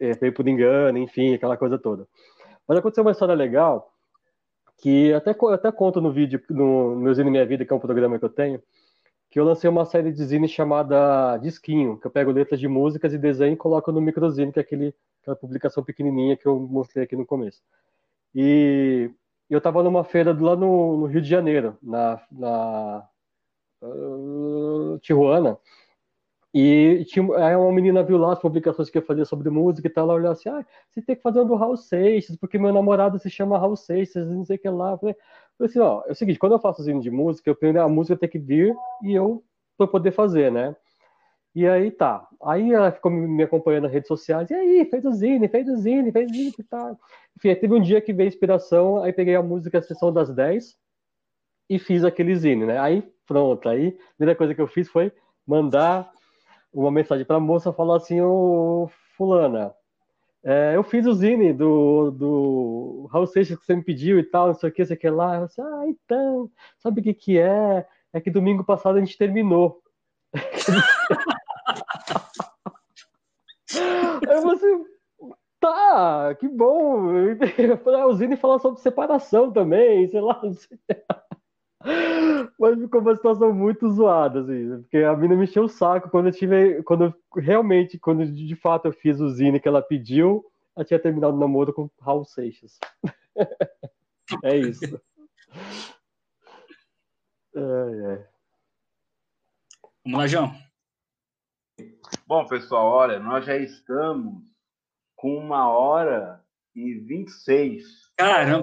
é, 0.00 0.12
veio 0.12 0.32
por 0.32 0.48
engano, 0.48 0.98
enfim, 0.98 1.34
aquela 1.34 1.56
coisa 1.56 1.78
toda. 1.78 2.06
Mas 2.66 2.78
aconteceu 2.78 3.04
uma 3.04 3.12
história 3.12 3.34
legal, 3.34 3.91
que 4.82 5.12
até, 5.12 5.30
até 5.30 5.70
conto 5.70 6.00
no 6.00 6.12
vídeo, 6.12 6.42
no, 6.50 6.96
Meu 6.96 7.14
Zine 7.14 7.30
Minha 7.30 7.46
Vida, 7.46 7.64
que 7.64 7.72
é 7.72 7.76
um 7.76 7.78
programa 7.78 8.18
que 8.18 8.24
eu 8.24 8.28
tenho, 8.28 8.60
que 9.30 9.38
eu 9.38 9.44
lancei 9.44 9.70
uma 9.70 9.84
série 9.84 10.12
de 10.12 10.24
zine 10.24 10.48
chamada 10.48 11.36
Disquinho, 11.38 11.98
que 12.00 12.06
eu 12.06 12.10
pego 12.10 12.32
letras 12.32 12.58
de 12.58 12.66
músicas 12.66 13.14
e 13.14 13.18
desenho 13.18 13.52
e 13.52 13.56
coloco 13.56 13.92
no 13.92 14.00
microzine, 14.00 14.52
que 14.52 14.58
é 14.58 14.62
aquele, 14.62 14.92
aquela 15.22 15.36
publicação 15.36 15.84
pequenininha 15.84 16.36
que 16.36 16.46
eu 16.46 16.58
mostrei 16.58 17.04
aqui 17.04 17.14
no 17.14 17.24
começo. 17.24 17.62
E 18.34 19.08
eu 19.48 19.58
estava 19.58 19.84
numa 19.84 20.02
feira 20.02 20.32
lá 20.32 20.56
no, 20.56 20.98
no, 20.98 21.06
Rio 21.06 21.22
de 21.22 21.28
Janeiro, 21.28 21.78
na, 21.80 22.20
na 22.32 23.08
uh, 23.82 24.98
Tijuana, 24.98 25.58
e 26.54 27.04
tinha, 27.06 27.24
aí 27.36 27.56
uma 27.56 27.72
menina 27.72 28.02
viu 28.02 28.18
lá 28.18 28.32
as 28.32 28.38
publicações 28.38 28.90
que 28.90 28.98
eu 28.98 29.02
fazia 29.02 29.24
sobre 29.24 29.48
música 29.48 29.88
e 29.88 29.90
tal, 29.90 30.04
ela 30.04 30.14
olhou 30.14 30.32
assim, 30.32 30.50
ah, 30.50 30.64
você 30.90 31.00
tem 31.00 31.16
que 31.16 31.22
fazer 31.22 31.40
um 31.40 31.46
do 31.46 31.54
Raul 31.54 31.76
Seixas, 31.76 32.36
porque 32.36 32.58
meu 32.58 32.72
namorado 32.72 33.18
se 33.18 33.30
chama 33.30 33.58
Raul 33.58 33.76
Seixas, 33.76 34.28
não 34.28 34.44
sei 34.44 34.56
o 34.56 34.58
que 34.58 34.68
lá. 34.68 34.92
Eu 34.92 34.98
falei, 34.98 35.16
assim, 35.60 35.78
ó, 35.78 36.02
é 36.06 36.12
o 36.12 36.14
seguinte, 36.14 36.38
quando 36.38 36.52
eu 36.52 36.58
faço 36.58 36.82
zine 36.82 37.00
de 37.00 37.10
música, 37.10 37.48
eu 37.48 37.54
primeiro 37.54 37.82
a 37.82 37.88
música 37.88 38.16
tem 38.18 38.28
que 38.28 38.38
vir 38.38 38.74
e 39.02 39.14
eu 39.14 39.42
para 39.78 39.86
poder 39.86 40.12
fazer, 40.12 40.52
né? 40.52 40.76
E 41.54 41.66
aí 41.66 41.90
tá. 41.90 42.26
Aí 42.42 42.72
ela 42.72 42.90
ficou 42.90 43.10
me 43.10 43.42
acompanhando 43.42 43.84
nas 43.84 43.92
redes 43.92 44.08
sociais. 44.08 44.50
E 44.50 44.54
aí, 44.54 44.84
fez 44.86 45.04
o 45.04 45.12
Zine, 45.12 45.48
fez 45.48 45.68
o 45.68 45.76
Zine, 45.76 46.10
fez 46.10 46.30
o 46.30 46.34
Zine 46.34 46.54
e 46.58 46.62
tal. 46.62 46.98
Enfim, 47.36 47.54
teve 47.54 47.74
um 47.74 47.80
dia 47.80 48.00
que 48.00 48.12
veio 48.12 48.28
inspiração, 48.28 49.02
aí 49.02 49.12
peguei 49.12 49.34
a 49.34 49.42
música 49.42 49.78
a 49.78 49.82
Sessão 49.82 50.12
das 50.12 50.34
10 50.34 50.76
e 51.68 51.78
fiz 51.78 52.04
aquele 52.04 52.34
Zine, 52.36 52.66
né? 52.66 52.78
Aí 52.78 53.02
pronto. 53.26 53.68
Aí 53.68 53.88
a 53.88 54.14
primeira 54.16 54.36
coisa 54.36 54.54
que 54.54 54.60
eu 54.60 54.66
fiz 54.66 54.88
foi 54.88 55.12
mandar 55.46 56.10
uma 56.72 56.90
mensagem 56.90 57.24
para 57.24 57.36
a 57.36 57.40
moça 57.40 57.72
falar 57.72 57.96
assim: 57.96 58.20
Ô 58.20 58.88
Fulana, 59.16 59.74
é, 60.44 60.74
eu 60.74 60.82
fiz 60.82 61.06
o 61.06 61.14
Zine 61.14 61.52
do, 61.52 62.10
do 62.10 63.08
Raul 63.12 63.28
Seixas 63.28 63.56
que 63.56 63.64
você 63.64 63.76
me 63.76 63.84
pediu 63.84 64.18
e 64.18 64.24
tal, 64.24 64.48
não 64.48 64.54
sei 64.54 64.70
o 64.70 64.72
que, 64.72 64.84
sei 64.84 64.96
que 64.96 65.08
lá. 65.08 65.36
Eu 65.36 65.46
disse, 65.46 65.60
ah, 65.60 65.84
então, 65.86 66.50
sabe 66.78 67.00
o 67.00 67.04
que 67.04 67.14
que 67.14 67.38
é? 67.38 67.86
É 68.12 68.20
que 68.20 68.30
domingo 68.30 68.64
passado 68.64 68.96
a 68.96 69.00
gente 69.00 69.16
terminou. 69.16 69.80
Aí 74.28 74.40
você, 74.42 74.84
tá, 75.60 76.34
que 76.34 76.48
bom. 76.48 77.12
Eu 77.56 77.78
falei, 77.78 78.00
a 78.00 78.12
Zine 78.12 78.36
falar 78.36 78.58
sobre 78.58 78.80
separação 78.80 79.52
também, 79.52 80.08
sei 80.08 80.20
lá. 80.20 80.40
Não 80.42 80.52
sei. 80.52 80.76
Mas 82.58 82.78
ficou 82.78 83.00
uma 83.00 83.14
situação 83.14 83.52
muito 83.52 83.90
zoada, 83.90 84.40
assim, 84.40 84.82
porque 84.82 84.98
a 84.98 85.16
mina 85.16 85.34
me 85.34 85.44
encheu 85.44 85.64
o 85.64 85.68
saco 85.68 86.10
quando 86.10 86.26
eu 86.26 86.32
tive. 86.32 86.82
Quando 86.82 87.04
eu, 87.04 87.14
realmente, 87.40 87.98
quando 87.98 88.24
de 88.26 88.56
fato 88.56 88.86
eu 88.86 88.92
fiz 88.92 89.20
o 89.20 89.28
Zine 89.28 89.60
que 89.60 89.68
ela 89.68 89.82
pediu, 89.82 90.44
ela 90.76 90.84
tinha 90.84 91.00
terminado 91.00 91.34
o 91.34 91.38
namoro 91.40 91.72
com 91.72 91.90
Raul 92.00 92.24
Seixas. 92.24 92.78
é 94.44 94.56
isso. 94.56 95.00
É, 97.54 97.60
é. 97.60 98.28
Vamos 100.04 100.18
lá, 100.18 100.26
João. 100.26 100.52
Bom, 102.26 102.46
pessoal, 102.46 102.86
olha, 102.86 103.18
nós 103.18 103.44
já 103.44 103.56
estamos 103.56 104.42
com 105.14 105.36
uma 105.36 105.68
hora 105.68 106.42
e 106.74 106.94
26. 106.94 108.12
Caramba! 108.16 108.62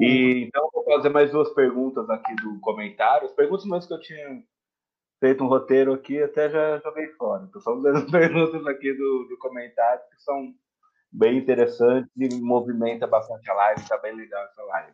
E, 0.00 0.44
então, 0.44 0.68
vou 0.72 0.84
fazer 0.84 1.08
mais 1.08 1.30
duas 1.30 1.52
perguntas 1.54 2.08
aqui 2.10 2.34
do 2.36 2.58
comentário. 2.60 3.26
As 3.26 3.32
perguntas 3.32 3.64
mais 3.66 3.86
que 3.86 3.92
eu 3.92 4.00
tinha 4.00 4.42
feito 5.20 5.42
um 5.42 5.48
roteiro 5.48 5.92
aqui, 5.92 6.22
até 6.22 6.48
já 6.50 6.78
joguei 6.78 7.08
fora. 7.14 7.44
Estou 7.44 7.60
só 7.60 7.74
fazendo 7.74 8.08
perguntas 8.10 8.66
aqui 8.66 8.92
do, 8.92 9.26
do 9.28 9.38
comentário, 9.38 10.02
que 10.10 10.22
são 10.22 10.54
bem 11.10 11.38
interessantes 11.38 12.10
e 12.16 12.40
movimenta 12.40 13.06
bastante 13.06 13.50
a 13.50 13.54
live, 13.54 13.80
está 13.80 13.96
bem 13.98 14.14
legal 14.14 14.44
essa 14.44 14.62
live. 14.62 14.92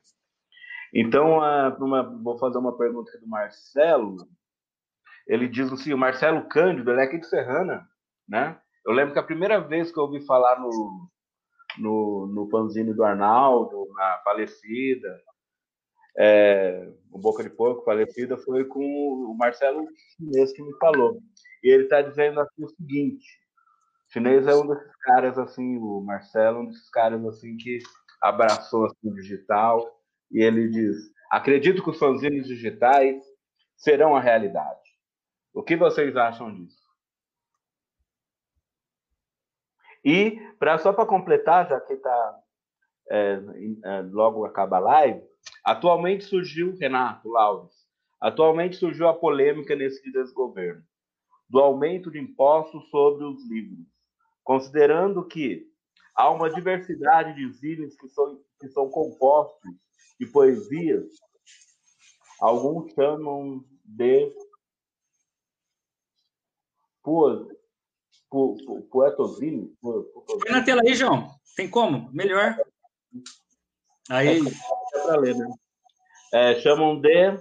Então, 0.94 1.38
uma, 1.78 2.02
vou 2.22 2.38
fazer 2.38 2.58
uma 2.58 2.76
pergunta 2.76 3.10
aqui 3.10 3.20
do 3.20 3.28
Marcelo. 3.28 4.28
Ele 5.26 5.48
diz 5.48 5.72
assim, 5.72 5.92
o 5.92 5.98
Marcelo 5.98 6.46
Cândido, 6.48 6.90
ele 6.90 7.00
é 7.00 7.04
aqui 7.04 7.18
de 7.18 7.26
Serrana, 7.26 7.86
né? 8.28 8.60
Eu 8.86 8.92
lembro 8.92 9.12
que 9.12 9.18
a 9.18 9.24
primeira 9.24 9.58
vez 9.58 9.90
que 9.90 9.98
eu 9.98 10.04
ouvi 10.04 10.24
falar 10.24 10.60
no, 10.60 11.08
no, 11.78 12.26
no 12.26 12.48
fanzine 12.48 12.92
do 12.92 13.04
Arnaldo, 13.04 13.88
na 13.94 14.18
falecida, 14.24 15.20
é, 16.16 16.92
o 17.10 17.18
Boca 17.18 17.42
de 17.42 17.50
Porco, 17.50 17.84
falecida, 17.84 18.36
foi 18.38 18.64
com 18.64 18.80
o 18.80 19.36
Marcelo 19.36 19.86
Chinês 20.16 20.52
que 20.52 20.62
me 20.62 20.76
falou. 20.78 21.18
E 21.62 21.72
ele 21.72 21.84
está 21.84 22.02
dizendo 22.02 22.40
aqui 22.40 22.64
o 22.64 22.68
seguinte: 22.68 23.26
o 24.08 24.12
Chinês 24.12 24.46
é 24.46 24.54
um 24.54 24.66
desses 24.66 24.96
caras 25.02 25.38
assim, 25.38 25.76
o 25.78 26.00
Marcelo, 26.00 26.60
um 26.60 26.66
desses 26.66 26.88
caras 26.90 27.24
assim 27.26 27.56
que 27.56 27.78
abraçou 28.20 28.86
assim, 28.86 29.08
o 29.08 29.14
digital. 29.14 29.84
E 30.30 30.42
ele 30.42 30.68
diz: 30.68 30.96
acredito 31.30 31.82
que 31.82 31.90
os 31.90 31.98
fanzines 31.98 32.46
digitais 32.46 33.22
serão 33.76 34.14
a 34.14 34.20
realidade. 34.20 34.80
O 35.52 35.62
que 35.62 35.76
vocês 35.76 36.16
acham 36.16 36.54
disso? 36.54 36.83
E 40.04 40.38
para 40.58 40.78
só 40.78 40.92
para 40.92 41.06
completar, 41.06 41.68
já 41.68 41.80
que 41.80 41.94
está 41.94 42.40
é, 43.10 43.40
é, 43.84 44.02
logo 44.10 44.44
acaba 44.44 44.76
a 44.76 44.80
live, 44.80 45.22
atualmente 45.64 46.24
surgiu 46.24 46.76
Renato 46.76 47.28
Laures. 47.28 47.74
Atualmente 48.20 48.76
surgiu 48.76 49.08
a 49.08 49.14
polêmica 49.14 49.74
nesse 49.74 50.10
desgoverno 50.12 50.82
do 51.48 51.60
aumento 51.60 52.10
de 52.10 52.18
impostos 52.18 52.88
sobre 52.90 53.24
os 53.24 53.48
livros, 53.48 53.86
considerando 54.42 55.26
que 55.26 55.66
há 56.14 56.30
uma 56.30 56.50
diversidade 56.50 57.34
de 57.34 57.52
zines 57.52 57.96
que 57.96 58.08
são, 58.08 58.40
que 58.58 58.68
são 58.68 58.88
compostos 58.88 59.70
de 60.18 60.26
poesias, 60.26 61.06
alguns 62.40 62.92
chamam 62.94 63.64
de 63.84 64.32
poetosine. 68.90 69.74
Põe 69.80 70.50
na 70.50 70.64
tela 70.64 70.82
aí, 70.84 70.94
João. 70.94 71.28
Tem 71.56 71.68
como? 71.68 72.10
Melhor. 72.12 72.56
Aí. 74.10 74.40
É 74.40 75.02
para 75.02 75.16
ler, 75.16 75.36
né? 75.36 75.46
É, 76.32 76.60
chamam 76.60 77.00
de. 77.00 77.38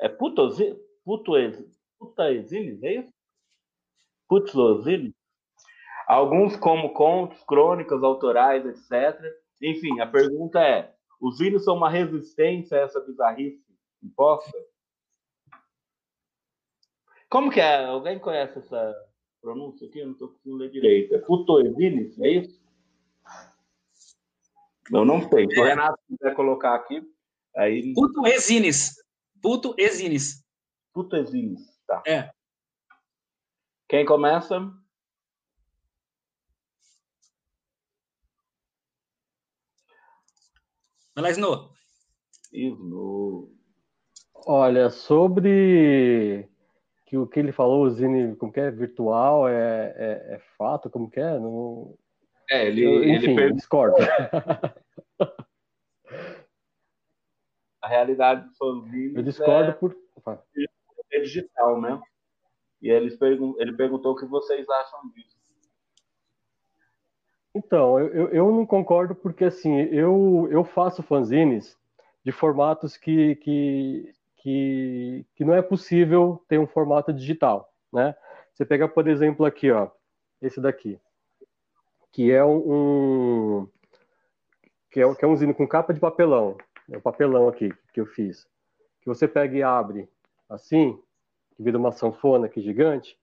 É? 0.00 0.08
Putaesine, 1.98 2.78
é 2.82 3.00
isso? 3.00 3.12
Putzosine? 4.28 5.14
Alguns 6.06 6.56
como 6.56 6.92
contos, 6.94 7.42
crônicas 7.44 8.02
autorais, 8.02 8.64
etc. 8.64 9.20
Enfim, 9.60 10.00
a 10.00 10.06
pergunta 10.06 10.60
é: 10.60 10.94
os 11.20 11.40
hinos 11.40 11.64
são 11.64 11.76
uma 11.76 11.90
resistência 11.90 12.78
a 12.78 12.80
essa 12.82 13.00
bizarrice 13.00 13.62
imposta? 14.02 14.56
Como 17.28 17.50
que 17.50 17.60
é? 17.60 17.84
Alguém 17.84 18.18
conhece 18.18 18.58
essa 18.58 19.07
pronúncia 19.40 19.86
aqui? 19.86 20.00
Eu 20.00 20.06
não 20.06 20.12
estou 20.12 20.28
conseguindo 20.28 20.56
ler 20.56 20.70
direito. 20.70 21.14
É 21.14 21.18
Putoesilis, 21.18 22.18
é 22.20 22.28
isso? 22.30 22.60
Eu 24.90 25.04
não 25.04 25.28
sei. 25.28 25.46
Se 25.50 25.60
o. 25.60 25.64
Renato 25.64 25.98
quiser 26.06 26.34
colocar 26.34 26.74
aqui, 26.74 27.02
aí... 27.56 27.92
Putoesinis. 27.94 28.96
Putoesinis. 29.42 30.44
Putoesinis, 30.92 31.80
tá. 31.86 32.02
É. 32.06 32.30
Quem 33.88 34.04
começa? 34.04 34.60
Vai 41.14 41.22
lá, 41.22 41.30
Snow. 41.30 41.72
Snow. 42.52 43.52
Olha, 44.46 44.88
sobre 44.88 46.48
que 47.08 47.16
o 47.16 47.26
que 47.26 47.40
ele 47.40 47.52
falou, 47.52 47.84
o 47.84 47.90
Zine, 47.90 48.36
como 48.36 48.52
que 48.52 48.60
é, 48.60 48.70
virtual, 48.70 49.48
é, 49.48 49.94
é, 49.96 50.34
é 50.34 50.38
fato, 50.58 50.90
como 50.90 51.10
que 51.10 51.18
é? 51.18 51.38
Não... 51.38 51.96
É, 52.50 52.66
ele, 52.66 52.84
eu, 52.84 53.02
enfim, 53.02 53.30
ele 53.30 53.54
discordo. 53.54 53.96
A 57.80 57.88
realidade 57.88 58.44
dos 58.44 58.58
fanzines 58.58 59.16
Eu 59.16 59.22
discordo 59.22 59.70
é, 59.70 59.72
por... 59.72 59.96
É 61.10 61.20
digital, 61.20 61.80
né? 61.80 61.98
E 62.82 62.90
eles 62.90 63.16
pergun 63.16 63.54
ele 63.58 63.72
perguntou 63.72 64.12
o 64.12 64.16
que 64.16 64.26
vocês 64.26 64.68
acham 64.68 65.08
disso. 65.08 65.38
Então, 67.54 67.98
eu, 67.98 68.28
eu 68.28 68.52
não 68.52 68.66
concordo 68.66 69.14
porque, 69.14 69.46
assim, 69.46 69.80
eu, 69.80 70.46
eu 70.50 70.62
faço 70.62 71.02
fanzines 71.02 71.74
de 72.22 72.32
formatos 72.32 72.98
que, 72.98 73.36
que 73.36 74.12
que, 74.38 75.24
que 75.34 75.44
não 75.44 75.54
é 75.54 75.62
possível 75.62 76.42
ter 76.48 76.58
um 76.58 76.66
formato 76.66 77.12
digital, 77.12 77.72
né? 77.92 78.14
Você 78.52 78.64
pega, 78.64 78.88
por 78.88 79.06
exemplo, 79.06 79.46
aqui, 79.46 79.70
ó, 79.70 79.88
esse 80.42 80.60
daqui, 80.60 80.98
que 82.12 82.32
é 82.32 82.44
um, 82.44 83.68
que 84.90 85.00
é, 85.00 85.14
que 85.14 85.24
é 85.24 85.28
um 85.28 85.36
zine 85.36 85.54
com 85.54 85.66
capa 85.66 85.94
de 85.94 86.00
papelão, 86.00 86.56
é 86.90 86.96
o 86.96 86.98
um 86.98 87.02
papelão 87.02 87.48
aqui 87.48 87.72
que 87.92 88.00
eu 88.00 88.06
fiz, 88.06 88.48
que 89.00 89.06
você 89.06 89.28
pega 89.28 89.56
e 89.56 89.62
abre 89.62 90.08
assim, 90.48 90.98
que 91.54 91.62
vira 91.62 91.76
uma 91.76 91.92
sanfona 91.92 92.46
aqui 92.46 92.60
gigante, 92.60 93.18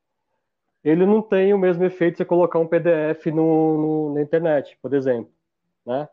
ele 0.83 1.05
não 1.05 1.21
tem 1.21 1.53
o 1.53 1.57
mesmo 1.57 1.83
efeito 1.83 2.13
de 2.13 2.17
você 2.19 2.25
colocar 2.25 2.59
um 2.59 2.67
PDF 2.67 3.25
no, 3.27 3.77
no 3.77 4.13
na 4.13 4.21
internet, 4.21 4.77
por 4.81 4.93
exemplo, 4.93 5.31
né? 5.85 6.07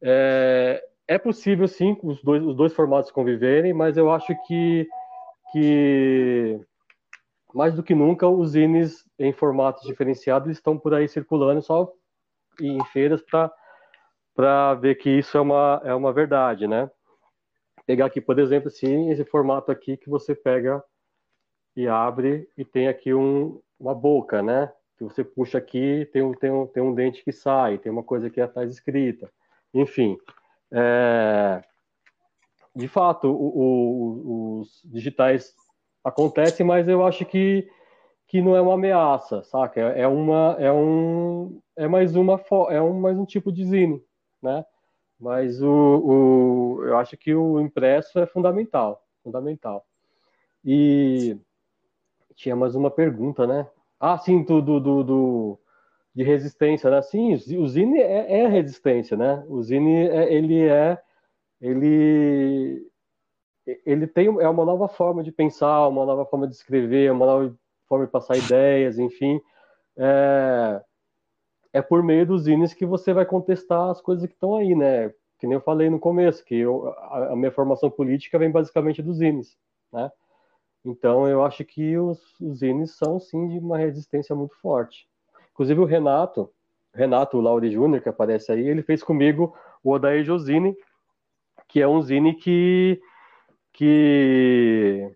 É, 0.00 0.88
é 1.10 1.18
possível 1.18 1.66
sim 1.66 1.98
os 2.04 2.22
dois, 2.22 2.40
os 2.40 2.54
dois 2.54 2.72
formatos 2.72 3.10
conviverem, 3.10 3.72
mas 3.72 3.96
eu 3.96 4.12
acho 4.12 4.32
que, 4.46 4.88
que 5.50 6.60
mais 7.52 7.74
do 7.74 7.82
que 7.82 7.96
nunca 7.96 8.28
os 8.28 8.50
zines 8.50 9.04
em 9.18 9.32
formatos 9.32 9.82
diferenciados 9.82 10.48
estão 10.52 10.78
por 10.78 10.94
aí 10.94 11.08
circulando 11.08 11.60
só 11.62 11.92
em 12.60 12.78
feiras 12.92 13.20
para 14.36 14.74
ver 14.74 14.94
que 14.94 15.10
isso 15.10 15.36
é 15.36 15.40
uma, 15.40 15.82
é 15.84 15.92
uma 15.92 16.12
verdade, 16.12 16.68
né? 16.68 16.88
Pegar 17.84 18.06
aqui, 18.06 18.20
por 18.20 18.38
exemplo, 18.38 18.68
assim, 18.68 19.10
esse 19.10 19.24
formato 19.24 19.72
aqui 19.72 19.96
que 19.96 20.08
você 20.08 20.32
pega 20.32 20.80
e 21.74 21.88
abre 21.88 22.48
e 22.56 22.64
tem 22.64 22.86
aqui 22.86 23.12
um, 23.12 23.60
uma 23.80 23.96
boca, 23.96 24.44
né? 24.44 24.72
Que 24.96 25.02
você 25.02 25.24
puxa 25.24 25.58
aqui, 25.58 26.08
tem 26.12 26.22
um, 26.22 26.32
tem, 26.34 26.52
um, 26.52 26.68
tem 26.68 26.80
um 26.80 26.94
dente 26.94 27.24
que 27.24 27.32
sai, 27.32 27.78
tem 27.78 27.90
uma 27.90 28.04
coisa 28.04 28.28
aqui 28.28 28.40
atrás 28.40 28.70
escrita. 28.70 29.28
Enfim, 29.74 30.16
É, 30.72 31.62
de 32.74 32.88
fato, 32.88 33.28
o, 33.28 34.58
o, 34.58 34.60
os 34.60 34.80
digitais 34.84 35.54
acontecem, 36.04 36.64
mas 36.64 36.88
eu 36.88 37.04
acho 37.04 37.24
que, 37.24 37.68
que 38.26 38.40
não 38.40 38.56
é 38.56 38.60
uma 38.60 38.74
ameaça, 38.74 39.42
saca? 39.44 39.80
É, 39.80 40.02
é 40.02 40.08
uma, 40.08 40.56
é 40.58 40.72
um, 40.72 41.60
é 41.76 41.88
mais 41.88 42.14
uma, 42.16 42.40
é 42.70 42.80
um, 42.80 43.00
mais 43.00 43.18
um 43.18 43.24
tipo 43.24 43.52
de 43.52 43.64
zine, 43.64 44.02
né? 44.42 44.64
Mas 45.18 45.60
o, 45.60 45.68
o, 45.68 46.84
eu 46.84 46.96
acho 46.96 47.16
que 47.16 47.34
o 47.34 47.60
impresso 47.60 48.18
é 48.18 48.26
fundamental, 48.26 49.04
fundamental. 49.22 49.84
E 50.64 51.36
tinha 52.34 52.56
mais 52.56 52.74
uma 52.74 52.90
pergunta, 52.90 53.46
né? 53.46 53.68
Ah, 53.98 54.16
sim, 54.16 54.42
do, 54.42 54.62
do, 54.62 54.80
do, 54.80 55.04
do 55.04 55.59
de 56.20 56.24
resistência, 56.24 56.90
né? 56.90 57.00
Sim, 57.00 57.32
o 57.32 57.66
Zine 57.66 57.98
é, 57.98 58.40
é 58.40 58.46
resistência, 58.46 59.16
né? 59.16 59.42
O 59.48 59.62
Zine, 59.62 60.06
é, 60.06 60.30
ele 60.30 60.68
é, 60.68 61.00
ele, 61.58 62.86
ele 63.86 64.06
tem 64.06 64.26
é 64.26 64.48
uma 64.48 64.66
nova 64.66 64.86
forma 64.86 65.22
de 65.22 65.32
pensar, 65.32 65.88
uma 65.88 66.04
nova 66.04 66.26
forma 66.26 66.46
de 66.46 66.54
escrever, 66.54 67.10
uma 67.10 67.24
nova 67.24 67.56
forma 67.88 68.04
de 68.04 68.12
passar 68.12 68.36
ideias, 68.36 68.98
enfim. 68.98 69.40
É, 69.96 70.82
é 71.72 71.80
por 71.80 72.02
meio 72.02 72.26
dos 72.26 72.42
zines 72.42 72.74
que 72.74 72.84
você 72.84 73.14
vai 73.14 73.24
contestar 73.24 73.88
as 73.88 74.02
coisas 74.02 74.26
que 74.26 74.34
estão 74.34 74.56
aí, 74.56 74.74
né? 74.74 75.08
Que 75.38 75.46
nem 75.46 75.54
eu 75.54 75.62
falei 75.62 75.88
no 75.88 75.98
começo, 75.98 76.44
que 76.44 76.54
eu, 76.54 76.86
a, 76.88 77.32
a 77.32 77.36
minha 77.36 77.50
formação 77.50 77.90
política 77.90 78.38
vem 78.38 78.50
basicamente 78.50 79.00
dos 79.00 79.16
zines, 79.16 79.56
né? 79.90 80.12
Então 80.84 81.26
eu 81.26 81.42
acho 81.42 81.64
que 81.64 81.96
os, 81.96 82.38
os 82.40 82.58
zines 82.58 82.90
são 82.98 83.18
sim 83.18 83.48
de 83.48 83.58
uma 83.58 83.78
resistência 83.78 84.36
muito 84.36 84.54
forte. 84.60 85.09
Inclusive 85.60 85.80
o 85.82 85.84
Renato, 85.84 86.50
Renato 86.94 87.38
Lauri 87.38 87.70
Júnior, 87.70 88.02
que 88.02 88.08
aparece 88.08 88.50
aí, 88.50 88.66
ele 88.66 88.82
fez 88.82 89.02
comigo 89.02 89.54
o 89.84 89.90
Odair 89.92 90.24
Josine, 90.24 90.74
que 91.68 91.82
é 91.82 91.86
um 91.86 92.00
zine 92.00 92.34
que 92.34 92.98
que 93.70 95.14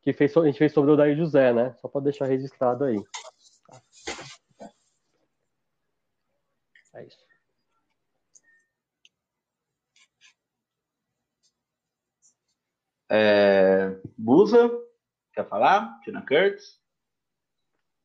que 0.00 0.14
fez, 0.14 0.34
a 0.34 0.46
gente 0.46 0.56
fez 0.56 0.72
sobre 0.72 0.90
o 0.90 0.94
Odair 0.94 1.14
José, 1.14 1.52
né? 1.52 1.74
Só 1.74 1.88
para 1.88 2.00
deixar 2.00 2.24
registrado 2.24 2.84
aí. 2.84 2.96
É 6.94 7.04
isso. 7.04 7.26
É, 13.10 14.00
Busa, 14.16 14.70
quer 15.34 15.46
falar? 15.46 16.00
Tina 16.00 16.24
Kurtz? 16.24 16.80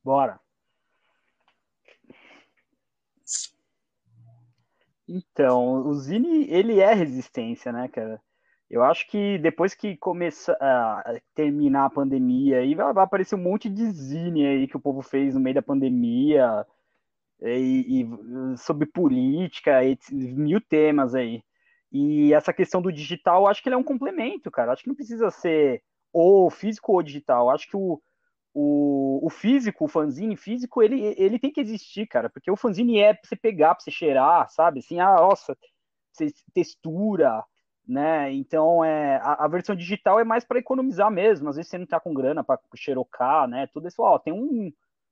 Bora. 0.03 0.38
Então, 5.13 5.88
o 5.88 5.93
Zine, 5.93 6.47
ele 6.49 6.79
é 6.79 6.93
resistência, 6.93 7.71
né, 7.71 7.88
cara? 7.89 8.21
Eu 8.69 8.81
acho 8.83 9.05
que 9.09 9.38
depois 9.39 9.73
que 9.75 9.97
começar 9.97 10.53
a 10.61 11.19
terminar 11.35 11.85
a 11.85 11.89
pandemia, 11.89 12.59
aí 12.59 12.73
vai, 12.73 12.88
aparecer 13.03 13.35
um 13.35 13.43
monte 13.43 13.69
de 13.69 13.91
zine 13.91 14.47
aí 14.47 14.67
que 14.67 14.77
o 14.77 14.79
povo 14.79 15.01
fez 15.01 15.35
no 15.35 15.41
meio 15.41 15.55
da 15.55 15.61
pandemia, 15.61 16.65
e, 17.41 18.01
e 18.01 18.57
sobre 18.57 18.85
política, 18.85 19.83
e 19.83 19.97
mil 20.11 20.61
temas 20.61 21.13
aí. 21.13 21.43
E 21.91 22.33
essa 22.33 22.53
questão 22.53 22.81
do 22.81 22.91
digital, 22.91 23.47
acho 23.47 23.61
que 23.61 23.67
ele 23.67 23.75
é 23.75 23.77
um 23.77 23.83
complemento, 23.83 24.49
cara. 24.49 24.71
Acho 24.71 24.83
que 24.83 24.89
não 24.89 24.95
precisa 24.95 25.29
ser 25.29 25.83
ou 26.13 26.49
físico 26.49 26.93
ou 26.93 27.03
digital. 27.03 27.49
Acho 27.49 27.67
que 27.69 27.75
o, 27.75 28.01
o, 28.53 29.25
o 29.25 29.29
físico, 29.29 29.85
o 29.85 29.87
fanzine 29.87 30.35
físico, 30.35 30.81
ele, 30.81 31.15
ele 31.17 31.39
tem 31.39 31.51
que 31.51 31.61
existir, 31.61 32.07
cara, 32.07 32.29
porque 32.29 32.51
o 32.51 32.57
fanzine 32.57 32.99
é 32.99 33.13
pra 33.13 33.21
você 33.23 33.35
pegar, 33.35 33.75
pra 33.75 33.83
você 33.83 33.91
cheirar, 33.91 34.49
sabe? 34.49 34.79
Assim, 34.79 34.99
ah, 34.99 35.15
nossa, 35.15 35.57
textura, 36.53 37.43
né? 37.87 38.31
Então, 38.33 38.83
é, 38.83 39.17
a, 39.17 39.45
a 39.45 39.47
versão 39.47 39.75
digital 39.75 40.19
é 40.19 40.23
mais 40.23 40.43
para 40.43 40.59
economizar 40.59 41.09
mesmo. 41.09 41.49
Às 41.49 41.55
vezes 41.55 41.69
você 41.69 41.77
não 41.77 41.85
tá 41.85 41.99
com 41.99 42.13
grana 42.13 42.43
para 42.43 42.59
xerocar, 42.75 43.47
né? 43.47 43.67
Tudo 43.67 43.87
isso, 43.87 44.01
ó, 44.01 44.19
tem 44.19 44.33
um, 44.33 44.71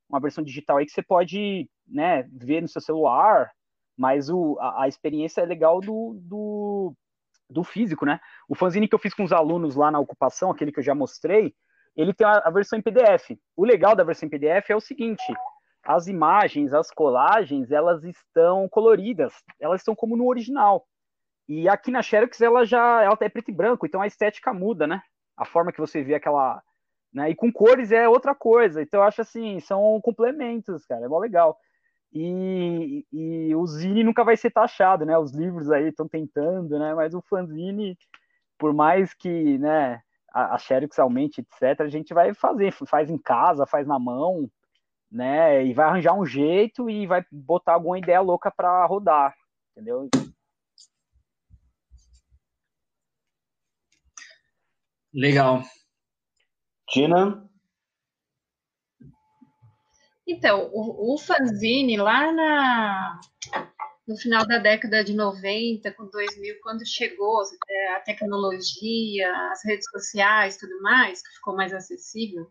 uma 0.10 0.20
versão 0.20 0.44
digital 0.44 0.78
aí 0.78 0.86
que 0.86 0.92
você 0.92 1.02
pode, 1.02 1.70
né, 1.88 2.24
ver 2.32 2.62
no 2.62 2.68
seu 2.68 2.82
celular, 2.82 3.52
mas 3.98 4.30
o, 4.30 4.58
a, 4.60 4.84
a 4.84 4.88
experiência 4.88 5.42
é 5.42 5.46
legal 5.46 5.80
do, 5.80 6.20
do, 6.22 6.94
do 7.50 7.64
físico, 7.64 8.06
né? 8.06 8.20
O 8.50 8.56
fanzine 8.56 8.88
que 8.88 8.96
eu 8.96 9.00
fiz 9.00 9.14
com 9.14 9.24
os 9.24 9.32
alunos 9.32 9.76
lá 9.76 9.92
na 9.92 10.00
ocupação, 10.00 10.52
aquele 10.52 10.72
que 10.72 10.80
eu 10.80 10.84
já 10.84 10.96
mostrei, 10.96 11.54
ele 12.00 12.14
tem 12.14 12.26
a, 12.26 12.50
versão 12.50 12.80
em 12.80 12.82
PDF. 12.82 13.38
O 13.58 13.66
legal 13.66 13.94
da 13.94 14.06
versão 14.06 14.28
em 14.28 14.30
PDF 14.30 14.70
é 14.70 14.76
o 14.76 14.80
seguinte: 14.80 15.24
as 15.84 16.08
imagens, 16.08 16.74
as 16.74 16.90
colagens, 16.92 17.72
elas 17.72 18.04
estão 18.06 18.70
coloridas, 18.70 19.34
elas 19.60 19.82
estão 19.82 19.94
como 19.94 20.16
no 20.16 20.28
original. 20.28 20.88
E 21.48 21.68
aqui 21.68 21.92
na 21.92 22.02
Xerox 22.02 22.40
ela 22.40 22.66
já 22.66 23.04
ela 23.04 23.18
é 23.20 23.28
preto 23.30 23.50
e 23.50 23.54
branco, 23.54 23.86
então 23.86 24.02
a 24.02 24.08
estética 24.08 24.54
muda, 24.54 24.88
né? 24.88 25.02
A 25.36 25.44
forma 25.44 25.72
que 25.74 25.80
você 25.80 26.02
vê 26.02 26.16
aquela, 26.16 26.62
né? 27.14 27.32
E 27.32 27.36
com 27.36 27.52
cores 27.52 27.92
é 27.92 28.08
outra 28.08 28.34
coisa. 28.34 28.82
Então 28.82 29.02
eu 29.02 29.04
acho 29.04 29.22
assim, 29.22 29.60
são 29.60 30.00
complementos, 30.02 30.86
cara, 30.86 31.06
é 31.06 31.08
mó 31.10 31.20
legal. 31.20 31.58
E, 32.14 33.06
e 33.12 33.54
o 33.56 33.66
Zine 33.68 34.04
nunca 34.04 34.24
vai 34.24 34.38
ser 34.38 34.52
taxado, 34.52 35.06
né? 35.06 35.18
Os 35.18 35.34
livros 35.34 35.70
aí 35.70 35.90
estão 35.90 36.08
tentando, 36.08 36.80
né? 36.80 36.94
Mas 36.96 37.14
o 37.14 37.22
fanzine, 37.22 37.98
por 38.58 38.74
mais 38.74 39.14
que, 39.14 39.58
né, 39.58 40.02
a, 40.34 40.56
a 40.56 40.58
Xerox 40.58 40.98
aumente, 41.00 41.42
etc., 41.42 41.82
a 41.82 41.88
gente 41.88 42.14
vai 42.14 42.34
fazer, 42.34 42.72
faz 42.72 43.10
em 43.10 43.18
casa, 43.18 43.66
faz 43.66 43.88
na 43.88 44.00
mão, 44.00 44.50
né? 45.12 45.66
E 45.66 45.74
vai 45.74 45.86
arranjar 45.88 46.14
um 46.14 46.26
jeito 46.26 46.90
e 46.90 47.08
vai 47.08 47.26
botar 47.32 47.74
alguma 47.74 47.98
ideia 47.98 48.22
louca 48.22 48.52
para 48.52 48.86
rodar, 48.86 49.36
entendeu? 49.72 50.10
Legal. 55.14 55.64
Tina? 56.88 57.50
Então, 60.28 60.70
o, 60.72 61.16
o 61.16 61.18
fanzine 61.18 61.98
lá 61.98 62.32
na, 62.32 63.20
no 64.10 64.18
final 64.18 64.44
da 64.48 64.58
década 64.58 65.04
de 65.04 65.14
90, 65.14 65.92
com 65.92 66.08
2000, 66.08 66.56
quando 66.64 66.84
chegou 66.84 67.44
é, 67.70 67.94
a 67.94 68.00
tecnologia, 68.00 69.32
as 69.52 69.64
redes 69.64 69.88
sociais, 69.88 70.58
tudo 70.58 70.82
mais, 70.82 71.22
que 71.22 71.36
ficou 71.36 71.56
mais 71.56 71.72
acessível, 71.72 72.50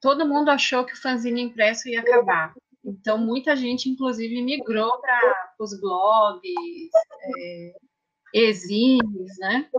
todo 0.00 0.26
mundo 0.26 0.50
achou 0.50 0.84
que 0.84 0.92
o 0.92 1.00
fanzine 1.00 1.40
impresso 1.40 1.88
ia 1.88 2.00
acabar. 2.00 2.52
Então, 2.84 3.16
muita 3.16 3.54
gente, 3.54 3.88
inclusive, 3.88 4.42
migrou 4.42 5.00
para 5.00 5.54
os 5.60 5.80
blogs, 5.80 6.42
é, 7.38 7.72
né? 9.38 9.70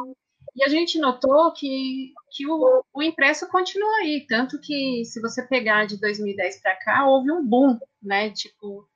E 0.55 0.63
a 0.63 0.69
gente 0.69 0.97
notou 0.99 1.51
que, 1.51 2.13
que 2.31 2.47
o, 2.47 2.83
o, 2.93 3.03
impresso 3.03 3.47
continua 3.49 3.93
aí, 3.97 4.25
tanto 4.25 4.57
que 4.59 5.03
se 5.03 5.19
você 5.19 5.45
pegar 5.45 5.85
de 5.85 5.99
2010 5.99 6.61
para 6.61 6.77
cá, 6.77 7.05
houve 7.05 7.29
um 7.29 7.45
boom, 7.45 7.77
né? 8.01 8.31
Tipo, 8.31 8.87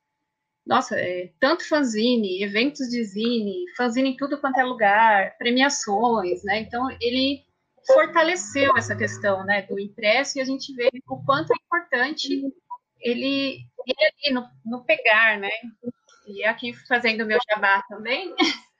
nossa, 0.66 0.96
é, 0.98 1.32
tanto 1.40 1.68
fanzine, 1.68 2.42
eventos 2.42 2.88
de 2.88 3.02
zine, 3.04 3.64
fanzine 3.76 4.10
em 4.10 4.16
tudo 4.16 4.40
quanto 4.40 4.58
é 4.58 4.64
lugar, 4.64 5.36
premiações, 5.36 6.44
né? 6.44 6.60
Então, 6.60 6.88
ele 7.00 7.44
fortaleceu 7.86 8.76
essa 8.76 8.94
questão, 8.94 9.44
né, 9.44 9.62
do 9.62 9.78
impresso 9.78 10.38
e 10.38 10.40
a 10.40 10.44
gente 10.44 10.72
vê 10.74 10.88
o 11.08 11.24
quanto 11.24 11.52
é 11.52 11.56
importante 11.64 12.32
ele, 13.00 13.66
ele 13.86 14.04
ali 14.26 14.34
no, 14.34 14.48
no 14.64 14.84
pegar, 14.84 15.38
né? 15.38 15.50
E 16.26 16.44
aqui 16.44 16.72
fazendo 16.86 17.26
meu 17.26 17.38
jabá 17.50 17.82
também, 17.88 18.34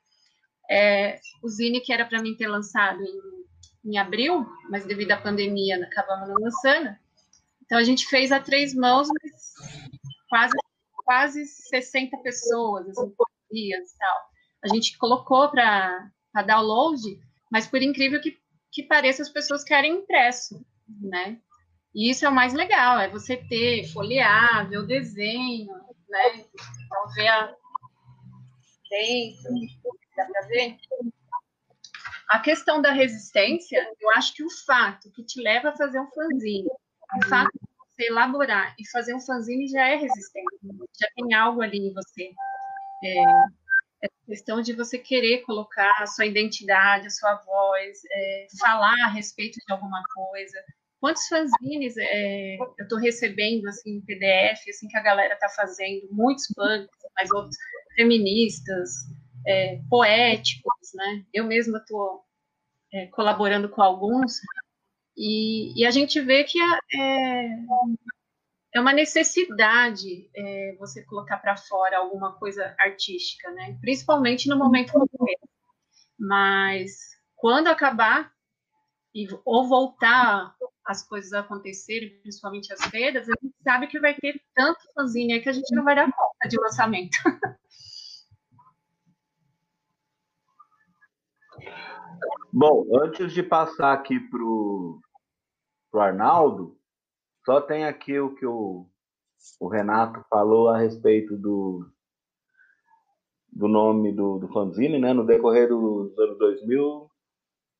é, 0.70 1.18
o 1.42 1.48
Zine, 1.48 1.80
que 1.80 1.92
era 1.92 2.06
para 2.06 2.22
mim 2.22 2.36
ter 2.36 2.46
lançado 2.46 3.02
em, 3.02 3.90
em, 3.90 3.98
abril, 3.98 4.46
mas 4.70 4.86
devido 4.86 5.10
à 5.10 5.16
pandemia 5.16 5.84
acabamos 5.84 6.28
não 6.28 6.36
lançando. 6.36 6.96
Então 7.64 7.78
a 7.78 7.84
gente 7.84 8.06
fez 8.06 8.30
a 8.30 8.38
três 8.38 8.74
mãos, 8.74 9.08
mas 9.08 9.52
quase, 10.28 10.52
quase 11.12 11.44
60 11.44 12.16
pessoas, 12.22 12.88
assim, 12.88 13.14
dias 13.50 13.92
e 13.92 13.98
tal. 13.98 14.18
A 14.64 14.68
gente 14.68 14.96
colocou 14.96 15.50
para 15.50 16.10
download, 16.46 17.02
mas 17.50 17.66
por 17.66 17.82
incrível 17.82 18.18
que, 18.18 18.38
que 18.72 18.82
pareça, 18.84 19.20
as 19.20 19.28
pessoas 19.28 19.62
querem 19.62 19.96
impresso, 19.98 20.64
né? 20.88 21.38
E 21.94 22.10
isso 22.10 22.24
é 22.24 22.30
o 22.30 22.34
mais 22.34 22.54
legal, 22.54 22.98
é 22.98 23.10
você 23.10 23.36
ter, 23.36 23.86
folhear, 23.92 24.66
ver 24.70 24.78
o 24.78 24.86
desenho, 24.86 25.74
né? 26.08 26.36
Então, 26.36 27.08
ver 27.14 27.28
a 27.28 27.54
dentro, 28.88 29.52
Dá 30.16 30.24
para 30.24 30.46
ver? 30.48 30.76
A 32.28 32.38
questão 32.38 32.80
da 32.80 32.90
resistência, 32.90 33.86
eu 34.00 34.10
acho 34.12 34.34
que 34.34 34.42
o 34.42 34.50
fato 34.64 35.10
que 35.10 35.22
te 35.22 35.42
leva 35.42 35.70
a 35.70 35.76
fazer 35.76 36.00
um 36.00 36.10
fanzine, 36.10 36.68
o 37.22 37.28
fato 37.28 37.52
de 37.52 37.71
você 38.02 38.06
elaborar 38.06 38.74
e 38.78 38.88
fazer 38.90 39.14
um 39.14 39.20
fanzine 39.20 39.68
já 39.68 39.86
é 39.86 39.96
resistente, 39.96 40.58
já 41.00 41.08
tem 41.14 41.34
algo 41.34 41.62
ali 41.62 41.78
em 41.78 41.92
você. 41.92 42.30
É, 43.04 43.22
é 44.04 44.08
questão 44.26 44.60
de 44.60 44.72
você 44.72 44.98
querer 44.98 45.42
colocar 45.42 45.92
a 45.98 46.06
sua 46.06 46.26
identidade, 46.26 47.06
a 47.06 47.10
sua 47.10 47.34
voz, 47.36 47.98
é, 48.10 48.46
falar 48.58 48.96
a 49.04 49.08
respeito 49.08 49.58
de 49.66 49.72
alguma 49.72 50.02
coisa. 50.14 50.58
Quantos 51.00 51.26
fanzines 51.26 51.96
é, 51.96 52.56
eu 52.56 52.82
estou 52.82 52.98
recebendo 52.98 53.66
assim, 53.68 53.96
em 53.96 54.00
PDF, 54.00 54.68
assim 54.68 54.88
que 54.88 54.96
a 54.96 55.02
galera 55.02 55.34
está 55.34 55.48
fazendo, 55.48 56.08
muitos 56.10 56.46
punks, 56.54 56.88
mas 57.16 57.30
outros 57.30 57.56
feministas, 57.96 58.90
é, 59.46 59.80
poéticos, 59.90 60.92
né? 60.94 61.24
Eu 61.34 61.44
mesma 61.44 61.78
estou 61.78 62.24
é, 62.92 63.06
colaborando 63.08 63.68
com 63.68 63.82
alguns 63.82 64.40
e, 65.16 65.80
e, 65.80 65.86
a 65.86 65.90
gente 65.90 66.20
vê 66.20 66.44
que 66.44 66.58
é, 66.60 67.48
é 68.74 68.80
uma 68.80 68.92
necessidade 68.92 70.30
é, 70.34 70.76
você 70.78 71.04
colocar 71.04 71.36
para 71.38 71.56
fora 71.56 71.98
alguma 71.98 72.32
coisa 72.32 72.74
artística, 72.78 73.50
né? 73.50 73.76
Principalmente 73.80 74.48
no 74.48 74.56
momento 74.56 74.92
como 74.92 75.06
esse. 75.28 75.48
Mas 76.18 76.92
quando 77.36 77.68
acabar 77.68 78.32
e, 79.14 79.26
ou 79.44 79.68
voltar 79.68 80.54
as 80.86 81.06
coisas 81.06 81.32
acontecerem, 81.32 82.18
principalmente 82.22 82.72
as 82.72 82.82
feiras, 82.86 83.28
a 83.28 83.34
gente 83.42 83.54
sabe 83.62 83.86
que 83.86 84.00
vai 84.00 84.14
ter 84.14 84.40
tanto 84.54 84.80
fanzine 84.94 85.34
aí 85.34 85.40
que 85.40 85.48
a 85.48 85.52
gente 85.52 85.74
não 85.74 85.84
vai 85.84 85.94
dar 85.94 86.10
conta 86.10 86.48
de 86.48 86.58
lançamento. 86.58 87.18
Bom, 92.52 92.84
antes 93.02 93.32
de 93.32 93.42
passar 93.42 93.92
aqui 93.92 94.20
para 94.20 94.42
o 94.42 95.00
Arnaldo, 96.00 96.76
só 97.44 97.60
tem 97.60 97.84
aqui 97.84 98.18
o 98.18 98.34
que 98.34 98.46
o, 98.46 98.86
o 99.60 99.68
Renato 99.68 100.24
falou 100.30 100.68
a 100.68 100.78
respeito 100.78 101.36
do, 101.36 101.86
do 103.52 103.68
nome 103.68 104.12
do, 104.12 104.38
do 104.38 104.48
fanzine, 104.48 104.98
né? 104.98 105.12
No 105.12 105.26
decorrer 105.26 105.68
dos 105.68 106.18
anos 106.18 106.38
2000, 106.38 107.10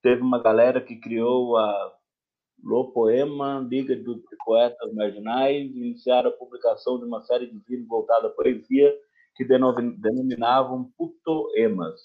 teve 0.02 0.20
uma 0.20 0.42
galera 0.42 0.80
que 0.80 0.96
criou 0.96 1.56
a 1.56 1.96
Lopoema, 2.62 3.66
Liga 3.68 3.96
de 3.96 4.04
Poetas 4.44 4.92
Marginais, 4.92 5.70
e 5.74 5.78
iniciaram 5.78 6.30
a 6.30 6.36
publicação 6.36 6.98
de 6.98 7.04
uma 7.04 7.22
série 7.22 7.46
de 7.46 7.60
livros 7.68 7.88
voltados 7.88 8.30
à 8.30 8.34
poesia 8.34 8.94
que 9.34 9.44
denominavam 9.44 10.92
putoemas, 10.96 12.00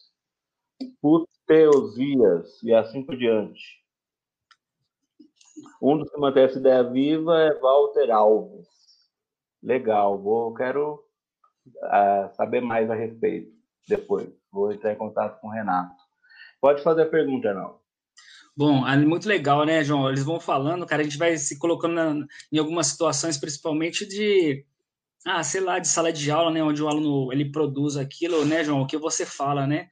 puteosias 1.02 2.64
e 2.64 2.74
assim 2.74 3.04
por 3.04 3.18
diante. 3.18 3.87
Um 5.82 5.98
dos 5.98 6.10
que 6.10 6.20
mantém 6.20 6.44
essa 6.44 6.60
ideia 6.60 6.84
viva 6.84 7.40
é 7.40 7.60
Walter 7.60 8.12
Alves. 8.12 8.68
Legal, 9.62 10.18
vou, 10.18 10.54
quero 10.54 11.04
uh, 11.68 12.36
saber 12.36 12.62
mais 12.62 12.90
a 12.90 12.96
respeito 12.96 13.52
depois. 13.88 14.30
Vou 14.52 14.72
entrar 14.72 14.94
em 14.94 14.98
contato 14.98 15.40
com 15.40 15.48
o 15.48 15.52
Renato. 15.52 15.96
Pode 16.60 16.82
fazer 16.82 17.04
a 17.04 17.10
pergunta, 17.10 17.54
não. 17.54 17.80
Bom, 18.56 18.84
muito 19.06 19.30
legal, 19.30 19.66
né, 19.66 19.84
João? 19.84 20.10
Eles 20.10 20.24
vão 20.24 20.40
falando, 20.40 20.86
cara, 20.86 21.04
a 21.04 21.06
gente 21.06 21.18
vai 21.18 21.38
se 21.38 21.60
colocando 21.60 21.94
na, 21.94 22.26
em 22.52 22.58
algumas 22.58 22.88
situações, 22.88 23.38
principalmente 23.38 24.04
de, 24.04 24.66
ah, 25.24 25.44
sei 25.44 25.62
lá, 25.62 25.78
de 25.78 25.88
sala 25.88 26.12
de 26.12 26.32
aula, 26.32 26.50
né, 26.50 26.64
onde 26.64 26.82
o 26.82 26.88
aluno 26.88 27.32
ele 27.32 27.52
produz 27.52 27.96
aquilo, 27.98 28.44
né, 28.46 28.64
João? 28.64 28.82
O 28.82 28.88
que 28.88 28.98
você 28.98 29.28
fala, 29.28 29.68
né? 29.68 29.90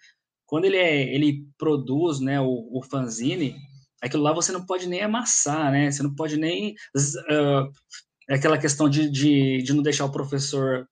Quando 0.48 0.66
ele 0.66 0.78
é, 0.78 1.14
ele 1.14 1.48
produz, 1.60 2.20
né, 2.20 2.42
o, 2.42 2.68
o 2.72 2.82
fanzine, 2.82 3.56
aquilo 4.02 4.24
lá 4.24 4.34
você 4.34 4.52
não 4.52 4.66
pode 4.66 4.88
nem 4.88 5.02
amassar, 5.02 5.72
né? 5.72 5.92
Você 5.92 6.04
não 6.04 6.14
pode 6.14 6.38
nem 6.38 6.74
uh, 6.96 7.72
aquela 8.30 8.58
questão 8.58 8.90
de, 8.90 9.10
de, 9.10 9.62
de 9.64 9.74
não 9.74 9.84
deixar 9.84 10.06
o 10.06 10.12
professor 10.12 10.88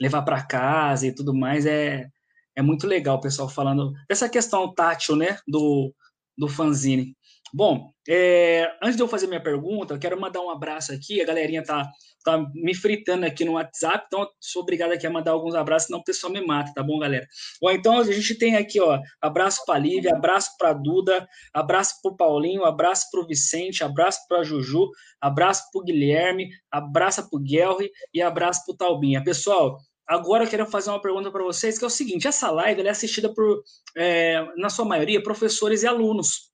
levar 0.00 0.22
para 0.22 0.42
casa 0.42 1.06
e 1.06 1.14
tudo 1.14 1.34
mais 1.34 1.66
é 1.66 2.08
é 2.54 2.60
muito 2.60 2.86
legal 2.86 3.16
o 3.16 3.20
pessoal 3.20 3.48
falando 3.48 3.92
dessa 4.08 4.28
questão 4.28 4.72
tátil, 4.74 5.16
né, 5.16 5.38
do 5.48 5.92
do 6.36 6.48
fanzine. 6.48 7.16
Bom, 7.54 7.92
é, 8.08 8.72
antes 8.82 8.96
de 8.96 9.02
eu 9.02 9.08
fazer 9.08 9.26
minha 9.26 9.42
pergunta, 9.42 9.98
quero 9.98 10.18
mandar 10.18 10.40
um 10.40 10.48
abraço 10.48 10.90
aqui. 10.90 11.20
A 11.20 11.26
galerinha 11.26 11.62
tá, 11.62 11.86
tá 12.24 12.38
me 12.54 12.74
fritando 12.74 13.26
aqui 13.26 13.44
no 13.44 13.52
WhatsApp, 13.52 14.04
então 14.06 14.26
sou 14.40 14.62
obrigado 14.62 14.92
aqui 14.92 15.06
a 15.06 15.10
mandar 15.10 15.32
alguns 15.32 15.54
abraços, 15.54 15.88
senão 15.88 16.00
o 16.00 16.04
pessoal 16.04 16.32
me 16.32 16.40
mata, 16.40 16.72
tá 16.74 16.82
bom, 16.82 16.98
galera? 16.98 17.26
Então 17.70 17.98
a 17.98 18.04
gente 18.04 18.38
tem 18.38 18.56
aqui, 18.56 18.80
ó, 18.80 18.98
abraço 19.20 19.66
para 19.66 19.78
Lívia, 19.78 20.14
abraço 20.14 20.50
para 20.58 20.72
Duda, 20.72 21.28
abraço 21.52 21.96
para 22.02 22.14
Paulinho, 22.14 22.64
abraço 22.64 23.08
para 23.10 23.26
Vicente, 23.26 23.84
abraço 23.84 24.20
para 24.26 24.42
Juju, 24.42 24.88
abraço 25.20 25.64
para 25.70 25.84
Guilherme, 25.84 26.48
abraço 26.70 27.28
para 27.28 27.38
Guelri 27.38 27.90
e 28.14 28.22
abraço 28.22 28.62
para 28.66 28.76
Talbinha. 28.76 29.22
Pessoal, 29.22 29.78
Agora 30.04 30.44
eu 30.44 30.50
quero 30.50 30.66
fazer 30.66 30.90
uma 30.90 31.00
pergunta 31.00 31.30
para 31.30 31.44
vocês, 31.44 31.78
que 31.78 31.84
é 31.84 31.86
o 31.86 31.90
seguinte: 31.90 32.26
essa 32.26 32.50
live 32.50 32.82
é 32.82 32.90
assistida 32.90 33.32
por, 33.32 33.62
é, 33.96 34.44
na 34.56 34.68
sua 34.68 34.84
maioria, 34.84 35.22
professores 35.22 35.84
e 35.84 35.86
alunos. 35.86 36.51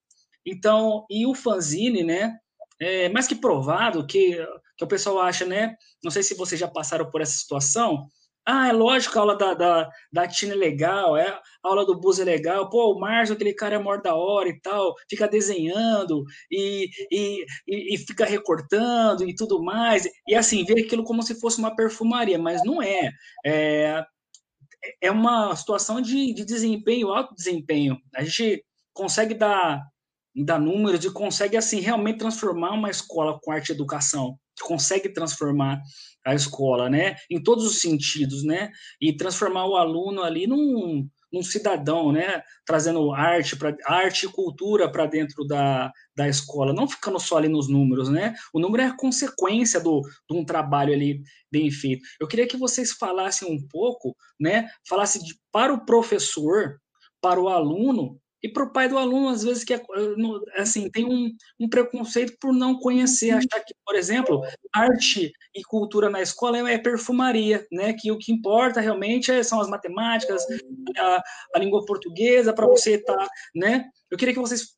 Então, 0.51 1.05
e 1.11 1.27
o 1.27 1.35
fanzine, 1.35 2.03
né? 2.03 2.37
É 2.81 3.09
mais 3.09 3.27
que 3.27 3.35
provado 3.35 4.07
que, 4.07 4.37
que 4.77 4.85
o 4.85 4.89
pessoal 4.89 5.21
acha, 5.21 5.45
né? 5.45 5.75
Não 6.03 6.11
sei 6.11 6.23
se 6.23 6.35
vocês 6.35 6.61
já 6.61 6.69
passaram 6.69 7.11
por 7.11 7.21
essa 7.21 7.37
situação, 7.37 8.09
ah, 8.51 8.69
é 8.69 8.73
lógico, 8.73 9.19
a 9.19 9.21
aula 9.21 9.37
da, 9.37 9.53
da, 9.53 9.91
da 10.11 10.27
Tina 10.27 10.55
é 10.55 10.57
legal, 10.57 11.19
é, 11.19 11.29
a 11.29 11.41
aula 11.63 11.85
do 11.85 12.01
Bus 12.01 12.19
é 12.19 12.25
legal. 12.25 12.71
Pô, 12.71 12.95
o 12.95 12.99
Márcio, 12.99 13.35
aquele 13.35 13.53
cara 13.53 13.75
é 13.77 13.79
morto 13.79 14.05
da 14.05 14.15
hora 14.15 14.49
e 14.49 14.59
tal, 14.59 14.95
fica 15.07 15.29
desenhando 15.29 16.25
e, 16.51 16.89
e, 17.13 17.45
e, 17.67 17.95
e, 17.95 17.99
fica 17.99 18.25
recortando 18.25 19.29
e 19.29 19.35
tudo 19.35 19.63
mais. 19.63 20.09
E 20.27 20.35
assim, 20.35 20.65
vê 20.65 20.81
aquilo 20.81 21.05
como 21.05 21.23
se 21.23 21.39
fosse 21.39 21.59
uma 21.59 21.77
perfumaria, 21.77 22.39
mas 22.39 22.63
não 22.65 22.81
é. 22.83 23.11
É, 23.45 24.03
é 25.03 25.11
uma 25.11 25.55
situação 25.55 26.01
de, 26.01 26.33
de 26.33 26.43
desempenho, 26.45 27.13
alto 27.13 27.35
desempenho. 27.35 27.99
A 28.15 28.25
gente 28.25 28.65
consegue 28.95 29.35
dar, 29.35 29.83
dar 30.45 30.59
números 30.59 31.05
e 31.05 31.13
consegue, 31.13 31.57
assim, 31.57 31.81
realmente 31.81 32.19
transformar 32.19 32.73
uma 32.73 32.91
escola 32.91 33.39
com 33.41 33.51
arte 33.51 33.71
e 33.71 33.73
educação 33.73 34.39
consegue 34.63 35.09
transformar 35.09 35.81
a 36.25 36.35
escola, 36.35 36.91
né, 36.91 37.17
em 37.31 37.43
todos 37.43 37.65
os 37.65 37.81
sentidos, 37.81 38.45
né, 38.45 38.71
e 39.01 39.17
transformar 39.17 39.67
o 39.67 39.77
aluno 39.77 40.23
ali 40.23 40.47
num, 40.47 41.09
num 41.33 41.43
cidadão, 41.43 42.13
né, 42.13 42.43
trazendo 42.67 43.13
arte 43.13 43.57
para 43.57 43.75
arte 43.87 44.27
e 44.27 44.33
cultura 44.33 44.91
para 44.91 45.07
dentro 45.07 45.47
da, 45.47 45.91
da 46.15 46.29
escola, 46.29 46.73
não 46.73 46.89
ficando 46.89 47.19
só 47.19 47.39
ali 47.39 47.49
nos 47.49 47.69
números, 47.69 48.09
né? 48.09 48.35
O 48.53 48.61
número 48.61 48.83
é 48.83 48.87
a 48.87 48.97
consequência 48.97 49.81
do, 49.81 50.03
de 50.29 50.37
um 50.37 50.45
trabalho 50.45 50.93
ali 50.93 51.23
bem 51.51 51.71
feito. 51.71 52.05
Eu 52.21 52.27
queria 52.27 52.47
que 52.47 52.57
vocês 52.57 52.93
falassem 52.93 53.51
um 53.51 53.67
pouco, 53.69 54.15
né, 54.39 54.69
falasse 54.87 55.25
de, 55.25 55.35
para 55.51 55.73
o 55.73 55.85
professor, 55.85 56.79
para 57.21 57.41
o 57.41 57.49
aluno, 57.49 58.21
e 58.43 58.49
para 58.49 58.65
o 58.65 58.73
pai 58.73 58.89
do 58.89 58.97
aluno, 58.97 59.29
às 59.29 59.43
vezes, 59.43 59.65
que 59.65 59.75
é, 59.75 59.83
assim, 60.57 60.89
tem 60.91 61.05
um, 61.05 61.31
um, 61.59 61.69
preconceito 61.69 62.37
por 62.41 62.53
não 62.53 62.79
conhecer, 62.79 63.31
achar 63.31 63.61
que, 63.65 63.75
por 63.85 63.97
exemplo, 63.97 64.43
arte 64.73 65.33
e 65.55 65.63
cultura 65.65 66.09
na 66.09 66.23
escola 66.23 66.71
é, 66.71 66.75
é 66.75 66.79
perfumaria, 66.79 67.67
né? 67.73 67.93
Que 67.93 68.13
o 68.13 68.19
que 68.19 68.33
importa 68.33 68.81
realmente 68.81 69.33
é, 69.33 69.43
são 69.43 69.61
as 69.61 69.69
matemáticas, 69.69 70.45
a, 70.97 71.23
a 71.55 71.59
língua 71.59 71.85
portuguesa, 71.85 72.53
para 72.53 72.67
você 72.67 72.95
estar, 72.95 73.17
tá, 73.17 73.29
né? 73.55 73.85
Eu 74.11 74.17
queria 74.17 74.35
que 74.35 74.41
vocês 74.41 74.69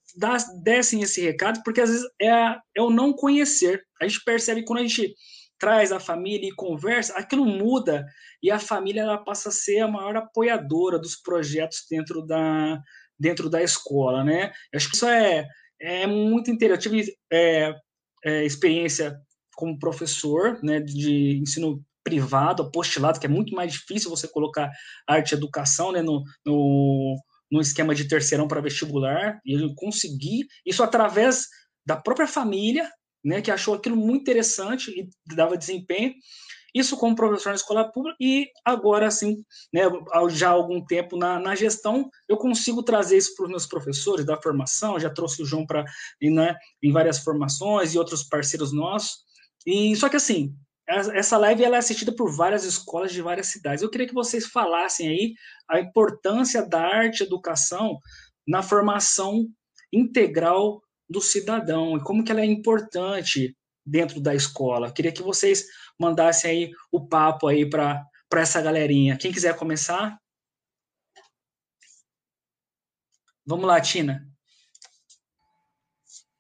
dessem 0.62 1.03
esse 1.03 1.20
recado, 1.20 1.61
porque 1.62 1.82
às 1.82 1.91
vezes 1.91 2.07
é, 2.20 2.31
a, 2.31 2.61
é 2.74 2.81
o 2.81 2.91
não 2.91 3.12
conhecer. 3.12 3.82
A 4.01 4.09
gente 4.09 4.24
percebe 4.24 4.65
quando 4.65 4.78
a 4.78 4.82
gente 4.82 5.15
traz 5.59 5.93
a 5.93 6.01
família 6.01 6.49
e 6.49 6.55
conversa, 6.55 7.12
aquilo 7.19 7.45
muda 7.45 8.07
e 8.43 8.51
a 8.51 8.59
família 8.59 9.03
ela 9.03 9.19
passa 9.19 9.51
a 9.51 9.53
ser 9.53 9.81
a 9.81 9.89
maior 9.89 10.16
apoiadora 10.16 10.99
dos 10.99 11.16
projetos 11.16 11.85
dentro 11.91 12.24
da, 12.24 12.81
dentro 13.20 13.51
da 13.51 13.62
escola, 13.62 14.24
né? 14.24 14.51
Eu 14.72 14.78
acho 14.78 14.88
que 14.88 14.97
isso 14.97 15.06
é, 15.06 15.47
é 15.78 16.06
muito 16.06 16.51
interessante. 16.51 16.86
Eu 16.86 16.92
tive 16.92 17.14
é, 17.30 17.74
é, 18.24 18.44
experiência 18.44 19.14
como 19.55 19.78
professor, 19.78 20.59
né, 20.62 20.80
de 20.80 21.38
ensino 21.38 21.84
privado, 22.02 22.62
apostilado, 22.62 23.20
que 23.20 23.26
é 23.26 23.28
muito 23.28 23.55
mais 23.55 23.72
difícil 23.72 24.09
você 24.09 24.26
colocar 24.26 24.70
arte 25.06 25.32
e 25.32 25.34
educação, 25.34 25.92
né, 25.92 26.01
no, 26.01 26.24
no, 26.47 27.16
no 27.52 27.60
esquema 27.60 27.94
de 27.94 28.09
terceirão 28.09 28.48
para 28.48 28.62
vestibular, 28.62 29.38
e 29.44 29.52
eu 29.52 29.74
consegui, 29.74 30.47
isso 30.64 30.82
através 30.82 31.47
da 31.84 31.94
própria 31.94 32.26
família, 32.26 32.90
né, 33.22 33.42
que 33.42 33.51
achou 33.51 33.74
aquilo 33.74 33.97
muito 33.97 34.22
interessante 34.22 34.90
e 34.90 35.10
dava 35.34 35.59
desempenho, 35.59 36.14
isso 36.74 36.97
como 36.97 37.16
professor 37.16 37.51
na 37.51 37.56
escola 37.56 37.90
pública 37.90 38.16
e 38.20 38.48
agora, 38.64 39.06
assim, 39.06 39.44
né, 39.72 39.82
já 40.30 40.48
há 40.48 40.52
algum 40.52 40.84
tempo 40.84 41.16
na, 41.16 41.38
na 41.38 41.55
gestão, 41.55 42.09
eu 42.28 42.36
consigo 42.36 42.82
trazer 42.82 43.16
isso 43.16 43.34
para 43.34 43.44
os 43.44 43.51
meus 43.51 43.66
professores 43.66 44.24
da 44.24 44.40
formação, 44.40 45.01
já 45.01 45.10
trouxe 45.10 45.42
o 45.42 45.47
João 45.47 45.66
para 45.66 45.84
né, 46.22 46.56
em 46.82 46.92
várias 46.92 47.18
formações 47.18 47.94
e 47.94 47.98
outros 47.98 48.22
parceiros 48.22 48.72
nossos. 48.72 49.18
E 49.66 49.94
só 49.97 50.09
que 50.09 50.16
assim, 50.16 50.55
essa 50.86 51.36
live 51.38 51.62
ela 51.62 51.76
é 51.76 51.78
assistida 51.78 52.12
por 52.12 52.34
várias 52.34 52.64
escolas 52.64 53.12
de 53.12 53.22
várias 53.22 53.47
cidades. 53.47 53.82
Eu 53.82 53.90
queria 53.90 54.09
que 54.09 54.14
vocês 54.14 54.47
falassem 54.47 55.09
aí 55.09 55.34
a 55.68 55.80
importância 55.80 56.66
da 56.66 56.80
arte 56.80 57.22
educação 57.22 57.98
na 58.47 58.62
formação 58.62 59.47
integral 59.92 60.82
do 61.09 61.20
cidadão 61.20 61.97
e 61.97 62.02
como 62.02 62.24
que 62.24 62.32
ela 62.32 62.40
é 62.40 62.47
importante 62.47 63.56
dentro 63.84 64.20
da 64.20 64.34
escola. 64.34 64.92
Queria 64.92 65.12
que 65.12 65.22
vocês 65.22 65.66
mandassem 66.01 66.51
aí 66.51 66.72
o 66.90 67.06
papo 67.06 67.47
aí 67.47 67.68
para 67.68 68.09
essa 68.35 68.60
galerinha. 68.62 69.18
Quem 69.18 69.31
quiser 69.31 69.56
começar? 69.56 70.18
Vamos 73.47 73.66
lá, 73.66 73.81
Tina. 73.81 74.27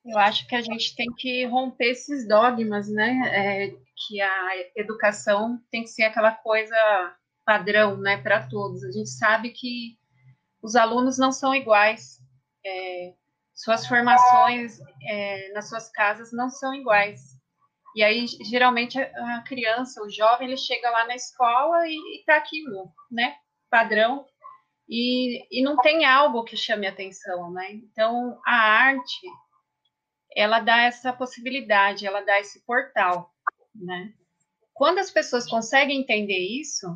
Eu 0.04 0.18
acho 0.18 0.46
que 0.46 0.54
a 0.54 0.62
gente 0.62 0.96
tem 0.96 1.06
que 1.14 1.44
romper 1.46 1.90
esses 1.90 2.26
dogmas, 2.26 2.88
né? 2.88 3.20
É, 3.32 3.76
que 4.06 4.20
a 4.20 4.50
educação 4.76 5.60
tem 5.70 5.82
que 5.82 5.90
ser 5.90 6.04
aquela 6.04 6.32
coisa 6.32 6.74
padrão, 7.44 7.96
né, 7.98 8.16
para 8.16 8.48
todos. 8.48 8.82
A 8.84 8.92
gente 8.92 9.10
sabe 9.10 9.50
que 9.50 9.98
os 10.62 10.76
alunos 10.76 11.18
não 11.18 11.32
são 11.32 11.54
iguais. 11.54 12.18
É, 12.64 13.14
suas 13.54 13.86
formações 13.86 14.78
é, 15.06 15.52
nas 15.52 15.68
suas 15.68 15.90
casas 15.90 16.32
não 16.32 16.48
são 16.48 16.74
iguais. 16.74 17.39
E 17.94 18.02
aí, 18.02 18.26
geralmente, 18.26 18.98
a 18.98 19.42
criança, 19.42 20.02
o 20.02 20.10
jovem, 20.10 20.48
ele 20.48 20.56
chega 20.56 20.90
lá 20.90 21.06
na 21.06 21.14
escola 21.14 21.86
e 21.86 22.20
está 22.20 22.36
aquilo, 22.36 22.92
né? 23.10 23.36
Padrão. 23.68 24.24
E, 24.88 25.46
e 25.50 25.62
não 25.62 25.76
tem 25.76 26.04
algo 26.04 26.44
que 26.44 26.56
chame 26.56 26.86
atenção, 26.86 27.50
né? 27.52 27.72
Então, 27.72 28.40
a 28.46 28.54
arte, 28.54 29.26
ela 30.34 30.60
dá 30.60 30.82
essa 30.82 31.12
possibilidade, 31.12 32.06
ela 32.06 32.20
dá 32.20 32.38
esse 32.40 32.64
portal, 32.64 33.32
né? 33.74 34.12
Quando 34.72 34.98
as 34.98 35.10
pessoas 35.10 35.48
conseguem 35.48 36.00
entender 36.00 36.38
isso, 36.38 36.86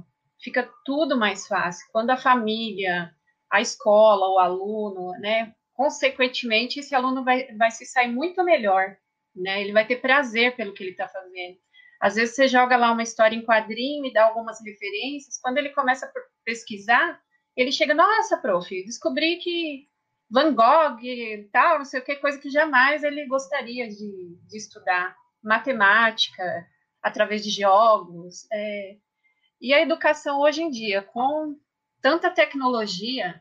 fica 0.40 0.70
tudo 0.84 1.18
mais 1.18 1.46
fácil. 1.46 1.86
Quando 1.92 2.10
a 2.10 2.16
família, 2.16 3.14
a 3.50 3.60
escola, 3.60 4.28
o 4.28 4.38
aluno, 4.38 5.12
né? 5.20 5.54
Consequentemente, 5.74 6.80
esse 6.80 6.94
aluno 6.94 7.24
vai, 7.24 7.52
vai 7.56 7.70
se 7.70 7.84
sair 7.84 8.10
muito 8.10 8.42
melhor, 8.44 8.96
né? 9.34 9.60
Ele 9.60 9.72
vai 9.72 9.86
ter 9.86 9.96
prazer 9.96 10.56
pelo 10.56 10.72
que 10.72 10.82
ele 10.82 10.90
está 10.92 11.08
fazendo. 11.08 11.58
Às 12.00 12.16
vezes 12.16 12.34
você 12.34 12.48
joga 12.48 12.76
lá 12.76 12.92
uma 12.92 13.02
história 13.02 13.36
em 13.36 13.44
quadrinho 13.44 14.04
e 14.04 14.12
dá 14.12 14.24
algumas 14.26 14.58
referências. 14.64 15.38
Quando 15.40 15.58
ele 15.58 15.70
começa 15.70 16.06
a 16.06 16.12
pesquisar, 16.44 17.20
ele 17.56 17.72
chega, 17.72 17.94
nossa, 17.94 18.36
prof, 18.36 18.84
descobri 18.84 19.36
que 19.36 19.88
Van 20.30 20.54
Gogh, 20.54 21.00
tal, 21.52 21.78
não 21.78 21.84
sei 21.84 22.00
o 22.00 22.04
que, 22.04 22.16
coisa 22.16 22.38
que 22.38 22.50
jamais 22.50 23.04
ele 23.04 23.26
gostaria 23.26 23.88
de, 23.88 24.38
de 24.48 24.56
estudar. 24.56 25.16
Matemática, 25.42 26.66
através 27.02 27.44
de 27.44 27.50
jogos. 27.50 28.46
É... 28.52 28.96
E 29.60 29.72
a 29.72 29.80
educação 29.80 30.40
hoje 30.40 30.62
em 30.62 30.70
dia, 30.70 31.02
com 31.02 31.56
tanta 32.02 32.30
tecnologia, 32.30 33.40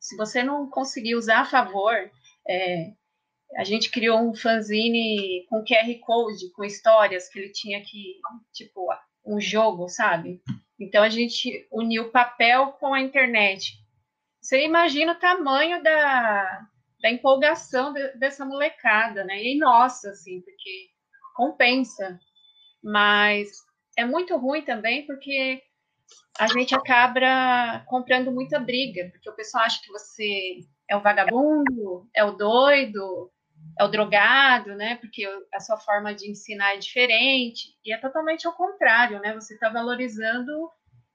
se 0.00 0.16
você 0.16 0.42
não 0.42 0.68
conseguir 0.68 1.14
usar 1.14 1.40
a 1.40 1.44
favor, 1.44 1.94
é, 2.48 2.92
a 3.56 3.64
gente 3.64 3.90
criou 3.90 4.20
um 4.20 4.34
fanzine 4.34 5.46
com 5.48 5.64
QR 5.64 5.92
Code, 6.00 6.50
com 6.52 6.64
histórias 6.64 7.28
que 7.28 7.38
ele 7.38 7.50
tinha 7.50 7.80
que, 7.82 8.20
tipo, 8.52 8.88
um 9.24 9.40
jogo, 9.40 9.88
sabe? 9.88 10.40
Então 10.78 11.02
a 11.02 11.08
gente 11.08 11.66
uniu 11.72 12.10
papel 12.10 12.72
com 12.72 12.94
a 12.94 13.00
internet. 13.00 13.74
Você 14.40 14.64
imagina 14.64 15.12
o 15.12 15.18
tamanho 15.18 15.82
da, 15.82 16.68
da 17.02 17.10
empolgação 17.10 17.92
de, 17.92 18.16
dessa 18.16 18.44
molecada, 18.44 19.24
né? 19.24 19.42
E 19.42 19.58
nossa, 19.58 20.10
assim, 20.10 20.40
porque 20.40 20.90
compensa. 21.34 22.18
Mas 22.82 23.50
é 23.96 24.04
muito 24.04 24.36
ruim 24.36 24.62
também 24.62 25.04
porque 25.04 25.62
a 26.38 26.46
gente 26.46 26.74
acaba 26.74 27.84
comprando 27.86 28.30
muita 28.30 28.60
briga, 28.60 29.10
porque 29.10 29.28
o 29.28 29.34
pessoal 29.34 29.64
acha 29.64 29.80
que 29.82 29.90
você 29.90 30.60
é 30.88 30.96
o 30.96 31.02
vagabundo, 31.02 32.08
é 32.14 32.24
o 32.24 32.32
doido, 32.32 33.30
é 33.78 33.84
o 33.84 33.88
drogado, 33.88 34.74
né? 34.74 34.96
Porque 34.96 35.24
a 35.54 35.60
sua 35.60 35.76
forma 35.78 36.12
de 36.12 36.28
ensinar 36.28 36.74
é 36.74 36.78
diferente, 36.78 37.76
e 37.84 37.92
é 37.92 37.96
totalmente 37.96 38.46
ao 38.46 38.52
contrário, 38.52 39.20
né? 39.20 39.32
Você 39.34 39.54
está 39.54 39.68
valorizando 39.68 40.50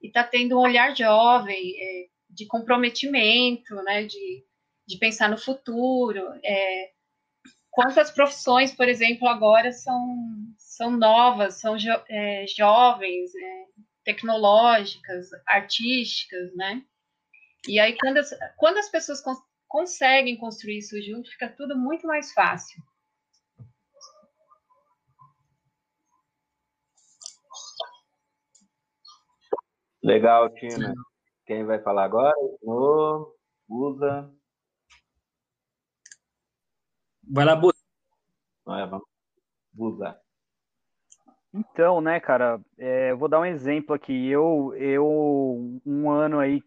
e 0.02 0.08
está 0.08 0.24
tendo 0.24 0.58
um 0.58 0.62
olhar 0.62 0.96
jovem, 0.96 1.76
é, 1.78 2.06
de 2.30 2.46
comprometimento, 2.48 3.76
né? 3.84 4.04
De, 4.04 4.46
de 4.88 4.98
pensar 4.98 5.30
no 5.30 5.38
futuro. 5.38 6.24
É, 6.44 6.92
quantas 7.70 8.12
profissões, 8.12 8.74
por 8.74 8.88
exemplo, 8.88 9.28
agora 9.28 9.72
são, 9.74 10.16
são 10.58 10.92
novas, 10.92 11.60
são 11.60 11.78
jo, 11.78 11.92
é, 12.10 12.46
jovens, 12.48 13.36
é, 13.36 13.66
tecnológicas, 14.06 15.28
artísticas, 15.46 16.56
né? 16.56 16.82
E 17.68 17.78
aí, 17.80 17.98
quando 17.98 18.18
as, 18.18 18.30
quando 18.58 18.78
as 18.78 18.90
pessoas 18.90 19.22
conseguem 19.74 20.38
construir 20.38 20.78
isso 20.78 21.02
junto, 21.02 21.32
fica 21.32 21.50
tudo 21.50 21.76
muito 21.76 22.06
mais 22.06 22.32
fácil. 22.32 22.80
Legal, 30.04 30.54
Tina. 30.54 30.94
Quem 31.48 31.66
vai 31.66 31.82
falar 31.82 32.04
agora? 32.04 32.36
No, 32.62 33.36
usa. 33.68 34.32
Vai 37.24 37.44
lá, 37.44 37.56
Busa. 37.56 37.74
É, 38.68 38.86
vamos. 38.86 39.08
Busa. 39.72 40.22
Então, 41.52 42.00
né, 42.00 42.20
cara, 42.20 42.62
é, 42.78 43.10
eu 43.10 43.18
vou 43.18 43.28
dar 43.28 43.40
um 43.40 43.46
exemplo 43.46 43.96
aqui. 43.96 44.28
Eu, 44.28 44.76
eu, 44.76 45.82
um 45.84 46.12
ano 46.12 46.40
aí 46.40 46.62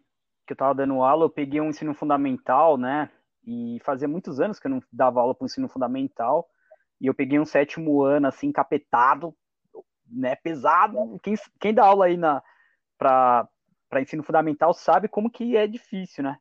que 0.47 0.53
eu 0.53 0.57
tava 0.57 0.73
dando 0.73 1.03
aula, 1.03 1.25
eu 1.25 1.29
peguei 1.29 1.61
um 1.61 1.69
ensino 1.69 1.93
fundamental, 1.93 2.77
né, 2.77 3.11
e 3.45 3.79
fazia 3.83 4.07
muitos 4.07 4.39
anos 4.39 4.59
que 4.59 4.67
eu 4.67 4.71
não 4.71 4.81
dava 4.91 5.19
aula 5.19 5.35
para 5.35 5.43
o 5.43 5.47
ensino 5.47 5.69
fundamental, 5.69 6.49
e 6.99 7.07
eu 7.07 7.13
peguei 7.13 7.39
um 7.39 7.45
sétimo 7.45 8.01
ano, 8.03 8.27
assim, 8.27 8.51
capetado, 8.51 9.35
né, 10.09 10.35
pesado. 10.35 11.19
Quem, 11.21 11.35
quem 11.59 11.73
dá 11.73 11.85
aula 11.85 12.05
aí 12.05 12.17
na, 12.17 12.41
para 12.97 13.47
ensino 13.99 14.23
fundamental 14.23 14.73
sabe 14.73 15.07
como 15.07 15.29
que 15.29 15.55
é 15.55 15.67
difícil, 15.67 16.23
né? 16.23 16.37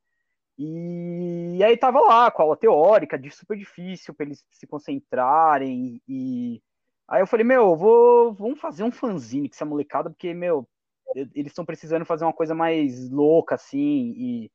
E, 0.59 1.57
e 1.59 1.65
aí 1.65 1.77
tava 1.77 2.01
lá 2.01 2.31
com 2.31 2.41
a 2.41 2.45
aula 2.47 2.57
teórica, 2.57 3.19
de 3.19 3.31
super 3.31 3.59
difícil 3.59 4.15
para 4.15 4.25
eles 4.25 4.43
se 4.51 4.67
concentrarem 4.67 6.01
e 6.09 6.63
Aí 7.09 7.23
eu 7.23 7.27
falei, 7.27 7.45
meu, 7.45 7.77
vou, 7.77 8.33
vamos 8.33 8.61
fazer 8.61 8.83
um 8.83 8.91
fanzine 8.91 9.49
com 9.49 9.55
essa 9.55 9.65
molecada, 9.65 10.11
porque, 10.11 10.35
meu, 10.35 10.69
eles 11.15 11.47
estão 11.47 11.65
precisando 11.65 12.05
fazer 12.05 12.25
uma 12.25 12.33
coisa 12.33 12.55
mais 12.55 13.11
louca, 13.11 13.55
assim, 13.55 14.15
e, 14.17 14.53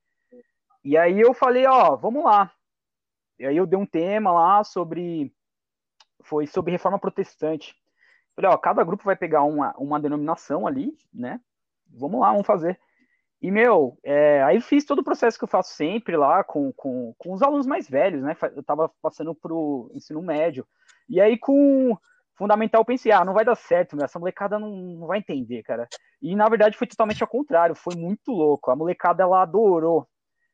e 0.83 0.97
aí 0.97 1.19
eu 1.19 1.33
falei, 1.33 1.65
ó, 1.65 1.95
vamos 1.95 2.23
lá. 2.23 2.51
E 3.39 3.45
aí 3.45 3.57
eu 3.57 3.65
dei 3.65 3.77
um 3.77 3.85
tema 3.85 4.31
lá 4.31 4.63
sobre, 4.63 5.33
foi 6.23 6.45
sobre 6.45 6.71
reforma 6.71 6.99
protestante. 6.99 7.75
Falei, 8.35 8.51
ó, 8.51 8.57
cada 8.57 8.83
grupo 8.83 9.03
vai 9.03 9.15
pegar 9.15 9.43
uma, 9.43 9.73
uma 9.77 9.99
denominação 9.99 10.67
ali, 10.67 10.95
né, 11.13 11.39
vamos 11.87 12.21
lá, 12.21 12.31
vamos 12.31 12.47
fazer. 12.47 12.79
E, 13.41 13.49
meu, 13.49 13.97
é, 14.03 14.43
aí 14.43 14.61
fiz 14.61 14.85
todo 14.85 14.99
o 14.99 15.03
processo 15.03 15.37
que 15.37 15.43
eu 15.43 15.47
faço 15.47 15.73
sempre 15.73 16.15
lá 16.15 16.43
com, 16.43 16.71
com, 16.73 17.15
com 17.17 17.33
os 17.33 17.41
alunos 17.41 17.65
mais 17.65 17.89
velhos, 17.89 18.21
né, 18.21 18.35
eu 18.55 18.63
tava 18.63 18.89
passando 19.01 19.33
pro 19.33 19.91
ensino 19.95 20.21
médio. 20.21 20.67
E 21.09 21.19
aí 21.19 21.37
com 21.37 21.97
fundamental, 22.41 22.83
pensei, 22.83 23.11
ah, 23.11 23.23
não 23.23 23.35
vai 23.35 23.45
dar 23.45 23.53
certo, 23.53 23.95
meu, 23.95 24.03
essa 24.03 24.17
molecada 24.17 24.57
não, 24.57 24.75
não 24.75 25.05
vai 25.05 25.19
entender, 25.19 25.61
cara. 25.61 25.87
E 26.19 26.35
na 26.35 26.49
verdade 26.49 26.75
foi 26.75 26.87
totalmente 26.87 27.21
ao 27.21 27.29
contrário, 27.29 27.75
foi 27.75 27.95
muito 27.95 28.31
louco. 28.31 28.71
A 28.71 28.75
molecada 28.75 29.21
ela 29.21 29.43
adorou 29.43 30.07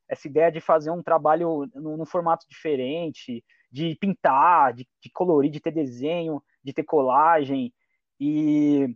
essa 0.10 0.28
ideia 0.28 0.52
de 0.52 0.60
fazer 0.60 0.92
um 0.92 1.02
trabalho 1.02 1.66
num, 1.74 1.96
num 1.96 2.06
formato 2.06 2.46
diferente, 2.50 3.42
de 3.72 3.96
pintar, 3.96 4.74
de, 4.74 4.86
de, 5.02 5.10
colorir, 5.10 5.50
de 5.50 5.62
ter 5.62 5.72
desenho, 5.72 6.44
de 6.62 6.74
ter 6.74 6.84
colagem. 6.84 7.74
E, 8.20 8.94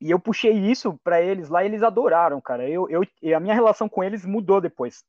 e 0.00 0.10
eu 0.10 0.18
puxei 0.18 0.52
isso 0.52 0.98
para 1.04 1.20
eles 1.20 1.50
lá 1.50 1.62
e 1.62 1.66
eles 1.66 1.82
adoraram, 1.82 2.40
cara. 2.40 2.66
Eu, 2.66 2.88
eu, 2.88 3.02
a 3.36 3.40
minha 3.40 3.54
relação 3.54 3.86
com 3.86 4.02
eles 4.02 4.24
mudou 4.24 4.62
depois, 4.62 5.04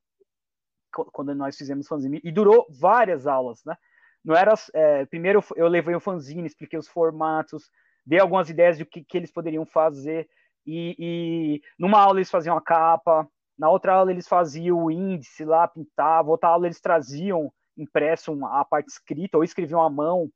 quando 0.91 1.33
nós 1.33 1.55
fizemos 1.57 1.87
fanzine. 1.87 2.19
E 2.25 2.29
durou 2.29 2.67
várias 2.69 3.25
aulas, 3.25 3.63
né? 3.63 3.77
Não 4.23 4.35
era. 4.35 4.53
É, 4.73 5.05
primeiro 5.05 5.43
eu 5.55 5.67
levei 5.67 5.95
o 5.95 5.99
fanzine, 5.99 6.47
expliquei 6.47 6.77
os 6.77 6.87
formatos, 6.87 7.69
dei 8.05 8.19
algumas 8.19 8.49
ideias 8.49 8.77
de 8.77 8.83
o 8.83 8.85
que, 8.85 9.03
que 9.03 9.17
eles 9.17 9.31
poderiam 9.31 9.65
fazer. 9.65 10.27
E, 10.65 10.95
e, 10.99 11.61
numa 11.77 11.99
aula 11.99 12.19
eles 12.19 12.29
faziam 12.29 12.55
a 12.55 12.61
capa, 12.61 13.27
na 13.57 13.69
outra 13.69 13.93
aula 13.93 14.11
eles 14.11 14.27
faziam 14.27 14.85
o 14.85 14.91
índice 14.91 15.43
lá, 15.43 15.67
pintavam, 15.67 16.31
outra 16.31 16.49
aula 16.49 16.67
eles 16.67 16.79
traziam 16.79 17.51
impresso 17.77 18.37
a 18.45 18.63
parte 18.63 18.87
escrita 18.87 19.37
ou 19.37 19.43
escreviam 19.43 19.81
à 19.81 19.89
mão, 19.89 20.29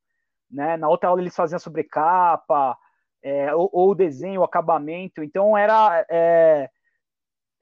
né? 0.50 0.78
Na 0.78 0.90
outra 0.90 1.10
aula 1.10 1.22
eles 1.22 1.36
faziam 1.36 1.60
sobrecapa, 1.60 2.78
é, 3.22 3.54
ou, 3.56 3.70
ou 3.72 3.92
o 3.92 3.96
desenho, 3.96 4.42
o 4.42 4.44
acabamento. 4.44 5.24
Então 5.24 5.58
era 5.58 6.06
é, 6.10 6.70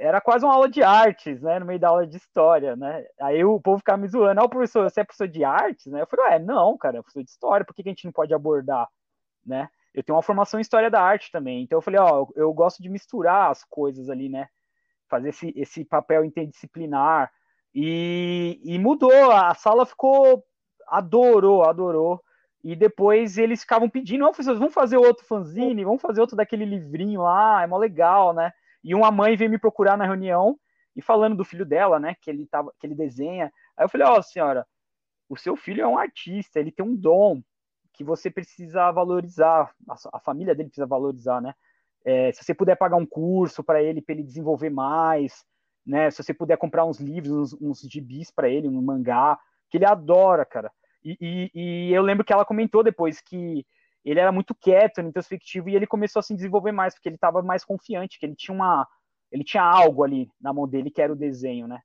era 0.02 0.19
quase 0.19 0.44
uma 0.44 0.53
aula 0.56 0.68
de 0.68 0.82
artes, 0.82 1.40
né, 1.41 1.60
no 1.60 1.65
meio 1.65 1.80
da 1.80 1.90
aula 1.90 2.07
de 2.07 2.18
história, 2.18 2.76
né, 2.76 3.06
aí 3.19 3.45
o 3.45 3.60
povo 3.61 3.78
ficava 3.78 4.02
me 4.02 4.07
zoando, 4.07 4.41
ah, 4.41 4.49
professor, 4.49 4.90
você 4.90 5.02
é 5.02 5.03
professor 5.03 5.28
de 5.28 5.44
artes, 5.44 5.86
né, 5.86 6.02
eu 6.02 6.07
falei, 6.07 6.26
ué, 6.26 6.40
não, 6.40 6.76
cara, 6.76 6.98
é 6.98 7.02
professor 7.02 7.23
de 7.23 7.30
história, 7.30 7.64
por 7.64 7.76
que, 7.76 7.84
que 7.84 7.90
a 7.90 7.91
gente 7.91 8.06
não 8.06 8.11
pode 8.11 8.34
abordar, 8.34 8.90
né, 9.45 9.69
eu 9.94 10.03
tenho 10.03 10.15
uma 10.15 10.23
formação 10.23 10.60
em 10.60 10.61
história 10.61 10.90
da 10.90 11.02
arte 11.02 11.32
também, 11.32 11.61
então 11.61 11.78
eu 11.78 11.82
falei, 11.82 11.99
ó, 11.99 12.10
eu, 12.10 12.34
eu 12.36 12.53
gosto 12.53 12.82
de 12.82 12.90
misturar 12.90 13.52
as 13.52 13.64
coisas 13.64 14.10
ali, 14.10 14.28
né, 14.28 14.48
fazer 15.07 15.30
esse, 15.30 15.53
esse 15.56 15.86
papel 15.86 16.26
interdisciplinar, 16.26 17.32
e, 17.73 18.60
e 18.64 18.80
mudou, 18.80 19.32
a 19.32 19.53
sala 19.53 19.86
ficou, 19.86 20.44
adorou, 20.88 21.64
adorou, 21.64 22.22
e 22.64 22.76
depois 22.76 23.38
eles 23.38 23.61
ficavam 23.61 23.88
pedindo, 23.88 24.26
ó, 24.26 24.30
oh, 24.30 24.32
professor, 24.32 24.57
vamos 24.57 24.73
fazer 24.73 24.98
outro 24.98 25.26
fanzine, 25.26 25.86
vamos 25.86 26.02
fazer 26.02 26.22
outro 26.22 26.36
daquele 26.36 26.65
livrinho 26.65 27.22
lá, 27.22 27.61
é 27.61 27.68
mó 27.68 27.78
legal, 27.78 28.34
né, 28.34 28.52
e 28.84 28.95
uma 28.95 29.12
mãe 29.12 29.36
veio 29.36 29.52
me 29.52 29.58
procurar 29.58 29.98
na 29.98 30.06
reunião 30.06 30.58
e 30.95 31.02
falando 31.02 31.36
do 31.36 31.45
filho 31.45 31.66
dela, 31.66 31.99
né, 31.99 32.16
que 32.22 32.30
ele 32.30 32.45
tava, 32.48 32.74
que 32.80 32.86
ele 32.86 32.95
desenha. 32.95 33.52
Aí 33.78 33.86
eu 33.86 33.90
falei: 33.90 34.08
"Ó, 34.08 34.18
oh, 34.18 34.24
senhora, 34.24 34.66
o 35.30 35.38
seu 35.38 35.56
filho 35.56 35.82
é 35.82 35.88
um 35.88 35.98
artista, 35.98 36.60
ele 36.60 36.72
tem 36.72 36.86
um 36.86 36.95
dom 36.95 37.41
que 37.94 38.03
você 38.03 38.30
precisa 38.30 38.91
valorizar, 38.91 39.74
a, 39.88 39.95
a 40.14 40.20
família 40.20 40.56
dele 40.56 40.70
precisa 40.70 40.88
valorizar, 40.88 41.41
né? 41.41 41.53
É, 42.03 42.32
se 42.32 42.44
você 42.44 42.53
puder 42.53 42.76
pagar 42.76 42.98
um 42.98 43.06
curso 43.06 43.64
para 43.64 43.82
ele, 43.82 44.02
para 44.02 44.16
ele 44.16 44.24
desenvolver 44.24 44.70
mais, 44.70 45.45
né? 45.86 46.10
Se 46.10 46.24
você 46.24 46.34
puder 46.34 46.58
comprar 46.58 46.86
uns 46.86 46.99
livros, 46.99 47.53
uns, 47.53 47.62
uns 47.62 47.80
gibis 47.82 48.32
para 48.32 48.49
ele, 48.49 48.68
um 48.68 48.82
mangá, 48.82 49.40
que 49.70 49.78
ele 49.78 49.86
adora, 49.86 50.45
cara. 50.45 50.72
E, 51.03 51.18
e, 51.22 51.52
e, 51.53 51.94
eu 51.94 52.02
lembro 52.02 52.24
que 52.24 52.34
ela 52.34 52.45
comentou 52.45 52.84
depois 52.84 53.22
que 53.22 53.66
ele 54.03 54.19
era 54.19 54.32
muito 54.32 54.56
quieto, 54.56 55.02
introspectivo, 55.02 55.69
e 55.69 55.76
ele 55.76 55.88
começou 55.88 56.19
a 56.19 56.23
se 56.23 56.34
desenvolver 56.34 56.72
mais, 56.72 56.94
porque 56.94 57.10
ele 57.10 57.15
estava 57.15 57.41
mais 57.41 57.64
confiante, 57.64 58.19
que 58.19 58.26
ele 58.26 58.36
tinha 58.36 58.56
uma. 58.56 58.88
Ele 59.32 59.44
tinha 59.44 59.64
algo 59.64 60.03
ali 60.03 60.30
na 60.41 60.53
mão 60.53 60.68
dele 60.68 60.91
que 60.91 61.02
era 61.02 61.14
o 61.14 61.15
desenho, 61.15 61.68
né? 61.68 61.80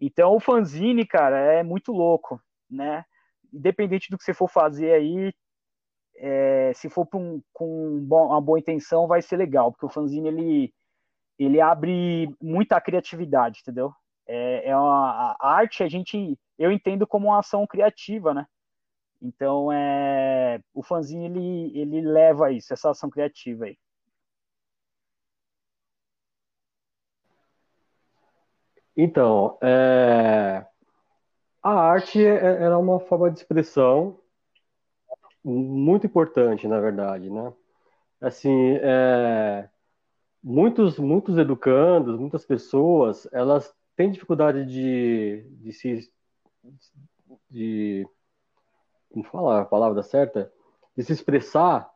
Então 0.00 0.34
o 0.34 0.40
fanzine, 0.40 1.06
cara, 1.06 1.38
é 1.38 1.62
muito 1.62 1.92
louco, 1.92 2.40
né? 2.68 3.04
Independente 3.52 4.10
do 4.10 4.18
que 4.18 4.24
você 4.24 4.34
for 4.34 4.48
fazer 4.48 4.92
aí, 4.92 5.32
é, 6.16 6.72
se 6.74 6.88
for 6.88 7.06
um, 7.14 7.42
com 7.52 7.98
uma 7.98 8.40
boa 8.40 8.58
intenção, 8.58 9.06
vai 9.06 9.22
ser 9.22 9.36
legal, 9.36 9.70
porque 9.70 9.86
o 9.86 9.90
fanzine 9.90 10.28
ele, 10.28 10.74
ele 11.38 11.60
abre 11.60 12.34
muita 12.40 12.80
criatividade, 12.80 13.60
entendeu? 13.60 13.92
É, 14.26 14.70
é 14.70 14.76
uma, 14.76 15.36
a 15.38 15.52
arte 15.52 15.82
a 15.82 15.88
gente 15.88 16.38
eu 16.58 16.70
entendo 16.70 17.06
como 17.06 17.28
uma 17.28 17.38
ação 17.38 17.66
criativa, 17.66 18.34
né? 18.34 18.46
Então 19.22 19.70
é 19.72 20.62
o 20.74 20.82
fanzine 20.82 21.26
ele, 21.26 21.78
ele 21.78 22.00
leva 22.00 22.50
isso, 22.52 22.72
essa 22.72 22.90
ação 22.90 23.10
criativa 23.10 23.66
aí. 23.66 23.78
Então, 28.96 29.58
é... 29.62 30.66
a 31.62 31.70
arte 31.72 32.24
é, 32.24 32.34
era 32.64 32.78
uma 32.78 33.00
forma 33.00 33.30
de 33.30 33.38
expressão 33.38 34.20
muito 35.42 36.06
importante, 36.06 36.68
na 36.68 36.80
verdade, 36.80 37.30
né? 37.30 37.52
Assim, 38.20 38.50
é... 38.82 39.68
muitos, 40.42 40.98
muitos 40.98 41.38
educandos, 41.38 42.18
muitas 42.18 42.44
pessoas, 42.44 43.28
elas 43.32 43.74
têm 43.96 44.10
dificuldade 44.10 44.66
de, 44.66 45.46
de 45.62 45.72
se 45.72 46.12
de 47.50 48.06
como 49.10 49.24
falar 49.24 49.60
a 49.60 49.64
palavra 49.64 50.02
certa, 50.02 50.50
de 50.96 51.02
se 51.02 51.12
expressar 51.12 51.90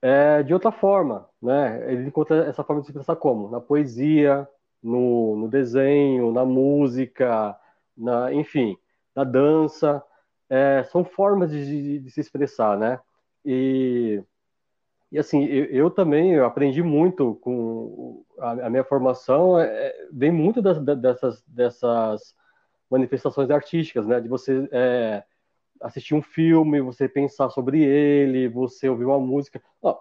é, 0.00 0.42
de 0.42 0.54
outra 0.54 0.70
forma, 0.70 1.28
né? 1.42 1.92
Ele 1.92 2.06
encontra 2.06 2.46
essa 2.46 2.62
forma 2.62 2.80
de 2.80 2.86
se 2.86 2.92
expressar 2.92 3.16
como? 3.16 3.50
Na 3.50 3.60
poesia, 3.60 4.48
no, 4.82 5.36
no 5.36 5.48
desenho, 5.48 6.32
na 6.32 6.44
música, 6.44 7.58
na, 7.96 8.32
enfim, 8.32 8.76
na 9.14 9.24
dança. 9.24 10.02
É, 10.48 10.84
são 10.84 11.04
formas 11.04 11.50
de, 11.50 11.64
de, 11.64 11.98
de, 11.98 12.10
se 12.10 12.20
expressar, 12.20 12.78
né? 12.78 13.00
E, 13.44 14.22
e 15.10 15.18
assim, 15.18 15.44
eu, 15.44 15.64
eu 15.66 15.90
também 15.90 16.32
eu 16.34 16.44
aprendi 16.46 16.82
muito 16.82 17.34
com 17.36 18.24
a, 18.38 18.52
a 18.66 18.70
minha 18.70 18.84
formação, 18.84 19.58
é, 19.58 19.94
vem 20.12 20.30
muito 20.30 20.62
das, 20.62 20.78
dessas, 20.78 21.42
dessas 21.46 22.34
manifestações 22.90 23.50
artísticas, 23.50 24.06
né? 24.06 24.20
De 24.20 24.28
você 24.28 24.68
é, 24.72 25.22
assistir 25.80 26.14
um 26.14 26.22
filme, 26.22 26.80
você 26.80 27.08
pensar 27.08 27.50
sobre 27.50 27.82
ele, 27.82 28.48
você 28.48 28.88
ouvir 28.88 29.04
uma 29.04 29.18
música. 29.18 29.62
Ó, 29.82 29.98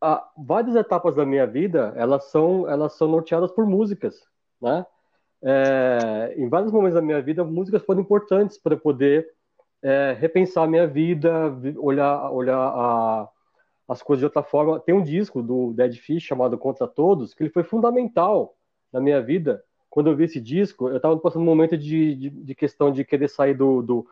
a, 0.00 0.28
várias 0.36 0.76
etapas 0.76 1.14
da 1.14 1.24
minha 1.24 1.46
vida, 1.46 1.92
elas 1.96 2.24
são, 2.30 2.68
elas 2.68 2.94
são 2.94 3.08
norteadas 3.08 3.50
por 3.50 3.66
músicas, 3.66 4.26
né? 4.60 4.86
É, 5.40 6.34
em 6.36 6.48
vários 6.48 6.72
momentos 6.72 6.94
da 6.94 7.02
minha 7.02 7.22
vida, 7.22 7.44
músicas 7.44 7.82
foram 7.84 8.00
importantes 8.00 8.58
para 8.58 8.76
poder 8.76 9.28
é, 9.82 10.16
repensar 10.18 10.64
a 10.64 10.68
minha 10.68 10.86
vida, 10.86 11.30
olhar, 11.76 12.30
olhar 12.30 12.58
a, 12.58 13.28
as 13.86 14.02
coisas 14.02 14.20
de 14.20 14.24
outra 14.26 14.42
forma. 14.42 14.80
Tem 14.80 14.94
um 14.94 15.02
disco 15.02 15.42
do 15.42 15.72
Dead 15.72 15.94
Fish 15.94 16.24
chamado 16.24 16.58
Contra 16.58 16.86
Todos, 16.86 17.34
que 17.34 17.42
ele 17.42 17.50
foi 17.50 17.62
fundamental 17.62 18.56
na 18.92 19.00
minha 19.00 19.22
vida. 19.22 19.62
Quando 19.88 20.10
eu 20.10 20.16
vi 20.16 20.24
esse 20.24 20.40
disco, 20.40 20.88
eu 20.88 20.96
estava 20.96 21.16
passando 21.18 21.42
um 21.42 21.46
momento 21.46 21.76
de, 21.76 22.14
de, 22.14 22.30
de, 22.30 22.54
questão 22.54 22.90
de 22.90 23.04
querer 23.04 23.28
sair 23.28 23.54
do, 23.54 23.80
do, 23.82 24.06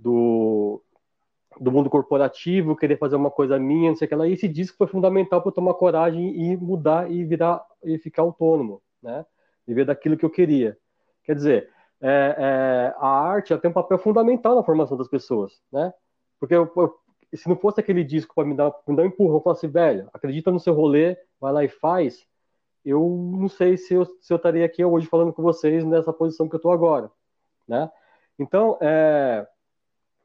do 0.00 0.82
do 1.60 1.70
mundo 1.70 1.90
corporativo, 1.90 2.76
querer 2.76 2.96
fazer 2.96 3.16
uma 3.16 3.30
coisa 3.30 3.58
minha, 3.58 3.90
não 3.90 3.96
sei 3.96 4.06
o 4.06 4.08
que 4.08 4.14
lá. 4.14 4.26
E 4.26 4.32
esse 4.32 4.48
disco 4.48 4.78
foi 4.78 4.86
fundamental 4.86 5.42
para 5.42 5.50
eu 5.50 5.54
tomar 5.54 5.74
coragem 5.74 6.34
e 6.34 6.56
mudar 6.56 7.10
e 7.10 7.24
virar 7.24 7.62
e 7.84 7.98
ficar 7.98 8.22
autônomo, 8.22 8.80
né? 9.02 9.26
Viver 9.66 9.84
daquilo 9.84 10.16
que 10.16 10.24
eu 10.24 10.30
queria. 10.30 10.78
Quer 11.24 11.34
dizer, 11.34 11.70
é, 12.00 12.34
é, 12.38 12.94
a 12.98 13.08
arte 13.08 13.56
tem 13.58 13.70
um 13.70 13.74
papel 13.74 13.98
fundamental 13.98 14.54
na 14.56 14.62
formação 14.62 14.96
das 14.96 15.08
pessoas, 15.08 15.60
né? 15.70 15.92
Porque 16.38 16.54
eu, 16.54 16.70
eu, 16.76 16.94
se 17.34 17.48
não 17.48 17.56
fosse 17.56 17.80
aquele 17.80 18.02
disco 18.02 18.34
para 18.34 18.44
me 18.44 18.54
dar, 18.54 18.72
me 18.86 18.96
dar 18.96 19.02
um 19.02 19.06
empurrão, 19.06 19.40
falar 19.40 19.56
assim, 19.56 19.68
velho, 19.68 20.08
acredita 20.14 20.50
no 20.50 20.58
seu 20.60 20.72
rolê, 20.72 21.16
vai 21.38 21.52
lá 21.52 21.64
e 21.64 21.68
faz, 21.68 22.26
eu 22.84 23.00
não 23.38 23.48
sei 23.48 23.76
se 23.76 23.92
eu, 23.92 24.06
se 24.06 24.32
eu 24.32 24.36
estaria 24.36 24.64
aqui 24.64 24.82
hoje 24.82 25.06
falando 25.06 25.32
com 25.32 25.42
vocês 25.42 25.84
nessa 25.84 26.12
posição 26.12 26.48
que 26.48 26.54
eu 26.54 26.58
estou 26.58 26.72
agora, 26.72 27.10
né? 27.68 27.90
Então, 28.38 28.78
é, 28.80 29.46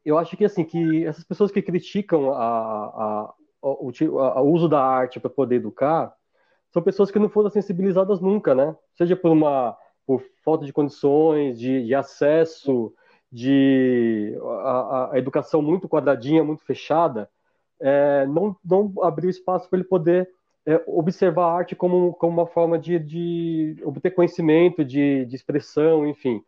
eu 0.06 0.16
acho 0.16 0.36
que 0.36 0.44
assim 0.44 0.64
que 0.64 1.04
essas 1.04 1.24
pessoas 1.24 1.50
que 1.50 1.60
criticam 1.60 2.32
a, 2.32 2.36
a, 2.36 3.34
a, 3.62 3.68
o, 3.68 3.90
o, 3.90 4.52
uso 4.52 4.68
da 4.68 4.80
arte 4.80 5.18
para 5.18 5.28
poder 5.28 5.56
educar 5.56 6.14
são 6.72 6.80
pessoas 6.80 7.10
que 7.10 7.18
não 7.18 7.28
foram 7.28 7.50
sensibilizadas 7.50 8.20
nunca, 8.20 8.54
né? 8.54 8.76
Seja 8.94 9.16
por 9.16 9.32
uma 9.32 9.76
por 10.06 10.22
falta 10.44 10.64
de 10.64 10.72
condições, 10.72 11.58
de, 11.58 11.84
de 11.84 11.94
acesso, 11.94 12.94
de 13.30 14.38
a, 14.62 15.10
a, 15.12 15.18
educação 15.18 15.60
muito 15.60 15.88
quadradinha, 15.88 16.44
muito 16.44 16.64
fechada, 16.64 17.28
é, 17.80 18.24
não, 18.26 18.56
não 18.64 18.92
abriu 19.02 19.28
espaço 19.28 19.68
para 19.68 19.80
ele 19.80 19.88
poder 19.88 20.28
é, 20.64 20.80
observar 20.86 21.46
a 21.46 21.52
arte 21.56 21.74
como, 21.74 22.14
como 22.14 22.32
uma 22.32 22.46
forma 22.46 22.78
de, 22.78 22.98
de 22.98 23.76
obter 23.84 24.12
conhecimento, 24.12 24.84
de, 24.84 25.24
de 25.24 25.34
expressão, 25.34 26.06
enfim. 26.06 26.42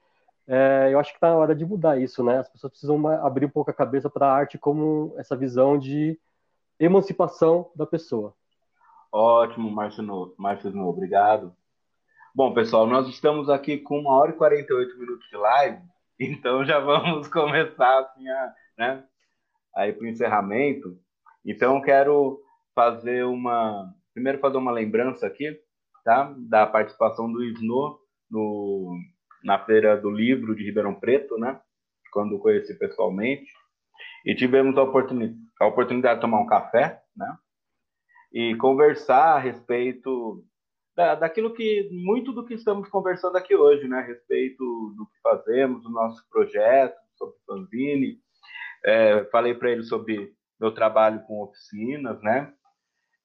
É, 0.50 0.88
eu 0.90 0.98
acho 0.98 1.10
que 1.10 1.18
está 1.18 1.28
na 1.28 1.36
hora 1.36 1.54
de 1.54 1.66
mudar 1.66 2.00
isso, 2.00 2.24
né? 2.24 2.38
As 2.38 2.48
pessoas 2.48 2.70
precisam 2.70 3.06
abrir 3.06 3.44
um 3.44 3.50
pouco 3.50 3.70
a 3.70 3.74
cabeça 3.74 4.08
para 4.08 4.26
a 4.26 4.32
arte 4.32 4.56
como 4.56 5.14
essa 5.18 5.36
visão 5.36 5.78
de 5.78 6.18
emancipação 6.80 7.70
da 7.76 7.84
pessoa. 7.84 8.34
Ótimo, 9.12 9.70
Márcio 9.70 10.70
Snow, 10.70 10.88
obrigado. 10.88 11.54
Bom, 12.34 12.54
pessoal, 12.54 12.86
nós 12.86 13.06
estamos 13.08 13.50
aqui 13.50 13.76
com 13.76 13.98
uma 13.98 14.12
hora 14.12 14.30
e 14.30 14.36
48 14.36 14.98
minutos 14.98 15.28
de 15.28 15.36
live, 15.36 15.82
então 16.18 16.64
já 16.64 16.78
vamos 16.78 17.28
começar 17.28 17.98
assim, 18.00 18.26
a, 18.28 18.54
né, 18.78 19.04
aí 19.76 19.92
para 19.92 20.04
o 20.04 20.08
encerramento. 20.08 20.98
Então, 21.44 21.80
quero 21.82 22.40
fazer 22.74 23.24
uma. 23.24 23.92
Primeiro, 24.14 24.38
fazer 24.38 24.56
uma 24.56 24.72
lembrança 24.72 25.26
aqui, 25.26 25.60
tá? 26.04 26.34
Da 26.38 26.66
participação 26.66 27.30
do 27.30 27.42
Snow 27.44 28.00
no 28.30 28.98
na 29.42 29.58
Feira 29.64 29.96
do 29.96 30.10
Livro 30.10 30.54
de 30.54 30.64
Ribeirão 30.64 30.94
Preto, 30.94 31.38
né? 31.38 31.60
Quando 32.12 32.38
conheci 32.38 32.78
pessoalmente. 32.78 33.50
E 34.24 34.34
tivemos 34.34 34.76
a, 34.76 34.82
oportuni 34.82 35.36
a 35.60 35.66
oportunidade 35.66 36.16
de 36.16 36.20
tomar 36.20 36.40
um 36.40 36.46
café, 36.46 37.00
né? 37.16 37.36
E 38.32 38.54
conversar 38.56 39.36
a 39.36 39.38
respeito 39.38 40.44
da, 40.96 41.14
daquilo 41.14 41.54
que, 41.54 41.88
muito 41.92 42.32
do 42.32 42.44
que 42.44 42.54
estamos 42.54 42.88
conversando 42.88 43.36
aqui 43.36 43.54
hoje, 43.54 43.86
né? 43.86 43.98
A 43.98 44.06
respeito 44.06 44.64
do 44.96 45.06
que 45.06 45.20
fazemos, 45.22 45.82
do 45.82 45.90
nosso 45.90 46.28
projeto, 46.28 46.96
sobre 47.16 47.36
o 47.36 47.44
fanzine. 47.46 48.18
É, 48.84 49.24
falei 49.26 49.54
para 49.54 49.70
ele 49.70 49.82
sobre 49.84 50.32
meu 50.60 50.72
trabalho 50.72 51.22
com 51.22 51.42
oficinas, 51.42 52.20
né? 52.22 52.52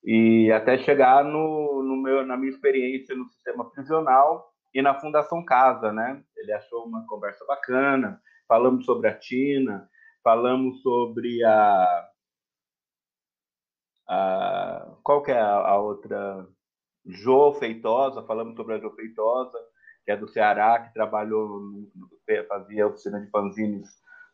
E 0.04 0.52
até 0.52 0.78
chegar 0.78 1.24
no, 1.24 1.82
no 1.84 1.96
meu, 1.96 2.26
na 2.26 2.38
minha 2.38 2.52
experiência 2.52 3.16
no 3.16 3.28
sistema 3.30 3.70
prisional, 3.72 4.53
e 4.74 4.82
na 4.82 5.00
Fundação 5.00 5.46
Casa, 5.46 5.92
né? 5.92 6.24
Ele 6.36 6.52
achou 6.52 6.86
uma 6.86 7.06
conversa 7.08 7.46
bacana, 7.46 8.22
falamos 8.48 8.86
sobre 8.86 9.08
a 9.08 9.18
Tina, 9.18 9.90
falamos 10.24 10.82
sobre 10.82 11.44
a, 11.44 12.10
a 14.08 14.96
qual 15.04 15.22
que 15.22 15.32
é 15.32 15.40
a, 15.40 15.78
outra 15.78 16.48
Jo 17.06 17.54
Feitosa, 17.54 18.24
falamos 18.24 18.56
sobre 18.56 18.76
a 18.76 18.80
Jo 18.80 18.92
Feitosa, 18.92 19.58
que 20.06 20.12
é 20.12 20.18
do 20.18 20.28
Ceará, 20.28 20.80
que 20.80 20.94
trabalhou, 20.94 21.62
fazia 22.48 22.88
oficina 22.88 23.22
de 23.22 23.30
fanzines 23.30 23.90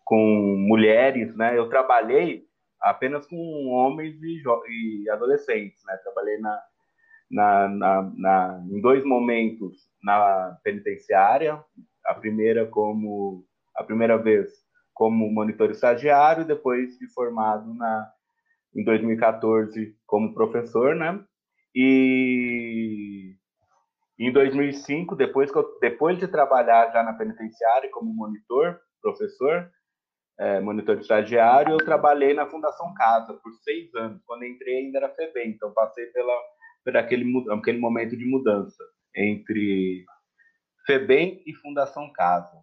com 0.05 0.55
mulheres, 0.57 1.35
né? 1.35 1.57
Eu 1.57 1.69
trabalhei 1.69 2.47
apenas 2.81 3.27
com 3.27 3.67
homens 3.67 4.15
e, 4.23 4.41
e 4.69 5.09
adolescentes, 5.09 5.83
né? 5.85 5.97
Trabalhei 5.97 6.39
na, 6.39 6.59
na, 7.29 7.67
na, 7.67 8.11
na, 8.15 8.65
em 8.69 8.81
dois 8.81 9.03
momentos 9.05 9.77
na 10.03 10.57
penitenciária, 10.63 11.63
a 12.05 12.13
primeira 12.13 12.65
como 12.65 13.45
a 13.75 13.83
primeira 13.83 14.17
vez 14.17 14.49
como 14.93 15.31
monitor 15.31 15.71
estagiário, 15.71 16.43
depois 16.43 16.97
de 16.97 17.07
formado 17.13 17.73
na 17.73 18.11
em 18.75 18.83
2014 18.83 19.95
como 20.05 20.33
professor, 20.33 20.95
né? 20.95 21.23
E 21.73 23.35
em 24.19 24.31
2005, 24.31 25.15
depois, 25.15 25.49
eu, 25.53 25.79
depois 25.79 26.17
de 26.19 26.27
trabalhar 26.27 26.91
já 26.91 27.01
na 27.01 27.13
penitenciária 27.13 27.89
como 27.91 28.13
monitor, 28.13 28.79
professor, 29.01 29.71
é, 30.37 30.59
monitor 30.59 30.99
estagiário, 30.99 31.73
eu 31.73 31.77
trabalhei 31.77 32.33
na 32.33 32.45
Fundação 32.45 32.93
Casa 32.95 33.33
por 33.33 33.53
seis 33.63 33.93
anos. 33.95 34.21
Quando 34.25 34.43
entrei 34.43 34.77
ainda 34.77 34.97
era 34.97 35.15
FEBEM, 35.15 35.51
então 35.51 35.73
passei 35.73 36.05
pela, 36.07 36.33
por 36.89 36.97
aquele, 36.97 37.25
aquele 37.51 37.77
momento 37.77 38.17
de 38.17 38.25
mudança 38.25 38.83
entre 39.15 40.05
FEBEM 40.85 41.43
e 41.45 41.53
Fundação 41.53 42.11
Casa. 42.11 42.57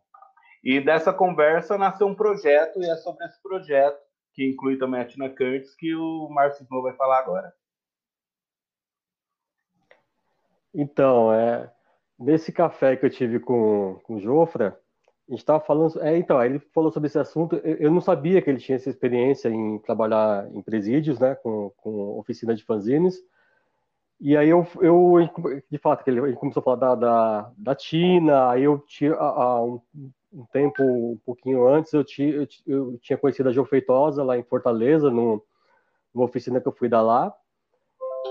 E 0.65 0.81
dessa 0.81 1.13
conversa 1.13 1.79
nasceu 1.79 2.09
um 2.09 2.15
projeto, 2.15 2.83
e 2.83 2.91
é 2.91 2.97
sobre 2.97 3.25
esse 3.25 3.41
projeto, 3.41 3.99
que 4.35 4.45
inclui 4.45 4.77
também 4.79 5.01
a 5.01 5.05
Tina 5.05 5.29
Curtis, 5.29 5.75
que 5.77 5.95
o 5.95 6.29
Márcio 6.29 6.65
Snow 6.65 6.83
vai 6.83 6.93
falar 6.95 7.21
agora. 7.21 7.53
Então, 10.75 11.33
é, 11.33 11.73
nesse 12.19 12.53
café 12.53 12.97
que 12.97 13.07
eu 13.07 13.11
tive 13.11 13.39
com, 13.39 14.01
com 14.03 14.17
o 14.17 14.21
Jofra, 14.21 14.79
a 15.29 15.31
gente 15.31 15.41
estava 15.41 15.61
falando. 15.61 16.03
É, 16.03 16.17
então, 16.19 16.43
ele 16.45 16.59
falou 16.75 16.91
sobre 16.91 17.07
esse 17.07 17.19
assunto. 17.19 17.57
Eu, 17.65 17.77
eu, 17.77 17.91
não 17.91 18.01
sabia 18.01 18.43
que 18.43 18.51
ele 18.51 18.59
tinha 18.59 18.77
essa 18.77 18.91
experiência 18.91 19.49
em 19.49 19.79
trabalhar 19.79 20.49
em 20.53 20.61
presídios, 20.63 21.19
né, 21.19 21.35
com, 21.37 21.71
com 21.77 22.19
oficina 22.19 22.55
de 22.55 22.65
fanzines. 22.65 23.17
E 24.21 24.37
aí 24.37 24.49
eu, 24.49 24.67
eu 24.81 25.15
de 25.71 25.79
fato, 25.79 26.07
ele, 26.09 26.35
começou 26.37 26.61
a 26.61 26.65
falar 26.65 26.77
da, 26.77 26.95
da, 26.95 27.53
da 27.57 27.75
Tina, 27.75 28.51
aí 28.51 28.63
eu 28.63 28.79
tinha 28.87 29.15
um, 29.63 29.81
um, 30.33 30.47
tempo, 30.53 30.83
um 30.83 31.19
pouquinho 31.25 31.69
antes, 31.69 31.93
eu 31.93 32.03
tinha, 32.03 32.31
eu, 32.31 32.47
eu 32.67 32.99
tinha 33.03 33.19
conhecido 33.19 33.51
a 33.51 33.53
Jo 33.53 33.65
Feitosa 33.67 34.25
lá 34.25 34.39
em 34.39 34.43
Fortaleza, 34.43 35.11
num, 35.11 35.41
numa 36.15 36.25
oficina 36.25 36.61
que 36.61 36.69
eu 36.69 36.73
fui 36.73 36.89
dar 36.89 37.03
lá 37.03 37.35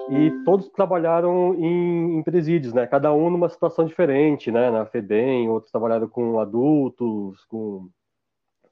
e 0.10 0.32
todos 0.44 0.70
trabalharam 0.70 1.56
em, 1.56 2.18
em, 2.18 2.24
presídios, 2.24 2.74
né? 2.74 2.86
Cada 2.86 3.14
um 3.14 3.30
numa 3.30 3.49
situação 3.49 3.86
diferente, 3.86 4.52
né? 4.52 4.70
Na 4.70 4.86
FEBEM, 4.86 5.49
outros 5.49 5.72
trabalharam 5.72 6.07
com 6.07 6.40
adultos, 6.40 7.44
com, 7.45 7.90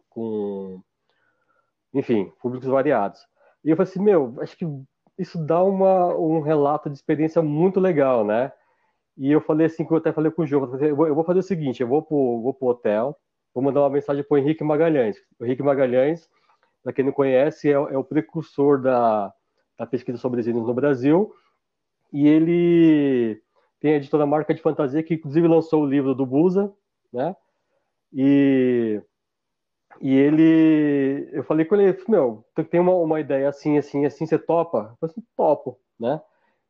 com 0.09 0.81
enfim, 1.93 2.31
públicos 2.41 2.67
variados. 2.67 3.19
E 3.63 3.69
eu 3.69 3.77
falei 3.77 3.89
assim, 3.89 4.01
meu, 4.01 4.35
acho 4.41 4.57
que 4.57 4.65
isso 5.17 5.37
dá 5.37 5.63
uma, 5.63 6.15
um 6.15 6.41
relato 6.41 6.89
de 6.89 6.95
experiência 6.95 7.41
muito 7.41 7.79
legal, 7.79 8.25
né? 8.25 8.51
E 9.17 9.31
eu 9.31 9.41
falei 9.41 9.67
assim, 9.67 9.85
que 9.85 9.93
eu 9.93 9.97
até 9.97 10.11
falei 10.11 10.31
com 10.31 10.41
o 10.41 10.45
João, 10.45 10.63
eu 10.81 10.95
vou, 10.95 11.07
eu 11.07 11.15
vou 11.15 11.23
fazer 11.23 11.39
o 11.39 11.43
seguinte, 11.43 11.81
eu 11.81 11.87
vou 11.87 12.01
pro, 12.01 12.41
vou 12.41 12.53
pro 12.53 12.69
hotel, 12.69 13.15
vou 13.53 13.63
mandar 13.63 13.81
uma 13.81 13.89
mensagem 13.89 14.23
para 14.23 14.35
o 14.35 14.37
Henrique 14.37 14.63
Magalhães. 14.63 15.17
O 15.39 15.45
Henrique 15.45 15.61
Magalhães, 15.61 16.27
para 16.83 16.93
quem 16.93 17.05
não 17.05 17.11
conhece, 17.11 17.69
é, 17.69 17.73
é 17.73 17.97
o 17.97 18.03
precursor 18.03 18.81
da 18.81 19.33
da 19.77 19.85
pesquisa 19.85 20.17
sobre 20.17 20.37
desenhos 20.37 20.65
no 20.65 20.73
Brasil, 20.73 21.33
e 22.11 22.27
ele 22.27 23.41
tem 23.79 23.93
a 23.93 23.97
editora 23.97 24.25
Marca 24.25 24.53
de 24.53 24.61
Fantasia, 24.61 25.03
que 25.03 25.15
inclusive 25.15 25.47
lançou 25.47 25.83
o 25.83 25.85
livro 25.85 26.13
do 26.13 26.25
Busa, 26.25 26.71
né? 27.11 27.35
E, 28.13 29.01
e 30.01 30.15
ele, 30.15 31.29
eu 31.31 31.43
falei 31.43 31.65
com 31.65 31.75
ele, 31.75 31.97
meu, 32.07 32.45
tem 32.69 32.79
uma, 32.79 32.93
uma 32.93 33.19
ideia 33.19 33.49
assim, 33.49 33.77
assim, 33.77 34.05
assim, 34.05 34.25
você 34.25 34.37
topa? 34.37 34.89
Eu 34.91 34.97
falei 34.97 35.13
assim, 35.13 35.23
topo, 35.35 35.79
né? 35.99 36.21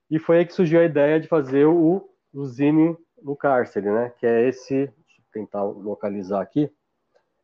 E 0.09 0.19
foi 0.19 0.39
aí 0.39 0.45
que 0.45 0.53
surgiu 0.53 0.79
a 0.79 0.85
ideia 0.85 1.19
de 1.19 1.27
fazer 1.27 1.65
o, 1.65 2.09
o 2.33 2.45
Zine 2.45 2.95
no 3.21 3.35
cárcere, 3.35 3.89
né? 3.89 4.13
Que 4.17 4.25
é 4.25 4.47
esse, 4.47 4.73
deixa 4.73 5.19
eu 5.19 5.25
tentar 5.31 5.63
localizar 5.63 6.41
aqui. 6.41 6.71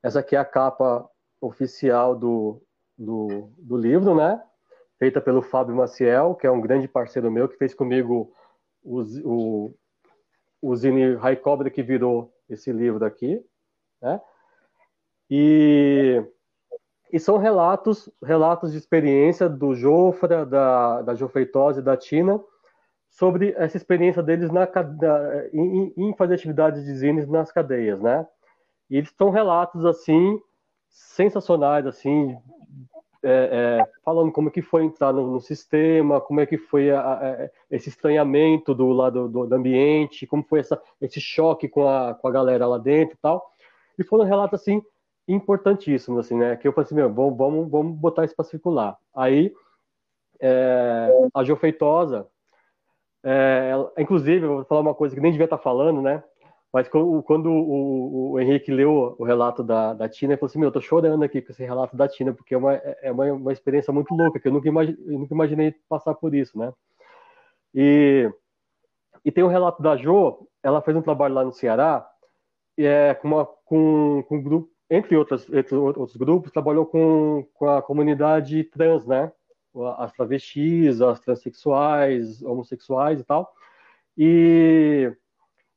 Essa 0.03 0.19
aqui 0.19 0.35
é 0.35 0.39
a 0.39 0.45
capa 0.45 1.10
oficial 1.41 2.15
do, 2.15 2.61
do, 2.97 3.49
do 3.57 3.77
livro, 3.77 4.15
né? 4.15 4.41
feita 4.99 5.22
pelo 5.22 5.41
Fábio 5.41 5.73
Maciel, 5.73 6.35
que 6.35 6.45
é 6.45 6.51
um 6.51 6.60
grande 6.60 6.88
parceiro 6.88 7.31
meu, 7.31 7.47
que 7.47 7.57
fez 7.57 7.73
comigo 7.73 8.35
o, 8.84 9.01
o, 9.23 9.76
o 10.61 10.76
Zine 10.76 11.15
High 11.15 11.38
Cobra, 11.38 11.69
que 11.69 11.81
virou 11.81 12.31
esse 12.49 12.72
livro 12.72 13.06
aqui, 13.06 13.43
né? 14.01 14.22
E, 15.30 16.23
e 17.11 17.19
são 17.19 17.38
relatos, 17.38 18.10
relatos 18.23 18.72
de 18.72 18.77
experiência 18.77 19.47
do 19.47 19.76
Jofra, 19.76 20.45
da, 20.45 21.01
da 21.01 21.15
Jofeitose 21.15 21.81
da 21.81 21.95
Tina, 21.95 22.39
sobre 23.10 23.53
essa 23.57 23.77
experiência 23.77 24.23
deles 24.23 24.51
na, 24.51 24.65
na 24.65 25.45
em, 25.53 25.93
em, 25.97 26.15
fazer 26.15 26.35
atividades 26.35 26.84
de 26.85 26.93
zines 26.95 27.27
nas 27.27 27.51
cadeias, 27.51 27.99
né? 27.99 28.26
E 28.89 28.97
eles 28.97 29.14
são 29.18 29.30
relatos, 29.30 29.85
assim, 29.85 30.39
sensacionais, 30.89 31.85
assim, 31.85 32.35
é, 33.22 33.80
é, 33.81 33.91
falando 34.03 34.31
como 34.31 34.49
que 34.49 34.61
foi 34.61 34.84
entrar 34.84 35.11
no, 35.11 35.27
no 35.34 35.39
sistema, 35.41 36.22
como 36.22 36.39
é 36.39 36.45
que 36.45 36.57
foi 36.57 36.89
a, 36.91 37.01
a, 37.01 37.49
esse 37.69 37.89
estranhamento 37.89 38.73
do 38.73 38.88
lado 38.89 39.27
do, 39.27 39.45
do, 39.45 39.56
ambiente, 39.56 40.26
como 40.26 40.43
foi 40.43 40.60
essa, 40.60 40.81
esse 41.01 41.19
choque 41.19 41.68
com 41.68 41.88
a, 41.88 42.15
com 42.15 42.27
a 42.27 42.31
galera 42.31 42.65
lá 42.65 42.77
dentro 42.77 43.15
e 43.15 43.19
tal. 43.22 43.51
E 43.97 44.03
foram 44.03 44.23
relatos, 44.23 44.61
assim, 44.61 44.81
importantíssimos, 45.34 46.26
assim, 46.26 46.38
né? 46.38 46.56
Que 46.57 46.68
eu 46.68 46.73
falei 46.73 46.85
assim, 46.85 46.95
meu, 46.95 47.14
vamos, 47.14 47.38
vamos, 47.38 47.69
vamos 47.69 47.97
botar 47.97 48.26
isso 48.26 48.35
para 48.35 48.45
circular. 48.45 48.97
Aí, 49.15 49.53
é, 50.39 51.10
a 51.34 51.43
Geofeitosa, 51.43 52.27
é, 53.23 53.73
inclusive, 53.97 54.45
eu 54.45 54.56
vou 54.56 54.65
falar 54.65 54.81
uma 54.81 54.95
coisa 54.95 55.14
que 55.15 55.22
nem 55.22 55.31
devia 55.31 55.45
estar 55.45 55.57
falando, 55.57 56.01
né? 56.01 56.23
Mas 56.72 56.88
quando 56.88 57.49
o, 57.49 58.31
o, 58.34 58.39
Henrique 58.39 58.72
leu 58.72 59.15
o 59.18 59.23
relato 59.23 59.64
da, 59.64 59.93
da 59.93 60.07
Tina, 60.07 60.34
ele 60.34 60.39
falou 60.39 60.49
assim: 60.49 60.60
Meu, 60.60 60.68
eu 60.68 60.73
tô 60.73 60.80
chorando 60.80 61.23
aqui 61.23 61.41
com 61.41 61.51
esse 61.51 61.64
relato 61.64 61.97
da 61.97 62.07
Tina, 62.07 62.31
porque 62.31 62.53
é 62.53 62.57
uma, 62.57 62.73
é 62.76 63.11
uma, 63.11 63.26
uma 63.34 63.51
experiência 63.51 63.91
muito 63.91 64.14
louca, 64.14 64.39
que 64.39 64.47
eu 64.47 64.51
nunca, 64.51 64.68
imagi, 64.68 64.95
eu 65.07 65.19
nunca 65.19 65.34
imaginei 65.34 65.73
passar 65.89 66.14
por 66.14 66.35
isso, 66.35 66.57
né? 66.60 66.72
E, 67.73 68.31
e 69.26 69.31
tem 69.31 69.43
o 69.43 69.47
relato 69.47 69.81
da 69.81 69.97
Jo, 69.97 70.47
ela 70.61 70.81
fez 70.81 70.95
um 70.95 71.01
trabalho 71.01 71.34
lá 71.34 71.43
no 71.43 71.51
Ceará, 71.51 72.07
é, 72.77 73.15
com, 73.15 73.27
uma, 73.27 73.45
com, 73.65 74.23
com 74.27 74.38
um 74.38 74.43
grupo, 74.43 74.69
entre, 74.89 75.15
outras, 75.15 75.47
entre 75.51 75.75
outros 75.75 76.15
grupos, 76.15 76.51
trabalhou 76.51 76.85
com, 76.85 77.47
com 77.53 77.69
a 77.69 77.81
comunidade 77.81 78.63
trans, 78.65 79.05
né? 79.05 79.31
As 79.97 80.11
travestis, 80.13 81.01
as 81.01 81.19
transexuais, 81.19 82.41
homossexuais 82.41 83.19
e 83.19 83.23
tal. 83.23 83.53
E 84.17 85.11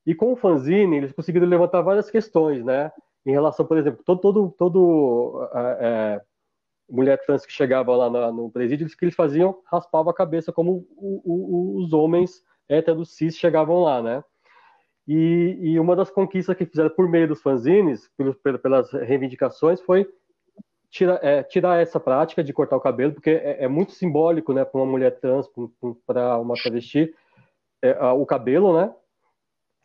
e 0.06 0.14
com 0.14 0.32
o 0.32 0.36
fanzine, 0.36 0.96
eles 0.96 1.12
conseguiram 1.12 1.46
levantar 1.46 1.80
várias 1.80 2.10
questões, 2.10 2.64
né? 2.64 2.90
Em 3.24 3.30
relação, 3.30 3.64
por 3.64 3.78
exemplo, 3.78 4.02
todo, 4.04 4.20
todo, 4.20 4.50
todo 4.58 5.48
é, 5.54 5.78
é 5.80 6.22
mulher 6.90 7.24
trans 7.24 7.46
que 7.46 7.52
chegava 7.52 7.94
lá 7.94 8.32
no, 8.32 8.50
presídio, 8.50 8.86
o 8.86 8.90
que 8.90 9.04
eles 9.04 9.14
faziam? 9.14 9.60
Raspavam 9.66 10.10
a 10.10 10.14
cabeça, 10.14 10.52
como 10.52 10.86
o, 10.96 11.22
o, 11.24 11.78
os 11.78 11.92
homens 11.92 12.42
héteros 12.68 13.14
cis 13.14 13.36
chegavam 13.36 13.80
lá, 13.80 14.02
né? 14.02 14.24
E, 15.14 15.58
e, 15.60 15.80
uma 15.80 15.94
das 15.94 16.10
conquistas 16.10 16.56
que 16.56 16.64
fizeram 16.64 16.90
por 16.90 17.08
meio 17.08 17.28
dos 17.28 17.42
fanzines, 17.42 18.10
pelas 18.62 18.90
reivindicações, 18.92 19.80
foi 19.80 20.08
tirar, 20.88 21.18
é, 21.22 21.42
tirar 21.42 21.82
essa 21.82 22.00
prática 22.00 22.42
de 22.42 22.52
cortar 22.52 22.76
o 22.76 22.80
cabelo, 22.80 23.12
porque 23.12 23.30
é, 23.30 23.64
é 23.64 23.68
muito 23.68 23.92
simbólico, 23.92 24.52
né, 24.52 24.64
para 24.64 24.80
uma 24.80 24.90
mulher 24.90 25.18
trans, 25.20 25.46
para 26.06 26.38
uma 26.38 26.54
travesti, 26.54 27.14
é, 27.82 27.92
o 28.12 28.24
cabelo, 28.24 28.74
né? 28.80 28.94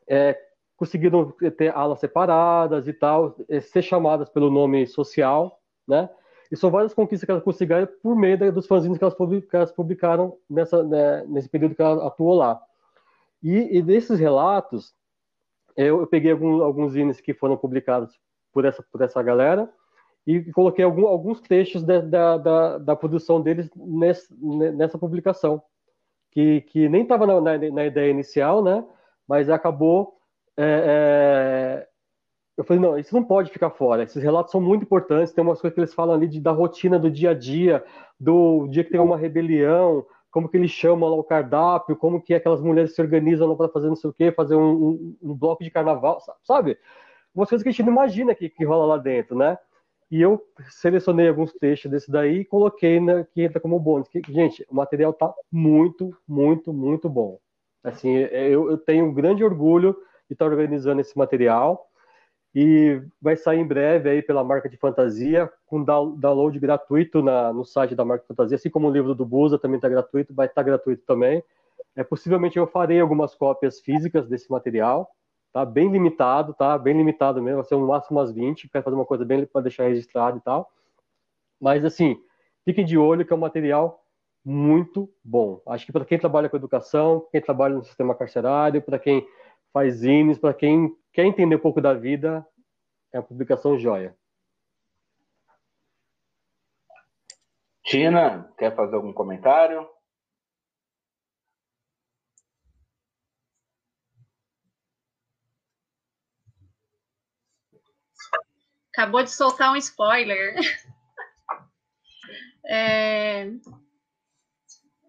é, 0.07 0.39
conseguiram 0.77 1.33
ter 1.57 1.75
alas 1.75 1.99
separadas 1.99 2.87
e 2.87 2.93
tal, 2.93 3.35
é, 3.49 3.59
ser 3.59 3.81
chamadas 3.81 4.29
pelo 4.29 4.49
nome 4.49 4.87
social, 4.87 5.59
né? 5.85 6.09
E 6.49 6.55
são 6.55 6.71
várias 6.71 6.93
conquistas 6.93 7.25
que 7.25 7.31
elas 7.31 7.43
conseguiram 7.43 7.87
por 8.01 8.15
meio 8.15 8.53
dos 8.53 8.67
fanzines 8.67 8.97
que 8.97 9.03
elas 9.03 9.71
publicaram 9.73 10.37
nessa, 10.49 10.81
né, 10.81 11.25
nesse 11.27 11.49
período 11.49 11.75
que 11.75 11.81
ela 11.81 12.07
atuou 12.07 12.35
lá. 12.35 12.61
E, 13.43 13.77
e 13.77 13.81
desses 13.81 14.17
relatos, 14.17 14.95
eu, 15.77 16.01
eu 16.01 16.07
peguei 16.07 16.31
algum, 16.31 16.63
alguns 16.63 16.93
zines 16.93 17.21
que 17.21 17.33
foram 17.33 17.55
publicados 17.55 18.19
por 18.51 18.65
essa, 18.65 18.83
por 18.91 19.01
essa 19.01 19.21
galera 19.21 19.69
e 20.25 20.51
coloquei 20.51 20.83
algum, 20.83 21.07
alguns 21.07 21.39
trechos 21.39 21.83
de, 21.83 22.01
da, 22.01 22.37
da, 22.37 22.77
da, 22.79 22.95
produção 22.97 23.39
deles 23.39 23.69
nessa, 23.75 24.35
nessa 24.41 24.97
publicação, 24.97 25.61
que, 26.31 26.61
que 26.61 26.89
nem 26.89 27.03
estava 27.03 27.25
na, 27.25 27.39
na, 27.39 27.57
na, 27.57 27.85
ideia 27.85 28.11
inicial, 28.11 28.61
né? 28.61 28.83
mas 29.25 29.49
acabou. 29.49 30.17
É, 30.57 31.85
é... 31.85 31.87
Eu 32.57 32.63
falei, 32.63 32.81
não, 32.81 32.97
isso 32.97 33.13
não 33.13 33.23
pode 33.23 33.51
ficar 33.51 33.69
fora. 33.69 34.03
Esses 34.03 34.21
relatos 34.21 34.51
são 34.51 34.59
muito 34.59 34.81
importantes. 34.81 35.31
Tem 35.31 35.43
umas 35.43 35.61
coisas 35.61 35.75
que 35.75 35.79
eles 35.79 35.93
falam 35.93 36.15
ali 36.15 36.27
de, 36.27 36.41
da 36.41 36.51
rotina 36.51 36.97
do 36.97 37.09
dia 37.09 37.29
a 37.29 37.33
dia, 37.33 37.85
do 38.19 38.67
dia 38.67 38.83
que 38.83 38.89
tem 38.89 38.99
uma 38.99 39.15
rebelião, 39.15 40.03
como 40.37 40.47
que 40.47 40.55
eles 40.55 40.69
chamam 40.69 41.09
lá 41.09 41.15
o 41.15 41.23
cardápio, 41.23 41.95
como 41.95 42.21
que 42.21 42.31
aquelas 42.31 42.61
mulheres 42.61 42.93
se 42.93 43.01
organizam 43.01 43.57
para 43.57 43.69
fazer 43.69 43.87
não 43.87 43.95
sei 43.95 44.11
o 44.11 44.13
quê, 44.13 44.31
fazer 44.31 44.53
um, 44.53 44.71
um, 44.71 45.17
um, 45.19 45.33
bloco 45.33 45.63
de 45.63 45.71
carnaval, 45.71 46.21
sabe? 46.43 46.77
Umas 47.33 47.49
coisas 47.49 47.63
que 47.63 47.69
a 47.69 47.71
gente 47.71 47.81
não 47.81 47.91
imagina 47.91 48.35
que, 48.35 48.47
que 48.47 48.63
rola 48.63 48.85
lá 48.85 48.97
dentro, 48.97 49.35
né? 49.35 49.57
E 50.11 50.21
eu 50.21 50.39
selecionei 50.69 51.27
alguns 51.27 51.51
textos 51.53 51.89
desse 51.89 52.11
daí 52.11 52.41
e 52.41 52.45
coloquei 52.45 52.99
na, 52.99 53.23
que 53.23 53.41
entra 53.41 53.59
como 53.59 53.79
bônus. 53.79 54.07
Que, 54.09 54.21
gente, 54.29 54.63
o 54.69 54.75
material 54.75 55.11
tá 55.11 55.33
muito, 55.51 56.15
muito, 56.27 56.71
muito 56.71 57.09
bom. 57.09 57.39
Assim, 57.83 58.15
eu, 58.15 58.69
eu 58.69 58.77
tenho 58.77 59.05
um 59.05 59.13
grande 59.15 59.43
orgulho 59.43 59.97
de 60.27 60.33
estar 60.33 60.45
organizando 60.45 61.01
esse 61.01 61.17
material 61.17 61.83
e 62.59 62.99
vai 63.21 63.37
sair 63.37 63.59
em 63.59 63.67
breve 63.67 64.09
aí 64.09 64.23
pela 64.23 64.43
marca 64.43 64.67
de 64.67 64.77
fantasia 64.77 65.47
com 65.67 65.83
download 65.83 66.57
gratuito 66.57 67.21
na, 67.21 67.53
no 67.53 67.63
site 67.63 67.93
da 67.93 68.03
marca 68.03 68.23
de 68.23 68.27
fantasia, 68.29 68.55
assim 68.55 68.67
como 68.67 68.87
o 68.87 68.91
livro 68.91 69.13
do 69.13 69.23
Busa 69.23 69.59
também 69.59 69.75
está 69.75 69.87
gratuito, 69.87 70.33
vai 70.33 70.47
estar 70.47 70.63
tá 70.63 70.63
gratuito 70.63 71.03
também. 71.05 71.43
É, 71.95 72.03
possivelmente 72.03 72.57
eu 72.57 72.65
farei 72.65 72.99
algumas 72.99 73.35
cópias 73.35 73.79
físicas 73.79 74.27
desse 74.27 74.49
material, 74.49 75.07
tá? 75.53 75.63
Bem 75.63 75.91
limitado, 75.91 76.51
tá? 76.55 76.75
Bem 76.79 76.97
limitado 76.97 77.39
mesmo, 77.43 77.57
vai 77.57 77.65
ser 77.65 77.75
um 77.75 77.85
máximo 77.85 78.17
umas 78.17 78.31
20, 78.31 78.67
quero 78.69 78.83
fazer 78.83 78.95
uma 78.95 79.05
coisa 79.05 79.23
bem 79.23 79.45
para 79.45 79.61
deixar 79.61 79.83
registrado 79.83 80.39
e 80.39 80.41
tal. 80.41 80.67
Mas 81.61 81.85
assim, 81.85 82.17
fiquem 82.65 82.83
de 82.83 82.97
olho 82.97 83.23
que 83.23 83.31
é 83.31 83.35
um 83.35 83.39
material 83.39 84.03
muito 84.43 85.07
bom. 85.23 85.61
Acho 85.67 85.85
que 85.85 85.91
para 85.91 86.05
quem 86.05 86.17
trabalha 86.17 86.49
com 86.49 86.57
educação, 86.57 87.23
quem 87.31 87.39
trabalha 87.39 87.75
no 87.75 87.83
sistema 87.83 88.15
carcerário, 88.15 88.81
para 88.81 88.97
quem 88.97 89.27
faz 89.71 89.97
zines, 89.97 90.39
para 90.39 90.55
quem 90.55 90.91
quer 91.17 91.25
entender 91.25 91.55
um 91.55 91.59
pouco 91.59 91.81
da 91.81 91.95
vida, 91.95 92.45
é 93.11 93.17
a 93.17 93.23
publicação 93.23 93.75
joia. 93.75 94.15
Tina, 97.83 98.53
quer 98.55 98.75
fazer 98.75 98.95
algum 98.95 99.11
comentário? 99.11 99.89
Acabou 108.93 109.23
de 109.23 109.31
soltar 109.31 109.73
um 109.73 109.75
spoiler. 109.75 110.55
É, 112.69 113.49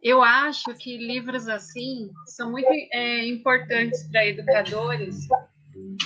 eu 0.01 0.23
acho 0.23 0.73
que 0.77 0.97
livros 0.97 1.49
assim 1.49 2.09
são 2.25 2.53
muito 2.53 2.69
é, 2.93 3.27
importantes 3.27 4.09
para 4.09 4.27
educadores, 4.27 5.27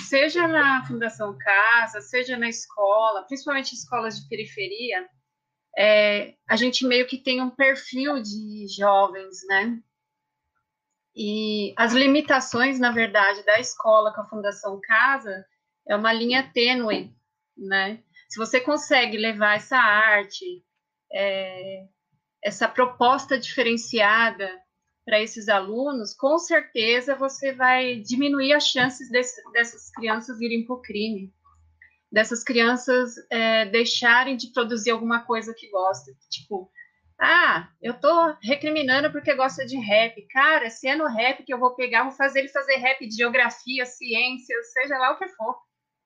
seja 0.07 0.47
na 0.47 0.85
Fundação 0.85 1.37
Casa, 1.37 2.01
seja 2.01 2.37
na 2.37 2.49
escola, 2.49 3.23
principalmente 3.23 3.73
escolas 3.73 4.19
de 4.19 4.27
periferia. 4.27 5.07
É, 5.77 6.35
a 6.47 6.55
gente 6.55 6.85
meio 6.85 7.07
que 7.07 7.17
tem 7.17 7.41
um 7.41 7.49
perfil 7.49 8.21
de 8.21 8.67
jovens, 8.67 9.39
né? 9.47 9.79
E 11.15 11.73
as 11.77 11.93
limitações, 11.93 12.79
na 12.79 12.91
verdade, 12.91 13.43
da 13.45 13.59
escola 13.59 14.13
com 14.13 14.21
a 14.21 14.29
Fundação 14.29 14.79
Casa 14.81 15.45
é 15.87 15.95
uma 15.95 16.13
linha 16.13 16.49
tênue, 16.53 17.15
né? 17.57 18.03
Se 18.29 18.37
você 18.37 18.59
consegue 18.59 19.17
levar 19.17 19.55
essa 19.55 19.77
arte, 19.77 20.63
é, 21.11 21.85
essa 22.43 22.67
proposta 22.67 23.37
diferenciada 23.37 24.49
para 25.05 25.21
esses 25.21 25.49
alunos, 25.49 26.13
com 26.13 26.37
certeza 26.37 27.15
você 27.15 27.51
vai 27.51 27.95
diminuir 27.95 28.53
as 28.53 28.67
chances 28.67 29.09
desse, 29.09 29.41
dessas 29.51 29.91
crianças 29.91 30.39
irem 30.39 30.65
para 30.65 30.75
o 30.75 30.81
crime, 30.81 31.33
dessas 32.11 32.43
crianças 32.43 33.15
é, 33.29 33.65
deixarem 33.65 34.37
de 34.37 34.51
produzir 34.51 34.91
alguma 34.91 35.25
coisa 35.25 35.53
que 35.53 35.69
gostam. 35.69 36.13
Tipo, 36.29 36.71
ah, 37.19 37.69
eu 37.81 37.93
tô 37.93 38.35
recriminando 38.41 39.11
porque 39.11 39.33
gosta 39.35 39.65
de 39.65 39.77
rap. 39.77 40.25
Cara, 40.29 40.69
se 40.69 40.87
é 40.87 40.95
no 40.95 41.07
rap 41.07 41.43
que 41.43 41.53
eu 41.53 41.59
vou 41.59 41.75
pegar, 41.75 42.03
vou 42.03 42.11
fazer 42.11 42.39
ele 42.39 42.49
fazer 42.49 42.75
rap 42.75 43.05
de 43.07 43.15
geografia, 43.15 43.85
ciência, 43.85 44.55
seja 44.63 44.97
lá 44.97 45.11
o 45.11 45.17
que 45.17 45.27
for, 45.29 45.55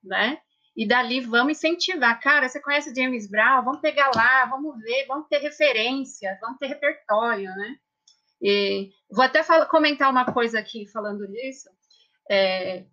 né? 0.03 0.39
E 0.75 0.87
dali 0.87 1.21
vamos 1.21 1.57
incentivar. 1.57 2.19
Cara, 2.21 2.47
você 2.47 2.61
conhece 2.61 2.93
James 2.95 3.29
Brown? 3.29 3.63
Vamos 3.63 3.81
pegar 3.81 4.11
lá, 4.15 4.45
vamos 4.45 4.79
ver, 4.81 5.05
vamos 5.07 5.27
ter 5.27 5.39
referência, 5.39 6.37
vamos 6.39 6.57
ter 6.59 6.67
repertório, 6.67 7.49
né? 7.49 7.75
E 8.41 8.91
vou 9.09 9.23
até 9.23 9.43
falar, 9.43 9.65
comentar 9.65 10.09
uma 10.09 10.25
coisa 10.25 10.59
aqui 10.59 10.85
falando 10.87 11.27
disso. 11.27 11.69
É, 12.29 12.85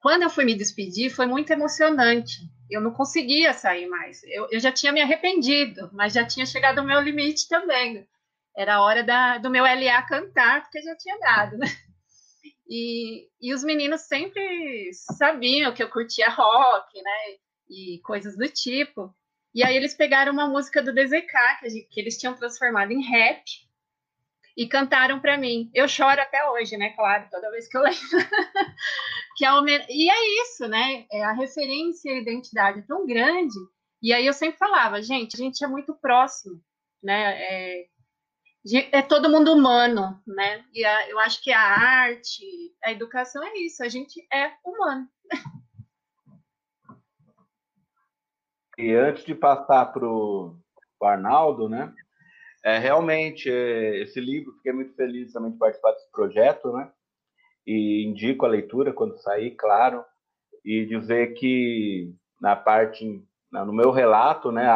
quando 0.00 0.22
eu 0.22 0.30
fui 0.30 0.44
me 0.44 0.54
despedir, 0.54 1.10
foi 1.10 1.26
muito 1.26 1.50
emocionante. 1.52 2.38
Eu 2.70 2.80
não 2.80 2.92
conseguia 2.92 3.52
sair 3.52 3.86
mais. 3.88 4.22
Eu, 4.24 4.48
eu 4.50 4.60
já 4.60 4.72
tinha 4.72 4.92
me 4.92 5.00
arrependido, 5.00 5.90
mas 5.92 6.12
já 6.12 6.24
tinha 6.24 6.46
chegado 6.46 6.78
ao 6.78 6.86
meu 6.86 7.00
limite 7.00 7.48
também. 7.48 8.06
Era 8.56 8.76
a 8.76 8.82
hora 8.82 9.02
da, 9.02 9.38
do 9.38 9.50
meu 9.50 9.64
LA 9.64 10.02
cantar, 10.02 10.62
porque 10.62 10.82
já 10.82 10.96
tinha 10.96 11.18
dado, 11.18 11.56
né? 11.58 11.66
E, 12.72 13.28
e 13.40 13.52
os 13.52 13.64
meninos 13.64 14.02
sempre 14.02 14.90
sabiam 14.92 15.74
que 15.74 15.82
eu 15.82 15.90
curtia 15.90 16.30
rock, 16.30 17.02
né? 17.02 17.36
E 17.68 17.98
coisas 18.04 18.36
do 18.36 18.48
tipo. 18.48 19.12
E 19.52 19.64
aí 19.64 19.76
eles 19.76 19.94
pegaram 19.94 20.32
uma 20.32 20.46
música 20.46 20.80
do 20.80 20.94
DZK, 20.94 21.58
que, 21.60 21.82
que 21.90 22.00
eles 22.00 22.16
tinham 22.16 22.36
transformado 22.36 22.92
em 22.92 23.02
rap, 23.02 23.42
e 24.60 24.68
cantaram 24.68 25.18
para 25.18 25.38
mim. 25.38 25.70
Eu 25.72 25.88
choro 25.88 26.20
até 26.20 26.46
hoje, 26.50 26.76
né? 26.76 26.90
Claro, 26.90 27.26
toda 27.30 27.50
vez 27.50 27.66
que 27.66 27.78
eu 27.78 27.80
lembro. 27.80 27.98
que 29.34 29.46
é 29.46 29.50
homen... 29.54 29.82
E 29.88 30.10
é 30.10 30.42
isso, 30.42 30.68
né? 30.68 31.06
É 31.10 31.24
a 31.24 31.32
referência 31.32 32.10
e 32.10 32.16
a 32.16 32.20
identidade 32.20 32.80
é 32.80 32.82
tão 32.82 33.06
grande. 33.06 33.56
E 34.02 34.12
aí 34.12 34.26
eu 34.26 34.34
sempre 34.34 34.58
falava, 34.58 35.00
gente, 35.00 35.34
a 35.34 35.38
gente 35.38 35.64
é 35.64 35.66
muito 35.66 35.94
próximo, 35.94 36.60
né? 37.02 37.42
É, 37.42 37.86
é 38.92 39.00
todo 39.00 39.30
mundo 39.30 39.50
humano, 39.50 40.20
né? 40.26 40.62
E 40.74 40.84
a, 40.84 41.08
eu 41.08 41.18
acho 41.20 41.42
que 41.42 41.50
a 41.50 41.62
arte, 41.62 42.44
a 42.84 42.92
educação 42.92 43.42
é 43.42 43.56
isso, 43.60 43.82
a 43.82 43.88
gente 43.88 44.20
é 44.30 44.52
humano. 44.62 45.08
E 48.76 48.92
antes 48.92 49.24
de 49.24 49.34
passar 49.34 49.86
para 49.86 50.06
o 50.06 50.54
Arnaldo, 51.02 51.66
né? 51.66 51.94
É, 52.62 52.78
realmente, 52.78 53.50
é, 53.50 54.02
esse 54.02 54.20
livro, 54.20 54.52
fiquei 54.56 54.72
muito 54.72 54.94
feliz 54.94 55.32
também 55.32 55.52
de 55.52 55.58
participar 55.58 55.92
desse 55.92 56.10
projeto, 56.10 56.72
né? 56.72 56.90
E 57.66 58.04
indico 58.06 58.44
a 58.44 58.48
leitura 58.48 58.92
quando 58.92 59.18
sair, 59.18 59.52
claro, 59.52 60.04
e 60.64 60.84
dizer 60.86 61.34
que 61.34 62.14
na 62.40 62.56
parte, 62.56 63.22
no 63.50 63.72
meu 63.72 63.90
relato, 63.90 64.50
né, 64.50 64.66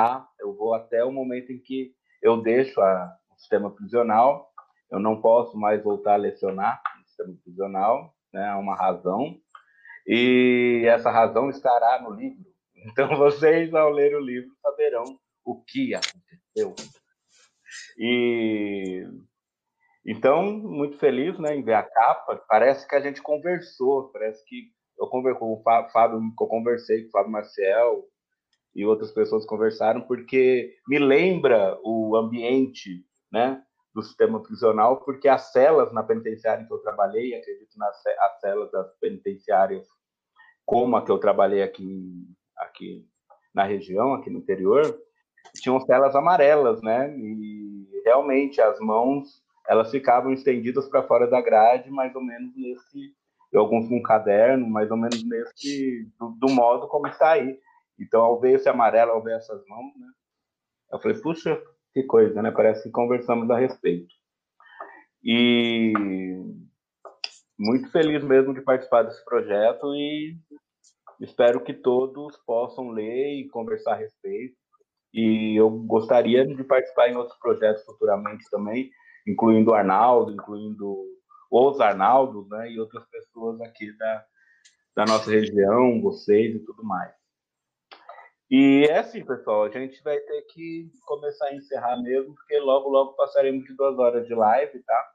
eu 0.40 0.55
vou 0.55 0.74
até 0.74 1.05
o 1.05 1.12
momento 1.12 1.51
em 1.52 1.59
que 1.59 1.93
eu 2.23 2.40
deixo 2.40 2.81
a, 2.81 3.16
sistema 3.36 3.70
prisional. 3.70 4.51
Eu 4.90 4.98
não 4.98 5.20
posso 5.20 5.56
mais 5.56 5.82
voltar 5.82 6.15
a 6.15 6.16
lecionar 6.16 6.81
no 6.98 7.06
sistema 7.06 7.35
prisional, 7.43 8.15
né? 8.32 8.48
Há 8.48 8.59
uma 8.59 8.74
razão. 8.74 9.36
E 10.06 10.85
essa 10.86 11.11
razão 11.11 11.51
estará 11.51 12.01
no 12.02 12.11
livro. 12.11 12.44
Então, 12.86 13.16
vocês, 13.16 13.73
ao 13.73 13.89
ler 13.89 14.15
o 14.15 14.20
livro, 14.20 14.51
saberão 14.61 15.05
o 15.43 15.62
que 15.62 15.94
aconteceu. 15.94 16.74
E 17.99 19.07
então, 20.07 20.43
muito 20.45 20.99
feliz 20.99 21.39
né, 21.39 21.57
em 21.57 21.63
ver 21.63 21.75
a 21.75 21.83
capa. 21.83 22.37
Parece 22.47 22.87
que 22.87 22.95
a 22.95 23.01
gente 23.01 23.23
conversou, 23.23 24.11
parece 24.13 24.45
que 24.45 24.71
eu 24.99 25.07
conversei 25.07 25.41
com 25.41 25.53
o 25.55 25.63
Fábio, 25.63 26.21
eu 26.39 26.47
conversei 26.47 27.03
com 27.03 27.09
o 27.09 27.11
Fábio 27.11 27.33
Marcel 27.33 28.05
e 28.75 28.85
outras 28.85 29.13
pessoas 29.13 29.47
conversaram, 29.47 30.03
porque 30.03 30.75
me 30.87 30.99
lembra 30.99 31.79
o 31.83 32.17
ambiente 32.17 33.05
né, 33.33 33.63
do 33.95 34.03
sistema 34.03 34.43
prisional, 34.43 35.03
porque 35.05 35.29
as 35.29 35.53
celas 35.53 35.93
na 35.93 36.03
penitenciária 36.03 36.63
em 36.63 36.67
que 36.67 36.75
eu 36.75 36.83
trabalhei, 36.83 37.35
acredito 37.35 37.79
nas 37.79 37.97
as 38.07 38.41
celas 38.41 38.71
das 38.71 38.99
penitenciárias 38.99 39.87
como 40.67 40.97
a 40.97 41.05
que 41.05 41.11
eu 41.11 41.19
trabalhei 41.19 41.63
aqui, 41.63 42.27
aqui 42.59 43.07
na 43.55 43.65
região, 43.65 44.15
aqui 44.15 44.29
no 44.29 44.39
interior, 44.39 44.83
tinham 45.61 45.81
celas 45.81 46.15
amarelas, 46.15 46.83
né? 46.83 47.15
E 47.17 47.87
realmente 48.05 48.61
as 48.61 48.79
mãos 48.81 49.43
elas 49.69 49.91
ficavam 49.91 50.33
estendidas 50.33 50.89
para 50.89 51.07
fora 51.07 51.27
da 51.27 51.41
grade, 51.41 51.91
mais 51.91 52.15
ou 52.15 52.23
menos 52.23 52.55
nesse, 52.55 53.15
alguns 53.55 53.89
com 53.89 54.03
caderno, 54.03 54.69
mais 54.69 54.91
ou 54.91 54.97
menos 54.97 55.25
nesse 55.25 56.11
do, 56.19 56.31
do, 56.39 56.53
modo 56.53 56.87
como 56.89 57.07
está 57.07 57.33
aí. 57.33 57.59
Então, 57.99 58.23
ao 58.23 58.41
ver 58.41 58.57
esse 58.57 58.69
amarelo, 58.69 59.13
ao 59.13 59.23
ver 59.23 59.37
essas 59.37 59.65
mãos, 59.67 59.93
né? 59.97 60.09
Eu 60.93 61.01
falei, 61.01 61.19
puxa, 61.21 61.61
que 61.93 62.03
coisa, 62.03 62.43
né? 62.43 62.51
Parece 62.51 62.83
que 62.83 62.91
conversamos 62.91 63.51
a 63.51 63.59
respeito. 63.59 64.15
E 65.23 65.93
muito 67.59 67.91
feliz 67.91 68.23
mesmo 68.23 68.53
de 68.53 68.61
participar 68.61 69.05
desse 69.05 69.25
projeto 69.25 69.95
e 69.95 70.37
espero 71.21 71.63
que 71.65 71.73
todos 71.73 72.37
possam 72.45 72.91
ler 72.91 73.41
e 73.41 73.49
conversar 73.49 73.93
a 73.93 73.97
respeito. 73.97 74.57
E 75.15 75.55
eu 75.57 75.70
gostaria 75.70 76.45
de 76.45 76.65
participar 76.65 77.09
em 77.09 77.16
outros 77.16 77.39
projetos 77.39 77.85
futuramente 77.85 78.45
também, 78.51 78.91
incluindo 79.27 79.70
o 79.70 79.74
Arnaldo, 79.74 80.32
incluindo 80.32 80.97
os 81.51 81.81
Arnaldos, 81.81 82.49
né, 82.49 82.73
e 82.73 82.81
outras 82.81 83.09
pessoas 83.09 83.61
aqui 83.61 83.97
da, 83.97 84.24
da 84.97 85.05
nossa 85.05 85.31
região, 85.31 86.03
vocês 86.03 86.57
e 86.57 86.59
tudo 86.59 86.85
mais. 86.85 87.12
E 88.51 88.86
é 88.91 88.99
assim, 88.99 89.24
pessoal, 89.24 89.62
a 89.62 89.70
gente 89.70 90.03
vai 90.03 90.19
ter 90.19 90.43
que 90.53 90.91
começar 91.07 91.47
a 91.47 91.55
encerrar 91.55 91.97
mesmo, 92.03 92.35
porque 92.35 92.59
logo, 92.59 92.89
logo 92.89 93.12
passaremos 93.15 93.65
de 93.65 93.74
duas 93.74 93.97
horas 93.99 94.27
de 94.27 94.35
live, 94.35 94.82
tá? 94.82 95.12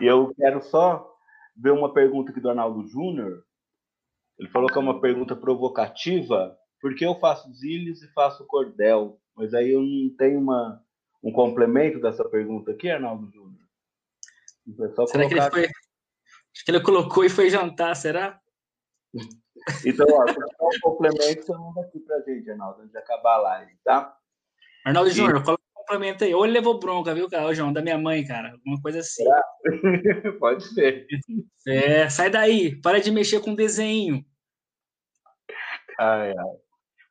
E 0.00 0.06
eu 0.06 0.32
quero 0.34 0.62
só 0.62 1.06
ver 1.56 1.72
uma 1.72 1.92
pergunta 1.92 2.30
aqui 2.30 2.40
do 2.40 2.48
Arnaldo 2.48 2.86
Júnior. 2.88 3.42
Ele 4.38 4.48
falou 4.48 4.68
que 4.68 4.78
é 4.78 4.80
uma 4.80 5.00
pergunta 5.00 5.34
provocativa. 5.34 6.56
Por 6.80 6.94
que 6.94 7.04
eu 7.04 7.18
faço 7.18 7.52
zílios 7.52 8.02
e 8.02 8.12
faço 8.12 8.46
cordel? 8.46 9.20
Mas 9.36 9.54
aí 9.54 9.70
eu 9.70 9.82
não 9.82 10.10
tenho 10.16 10.40
uma, 10.40 10.82
um 11.22 11.32
complemento 11.32 12.00
dessa 12.00 12.28
pergunta 12.28 12.70
aqui, 12.70 12.90
Arnaldo 12.90 13.30
Júnior. 13.30 13.58
É 14.68 15.06
será 15.06 15.26
que 15.26 15.34
ele 15.34 15.50
foi... 15.50 15.64
Acho 15.64 16.64
que 16.64 16.70
ele 16.70 16.80
colocou 16.80 17.24
e 17.24 17.30
foi 17.30 17.50
jantar, 17.50 17.94
será? 17.94 18.40
Então, 19.84 20.06
ó, 20.10 20.26
só 20.26 20.66
um 20.66 20.80
complemento 20.82 21.46
você 21.46 21.80
aqui 21.80 22.00
pra 22.00 22.20
gente, 22.20 22.50
Arnaldo, 22.50 22.80
antes 22.80 22.92
de 22.92 22.98
acabar 22.98 23.34
a 23.34 23.38
live, 23.38 23.76
tá? 23.84 24.16
Arnaldo 24.84 25.10
e... 25.10 25.12
Júnior, 25.12 25.42
coloca 25.42 25.62
um 25.62 25.80
complemento 25.80 26.24
aí. 26.24 26.34
Ou 26.34 26.44
ele 26.44 26.54
levou 26.54 26.78
bronca, 26.78 27.14
viu, 27.14 27.28
cara? 27.28 27.46
Ô, 27.46 27.54
João, 27.54 27.72
da 27.72 27.82
minha 27.82 27.98
mãe, 27.98 28.26
cara. 28.26 28.52
Alguma 28.52 28.80
coisa 28.80 29.00
assim. 29.00 29.24
É. 29.24 30.30
Pode 30.38 30.64
ser. 30.64 31.06
É, 31.66 32.08
sai 32.08 32.30
daí. 32.30 32.80
Para 32.80 33.00
de 33.00 33.10
mexer 33.10 33.40
com 33.40 33.54
desenho. 33.54 34.24
Ai, 35.98 36.30
ai. 36.30 36.56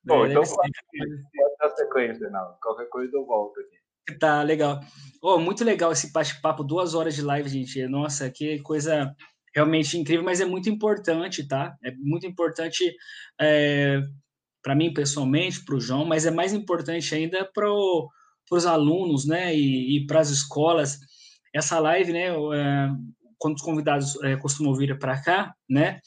Bom, 0.07 0.25
é, 0.25 0.29
então 0.29 0.41
pode, 0.41 0.71
pode 0.97 1.57
dar 1.59 1.69
sequência, 1.75 2.27
Arnaldo. 2.27 2.57
Qualquer 2.61 2.87
coisa 2.89 3.15
eu 3.15 3.25
volto 3.25 3.59
aqui. 3.59 4.17
Tá, 4.17 4.41
legal. 4.41 4.79
Oh, 5.21 5.37
muito 5.37 5.65
legal 5.65 5.91
esse 5.91 6.13
bate-papo, 6.13 6.63
duas 6.63 6.93
horas 6.93 7.13
de 7.13 7.21
live, 7.21 7.49
gente. 7.49 7.85
Nossa, 7.87 8.29
que 8.29 8.59
coisa 8.59 9.13
realmente 9.53 9.97
incrível, 9.97 10.23
mas 10.23 10.39
é 10.39 10.45
muito 10.45 10.69
importante, 10.69 11.45
tá? 11.45 11.75
É 11.83 11.91
muito 11.91 12.25
importante 12.25 12.95
é, 13.39 14.01
para 14.61 14.75
mim 14.75 14.93
pessoalmente, 14.93 15.63
para 15.63 15.75
o 15.75 15.79
João, 15.79 16.05
mas 16.05 16.25
é 16.25 16.31
mais 16.31 16.53
importante 16.53 17.13
ainda 17.13 17.49
para 17.53 17.67
os 17.71 18.65
alunos, 18.65 19.25
né, 19.25 19.55
e, 19.55 19.97
e 19.97 20.05
para 20.05 20.19
as 20.19 20.29
escolas. 20.29 20.99
Essa 21.53 21.79
live, 21.79 22.13
né, 22.13 22.27
é, 22.27 22.89
quando 23.37 23.55
os 23.55 23.61
convidados 23.61 24.21
é, 24.23 24.35
costumam 24.37 24.73
vir 24.73 24.97
para 24.99 25.21
cá, 25.21 25.53
né, 25.69 25.99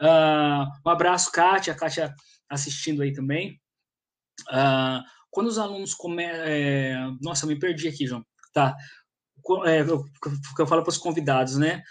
uh, 0.00 0.64
um 0.86 0.90
abraço, 0.90 1.30
Kátia, 1.30 1.72
a 1.72 1.76
Kátia 1.76 2.14
assistindo 2.50 3.02
aí 3.02 3.12
também. 3.12 3.60
Uh, 4.50 5.02
quando 5.30 5.48
os 5.48 5.58
alunos 5.58 5.94
começam. 5.94 6.44
É, 6.44 6.96
nossa, 7.20 7.46
me 7.46 7.58
perdi 7.58 7.88
aqui, 7.88 8.06
João. 8.06 8.24
Tá. 8.52 8.74
É, 9.66 9.80
eu, 9.80 10.04
eu 10.58 10.66
falo 10.66 10.82
para 10.82 10.90
os 10.90 10.98
convidados, 10.98 11.56
né? 11.56 11.82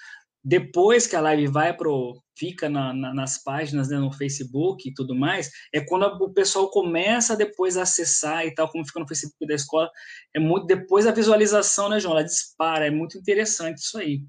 Depois 0.44 1.08
que 1.08 1.16
a 1.16 1.22
live 1.22 1.48
vai 1.48 1.76
pro 1.76 2.22
fica 2.38 2.70
na, 2.70 2.94
na, 2.94 3.14
nas 3.14 3.42
páginas, 3.42 3.90
né, 3.90 3.98
no 3.98 4.12
Facebook 4.12 4.88
e 4.88 4.94
tudo 4.94 5.16
mais, 5.16 5.50
é 5.74 5.80
quando 5.80 6.04
o 6.22 6.34
pessoal 6.34 6.70
começa 6.70 7.36
depois 7.36 7.78
a 7.78 7.84
acessar 7.84 8.46
e 8.46 8.54
tal, 8.54 8.70
como 8.70 8.86
fica 8.86 9.00
no 9.00 9.08
Facebook 9.08 9.48
da 9.48 9.56
escola, 9.56 9.90
é 10.36 10.40
muito 10.40 10.68
depois 10.68 11.08
a 11.08 11.12
visualização, 11.12 11.90
né, 11.90 12.00
João, 12.00 12.14
ela 12.14 12.24
dispara, 12.24 12.86
é 12.86 12.92
muito 12.92 13.18
interessante 13.18 13.78
isso 13.78 13.98
aí, 13.98 14.22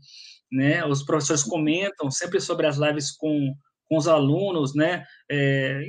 né? 0.50 0.84
Os 0.86 1.02
professores 1.02 1.42
comentam 1.42 2.10
sempre 2.10 2.40
sobre 2.40 2.66
as 2.66 2.76
lives 2.76 3.10
com 3.10 3.54
com 3.88 3.96
os 3.96 4.08
alunos, 4.08 4.74
né, 4.74 5.04
é, 5.30 5.80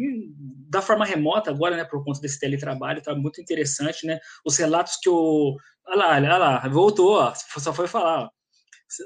da 0.70 0.82
forma 0.82 1.06
remota 1.06 1.50
agora, 1.50 1.76
né, 1.76 1.84
por 1.84 2.04
conta 2.04 2.22
desse 2.22 2.40
teletrabalho, 2.40 3.02
tá 3.02 3.16
muito 3.16 3.42
interessante, 3.42 4.06
né, 4.06 4.20
os 4.46 4.58
relatos 4.58 4.98
que 5.02 5.10
o, 5.10 5.56
olha 5.88 5.98
lá, 5.98 6.16
olha 6.16 6.38
lá, 6.38 6.68
voltou, 6.70 7.14
ó, 7.14 7.34
só 7.36 7.74
foi 7.74 7.88
falar, 7.88 8.24
ó. 8.24 8.30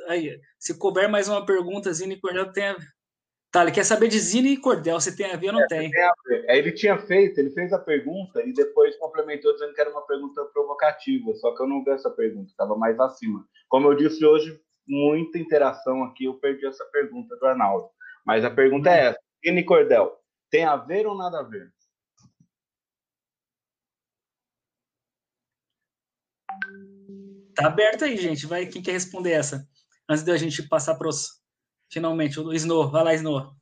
Aí, 0.10 0.40
se 0.60 0.78
couber 0.78 1.10
mais 1.10 1.28
uma 1.28 1.44
pergunta, 1.46 1.92
Zine 1.92 2.20
Cordel 2.20 2.52
tem 2.52 2.68
a... 2.68 2.78
Tá, 3.52 3.64
ele 3.64 3.72
quer 3.72 3.84
saber 3.84 4.08
de 4.08 4.18
Zine 4.18 4.54
e 4.54 4.58
Cordel, 4.58 5.02
se 5.02 5.18
tem 5.18 5.30
a 5.30 5.36
ver 5.36 5.48
ou 5.48 5.54
não 5.54 5.64
é, 5.64 5.68
tem. 5.68 5.92
é, 6.48 6.58
ele 6.58 6.72
tinha 6.72 6.98
feito, 6.98 7.38
ele 7.38 7.50
fez 7.50 7.74
a 7.74 7.80
pergunta 7.80 8.42
e 8.44 8.54
depois 8.54 8.96
complementou 8.96 9.52
dizendo 9.52 9.74
que 9.74 9.82
era 9.82 9.90
uma 9.90 10.06
pergunta 10.06 10.46
provocativa, 10.54 11.34
só 11.34 11.54
que 11.54 11.62
eu 11.62 11.68
não 11.68 11.84
vi 11.84 11.92
essa 11.92 12.10
pergunta, 12.10 12.50
estava 12.50 12.78
mais 12.78 12.98
acima. 13.00 13.46
Como 13.68 13.88
eu 13.88 13.96
disse 13.96 14.24
hoje, 14.24 14.58
muita 14.88 15.38
interação 15.38 16.04
aqui, 16.04 16.26
eu 16.26 16.36
perdi 16.36 16.66
essa 16.66 16.86
pergunta 16.86 17.36
do 17.36 17.46
Arnaldo. 17.46 17.90
Mas 18.26 18.46
a 18.46 18.52
pergunta 18.52 18.90
é 18.90 19.08
essa: 19.08 19.20
Zine 19.46 19.64
Cordel, 19.64 20.18
tem 20.50 20.66
a 20.66 20.76
ver 20.76 21.08
ou 21.08 21.16
nada 21.16 21.40
a 21.40 21.44
ver? 21.44 21.72
Tá 27.56 27.68
aberto 27.68 28.06
aí, 28.06 28.18
gente. 28.18 28.46
Vai, 28.46 28.66
quem 28.66 28.82
quer 28.82 28.94
responder 28.94 29.32
essa? 29.32 29.68
Antes 30.10 30.24
de 30.24 30.32
a 30.32 30.38
gente 30.38 30.68
passar 30.68 30.96
para 30.96 31.08
os. 31.08 31.42
Finalmente, 31.92 32.40
o 32.40 32.54
Snow. 32.54 32.90
Vai 32.90 33.04
lá, 33.04 33.14
Snow. 33.14 33.54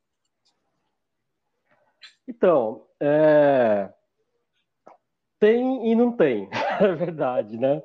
Então, 2.29 2.85
é... 3.01 3.91
tem 5.39 5.91
e 5.91 5.95
não 5.95 6.15
tem, 6.15 6.47
é 6.79 6.93
verdade, 6.93 7.57
né? 7.57 7.81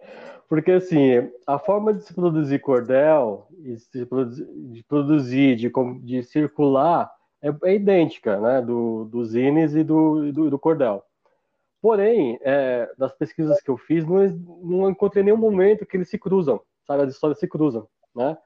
Porque, 0.49 0.73
assim, 0.73 1.31
a 1.47 1.59
forma 1.59 1.93
de 1.93 2.03
se 2.03 2.15
produzir 2.15 2.59
cordel, 2.61 3.47
de, 3.51 4.07
produzir, 4.07 4.47
de, 4.47 4.85
produzir, 4.85 5.57
de, 5.57 5.73
de 6.03 6.23
circular, 6.23 7.11
é, 7.43 7.49
é, 7.65 7.75
idêntica, 7.75 8.39
né? 8.39 8.63
Do, 8.63 9.05
dos 9.05 9.31
zines 9.31 9.75
e 9.75 9.83
do, 9.83 10.33
do, 10.33 10.51
do 10.51 10.59
cordel. 10.59 11.03
Porém, 11.81 12.39
é, 12.43 12.91
das 12.97 13.13
pesquisas 13.13 13.61
que 13.61 13.71
eu 13.71 13.77
fiz, 13.77 14.07
não, 14.07 14.27
não 14.63 14.91
encontrei 14.91 15.23
nenhum 15.23 15.37
momento 15.37 15.85
que 15.85 15.97
eles 15.97 16.09
se 16.09 16.19
cruzam, 16.19 16.61
sabe? 16.87 17.03
As 17.03 17.13
histórias 17.13 17.39
se 17.39 17.47
cruzam, 17.47 17.87
né? 18.15 18.37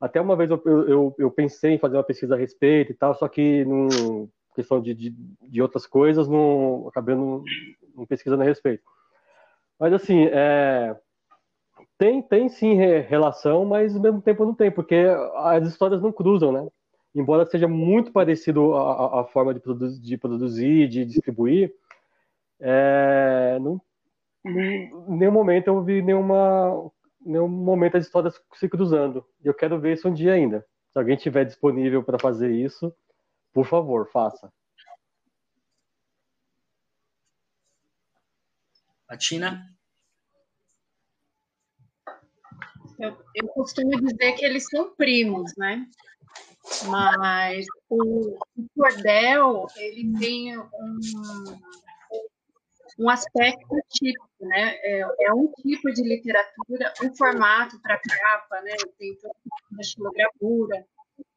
Até 0.00 0.20
uma 0.20 0.36
vez 0.36 0.48
eu, 0.48 0.62
eu, 0.64 1.14
eu 1.18 1.30
pensei 1.30 1.72
em 1.72 1.78
fazer 1.78 1.96
uma 1.96 2.04
pesquisa 2.04 2.34
a 2.34 2.38
respeito 2.38 2.92
e 2.92 2.94
tal, 2.94 3.14
só 3.14 3.26
que 3.28 3.64
num 3.64 4.28
questão 4.54 4.80
de, 4.80 4.94
de, 4.94 5.10
de 5.42 5.62
outras 5.62 5.86
coisas, 5.86 6.26
não 6.28 6.88
acabei 6.88 7.14
não, 7.14 7.44
não, 7.94 8.06
pesquisando 8.06 8.42
a 8.42 8.46
respeito. 8.46 8.82
Mas 9.78 9.92
assim, 9.92 10.24
é, 10.32 10.96
tem, 11.98 12.22
tem 12.22 12.48
sim 12.48 12.74
relação, 12.74 13.64
mas 13.64 13.94
ao 13.94 14.00
mesmo 14.00 14.22
tempo 14.22 14.44
não 14.44 14.54
tem, 14.54 14.70
porque 14.70 15.06
as 15.36 15.66
histórias 15.68 16.00
não 16.00 16.12
cruzam, 16.12 16.52
né? 16.52 16.66
Embora 17.14 17.44
seja 17.46 17.66
muito 17.66 18.12
parecido 18.12 18.74
a, 18.74 19.22
a 19.22 19.24
forma 19.24 19.52
de, 19.52 19.60
produ 19.60 20.00
de 20.00 20.16
produzir, 20.16 20.88
de 20.88 21.04
distribuir, 21.04 21.74
é, 22.60 23.58
não, 23.60 23.80
nenhum 24.44 25.32
momento 25.32 25.68
eu 25.68 25.82
vi 25.82 26.02
nenhuma, 26.02 26.90
nenhum 27.20 27.48
momento 27.48 27.96
as 27.96 28.06
histórias 28.06 28.40
se 28.54 28.68
cruzando. 28.68 29.24
E 29.44 29.48
eu 29.48 29.54
quero 29.54 29.80
ver 29.80 29.94
isso 29.94 30.08
um 30.08 30.14
dia 30.14 30.32
ainda. 30.32 30.64
Se 30.92 30.98
alguém 30.98 31.16
tiver 31.16 31.44
disponível 31.44 32.02
para 32.02 32.18
fazer 32.18 32.50
isso, 32.50 32.94
por 33.52 33.66
favor, 33.66 34.08
faça. 34.10 34.52
A 39.08 39.16
Tina? 39.16 39.78
Eu, 42.98 43.16
eu 43.34 43.48
costumo 43.48 43.90
dizer 44.00 44.32
que 44.32 44.44
eles 44.44 44.64
são 44.68 44.94
primos, 44.94 45.52
né? 45.56 45.86
Mas 46.86 47.66
o, 47.88 48.38
o 48.56 48.66
cordel, 48.76 49.66
ele 49.76 50.12
tem 50.18 50.58
um, 50.58 50.98
um 52.98 53.08
aspecto 53.08 53.76
típico, 53.88 54.28
né? 54.40 54.74
É, 54.82 55.00
é, 55.26 55.32
um 55.32 55.50
tipo 55.62 55.90
de 55.92 56.02
literatura, 56.02 56.92
um 57.02 57.14
formato 57.16 57.80
para 57.80 57.98
capa, 57.98 58.60
né? 58.62 58.74
Tem 58.98 59.14
toda 59.16 59.34
a 59.78 59.80
estilogravura, 59.80 60.84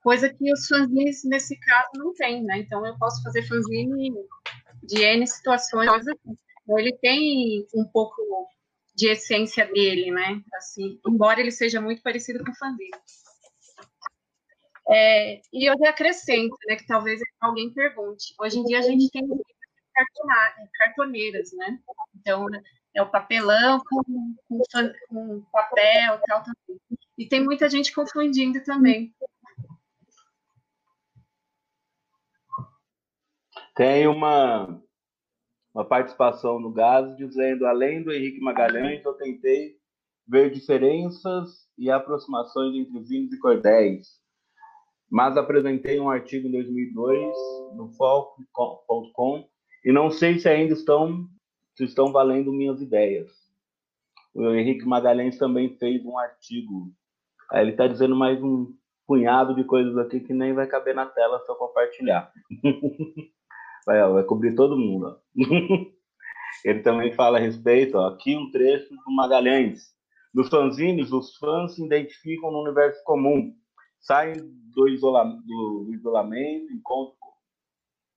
coisa 0.04 0.34
que 0.34 0.52
os 0.52 0.68
fanzines, 0.68 1.24
nesse 1.24 1.58
caso, 1.60 1.90
não 1.96 2.14
tem, 2.14 2.44
né? 2.44 2.58
Então, 2.58 2.86
eu 2.86 2.98
posso 2.98 3.22
fazer 3.24 3.44
fanzine 3.44 4.14
de 4.84 5.02
N 5.04 5.26
situações. 5.28 5.90
Então, 6.64 6.80
ele 6.80 6.98
tem 6.98 7.66
um 7.76 7.86
pouco 7.86 8.50
de 9.02 9.10
essência 9.10 9.66
dele, 9.66 10.12
né? 10.12 10.44
Assim, 10.54 11.00
embora 11.08 11.40
ele 11.40 11.50
seja 11.50 11.82
muito 11.82 12.04
parecido 12.04 12.44
com 12.44 12.52
o 12.52 12.56
fanzine. 12.56 12.92
É, 14.88 15.42
e 15.52 15.68
eu 15.68 15.74
acrescento, 15.88 16.56
né, 16.68 16.76
que 16.76 16.86
talvez 16.86 17.20
alguém 17.40 17.74
pergunte. 17.74 18.36
Hoje 18.40 18.60
em 18.60 18.64
dia 18.64 18.78
a 18.78 18.84
gente 18.84 19.10
tem 19.10 19.28
cartoneiras, 20.78 21.52
né? 21.54 21.80
Então, 22.16 22.46
é 22.94 23.02
o 23.02 23.10
papelão 23.10 23.82
com, 23.90 24.04
com, 24.48 24.62
com 25.10 25.42
papel 25.52 26.16
e 26.16 26.22
tal 26.28 26.44
também. 26.44 26.80
E 27.18 27.28
tem 27.28 27.44
muita 27.44 27.68
gente 27.70 27.92
confundindo 27.94 28.64
também. 28.64 29.16
Tem 33.74 34.06
uma, 34.08 34.80
uma 35.74 35.86
participação 35.86 36.60
no 36.60 36.72
GAS 36.72 37.16
dizendo, 37.16 37.66
além 37.66 38.04
do 38.04 38.12
Henrique 38.12 38.42
Magalhães, 38.42 39.04
eu 39.04 39.14
tentei 39.14 39.76
ver 40.28 40.52
diferenças 40.52 41.68
e 41.78 41.90
aproximações 41.90 42.76
entre 42.76 43.00
vinhos 43.02 43.34
e 43.34 43.40
cordéis, 43.40 44.20
mas 45.10 45.38
apresentei 45.38 46.00
um 46.00 46.10
artigo 46.10 46.48
em 46.48 46.52
2002 46.52 47.36
no 47.76 47.90
folk.com 47.98 49.48
e 49.84 49.92
não 49.92 50.12
sei 50.12 50.40
se 50.40 50.48
ainda 50.48 50.74
estão, 50.74 51.28
se 51.76 51.86
estão 51.86 52.12
valendo 52.12 52.52
minhas 52.52 52.82
ideias. 52.82 53.32
O 54.34 54.54
Henrique 54.54 54.86
Magalhães 54.86 55.38
também 55.38 55.76
fez 55.78 56.06
um 56.06 56.18
artigo. 56.18 56.92
Ele 57.52 57.72
está 57.72 57.88
dizendo 57.88 58.16
mais 58.16 58.42
um 58.42 58.74
punhado 59.06 59.54
de 59.56 59.64
coisas 59.66 59.98
aqui 59.98 60.22
que 60.22 60.34
nem 60.34 60.54
vai 60.54 60.68
caber 60.68 60.96
na 60.96 61.06
tela 61.06 61.40
se 61.40 61.52
eu 61.52 61.56
compartilhar. 61.56 62.32
vai, 63.86 64.12
vai 64.12 64.24
cobrir 64.24 64.56
todo 64.56 64.78
mundo. 64.78 65.18
Ele 66.66 66.80
também 66.82 67.12
fala 67.14 67.38
a 67.38 67.42
respeito, 67.42 67.98
ó, 67.98 68.08
aqui 68.08 68.36
um 68.36 68.52
trecho 68.52 68.90
do 68.90 69.12
Magalhães. 69.12 69.94
Nos 70.34 70.50
fanzines, 70.50 71.12
os 71.12 71.36
fãs 71.38 71.76
se 71.76 71.84
identificam 71.84 72.52
no 72.52 72.62
universo 72.62 73.04
comum, 73.04 73.54
saem 74.00 74.34
do, 74.74 74.88
isola 74.88 75.24
do 75.24 75.90
isolamento, 75.94 76.72
encontram 76.72 77.22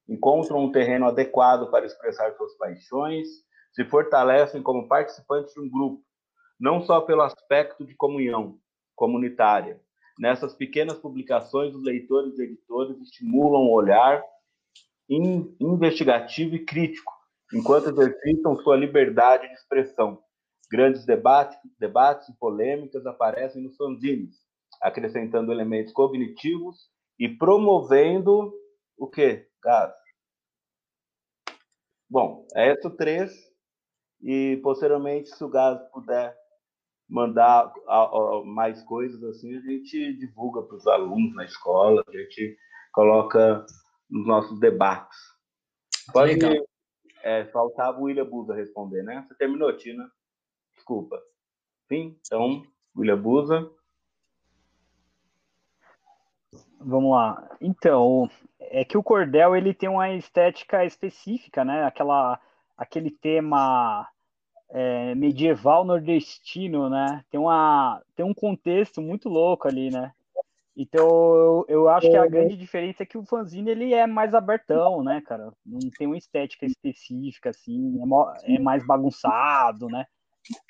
encontram 0.08 0.62
um 0.62 0.70
terreno 0.70 1.06
adequado 1.06 1.70
para 1.70 1.86
expressar 1.86 2.32
suas 2.34 2.54
paixões, 2.58 3.26
se 3.72 3.84
fortalecem 3.86 4.62
como 4.62 4.86
participantes 4.86 5.54
de 5.54 5.60
um 5.60 5.70
grupo, 5.70 6.04
não 6.60 6.82
só 6.82 7.00
pelo 7.00 7.22
aspecto 7.22 7.84
de 7.84 7.94
comunhão 7.94 8.58
comunitária. 8.94 9.80
Nessas 10.18 10.54
pequenas 10.54 10.98
publicações, 10.98 11.74
os 11.74 11.82
leitores 11.82 12.38
e 12.38 12.42
editores 12.42 13.00
estimulam 13.00 13.62
o 13.62 13.72
olhar 13.72 14.22
investigativo 15.08 16.54
e 16.54 16.64
crítico, 16.64 17.12
enquanto 17.52 17.90
exercitam 17.90 18.56
sua 18.58 18.76
liberdade 18.76 19.46
de 19.48 19.54
expressão. 19.54 20.22
Grandes 20.70 21.04
debates, 21.04 21.58
debates 21.78 22.28
e 22.28 22.38
polêmicas 22.38 23.06
aparecem 23.06 23.62
nos 23.62 23.76
fanzines, 23.76 24.36
acrescentando 24.80 25.52
elementos 25.52 25.92
cognitivos 25.92 26.88
e 27.18 27.28
promovendo 27.28 28.52
o 28.96 29.08
quê? 29.08 29.46
Gás. 29.62 29.94
Bom, 32.08 32.46
é 32.54 32.72
esse 32.72 32.86
o 32.86 32.90
3. 32.90 33.30
E 34.22 34.58
posteriormente, 34.62 35.28
se 35.28 35.44
o 35.44 35.48
Gás 35.48 35.78
puder 35.92 36.34
mandar 37.08 37.72
mais 38.46 38.82
coisas 38.84 39.22
assim, 39.24 39.54
a 39.56 39.60
gente 39.60 40.14
divulga 40.14 40.62
para 40.62 40.76
os 40.76 40.86
alunos 40.86 41.34
na 41.34 41.44
escola, 41.44 42.02
a 42.06 42.10
gente 42.10 42.56
coloca 42.92 43.66
nos 44.10 44.26
nossos 44.26 44.58
debates. 44.60 45.18
Pode 46.12 46.38
é, 47.24 47.46
faltava 47.46 47.98
o 47.98 48.02
William 48.02 48.26
Busa 48.26 48.54
responder, 48.54 49.02
né? 49.02 49.24
Você 49.26 49.34
terminou, 49.34 49.74
Tina? 49.74 50.10
Desculpa. 50.74 51.18
Sim, 51.88 52.18
então, 52.20 52.62
William 52.94 53.20
Busa. 53.20 53.70
Vamos 56.78 57.12
lá. 57.12 57.56
Então, 57.62 58.28
é 58.60 58.84
que 58.84 58.98
o 58.98 59.02
cordel 59.02 59.56
ele 59.56 59.72
tem 59.72 59.88
uma 59.88 60.12
estética 60.12 60.84
específica, 60.84 61.64
né? 61.64 61.84
Aquela, 61.84 62.38
aquele 62.76 63.10
tema 63.10 64.06
é, 64.68 65.14
medieval 65.14 65.82
nordestino, 65.82 66.90
né? 66.90 67.24
Tem, 67.30 67.40
uma, 67.40 68.02
tem 68.14 68.24
um 68.24 68.34
contexto 68.34 69.00
muito 69.00 69.30
louco 69.30 69.66
ali, 69.66 69.90
né? 69.90 70.12
Então, 70.76 71.06
eu, 71.06 71.64
eu 71.68 71.88
acho 71.88 72.10
que 72.10 72.16
a 72.16 72.26
grande 72.26 72.56
diferença 72.56 73.04
é 73.04 73.06
que 73.06 73.16
o 73.16 73.24
fanzine 73.24 73.70
ele 73.70 73.94
é 73.94 74.06
mais 74.06 74.34
abertão, 74.34 75.04
né, 75.04 75.20
cara? 75.20 75.52
Não 75.64 75.78
tem 75.96 76.06
uma 76.06 76.18
estética 76.18 76.66
específica, 76.66 77.50
assim, 77.50 77.96
é, 78.42 78.56
é 78.56 78.58
mais 78.58 78.84
bagunçado, 78.84 79.86
né? 79.86 80.04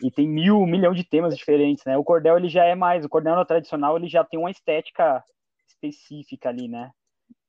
E 0.03 0.11
tem 0.11 0.29
mil, 0.29 0.59
um 0.59 0.67
milhão 0.67 0.93
de 0.93 1.05
temas 1.05 1.37
diferentes, 1.37 1.85
né? 1.85 1.97
O 1.97 2.05
cordel 2.05 2.37
ele 2.37 2.49
já 2.49 2.65
é 2.65 2.75
mais, 2.75 3.05
o 3.05 3.09
cordel 3.09 3.43
tradicional 3.47 3.97
ele 3.97 4.07
já 4.07 4.23
tem 4.23 4.39
uma 4.39 4.51
estética 4.51 5.25
específica 5.67 6.51
ali, 6.51 6.69
né? 6.69 6.91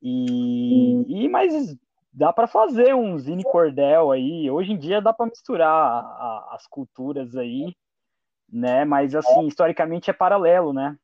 E, 0.02 1.24
e 1.24 1.28
mas 1.28 1.76
dá 2.12 2.32
para 2.32 2.46
fazer 2.46 2.94
um 2.94 3.18
zine 3.18 3.44
cordel 3.44 4.10
aí. 4.10 4.50
Hoje 4.50 4.72
em 4.72 4.78
dia 4.78 5.02
dá 5.02 5.12
para 5.12 5.26
misturar 5.26 5.70
a, 5.70 5.98
a, 5.98 6.54
as 6.54 6.66
culturas 6.66 7.36
aí, 7.36 7.74
né? 8.50 8.84
Mas 8.86 9.14
assim, 9.14 9.46
historicamente 9.46 10.10
é 10.10 10.14
paralelo, 10.14 10.72
né? 10.72 10.96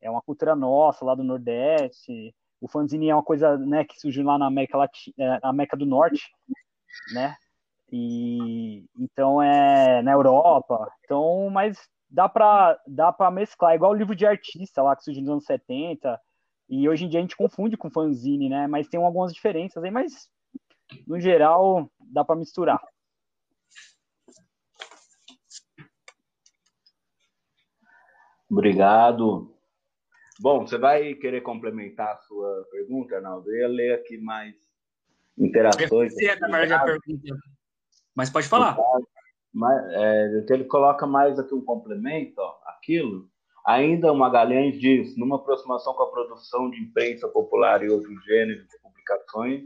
É 0.00 0.10
uma 0.10 0.22
cultura 0.22 0.54
nossa 0.54 1.04
lá 1.04 1.14
do 1.14 1.24
Nordeste. 1.24 2.34
O 2.60 2.68
fanzine 2.68 3.08
é 3.08 3.14
uma 3.14 3.22
coisa, 3.22 3.56
né, 3.56 3.84
que 3.84 4.00
surgiu 4.00 4.24
lá 4.24 4.38
na 4.38 4.46
América 4.46 4.76
Latina, 4.76 5.14
é, 5.18 5.40
na 5.40 5.48
América 5.48 5.76
do 5.76 5.86
Norte, 5.86 6.22
né? 7.12 7.36
E 7.90 8.84
então 8.98 9.42
é 9.42 10.02
na 10.02 10.12
Europa. 10.12 10.90
Então, 11.04 11.48
mas 11.50 11.78
dá 12.10 12.28
para 12.28 12.80
dá 12.86 13.12
para 13.12 13.30
mesclar, 13.30 13.74
igual 13.74 13.92
o 13.92 13.96
livro 13.96 14.14
de 14.14 14.26
artista 14.26 14.82
lá 14.82 14.96
que 14.96 15.04
surgiu 15.04 15.22
nos 15.22 15.30
anos 15.30 15.44
70, 15.44 16.20
e 16.68 16.88
hoje 16.88 17.04
em 17.04 17.08
dia 17.08 17.20
a 17.20 17.22
gente 17.22 17.36
confunde 17.36 17.76
com 17.76 17.90
fanzine, 17.90 18.48
né? 18.48 18.66
Mas 18.66 18.88
tem 18.88 19.02
algumas 19.02 19.32
diferenças 19.32 19.82
aí, 19.82 19.90
mas 19.90 20.28
no 21.06 21.18
geral 21.18 21.90
dá 21.98 22.24
para 22.24 22.36
misturar. 22.36 22.80
Obrigado. 28.50 29.54
Bom, 30.40 30.66
você 30.66 30.78
vai 30.78 31.14
querer 31.14 31.40
complementar 31.40 32.14
a 32.14 32.18
sua 32.18 32.66
pergunta, 32.70 33.16
Arnaldo? 33.16 33.50
Eu 33.50 33.58
ia 33.60 33.68
ler 33.68 33.94
aqui 33.94 34.18
mais 34.18 34.54
interações. 35.36 36.12
Eu 36.12 36.28
verdade, 36.48 36.72
a 36.74 36.84
pergunta. 36.84 37.34
Mas 38.14 38.30
pode 38.30 38.48
falar. 38.48 38.76
Mas, 39.52 39.92
é, 39.94 40.46
ele 40.50 40.64
coloca 40.64 41.06
mais 41.06 41.38
aqui 41.38 41.54
um 41.54 41.64
complemento, 41.64 42.40
ó, 42.40 42.58
aquilo 42.66 43.28
Ainda 43.68 44.14
Magalhães 44.14 44.80
diz, 44.80 45.14
numa 45.18 45.36
aproximação 45.36 45.92
com 45.92 46.02
a 46.02 46.10
produção 46.10 46.70
de 46.70 46.80
imprensa 46.80 47.28
popular 47.28 47.82
e 47.82 47.90
outros 47.90 48.24
gêneros 48.24 48.66
de 48.66 48.80
publicações, 48.80 49.62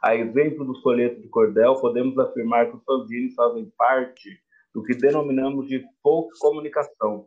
a 0.00 0.14
exemplo 0.14 0.64
dos 0.64 0.80
folhetos 0.80 1.20
de 1.20 1.28
cordel, 1.28 1.74
podemos 1.80 2.16
afirmar 2.20 2.70
que 2.70 2.76
os 2.76 2.84
fanzines 2.84 3.34
fazem 3.34 3.68
parte 3.76 4.40
do 4.72 4.84
que 4.84 4.94
denominamos 4.94 5.66
de 5.66 5.84
folk 6.00 6.30
comunicação, 6.38 7.26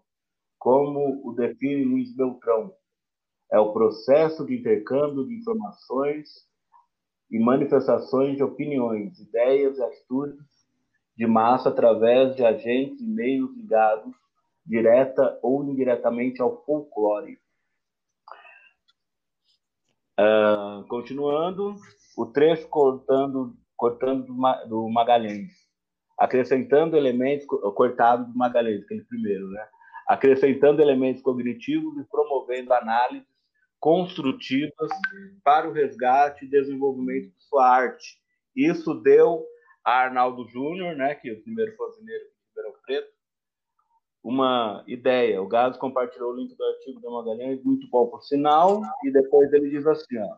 como 0.66 1.22
o 1.24 1.32
define 1.32 1.84
Luiz 1.84 2.12
Beltrão. 2.16 2.74
É 3.52 3.60
o 3.60 3.72
processo 3.72 4.44
de 4.44 4.58
intercâmbio 4.58 5.28
de 5.28 5.36
informações 5.36 6.28
e 7.30 7.38
manifestações 7.38 8.36
de 8.36 8.42
opiniões, 8.42 9.20
ideias 9.20 9.78
e 9.78 9.84
atitudes 9.84 10.44
de 11.16 11.28
massa 11.28 11.70
através 11.70 12.36
de 12.36 12.44
agentes 12.44 13.00
e 13.00 13.06
meios 13.06 13.56
ligados 13.56 14.12
direta 14.66 15.38
ou 15.44 15.64
indiretamente 15.64 16.42
ao 16.42 16.66
folclore. 16.66 17.38
Uh, 20.20 20.84
continuando, 20.88 21.76
o 22.18 22.26
trecho 22.26 22.68
cortando, 22.70 23.56
cortando 23.78 24.26
do 24.68 24.90
Magalhães, 24.90 25.52
acrescentando 26.18 26.98
elementos 26.98 27.46
cortados 27.46 28.28
do 28.28 28.36
Magalhães, 28.36 28.84
aquele 28.84 29.04
primeiro, 29.04 29.48
né? 29.50 29.70
Acrescentando 30.07 30.82
elementos 30.82 31.22
cognitivos 31.22 31.98
e 31.98 32.03
promovendo 32.03 32.73
análises 32.73 33.27
construtivas 33.80 34.90
para 35.44 35.69
o 35.69 35.72
resgate 35.72 36.45
e 36.45 36.49
desenvolvimento 36.49 37.30
de 37.30 37.44
sua 37.44 37.68
arte. 37.68 38.19
Isso 38.56 38.94
deu 38.95 39.45
a 39.84 39.91
Arnaldo 39.91 40.48
Júnior, 40.48 40.95
né, 40.95 41.14
que 41.15 41.30
é 41.30 41.34
o 41.34 41.41
primeiro 41.41 41.76
fazendeiro 41.76 42.23
de 42.23 42.32
Ribeirão 42.49 42.80
Preto, 42.84 43.14
uma 44.23 44.84
ideia. 44.88 45.40
O 45.40 45.48
Gás 45.48 45.77
compartilhou 45.77 46.32
o 46.32 46.36
link 46.36 46.56
do 46.56 46.64
artigo 46.64 46.99
do 46.99 47.11
Magalhães, 47.11 47.64
muito 47.64 47.88
bom 47.90 48.07
por 48.07 48.23
sinal, 48.23 48.82
e 49.03 49.11
depois 49.11 49.53
ele 49.53 49.69
diz 49.69 49.86
assim, 49.86 50.18
ó. 50.18 50.38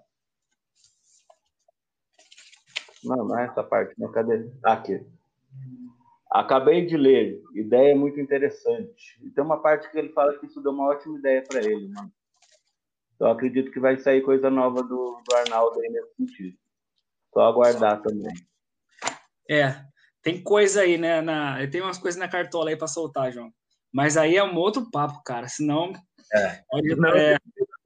Não, 3.03 3.25
não 3.25 3.39
é 3.39 3.45
essa 3.45 3.63
parte, 3.63 3.93
não. 3.97 4.11
Cadê? 4.11 4.51
Aqui. 4.63 5.05
Acabei 6.31 6.85
de 6.85 6.97
ler. 6.97 7.41
Ideia 7.53 7.95
muito 7.95 8.19
interessante. 8.19 9.17
E 9.23 9.29
tem 9.29 9.43
uma 9.43 9.61
parte 9.61 9.89
que 9.89 9.97
ele 9.97 10.09
fala 10.09 10.37
que 10.37 10.45
isso 10.45 10.61
deu 10.61 10.71
uma 10.71 10.89
ótima 10.89 11.17
ideia 11.17 11.43
para 11.47 11.59
ele, 11.59 11.87
mano. 11.89 12.11
Então 13.15 13.31
acredito 13.31 13.71
que 13.71 13.79
vai 13.79 13.97
sair 13.97 14.21
coisa 14.21 14.49
nova 14.49 14.83
do, 14.83 15.21
do 15.27 15.35
Arnaldo 15.35 15.79
aí 15.79 15.89
nesse 15.89 16.15
sentido. 16.15 16.57
Só 17.33 17.41
aguardar 17.41 18.01
também. 18.01 18.33
É, 19.49 19.81
tem 20.21 20.43
coisa 20.43 20.81
aí, 20.81 20.97
né? 20.97 21.21
Na, 21.21 21.65
tem 21.67 21.81
umas 21.81 21.97
coisas 21.97 22.19
na 22.19 22.27
cartola 22.27 22.69
aí 22.69 22.75
para 22.75 22.87
soltar, 22.87 23.31
João. 23.31 23.51
Mas 23.91 24.17
aí 24.17 24.35
é 24.35 24.43
um 24.43 24.55
outro 24.57 24.91
papo, 24.91 25.23
cara. 25.23 25.47
Senão. 25.47 25.93
É. 26.33 26.61
Não, 26.97 27.09
é... 27.09 27.37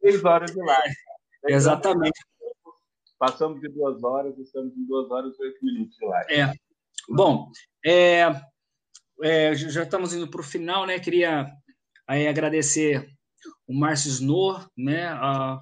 Três 0.01 0.25
horas 0.25 0.51
de 0.51 0.59
live. 0.59 0.95
Exatamente. 1.45 2.19
Passamos 3.19 3.61
de 3.61 3.69
duas 3.69 4.03
horas, 4.03 4.37
estamos 4.39 4.75
em 4.75 4.83
duas 4.85 5.09
horas 5.11 5.37
e 5.37 5.43
oito 5.43 5.63
minutos 5.63 5.95
de 5.95 6.05
live. 6.05 6.33
É. 6.33 6.51
Bom, 7.09 7.49
é, 7.85 8.25
é, 9.23 9.55
já 9.55 9.83
estamos 9.83 10.13
indo 10.13 10.29
para 10.29 10.41
o 10.41 10.43
final, 10.43 10.85
né? 10.85 10.99
Queria 10.99 11.47
aí 12.07 12.27
agradecer 12.27 13.07
o 13.67 13.73
Márcio 13.73 14.09
Snow, 14.09 14.63
né? 14.77 15.07
A, 15.07 15.59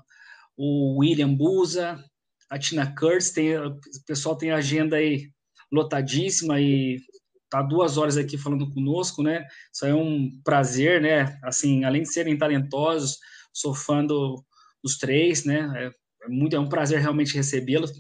o 0.57 0.99
William 0.99 1.33
Buza, 1.33 2.03
a 2.49 2.59
Tina 2.59 2.93
Kurtz, 2.95 3.31
tem, 3.31 3.57
o 3.57 3.79
pessoal 4.05 4.37
tem 4.37 4.51
agenda 4.51 4.97
aí 4.97 5.29
lotadíssima 5.71 6.59
e 6.59 6.99
tá 7.49 7.61
duas 7.61 7.97
horas 7.97 8.17
aqui 8.17 8.37
falando 8.37 8.69
conosco, 8.71 9.23
né? 9.23 9.45
Isso 9.73 9.85
é 9.85 9.93
um 9.93 10.29
prazer, 10.43 11.01
né? 11.01 11.39
Assim, 11.43 11.83
além 11.83 12.03
de 12.03 12.11
serem 12.11 12.37
talentosos, 12.37 13.17
sou 13.53 13.73
fã 13.73 14.05
do, 14.05 14.43
dos 14.83 14.97
três, 14.97 15.45
né? 15.45 15.71
É, 15.75 16.25
é, 16.25 16.29
muito, 16.29 16.55
é 16.55 16.59
um 16.59 16.69
prazer 16.69 16.99
realmente 16.99 17.35
recebê-los. 17.35 17.91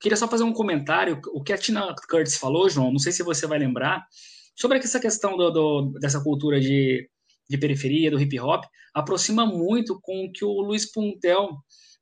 Queria 0.00 0.16
só 0.16 0.28
fazer 0.28 0.44
um 0.44 0.52
comentário. 0.52 1.20
O 1.32 1.42
que 1.42 1.52
a 1.52 1.58
Tina 1.58 1.94
Curtis 2.08 2.36
falou, 2.36 2.68
João, 2.68 2.92
não 2.92 2.98
sei 2.98 3.12
se 3.12 3.22
você 3.22 3.46
vai 3.46 3.58
lembrar, 3.58 4.06
sobre 4.54 4.78
essa 4.78 5.00
questão 5.00 5.36
do, 5.36 5.50
do, 5.50 5.92
dessa 6.00 6.20
cultura 6.22 6.60
de, 6.60 7.08
de 7.48 7.58
periferia, 7.58 8.10
do 8.10 8.20
hip 8.20 8.38
hop, 8.40 8.64
aproxima 8.94 9.46
muito 9.46 9.98
com 10.00 10.24
o 10.24 10.32
que 10.32 10.44
o 10.44 10.60
Luiz 10.60 10.90
Puntel 10.90 11.50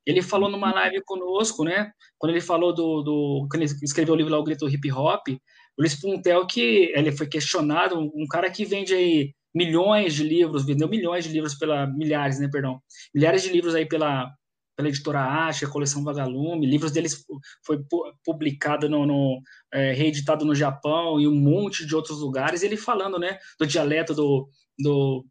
ele 0.07 0.23
falou 0.23 0.51
numa 0.51 0.73
live 0.73 1.03
conosco, 1.05 1.65
né? 1.65 1.91
Quando 2.19 2.33
ele 2.33 2.41
falou 2.41 2.75
do, 2.75 3.03
do 3.03 3.47
quando 3.51 3.63
ele 3.63 3.73
escreveu 3.83 4.15
o 4.15 4.17
livro 4.17 4.33
lá, 4.33 4.39
o 4.39 4.45
Grito 4.45 4.69
Hip 4.69 4.93
Hop, 4.93 5.29
o 5.29 5.39
Luiz 5.79 5.99
Puntel, 5.99 6.47
que 6.47 6.93
ele 6.95 7.11
foi 7.11 7.27
questionado, 7.27 7.99
um 7.99 8.27
cara 8.29 8.51
que 8.51 8.65
vende 8.65 8.95
aí 8.95 9.33
milhões 9.55 10.15
de 10.15 10.25
livros, 10.25 10.67
vendeu 10.67 10.89
milhões 10.89 11.25
de 11.25 11.31
livros 11.31 11.55
pela, 11.55 11.87
milhares, 11.87 12.39
né, 12.39 12.49
perdão, 12.51 12.81
milhares 13.15 13.43
de 13.43 13.51
livros 13.51 13.75
aí 13.75 13.87
pela, 13.87 14.31
pela 14.77 14.89
editora 14.89 15.21
Acha, 15.21 15.69
coleção 15.69 16.05
Vagalume, 16.05 16.67
livros 16.67 16.93
deles 16.93 17.25
foi 17.65 17.79
publicado 18.25 18.89
no, 18.89 19.07
no 19.07 19.41
é, 19.73 19.93
reeditado 19.93 20.45
no 20.45 20.55
Japão 20.55 21.21
e 21.21 21.29
um 21.29 21.35
monte 21.35 21.87
de 21.87 21.95
outros 21.95 22.21
lugares, 22.21 22.63
ele 22.63 22.77
falando, 22.77 23.19
né, 23.19 23.39
do 23.59 23.67
dialeto 23.67 24.15
do, 24.15 24.49
do 24.79 25.25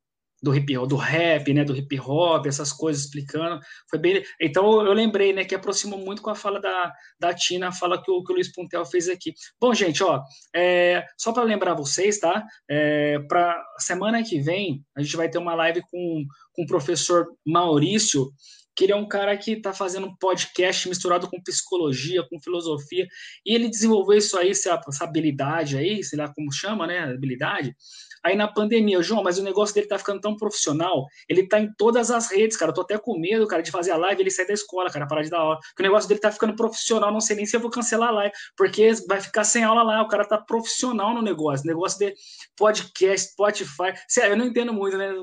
do 0.44 0.54
hip 0.54 0.76
do 0.86 0.98
rap, 0.98 1.54
né, 1.54 1.64
do 1.64 1.76
hip 1.76 1.98
hop, 2.02 2.46
essas 2.46 2.74
coisas 2.74 3.06
explicando. 3.06 3.62
Foi 3.90 3.98
bem. 3.98 4.22
Então 4.42 4.86
eu 4.86 4.92
lembrei, 4.92 5.32
né, 5.32 5.46
que 5.46 5.56
aproximou 5.56 5.98
muito 5.98 6.22
com 6.22 6.30
a 6.30 6.36
fala 6.36 6.60
da, 6.60 6.94
da 7.18 7.34
Tina, 7.34 7.70
a 7.70 7.72
fala 7.72 8.04
que 8.04 8.12
o, 8.12 8.22
que 8.22 8.34
o 8.34 8.36
Luiz 8.36 8.52
Puntel 8.52 8.86
fez 8.86 9.08
aqui. 9.08 9.34
Bom, 9.60 9.74
gente, 9.74 10.04
ó, 10.04 10.22
é, 10.54 11.06
só 11.18 11.32
para 11.32 11.44
lembrar 11.44 11.76
vocês, 11.76 12.20
tá? 12.20 12.46
É, 12.70 13.20
para 13.20 13.58
semana 13.78 14.22
que 14.22 14.42
vem 14.42 14.84
a 14.98 15.02
gente 15.02 15.16
vai 15.16 15.30
ter 15.30 15.38
uma 15.38 15.56
live 15.56 15.82
com, 15.90 16.26
com 16.52 16.64
o 16.64 16.68
professor 16.68 17.26
Maurício 17.48 18.30
que 18.76 18.86
ele 18.86 18.94
é 18.94 18.96
um 18.96 19.08
cara 19.08 19.36
que 19.38 19.54
está 19.54 19.74
fazendo 19.74 20.08
um 20.08 20.16
podcast 20.16 20.88
misturado 20.90 21.30
com 21.30 21.42
psicologia, 21.42 22.24
com 22.28 22.40
filosofia, 22.40 23.08
e 23.46 23.54
ele 23.54 23.70
desenvolveu 23.70 24.18
isso 24.18 24.38
aí, 24.38 24.50
essa, 24.50 24.80
essa 24.88 25.04
habilidade 25.04 25.78
aí, 25.78 26.04
sei 26.04 26.18
lá 26.18 26.34
como 26.34 26.52
chama, 26.52 26.88
né, 26.88 27.00
habilidade, 27.00 27.76
aí 28.24 28.36
na 28.36 28.48
pandemia, 28.48 29.02
João, 29.02 29.22
mas 29.22 29.38
o 29.38 29.44
negócio 29.44 29.76
dele 29.76 29.88
tá 29.88 29.98
ficando 29.98 30.22
tão 30.22 30.36
profissional, 30.36 31.06
ele 31.28 31.48
tá 31.48 31.60
em 31.60 31.72
todas 31.74 32.10
as 32.10 32.32
redes, 32.32 32.56
cara. 32.56 32.72
Eu 32.72 32.76
tô 32.76 32.82
até 32.82 32.98
com 32.98 33.20
medo, 33.20 33.46
cara, 33.46 33.62
de 33.62 33.70
fazer 33.70 33.92
a 33.92 33.98
live, 33.98 34.22
ele 34.22 34.32
sair 34.32 34.48
da 34.48 34.54
escola, 34.54 34.90
cara, 34.90 35.06
parar 35.06 35.24
de 35.24 35.30
dar 35.30 35.40
aula. 35.40 35.60
Porque 35.60 35.82
o 35.82 35.84
negócio 35.84 36.08
dele 36.08 36.22
tá 36.22 36.32
ficando 36.32 36.56
profissional, 36.56 37.12
não 37.12 37.20
sei 37.20 37.36
nem 37.36 37.46
se 37.46 37.56
eu 37.56 37.60
vou 37.60 37.70
cancelar 37.70 38.10
a 38.10 38.12
live, 38.12 38.34
porque 38.56 38.94
vai 39.08 39.20
ficar 39.20 39.44
sem 39.44 39.64
aula 39.64 39.84
lá, 39.84 40.02
o 40.02 40.08
cara 40.08 40.26
tá 40.26 40.38
profissional 40.38 41.14
no 41.14 41.22
negócio. 41.22 41.68
negócio 41.68 42.00
de 42.00 42.14
podcast, 42.56 43.32
Spotify. 43.32 43.94
Sério, 44.08 44.34
eu 44.34 44.38
não 44.38 44.46
entendo 44.46 44.74
muito, 44.74 44.98
né? 44.98 45.14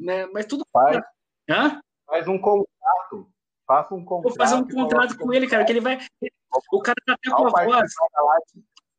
né 0.00 0.26
mas 0.32 0.46
tudo. 0.46 0.66
Faz, 0.72 1.00
Hã? 1.48 1.80
faz 2.08 2.26
um 2.26 2.38
contrato. 2.88 3.30
Faça 3.66 3.94
um 3.94 4.04
contrato. 4.04 4.22
Vou 4.22 4.46
fazer 4.46 4.54
um 4.54 4.68
contrato 4.68 5.18
com 5.18 5.32
ele, 5.32 5.46
cara, 5.46 5.64
que 5.64 5.72
ele 5.72 5.80
vai. 5.80 5.98
O 6.72 6.80
cara 6.80 6.96
tá 7.04 7.12
até 7.14 7.30
com 7.30 7.46
a 7.46 7.64
voz. 7.64 7.92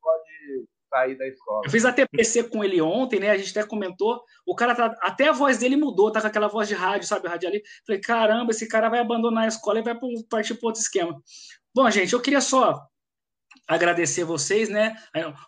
Pode 0.01 0.67
sair 0.89 1.17
da 1.17 1.27
escola. 1.27 1.61
Eu 1.65 1.71
fiz 1.71 1.85
a 1.85 1.93
TPC 1.93 2.43
com 2.49 2.63
ele 2.63 2.81
ontem, 2.81 3.19
né? 3.19 3.31
A 3.31 3.37
gente 3.37 3.57
até 3.57 3.67
comentou. 3.67 4.21
O 4.45 4.55
cara 4.55 4.75
tá. 4.75 4.95
Até 5.01 5.29
a 5.29 5.33
voz 5.33 5.57
dele 5.57 5.75
mudou, 5.75 6.11
tá 6.11 6.21
com 6.21 6.27
aquela 6.27 6.47
voz 6.47 6.67
de 6.67 6.75
rádio, 6.75 7.07
sabe? 7.07 7.27
Rádio 7.27 7.49
ali. 7.49 7.63
Falei, 7.85 8.01
caramba, 8.01 8.51
esse 8.51 8.67
cara 8.67 8.89
vai 8.89 8.99
abandonar 8.99 9.45
a 9.45 9.47
escola 9.47 9.79
e 9.79 9.83
vai 9.83 9.97
partir 10.29 10.55
para 10.55 10.67
outro 10.67 10.81
esquema. 10.81 11.19
Bom, 11.73 11.89
gente, 11.89 12.13
eu 12.13 12.21
queria 12.21 12.41
só 12.41 12.87
agradecer 13.69 14.23
vocês, 14.23 14.67
né? 14.67 14.95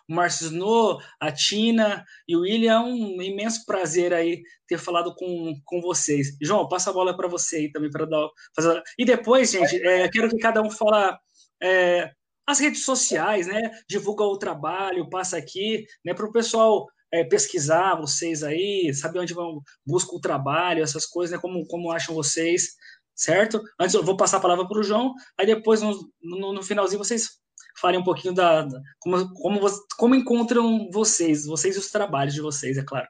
O 0.08 0.14
Márcio 0.14 0.46
Snow, 0.46 1.00
a 1.20 1.32
Tina 1.32 2.04
e 2.28 2.36
o 2.36 2.42
William, 2.42 2.72
é 2.72 2.78
um 2.78 3.20
imenso 3.20 3.66
prazer 3.66 4.14
aí 4.14 4.40
ter 4.68 4.78
falado 4.78 5.12
com, 5.16 5.52
com 5.64 5.80
vocês. 5.80 6.36
João, 6.40 6.68
passa 6.68 6.90
a 6.90 6.92
bola 6.92 7.16
para 7.16 7.26
você 7.26 7.56
aí 7.56 7.72
também 7.72 7.90
para 7.90 8.06
dar 8.06 8.28
fazer... 8.54 8.80
E 8.96 9.04
depois, 9.04 9.50
gente, 9.50 9.76
é, 9.84 10.08
quero 10.08 10.28
que 10.30 10.38
cada 10.38 10.62
um 10.62 10.70
fala 10.70 11.18
é, 11.60 12.12
as 12.46 12.60
redes 12.60 12.84
sociais, 12.84 13.48
né? 13.48 13.72
Divulga 13.88 14.22
o 14.22 14.38
trabalho, 14.38 15.10
passa 15.10 15.36
aqui, 15.36 15.84
né? 16.04 16.14
Para 16.14 16.26
o 16.26 16.32
pessoal 16.32 16.86
é, 17.12 17.24
pesquisar 17.24 17.96
vocês 17.96 18.44
aí, 18.44 18.94
saber 18.94 19.18
onde 19.18 19.34
vão 19.34 19.60
buscar 19.84 20.14
o 20.14 20.20
trabalho, 20.20 20.84
essas 20.84 21.06
coisas, 21.06 21.34
né? 21.34 21.42
Como, 21.42 21.66
como 21.66 21.90
acham 21.90 22.14
vocês, 22.14 22.76
certo? 23.16 23.60
Antes 23.80 23.96
eu 23.96 24.04
vou 24.04 24.16
passar 24.16 24.36
a 24.36 24.40
palavra 24.40 24.66
para 24.66 24.78
o 24.78 24.82
João, 24.84 25.12
aí 25.36 25.44
depois 25.44 25.82
no, 25.82 26.08
no, 26.22 26.52
no 26.52 26.62
finalzinho 26.62 27.02
vocês 27.02 27.41
falem 27.80 28.00
um 28.00 28.04
pouquinho 28.04 28.34
da, 28.34 28.62
da 28.62 28.80
como, 29.00 29.32
como, 29.34 29.60
como 29.96 30.14
encontram 30.14 30.90
vocês, 30.90 31.46
vocês 31.46 31.76
e 31.76 31.78
os 31.78 31.90
trabalhos 31.90 32.34
de 32.34 32.40
vocês, 32.40 32.76
é 32.78 32.84
claro. 32.84 33.08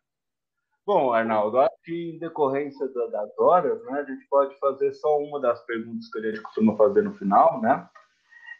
Bom, 0.84 1.12
Arnaldo, 1.12 1.60
acho 1.60 1.76
que 1.84 2.10
em 2.10 2.18
decorrência 2.18 2.88
das 2.88 3.38
horas, 3.38 3.82
né, 3.84 4.00
a 4.00 4.04
gente 4.04 4.26
pode 4.28 4.58
fazer 4.58 4.92
só 4.94 5.16
uma 5.18 5.40
das 5.40 5.64
perguntas 5.64 6.08
que 6.10 6.18
a 6.18 6.22
gente 6.22 6.40
costuma 6.42 6.76
fazer 6.76 7.02
no 7.02 7.14
final, 7.14 7.60
né? 7.60 7.88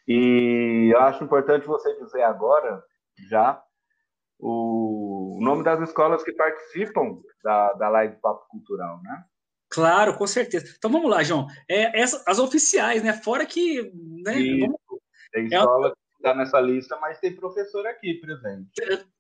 E 0.07 0.91
eu 0.93 1.01
acho 1.01 1.25
importante 1.25 1.67
você 1.67 1.93
dizer 1.99 2.23
agora, 2.23 2.83
já, 3.29 3.61
o 4.39 5.39
nome 5.41 5.65
das 5.65 5.81
escolas 5.81 6.23
que 6.23 6.33
participam 6.33 7.19
da, 7.43 7.73
da 7.75 7.89
Live 7.89 8.17
Papo 8.21 8.47
Cultural, 8.49 9.01
né? 9.03 9.25
Claro, 9.69 10.17
com 10.17 10.27
certeza. 10.27 10.75
Então 10.77 10.91
vamos 10.91 11.11
lá, 11.11 11.23
João. 11.23 11.47
É, 11.69 11.99
essa, 11.99 12.23
as 12.27 12.39
oficiais, 12.39 13.03
né? 13.03 13.15
Fora 13.15 13.47
que. 13.47 13.83
Né, 14.23 14.35
vamos, 14.61 14.81
tem 15.33 15.45
é 15.45 15.59
escola 15.59 15.91
que 15.91 15.97
está 16.17 16.35
nessa 16.35 16.61
lista, 16.61 16.97
mas 17.01 17.19
tem 17.19 17.35
professor 17.35 17.87
aqui 17.87 18.15
presente. 18.15 18.71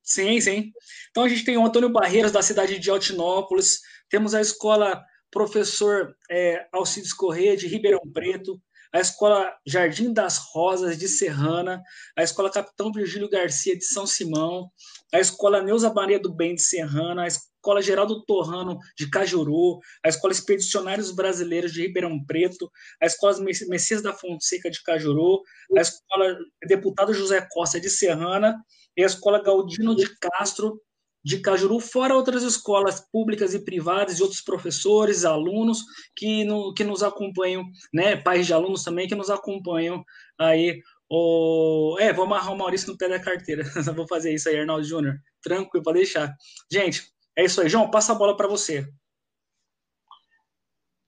Sim, 0.03 0.41
sim. 0.41 0.73
Então 1.11 1.25
a 1.25 1.29
gente 1.29 1.45
tem 1.45 1.57
o 1.57 1.65
Antônio 1.65 1.89
Barreiros, 1.89 2.33
da 2.33 2.43
cidade 2.43 2.79
de 2.79 2.91
Altinópolis, 2.91 3.81
temos 4.09 4.35
a 4.35 4.41
escola 4.41 5.03
Professor 5.31 6.15
é, 6.31 6.67
Alcides 6.71 7.15
Corrêa, 7.15 7.57
de 7.57 7.67
Ribeirão 7.67 8.03
Preto, 8.13 8.61
a 8.93 9.01
Escola 9.01 9.56
Jardim 9.66 10.12
das 10.12 10.39
Rosas, 10.52 10.98
de 10.98 11.09
Serrana, 11.09 11.82
a 12.16 12.23
Escola 12.23 12.51
Capitão 12.51 12.93
Virgílio 12.93 13.28
Garcia, 13.28 13.77
de 13.77 13.85
São 13.85 14.06
Simão, 14.06 14.70
a 15.12 15.19
Escola 15.19 15.62
Neuza 15.62 15.93
Maria 15.93 16.19
do 16.19 16.32
Bem, 16.32 16.55
de 16.55 16.62
Serrana, 16.62 17.23
a 17.23 17.27
Escola 17.27 17.81
Geraldo 17.81 18.23
Torrano, 18.24 18.78
de 18.97 19.09
Cajuru, 19.09 19.81
a 20.05 20.09
Escola 20.09 20.32
Expedicionários 20.32 21.10
Brasileiros, 21.10 21.73
de 21.73 21.82
Ribeirão 21.82 22.23
Preto, 22.24 22.70
a 23.01 23.06
Escola 23.06 23.39
Messias 23.40 24.02
da 24.02 24.12
Fonseca, 24.12 24.70
de 24.70 24.82
Cajuru, 24.82 25.40
a 25.77 25.81
Escola 25.81 26.36
Deputado 26.66 27.14
José 27.14 27.47
Costa, 27.51 27.81
de 27.81 27.89
Serrana, 27.89 28.56
e 28.94 29.02
a 29.02 29.06
Escola 29.06 29.43
Galdino 29.43 29.97
de 29.97 30.06
Castro, 30.19 30.78
de 31.24 31.39
Cajuru, 31.39 31.78
fora 31.78 32.15
outras 32.15 32.43
escolas 32.43 33.01
públicas 33.01 33.55
e 33.55 33.65
privadas 33.65 34.19
e 34.19 34.23
outros 34.23 34.40
professores, 34.40 35.24
alunos 35.24 35.85
que, 36.16 36.44
no, 36.44 36.74
que 36.74 36.82
nos 36.85 37.03
acompanham, 37.03 37.65
né, 37.93 38.16
pais 38.16 38.47
de 38.47 38.53
alunos 38.53 38.82
também 38.82 39.07
que 39.07 39.15
nos 39.15 39.31
acompanham 39.31 40.05
aí. 40.39 40.81
O... 41.09 41.97
É, 42.01 42.12
vou 42.12 42.24
amarrar 42.24 42.53
o 42.53 42.59
Maurício 42.59 42.90
no 42.90 42.97
pé 42.97 43.09
da 43.09 43.20
carteira. 43.20 43.65
vou 43.94 44.09
fazer 44.09 44.32
isso 44.35 44.49
aí, 44.49 44.59
Arnaldo 44.59 44.85
Júnior. 44.85 45.16
Tranquilo, 45.43 45.85
para 45.85 45.94
deixar. 45.94 46.35
Gente, 46.70 47.12
é 47.36 47.44
isso 47.44 47.61
aí. 47.61 47.69
João, 47.69 47.90
passa 47.90 48.12
a 48.12 48.15
bola 48.15 48.36
para 48.36 48.49
você. 48.49 48.86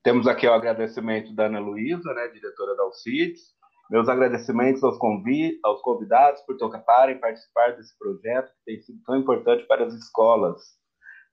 Temos 0.03 0.27
aqui 0.27 0.47
o 0.47 0.53
agradecimento 0.53 1.35
da 1.35 1.47
Ana 1.47 1.59
Luísa, 1.59 2.13
né, 2.13 2.29
diretora 2.29 2.77
da 2.77 2.83
Alcides, 2.83 3.54
meus 3.91 4.09
agradecimentos 4.09 4.83
aos, 4.83 4.97
convi 4.99 5.59
aos 5.63 5.81
convidados 5.83 6.41
por 6.43 6.57
toparem 6.57 7.19
participar 7.19 7.77
desse 7.77 7.97
projeto 7.99 8.51
que 8.53 8.65
tem 8.65 8.81
sido 8.81 9.01
tão 9.05 9.17
importante 9.17 9.67
para 9.67 9.85
as 9.85 9.95
escolas, 9.95 10.61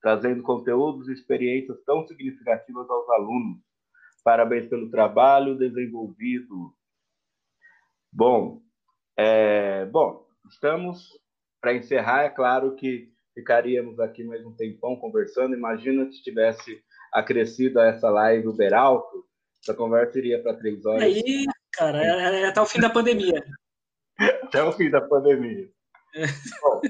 trazendo 0.01 0.43
conteúdos 0.43 1.07
e 1.07 1.13
experiências 1.13 1.81
tão 1.85 2.05
significativas 2.05 2.89
aos 2.89 3.09
alunos. 3.09 3.59
Parabéns 4.23 4.67
pelo 4.67 4.91
trabalho 4.91 5.57
desenvolvido. 5.57 6.75
Bom, 8.11 8.61
é, 9.17 9.85
bom, 9.85 10.25
estamos 10.49 11.07
para 11.61 11.73
encerrar. 11.73 12.23
É 12.23 12.29
claro 12.29 12.75
que 12.75 13.09
ficaríamos 13.33 13.99
aqui 13.99 14.23
mais 14.23 14.45
um 14.45 14.53
tempão 14.55 14.97
conversando. 14.97 15.55
Imagina 15.55 16.11
se 16.11 16.21
tivesse 16.21 16.83
acrescido 17.13 17.79
a 17.79 17.85
essa 17.87 18.09
live 18.09 18.47
Uber 18.47 18.73
Alto, 18.73 19.25
essa 19.61 19.73
conversa 19.73 20.17
iria 20.17 20.41
para 20.41 20.57
três 20.57 20.85
horas. 20.85 21.03
Aí, 21.03 21.45
cara, 21.81 22.03
é, 22.03 22.41
é 22.41 22.45
até 22.47 22.61
o 22.61 22.65
fim 22.65 22.79
da 22.79 22.89
pandemia. 22.89 23.43
até 24.43 24.63
o 24.63 24.71
fim 24.71 24.89
da 24.89 25.01
pandemia. 25.01 25.67
É. 26.15 26.25
Bom, 26.61 26.81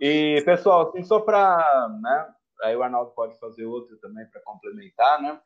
e, 0.00 0.42
pessoal, 0.44 0.88
assim, 0.88 1.04
só 1.04 1.20
para. 1.20 1.88
Né, 2.02 2.34
aí 2.62 2.76
o 2.76 2.82
Arnaldo 2.82 3.12
pode 3.12 3.38
fazer 3.38 3.64
outro 3.64 3.96
também 3.98 4.26
para 4.26 4.40
complementar, 4.42 5.22
né? 5.22 5.40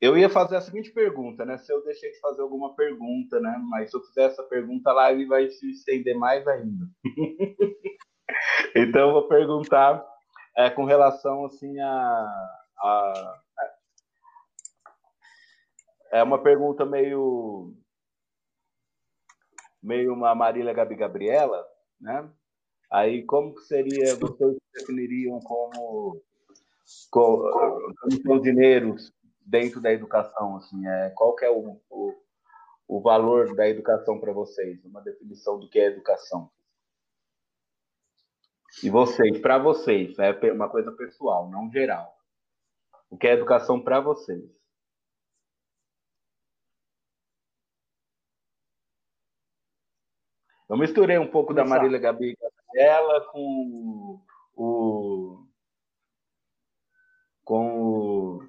Eu 0.00 0.18
ia 0.18 0.28
fazer 0.28 0.56
a 0.56 0.60
seguinte 0.60 0.90
pergunta, 0.90 1.46
né? 1.46 1.56
Se 1.56 1.72
eu 1.72 1.82
deixei 1.82 2.10
de 2.10 2.20
fazer 2.20 2.42
alguma 2.42 2.74
pergunta, 2.74 3.40
né? 3.40 3.56
Mas 3.70 3.90
se 3.90 3.96
eu 3.96 4.02
fizer 4.02 4.24
essa 4.24 4.42
pergunta, 4.42 4.90
a 4.90 4.94
live 4.94 5.24
vai 5.26 5.48
se 5.48 5.70
estender 5.70 6.14
mais 6.16 6.46
ainda. 6.46 6.84
então, 8.76 9.08
eu 9.08 9.12
vou 9.12 9.28
perguntar 9.28 10.04
é, 10.56 10.68
com 10.68 10.84
relação, 10.84 11.46
assim, 11.46 11.80
a, 11.80 12.50
a 12.78 13.34
é 16.14 16.22
uma 16.22 16.40
pergunta 16.40 16.86
meio 16.86 17.74
meio 19.82 20.14
uma 20.14 20.32
Marília 20.32 20.72
Gabi 20.72 20.94
Gabriela, 20.94 21.66
né? 22.00 22.30
Aí 22.90 23.24
como 23.24 23.58
seria 23.58 24.14
vocês 24.14 24.56
definiriam 24.72 25.40
como 25.40 26.22
como, 27.10 28.40
dinheiros 28.40 29.12
dentro 29.44 29.80
da 29.80 29.92
educação 29.92 30.56
assim, 30.56 30.86
é 30.86 31.10
qual 31.10 31.34
que 31.34 31.44
é 31.44 31.50
o, 31.50 31.80
o, 31.90 32.14
o 32.86 33.00
valor 33.00 33.52
da 33.56 33.68
educação 33.68 34.20
para 34.20 34.32
vocês? 34.32 34.84
Uma 34.84 35.02
definição 35.02 35.58
do 35.58 35.68
que 35.68 35.80
é 35.80 35.86
educação. 35.86 36.48
E 38.82 38.90
vocês, 38.90 39.38
para 39.40 39.58
vocês, 39.58 40.16
é 40.18 40.52
uma 40.52 40.68
coisa 40.68 40.92
pessoal, 40.92 41.48
não 41.48 41.70
geral. 41.70 42.16
O 43.10 43.16
que 43.16 43.26
é 43.26 43.32
educação 43.32 43.80
para 43.80 44.00
vocês? 44.00 44.63
Eu 50.74 50.78
misturei 50.78 51.16
um 51.16 51.30
pouco 51.30 51.54
da 51.54 51.64
Marília 51.64 52.00
Gabi 52.00 52.36
Gabriela 52.36 53.20
com 53.30 54.20
o. 54.56 55.46
com 57.44 57.80
o. 57.80 58.48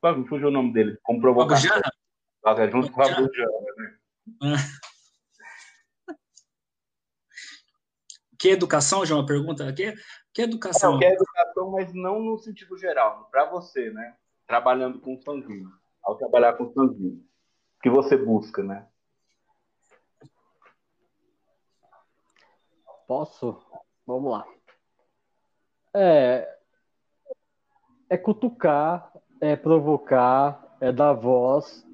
Qual 0.00 0.16
me 0.16 0.28
fugiu 0.28 0.46
o 0.46 0.52
nome 0.52 0.72
dele? 0.72 0.96
Com 1.02 1.20
provocação. 1.20 1.80
Junto 2.70 2.92
com 2.92 3.02
a 3.02 3.06
Abujana, 3.06 3.60
né? 3.76 4.56
Que 8.38 8.50
educação, 8.50 9.04
João? 9.04 9.20
Uma 9.20 9.26
pergunta 9.26 9.68
aqui. 9.68 9.92
Que 10.32 10.42
educação? 10.42 10.92
Não, 10.92 10.98
que 11.00 11.06
é 11.06 11.12
educação, 11.12 11.70
mas 11.72 11.92
não 11.92 12.20
no 12.20 12.38
sentido 12.38 12.76
geral, 12.76 13.28
para 13.32 13.50
você, 13.50 13.90
né? 13.90 14.16
Trabalhando 14.46 15.00
com 15.00 15.20
sanguíneo. 15.20 15.72
Ao 16.04 16.16
trabalhar 16.16 16.52
com 16.52 16.72
sanguíneo. 16.72 17.24
O 17.78 17.82
que 17.82 17.90
você 17.90 18.16
busca, 18.16 18.62
né? 18.62 18.86
Posso? 23.12 23.58
Vamos 24.06 24.32
lá. 24.32 24.46
É, 25.94 26.48
é 28.08 28.16
cutucar, 28.16 29.12
é 29.38 29.54
provocar, 29.54 30.78
é 30.80 30.90
dar 30.90 31.12
voz, 31.12 31.86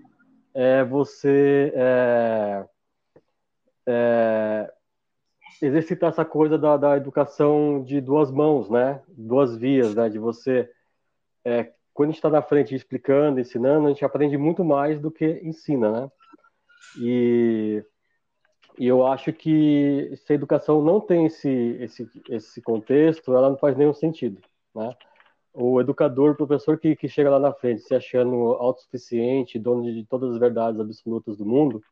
é 0.54 0.84
você 0.84 1.72
é, 1.74 2.64
é, 3.84 4.72
exercitar 5.60 6.10
essa 6.10 6.24
coisa 6.24 6.56
da, 6.56 6.76
da 6.76 6.96
educação 6.96 7.82
de 7.82 8.00
duas 8.00 8.30
mãos, 8.30 8.70
né? 8.70 9.02
Duas 9.08 9.56
vias, 9.56 9.96
né? 9.96 10.08
De 10.08 10.20
você, 10.20 10.70
é, 11.44 11.72
quando 11.92 12.10
a 12.10 12.12
gente 12.12 12.18
está 12.18 12.30
na 12.30 12.42
frente 12.42 12.76
explicando, 12.76 13.40
ensinando, 13.40 13.88
a 13.88 13.90
gente 13.90 14.04
aprende 14.04 14.38
muito 14.38 14.64
mais 14.64 15.00
do 15.00 15.10
que 15.10 15.40
ensina, 15.42 15.90
né? 15.90 16.10
E, 16.96 17.84
e 18.78 18.86
eu 18.86 19.04
acho 19.06 19.32
que 19.32 20.14
se 20.16 20.32
a 20.32 20.36
educação 20.36 20.80
não 20.82 21.00
tem 21.00 21.26
esse, 21.26 21.48
esse, 21.80 22.08
esse 22.28 22.62
contexto, 22.62 23.34
ela 23.34 23.50
não 23.50 23.56
faz 23.56 23.76
nenhum 23.76 23.92
sentido, 23.92 24.40
né? 24.74 24.94
O 25.52 25.80
educador, 25.80 26.32
o 26.32 26.36
professor 26.36 26.78
que, 26.78 26.94
que 26.94 27.08
chega 27.08 27.30
lá 27.30 27.40
na 27.40 27.52
frente 27.52 27.82
se 27.82 27.94
achando 27.94 28.36
autossuficiente, 28.54 29.58
dono 29.58 29.82
de 29.82 30.04
todas 30.06 30.32
as 30.32 30.38
verdades 30.38 30.80
absolutas 30.80 31.36
do 31.36 31.44
mundo, 31.44 31.82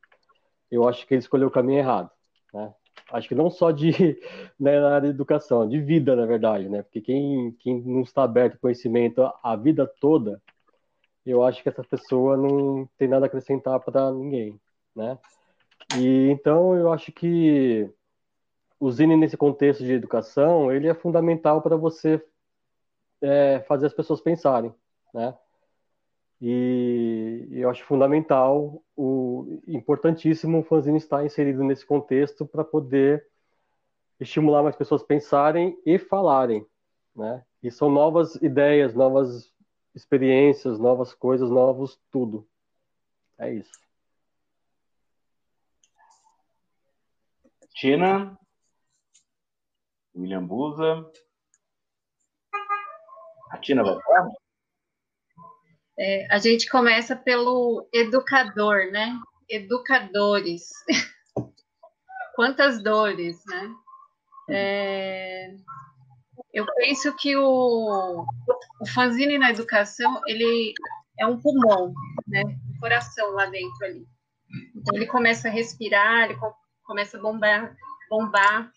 eu 0.70 0.88
acho 0.88 1.06
que 1.06 1.14
ele 1.14 1.20
escolheu 1.20 1.48
o 1.48 1.50
caminho 1.50 1.80
errado, 1.80 2.10
né? 2.54 2.72
Acho 3.10 3.28
que 3.28 3.34
não 3.34 3.50
só 3.50 3.72
de 3.72 3.90
né, 4.58 4.80
na 4.80 4.94
área 4.94 5.08
de 5.08 5.14
educação, 5.14 5.68
de 5.68 5.80
vida, 5.80 6.14
na 6.14 6.26
verdade, 6.26 6.68
né? 6.68 6.82
Porque 6.82 7.00
quem, 7.00 7.52
quem 7.58 7.82
não 7.82 8.02
está 8.02 8.22
aberto 8.22 8.54
ao 8.54 8.60
conhecimento 8.60 9.28
a 9.42 9.56
vida 9.56 9.90
toda, 10.00 10.40
eu 11.24 11.42
acho 11.42 11.62
que 11.62 11.68
essa 11.68 11.82
pessoa 11.82 12.36
não 12.36 12.88
tem 12.96 13.08
nada 13.08 13.26
a 13.26 13.28
acrescentar 13.28 13.80
para 13.80 14.12
ninguém, 14.12 14.60
né? 14.94 15.18
E 15.90 16.28
então 16.30 16.76
eu 16.76 16.92
acho 16.92 17.12
que 17.12 17.88
o 18.78 18.90
Zine 18.90 19.16
nesse 19.16 19.36
contexto 19.36 19.84
de 19.84 19.92
educação, 19.92 20.72
ele 20.72 20.88
é 20.88 20.94
fundamental 20.94 21.62
para 21.62 21.76
você 21.76 22.22
é, 23.20 23.60
fazer 23.60 23.86
as 23.86 23.94
pessoas 23.94 24.20
pensarem, 24.20 24.74
né? 25.14 25.36
E 26.40 27.48
eu 27.52 27.70
acho 27.70 27.82
fundamental, 27.84 28.82
o 28.94 29.60
importantíssimo 29.66 30.58
o 30.58 30.62
fanzine 30.62 30.98
estar 30.98 31.24
inserido 31.24 31.64
nesse 31.64 31.86
contexto 31.86 32.44
para 32.44 32.62
poder 32.62 33.26
estimular 34.20 34.62
mais 34.62 34.76
pessoas 34.76 35.02
pensarem 35.02 35.78
e 35.86 35.98
falarem, 35.98 36.66
né? 37.14 37.42
E 37.62 37.70
são 37.70 37.90
novas 37.90 38.34
ideias, 38.36 38.94
novas 38.94 39.50
experiências, 39.94 40.78
novas 40.78 41.14
coisas, 41.14 41.50
novos 41.50 41.98
tudo. 42.10 42.46
É 43.38 43.52
isso. 43.52 43.85
Tina, 47.76 48.34
William 50.16 50.46
Buza. 50.46 51.12
A 53.50 53.58
Tina 53.58 53.84
vai 53.84 54.00
falar? 54.00 54.30
É, 55.98 56.26
a 56.34 56.38
gente 56.38 56.70
começa 56.70 57.14
pelo 57.14 57.86
educador, 57.92 58.90
né? 58.90 59.20
Educadores. 59.46 60.70
Quantas 62.34 62.82
dores, 62.82 63.44
né? 63.44 63.74
É, 64.48 65.54
eu 66.54 66.64
penso 66.76 67.14
que 67.14 67.36
o, 67.36 68.24
o 68.80 68.86
fanzine 68.94 69.36
na 69.36 69.50
educação, 69.50 70.22
ele 70.26 70.72
é 71.18 71.26
um 71.26 71.38
pulmão, 71.38 71.92
né? 72.26 72.42
Um 72.42 72.80
coração 72.80 73.32
lá 73.32 73.44
dentro 73.44 73.84
ali. 73.84 74.06
Então, 74.74 74.96
ele 74.96 75.06
começa 75.06 75.48
a 75.48 75.50
respirar, 75.50 76.24
ele 76.24 76.38
começa 76.86 77.18
a 77.18 77.20
bombar, 77.20 77.76
bombar 78.08 78.72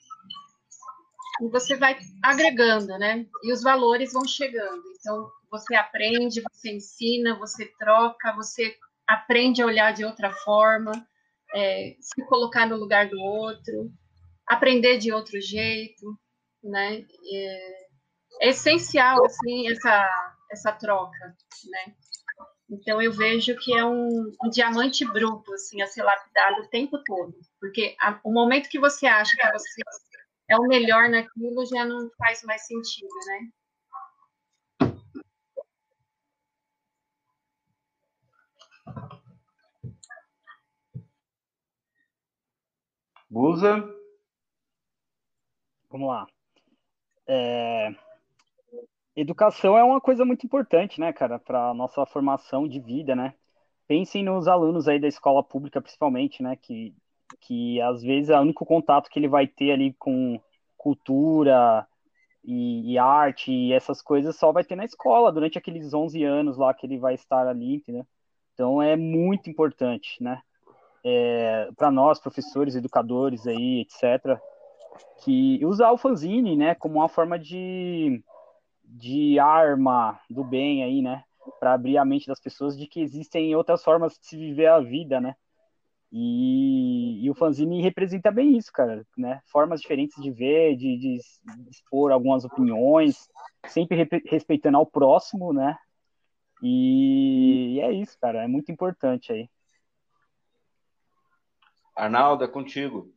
e 1.42 1.48
você 1.50 1.76
vai 1.78 1.98
agregando, 2.24 2.98
né? 2.98 3.26
E 3.44 3.54
os 3.54 3.62
valores 3.62 4.12
vão 4.12 4.26
chegando. 4.26 4.84
Então, 5.00 5.30
você 5.50 5.76
aprende, 5.76 6.42
você 6.42 6.72
ensina, 6.72 7.38
você 7.38 7.66
troca, 7.78 8.36
você 8.36 8.76
aprende 9.08 9.62
a 9.62 9.66
olhar 9.66 9.94
de 9.94 10.04
outra 10.04 10.32
forma, 10.32 10.92
é, 11.56 11.96
se 12.00 12.26
colocar 12.28 12.68
no 12.68 12.76
lugar 12.76 13.10
do 13.10 13.20
outro, 13.20 13.92
aprender 14.46 14.98
de 14.98 15.12
outro 15.12 15.40
jeito, 15.40 16.06
né? 16.64 17.06
É, 17.34 17.88
é 18.42 18.50
essencial, 18.50 19.24
assim, 19.26 19.70
essa, 19.72 20.36
essa 20.52 20.72
troca, 20.74 21.36
né? 21.70 21.96
Então, 22.70 23.02
eu 23.02 23.12
vejo 23.12 23.56
que 23.58 23.74
é 23.74 23.84
um, 23.84 24.32
um, 24.44 24.50
diamante 24.50 25.04
bruto, 25.06 25.52
assim, 25.54 25.82
a 25.82 25.88
ser 25.88 26.04
lapidado 26.04 26.62
o 26.62 26.68
tempo 26.68 27.02
todo. 27.04 27.34
Porque 27.60 27.96
a, 28.00 28.20
o 28.24 28.32
momento 28.32 28.70
que 28.70 28.80
você 28.80 29.08
acha 29.08 29.36
que 29.36 29.52
você 29.52 29.82
é 30.50 30.58
o 30.58 30.68
melhor 30.68 31.10
naquilo, 31.10 31.66
já 31.66 31.86
não 31.86 32.10
faz 32.18 32.44
mais 32.44 32.66
sentido, 32.66 33.10
né? 33.28 33.50
Busa. 43.30 43.84
Vamos 45.90 46.08
lá. 46.08 46.28
É... 47.28 48.09
Educação 49.20 49.78
é 49.78 49.84
uma 49.84 50.00
coisa 50.00 50.24
muito 50.24 50.46
importante, 50.46 50.98
né, 50.98 51.12
cara, 51.12 51.38
para 51.38 51.74
nossa 51.74 52.06
formação 52.06 52.66
de 52.66 52.80
vida, 52.80 53.14
né? 53.18 53.34
Pensem 53.86 54.24
nos 54.24 54.48
alunos 54.48 54.88
aí 54.88 54.98
da 54.98 55.10
escola 55.10 55.44
pública, 55.44 55.82
principalmente, 55.82 56.42
né, 56.42 56.56
que, 56.56 56.96
que 57.42 57.82
às 57.82 58.02
vezes 58.02 58.30
é 58.30 58.38
o 58.38 58.42
único 58.42 58.66
contato 58.66 59.10
que 59.10 59.20
ele 59.20 59.28
vai 59.28 59.46
ter 59.46 59.72
ali 59.72 59.94
com 60.00 60.40
cultura 60.78 61.86
e, 62.46 62.94
e 62.94 62.98
arte 62.98 63.52
e 63.52 63.74
essas 63.74 64.02
coisas 64.02 64.38
só 64.38 64.54
vai 64.54 64.64
ter 64.64 64.78
na 64.78 64.86
escola 64.86 65.34
durante 65.34 65.58
aqueles 65.58 65.94
11 65.94 66.24
anos 66.24 66.58
lá 66.58 66.74
que 66.74 66.86
ele 66.88 66.98
vai 66.98 67.14
estar 67.16 67.46
ali, 67.46 67.76
entendeu? 67.76 68.08
Então 68.54 68.82
é 68.82 68.96
muito 68.96 69.50
importante, 69.50 70.24
né? 70.24 70.42
É, 71.04 71.70
para 71.76 71.92
nós, 71.92 72.22
professores, 72.22 72.74
educadores 72.74 73.46
aí, 73.46 73.82
etc., 73.82 74.40
que 75.26 75.60
usar 75.66 75.92
o 75.92 75.98
fanzine, 75.98 76.56
né, 76.56 76.74
como 76.74 76.96
uma 77.00 77.10
forma 77.10 77.38
de, 77.38 78.24
de 78.90 79.38
arma 79.40 80.20
do 80.30 80.44
bem 80.44 80.84
aí, 80.84 81.02
né, 81.02 81.24
para 81.60 81.74
abrir 81.74 81.98
a 81.98 82.06
mente 82.06 82.28
das 82.28 82.40
pessoas 82.40 82.78
de 82.78 82.88
que 82.88 83.02
existem 83.02 83.56
outras 83.56 83.84
formas 83.84 84.14
de 84.14 84.28
se 84.28 84.38
viver 84.38 84.68
a 84.68 84.80
vida, 84.80 85.22
né? 85.22 85.36
E, 86.12 87.24
e 87.24 87.30
o 87.30 87.36
fanzine 87.36 87.84
representa 87.84 88.32
bem 88.32 88.58
isso, 88.58 88.72
cara, 88.74 89.06
né? 89.16 89.42
Formas 89.46 89.80
diferentes 89.80 90.22
de 90.22 90.32
ver, 90.32 90.76
de, 90.76 90.98
de, 90.98 91.20
expor 91.70 92.12
algumas 92.12 92.44
opiniões, 92.44 93.30
sempre 93.68 94.08
respeitando 94.26 94.78
ao 94.78 94.88
próximo, 94.88 95.54
né? 95.54 95.78
E, 96.64 97.76
e 97.76 97.80
é 97.82 97.92
isso, 97.92 98.18
cara, 98.20 98.44
é 98.44 98.48
muito 98.48 98.72
importante 98.72 99.32
aí. 99.32 99.48
Arnaldo, 101.96 102.44
é 102.44 102.48
contigo. 102.48 103.14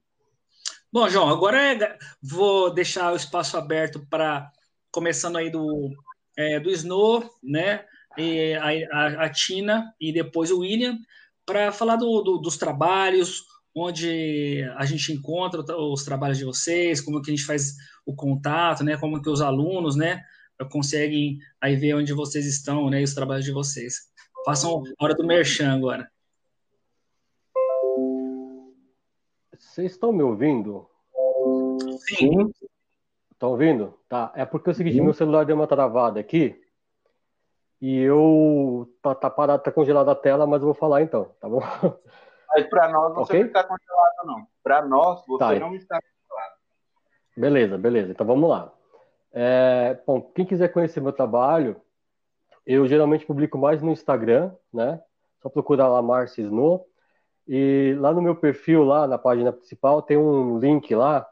Bom, 0.93 1.09
João, 1.09 1.31
agora 1.31 1.73
é, 1.73 1.99
vou 2.23 2.75
deixar 2.75 3.13
o 3.13 3.17
espaço 3.17 3.57
aberto 3.57 4.07
para 4.11 4.53
começando 4.93 5.37
aí 5.37 5.51
do, 5.51 5.91
é, 6.37 6.61
do 6.61 6.71
Snow, 6.71 7.29
né? 7.43 7.85
E 8.17 8.55
a, 8.93 9.25
a, 9.25 9.31
Tina 9.31 9.93
e 9.99 10.13
depois 10.13 10.51
o 10.51 10.61
William, 10.61 10.99
para 11.47 11.73
falar 11.73 11.97
do, 11.97 12.21
do, 12.21 12.39
dos 12.39 12.59
trabalhos, 12.59 13.43
onde 13.75 14.63
a 14.77 14.85
gente 14.85 15.13
encontra 15.13 15.63
os 15.79 16.05
trabalhos 16.05 16.37
de 16.37 16.45
vocês, 16.45 17.01
como 17.01 17.23
que 17.23 17.31
a 17.31 17.35
gente 17.35 17.47
faz 17.47 17.75
o 18.05 18.15
contato, 18.15 18.85
né? 18.85 18.99
Como 18.99 19.21
que 19.21 19.31
os 19.31 19.41
alunos, 19.41 19.97
né? 19.97 20.23
conseguem 20.71 21.39
aí 21.61 21.77
ver 21.77 21.95
onde 21.95 22.13
vocês 22.13 22.47
estão, 22.47 22.89
né, 22.91 23.01
e 23.01 23.05
os 23.05 23.15
trabalhos 23.15 23.45
de 23.45 23.53
vocês. 23.53 24.11
Façam 24.45 24.83
a 24.99 25.05
hora 25.05 25.15
do 25.15 25.27
merchan 25.27 25.73
agora. 25.73 26.11
Vocês 29.57 29.93
estão 29.93 30.13
me 30.13 30.23
ouvindo? 30.23 30.87
Sim. 32.09 32.53
Estão 33.43 33.51
ouvindo? 33.51 33.99
Tá. 34.09 34.31
É 34.37 34.45
porque 34.47 34.71
é 34.71 34.73
o 34.73 34.75
seguinte, 34.75 34.99
Sim. 34.99 35.01
meu 35.01 35.13
celular 35.13 35.45
deu 35.45 35.57
uma 35.57 35.67
travada 35.67 36.21
aqui. 36.21 36.63
E 37.81 37.99
eu. 37.99 38.89
Tá, 39.03 39.17
tá 39.17 39.29
parado, 39.29 39.65
tá 39.65 39.73
congelada 39.73 40.13
a 40.13 40.15
tela, 40.15 40.47
mas 40.47 40.63
eu 40.63 40.67
vou 40.67 40.75
falar 40.75 41.03
então, 41.03 41.25
tá 41.41 41.49
bom? 41.49 41.61
Mas 42.55 42.67
para 42.67 42.87
nós 42.93 43.15
você 43.15 43.33
okay? 43.33 43.41
não 43.41 43.47
está 43.47 43.65
congelado, 43.65 44.27
não. 44.27 44.47
Para 44.63 44.87
nós, 44.87 45.27
você 45.27 45.39
tá. 45.39 45.59
não 45.59 45.75
está 45.75 45.99
congelado. 45.99 46.53
Beleza, 47.35 47.79
beleza. 47.79 48.13
Então 48.13 48.27
vamos 48.27 48.49
lá. 48.49 48.71
É, 49.33 49.99
bom, 50.07 50.21
quem 50.21 50.45
quiser 50.45 50.69
conhecer 50.69 51.01
meu 51.01 51.13
trabalho, 51.13 51.81
eu 52.67 52.87
geralmente 52.87 53.27
publico 53.27 53.57
mais 53.57 53.83
no 53.83 53.91
Instagram, 53.91 54.53
né? 54.73 55.03
Só 55.43 55.49
procurar 55.49 55.89
lá 55.89 56.01
Marcia 56.01 56.45
Snow. 56.45 56.87
E 57.49 57.97
lá 57.99 58.13
no 58.13 58.23
meu 58.23 58.37
perfil, 58.37 58.85
lá 58.85 59.09
na 59.09 59.19
página 59.19 59.51
principal, 59.51 60.03
tem 60.03 60.17
um 60.17 60.59
link 60.59 60.95
lá 60.95 61.27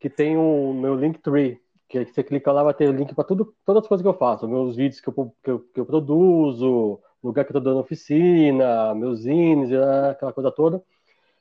que 0.00 0.10
tem 0.10 0.36
o 0.36 0.72
meu 0.72 0.94
Linktree, 0.94 1.60
que 1.88 2.04
você 2.04 2.22
clica 2.22 2.50
lá 2.50 2.62
vai 2.62 2.74
ter 2.74 2.92
link 2.92 3.14
para 3.14 3.24
todas 3.24 3.82
as 3.82 3.86
coisas 3.86 4.02
que 4.02 4.08
eu 4.08 4.14
faço, 4.14 4.48
meus 4.48 4.76
vídeos 4.76 5.00
que 5.00 5.08
eu, 5.08 5.34
que 5.42 5.50
eu, 5.50 5.58
que 5.60 5.80
eu 5.80 5.86
produzo, 5.86 7.00
lugar 7.22 7.44
que 7.44 7.52
eu 7.52 7.58
estou 7.58 7.72
dando 7.72 7.80
oficina, 7.80 8.94
meus 8.94 9.20
zines, 9.20 9.70
né, 9.70 10.10
aquela 10.10 10.32
coisa 10.32 10.50
toda. 10.50 10.82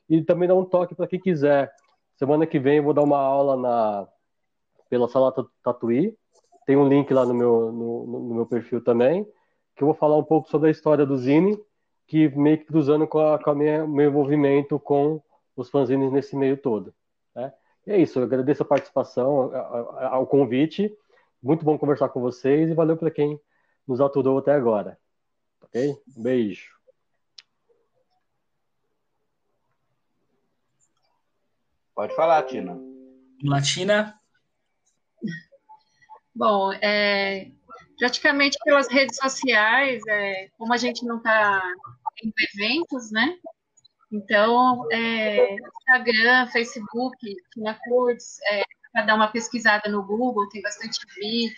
E 0.10 0.22
também 0.24 0.48
dá 0.48 0.56
um 0.56 0.66
toque 0.66 0.96
para 0.96 1.08
quem 1.08 1.20
quiser. 1.20 1.72
Semana 2.18 2.46
que 2.46 2.60
vem 2.60 2.78
eu 2.78 2.84
vou 2.84 2.94
dar 2.94 3.04
uma 3.04 3.20
aula 3.20 3.56
na 3.56 4.08
pela 4.90 5.08
Sala 5.08 5.32
Tatuí. 5.64 6.18
Tem 6.66 6.76
um 6.76 6.88
link 6.88 7.14
lá 7.14 7.26
no 7.26 7.34
meu, 7.34 7.72
no, 7.72 8.08
no, 8.08 8.36
meu 8.36 8.46
perfil 8.46 8.84
também, 8.84 9.24
que 9.76 9.84
eu 9.84 9.88
vou 9.88 9.96
falar 9.96 10.18
um 10.18 10.24
pouco 10.24 10.50
sobre 10.50 10.68
a 10.68 10.72
história 10.72 11.06
do 11.06 11.18
Zine, 11.18 11.58
que 12.08 12.28
meio 12.30 12.58
que 12.58 12.66
cruzando 12.66 13.08
com, 13.08 13.20
minha, 13.56 13.88
meu 13.88 14.10
envolvimento 14.10 14.80
com 14.80 15.22
os 15.56 15.70
fanzines 15.70 16.12
nesse 16.12 16.36
meio 16.36 16.58
todo. 16.58 16.94
Né? 17.36 17.54
É 17.90 17.98
isso, 17.98 18.20
eu 18.20 18.24
agradeço 18.24 18.64
a 18.64 18.66
participação, 18.66 19.52
ao 19.54 20.28
convite. 20.28 20.96
Muito 21.42 21.66
bom 21.66 21.78
conversar 21.78 22.10
com 22.10 22.22
vocês 22.22 22.70
e 22.70 22.74
valeu 22.74 22.96
para 22.96 23.10
quem 23.10 23.40
nos 23.88 24.00
atuou 24.00 24.38
até 24.38 24.54
agora. 24.54 25.00
Ok? 25.62 25.98
Um 26.16 26.22
beijo. 26.22 26.78
Pode 31.96 32.16
falar, 32.16 32.44
Tina. 32.44 32.80
Latina. 33.44 34.20
Bom, 36.34 36.72
é, 36.74 37.52
praticamente 37.98 38.58
pelas 38.64 38.88
redes 38.88 39.18
sociais, 39.18 40.02
é, 40.08 40.50
como 40.58 40.74
a 40.74 40.78
gente 40.78 41.06
não 41.06 41.18
está 41.18 41.62
em 42.24 42.32
eventos, 42.54 43.12
né? 43.12 43.38
Então, 44.12 44.88
é, 44.92 45.56
Instagram, 45.56 46.48
Facebook, 46.48 47.18
Tina 47.54 47.80
Curtis, 47.86 48.38
é, 48.52 48.64
para 48.92 49.06
dar 49.06 49.16
uma 49.16 49.32
pesquisada 49.32 49.90
no 49.90 50.04
Google, 50.04 50.50
tem 50.50 50.62
bastante 50.62 51.00
vídeo, 51.16 51.56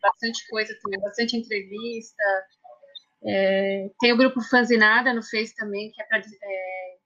bastante 0.00 0.48
coisa 0.48 0.74
também, 0.82 1.00
bastante 1.00 1.36
entrevista. 1.36 2.22
É, 3.26 3.90
tem 4.00 4.12
o 4.12 4.16
grupo 4.16 4.40
Fanzinada 4.42 5.12
no 5.12 5.22
Face 5.22 5.54
também, 5.54 5.90
que 5.90 6.00
é 6.00 6.06
para 6.06 6.18
é, 6.18 6.96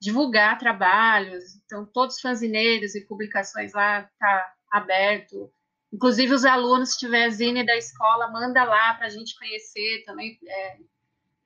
divulgar 0.00 0.58
trabalhos. 0.58 1.44
Então, 1.64 1.84
todos 1.86 2.16
os 2.16 2.20
fanzineiros 2.20 2.94
e 2.94 3.06
publicações 3.06 3.72
lá 3.72 4.08
tá 4.18 4.54
aberto. 4.70 5.52
Inclusive, 5.92 6.34
os 6.34 6.44
alunos, 6.44 6.92
se 6.92 6.98
tiver 6.98 7.30
zine 7.30 7.64
da 7.64 7.76
escola, 7.76 8.30
manda 8.30 8.62
lá 8.64 8.94
para 8.94 9.06
a 9.06 9.10
gente 9.10 9.36
conhecer 9.38 10.04
também, 10.04 10.38
é, 10.46 10.76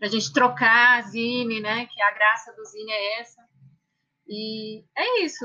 para 0.03 0.09
a 0.09 0.11
gente 0.11 0.33
trocar 0.33 0.99
a 0.99 1.03
zine, 1.03 1.61
né? 1.61 1.87
Que 1.87 2.03
a 2.03 2.11
graça 2.11 2.53
do 2.55 2.65
zine 2.65 2.91
é 2.91 3.21
essa. 3.21 3.41
E 4.27 4.85
é 4.99 5.23
isso. 5.23 5.45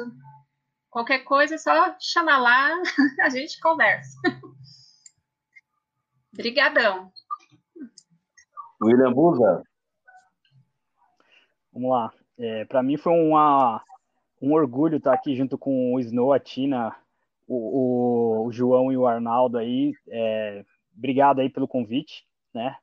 Qualquer 0.89 1.19
coisa 1.19 1.53
é 1.53 1.57
só 1.59 1.95
chamar 1.99 2.39
lá, 2.39 2.71
a 3.21 3.29
gente 3.29 3.59
conversa. 3.59 4.17
Obrigadão. 6.33 7.11
William 8.81 9.13
Buza. 9.13 9.61
Vamos 11.71 11.91
lá. 11.91 12.11
É, 12.39 12.65
para 12.65 12.81
mim 12.81 12.97
foi 12.97 13.13
uma, 13.13 13.83
um 14.41 14.53
orgulho 14.53 14.97
estar 14.97 15.13
aqui 15.13 15.35
junto 15.35 15.55
com 15.55 15.93
o 15.93 15.99
Snow, 15.99 16.33
a 16.33 16.39
Tina, 16.39 16.95
o, 17.47 18.47
o, 18.47 18.51
João 18.51 18.91
e 18.91 18.97
o 18.97 19.05
Arnaldo 19.05 19.59
aí. 19.59 19.93
É, 20.07 20.65
obrigado 20.97 21.41
aí 21.41 21.49
pelo 21.49 21.67
convite, 21.67 22.25
né? 22.51 22.75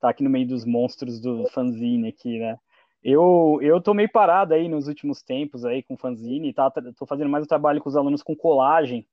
Tá 0.00 0.10
aqui 0.10 0.22
no 0.22 0.30
meio 0.30 0.46
dos 0.46 0.64
monstros 0.64 1.20
do 1.20 1.46
fanzine 1.48 2.08
aqui, 2.08 2.38
né? 2.38 2.56
Eu, 3.02 3.58
eu 3.62 3.80
tô 3.80 3.94
meio 3.94 4.10
parado 4.10 4.54
aí 4.54 4.68
nos 4.68 4.88
últimos 4.88 5.22
tempos 5.22 5.64
aí 5.64 5.82
com 5.82 5.96
fanzine, 5.96 6.52
tá? 6.52 6.70
Tô 6.96 7.06
fazendo 7.06 7.28
mais 7.28 7.44
um 7.44 7.48
trabalho 7.48 7.80
com 7.80 7.88
os 7.88 7.96
alunos 7.96 8.22
com 8.22 8.36
colagem, 8.36 9.06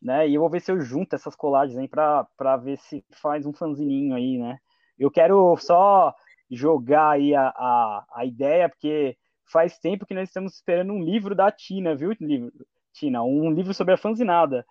né? 0.00 0.28
E 0.28 0.34
eu 0.34 0.40
vou 0.40 0.50
ver 0.50 0.60
se 0.60 0.70
eu 0.70 0.80
junto 0.80 1.14
essas 1.14 1.36
colagens 1.36 1.78
aí 1.78 1.88
para 1.88 2.56
ver 2.56 2.78
se 2.78 3.04
faz 3.20 3.46
um 3.46 3.52
fanzininho 3.52 4.14
aí, 4.14 4.38
né? 4.38 4.58
Eu 4.98 5.10
quero 5.10 5.56
só 5.58 6.14
jogar 6.50 7.10
aí 7.10 7.34
a, 7.34 7.48
a, 7.48 8.06
a 8.14 8.24
ideia, 8.24 8.68
porque 8.68 9.16
faz 9.44 9.78
tempo 9.78 10.06
que 10.06 10.14
nós 10.14 10.28
estamos 10.28 10.54
esperando 10.54 10.92
um 10.92 11.02
livro 11.02 11.34
da 11.34 11.50
Tina, 11.50 11.94
viu, 11.94 12.12
livro? 12.20 12.52
Tina, 12.92 13.22
um 13.22 13.50
livro 13.50 13.72
sobre 13.74 13.94
a 13.94 13.96
fanzinada. 13.96 14.64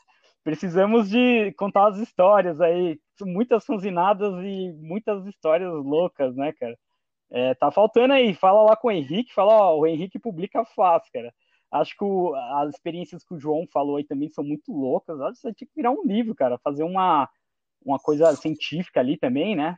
Precisamos 0.47 1.09
de 1.09 1.51
contar 1.57 1.89
as 1.89 1.97
histórias 1.97 2.61
aí, 2.61 2.97
muitas 3.19 3.65
fanzinadas 3.65 4.33
e 4.45 4.71
muitas 4.79 5.25
histórias 5.25 5.69
loucas, 5.69 6.33
né, 6.37 6.53
cara? 6.53 6.79
É, 7.29 7.53
tá 7.55 7.69
faltando 7.69 8.13
aí, 8.13 8.33
fala 8.33 8.61
lá 8.61 8.77
com 8.77 8.87
o 8.87 8.91
Henrique, 8.91 9.33
fala, 9.33 9.51
ó, 9.51 9.77
o 9.77 9.85
Henrique 9.85 10.17
publica 10.17 10.63
fácil, 10.63 11.11
cara. 11.11 11.33
Acho 11.69 11.97
que 11.97 12.03
o, 12.05 12.33
as 12.33 12.69
experiências 12.69 13.25
que 13.25 13.33
o 13.33 13.37
João 13.37 13.67
falou 13.73 13.97
aí 13.97 14.05
também 14.05 14.29
são 14.29 14.41
muito 14.41 14.71
loucas. 14.71 15.19
Acho 15.19 15.33
que 15.33 15.39
você 15.39 15.53
tinha 15.53 15.67
que 15.67 15.75
virar 15.75 15.91
um 15.91 16.05
livro, 16.05 16.33
cara, 16.33 16.57
fazer 16.59 16.83
uma, 16.83 17.27
uma 17.85 17.99
coisa 17.99 18.33
científica 18.37 19.01
ali 19.01 19.17
também, 19.17 19.53
né? 19.53 19.77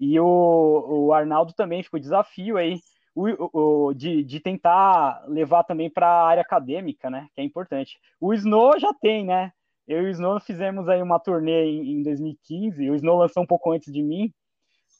E 0.00 0.18
o, 0.18 0.86
o 0.88 1.12
Arnaldo 1.12 1.52
também 1.52 1.84
ficou 1.84 2.00
desafio 2.00 2.56
aí 2.56 2.80
o, 3.14 3.86
o, 3.86 3.94
de, 3.94 4.24
de 4.24 4.40
tentar 4.40 5.22
levar 5.28 5.62
também 5.62 5.88
para 5.88 6.08
a 6.08 6.26
área 6.26 6.42
acadêmica, 6.42 7.08
né? 7.08 7.28
Que 7.32 7.42
é 7.42 7.44
importante. 7.44 7.96
O 8.20 8.34
Snow 8.34 8.76
já 8.76 8.92
tem, 8.92 9.24
né? 9.24 9.52
Eu 9.90 10.02
e 10.02 10.06
o 10.06 10.10
Snow 10.10 10.38
fizemos 10.38 10.88
aí 10.88 11.02
uma 11.02 11.18
turnê 11.18 11.64
em, 11.64 11.98
em 11.98 12.02
2015. 12.04 12.90
O 12.90 12.94
Snow 12.94 13.18
lançou 13.18 13.42
um 13.42 13.46
pouco 13.46 13.72
antes 13.72 13.92
de 13.92 14.00
mim. 14.00 14.32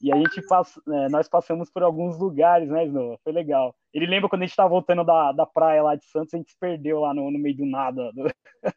E 0.02 0.12
a 0.12 0.17
gente 0.17 0.43
pass, 0.49 0.81
é, 0.89 1.09
nós 1.09 1.28
passamos 1.28 1.70
por 1.70 1.85
alguns 1.85 2.19
lugares, 2.19 2.69
né, 2.69 2.86
Snow? 2.86 3.17
Foi 3.23 3.33
legal. 3.33 3.73
Ele 3.94 4.07
lembra 4.07 4.28
quando 4.28 4.43
a 4.43 4.47
gente 4.47 4.51
estava 4.51 4.69
voltando 4.69 5.05
da, 5.05 5.31
da 5.31 5.47
praia 5.47 5.81
lá 5.81 5.94
de 5.94 6.05
Santos, 6.07 6.35
a 6.35 6.39
gente 6.39 6.51
se 6.51 6.59
perdeu 6.59 6.99
lá 6.99 7.15
no, 7.15 7.31
no 7.31 7.39
meio 7.39 7.57
do 7.57 7.65
nada. 7.65 8.10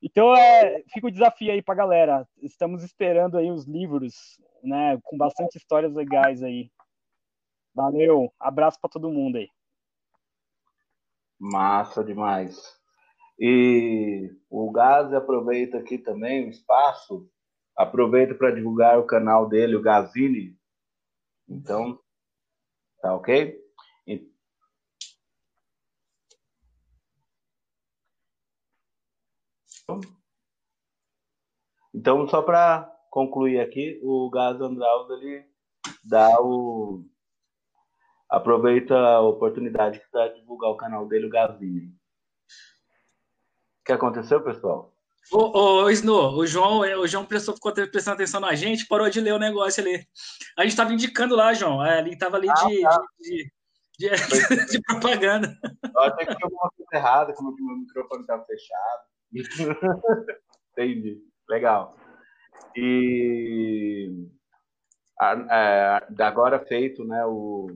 Então, 0.00 0.32
é, 0.32 0.84
fica 0.92 1.08
o 1.08 1.10
desafio 1.10 1.50
aí 1.50 1.60
para 1.60 1.74
galera. 1.74 2.28
Estamos 2.40 2.84
esperando 2.84 3.36
aí 3.36 3.50
os 3.50 3.64
livros, 3.66 4.40
né, 4.62 4.96
com 5.02 5.18
bastante 5.18 5.58
histórias 5.58 5.92
legais 5.92 6.40
aí. 6.40 6.70
Valeu, 7.74 8.32
abraço 8.38 8.80
para 8.80 8.90
todo 8.90 9.10
mundo 9.10 9.38
aí. 9.38 9.48
Massa 11.36 12.04
demais. 12.04 12.77
E 13.38 14.30
o 14.50 14.70
Gaz 14.72 15.12
aproveita 15.12 15.78
aqui 15.78 15.98
também 15.98 16.46
o 16.46 16.50
espaço, 16.50 17.30
aproveita 17.76 18.34
para 18.34 18.50
divulgar 18.50 18.98
o 18.98 19.06
canal 19.06 19.48
dele, 19.48 19.76
o 19.76 19.82
Gazini. 19.82 20.58
Então, 21.48 22.00
tá 23.00 23.14
ok? 23.14 23.56
Então, 31.94 32.28
só 32.28 32.42
para 32.42 32.84
concluir 33.10 33.58
aqui, 33.58 33.98
o 34.04 34.30
Gaz 34.30 34.60
Andraus 34.60 35.10
ele 35.10 35.44
dá 36.04 36.40
o 36.40 37.04
aproveita 38.30 38.94
a 38.94 39.20
oportunidade 39.20 39.98
que 39.98 40.04
está 40.04 40.28
divulgar 40.28 40.70
o 40.70 40.76
canal 40.76 41.08
dele, 41.08 41.26
o 41.26 41.30
Gavini. 41.30 41.97
O 43.88 43.90
que 43.90 43.92
aconteceu, 43.94 44.42
pessoal? 44.42 44.92
Ô, 45.32 45.84
ô 45.84 45.88
Snow, 45.88 46.36
o 46.36 46.46
João, 46.46 46.80
o 46.80 47.06
João 47.06 47.24
prestou, 47.24 47.54
ficou 47.54 47.72
prestando 47.72 48.16
atenção 48.16 48.38
na 48.38 48.54
gente, 48.54 48.86
parou 48.86 49.08
de 49.08 49.18
ler 49.18 49.32
o 49.32 49.38
negócio 49.38 49.82
ali. 49.82 50.06
A 50.58 50.62
gente 50.62 50.72
estava 50.72 50.92
indicando 50.92 51.34
lá, 51.34 51.54
João. 51.54 51.82
É, 51.82 51.98
ele 51.98 52.10
estava 52.10 52.36
ali 52.36 52.50
ah, 52.50 52.52
de, 52.52 52.82
tá. 52.82 53.02
de, 53.18 53.50
de, 53.98 54.10
de, 54.10 54.66
de, 54.72 54.82
propaganda. 54.82 55.56
Eu 55.82 56.00
achei 56.02 56.26
que 56.26 56.34
tinha 56.34 56.44
alguma 56.44 56.70
coisa 56.76 56.90
errada, 56.92 57.32
como 57.32 57.56
que 57.56 57.62
o 57.62 57.66
meu 57.66 57.76
microfone 57.78 58.20
estava 58.20 58.44
fechado. 58.44 59.02
Entendi. 60.72 61.22
Legal. 61.48 61.96
E 62.76 64.28
é, 65.50 66.02
agora 66.18 66.62
feito 66.66 67.06
né, 67.06 67.24
o, 67.24 67.68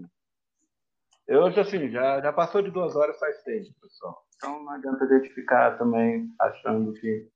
eu 1.28 1.46
assim, 1.46 1.90
já, 1.90 2.20
já 2.20 2.32
passou 2.32 2.62
de 2.62 2.70
duas 2.70 2.96
horas 2.96 3.18
faz 3.18 3.42
tempo, 3.42 3.68
pessoal. 3.80 4.22
Então 4.36 4.62
não 4.62 4.72
adianta 4.72 5.04
a 5.04 5.08
gente 5.08 5.32
ficar 5.34 5.78
também 5.78 6.28
achando 6.40 6.92
que, 6.94 7.28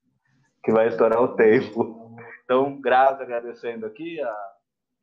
que 0.63 0.71
vai 0.71 0.87
estourar 0.87 1.21
o 1.21 1.35
tempo. 1.35 2.15
Então, 2.43 2.79
graças, 2.79 3.21
agradecendo 3.21 3.85
aqui 3.85 4.21
a 4.21 4.35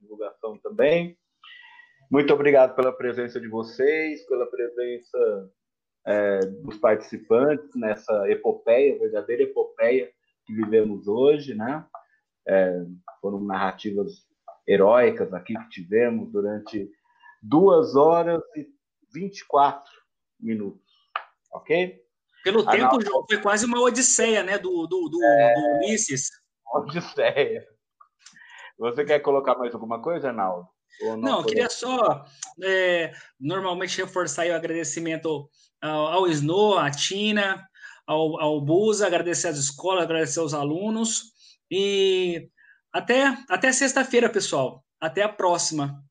divulgação 0.00 0.58
também. 0.58 1.16
Muito 2.10 2.32
obrigado 2.32 2.74
pela 2.74 2.92
presença 2.92 3.40
de 3.40 3.48
vocês, 3.48 4.26
pela 4.26 4.46
presença 4.46 5.50
é, 6.06 6.38
dos 6.40 6.78
participantes 6.78 7.68
nessa 7.74 8.30
epopeia, 8.30 8.98
verdadeira 8.98 9.42
epopeia 9.42 10.10
que 10.46 10.54
vivemos 10.54 11.08
hoje, 11.08 11.54
né? 11.54 11.84
É, 12.46 12.84
foram 13.20 13.40
narrativas 13.40 14.26
heróicas 14.68 15.32
aqui 15.32 15.54
que 15.54 15.68
tivemos 15.70 16.30
durante 16.30 16.90
duas 17.44 17.94
horas 17.94 18.42
e 18.56 18.66
24 19.12 19.92
minutos. 20.40 20.82
Ok? 21.52 22.02
Pelo 22.42 22.64
tempo, 22.66 23.00
João, 23.00 23.24
foi 23.26 23.40
quase 23.40 23.64
uma 23.64 23.80
odisseia, 23.80 24.42
né? 24.42 24.58
Do, 24.58 24.86
do, 24.86 25.08
do, 25.08 25.22
é... 25.22 25.54
do 25.54 25.78
Ulisses. 25.78 26.30
Odisseia. 26.74 27.66
Você 28.78 29.04
quer 29.04 29.20
colocar 29.20 29.56
mais 29.56 29.72
alguma 29.72 30.02
coisa, 30.02 30.28
Arnaldo? 30.28 30.68
não, 31.00 31.16
não 31.16 31.44
queria 31.44 31.68
só 31.68 32.24
é, 32.62 33.12
normalmente 33.38 34.00
reforçar 34.00 34.46
o 34.46 34.54
agradecimento 34.54 35.48
ao, 35.80 36.06
ao 36.06 36.26
Snow, 36.28 36.78
à 36.78 36.90
Tina, 36.90 37.66
ao, 38.06 38.40
ao 38.40 38.60
Busa, 38.60 39.06
agradecer 39.06 39.48
às 39.48 39.58
escolas, 39.58 40.04
agradecer 40.04 40.40
aos 40.40 40.54
alunos. 40.54 41.32
E 41.70 42.48
até, 42.92 43.36
até 43.48 43.72
sexta-feira, 43.72 44.28
pessoal. 44.28 44.84
Até 45.00 45.22
a 45.22 45.28
próxima. 45.28 46.03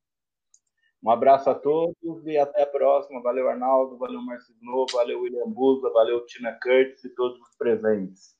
Um 1.03 1.11
abraço 1.11 1.49
a 1.49 1.53
todos 1.53 2.25
e 2.25 2.37
até 2.37 2.63
a 2.63 2.67
próxima. 2.67 3.21
Valeu, 3.21 3.49
Arnaldo, 3.49 3.97
valeu, 3.97 4.21
Marcelo 4.21 4.57
Novo, 4.61 4.87
valeu, 4.93 5.19
William 5.19 5.49
Busa, 5.49 5.89
valeu, 5.89 6.25
Tina 6.25 6.57
Curtis 6.63 7.03
e 7.03 7.09
todos 7.09 7.37
os 7.41 7.55
presentes. 7.57 8.37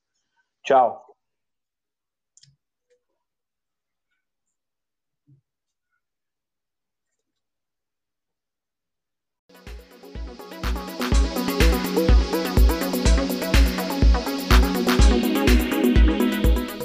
Tchau. 0.63 1.03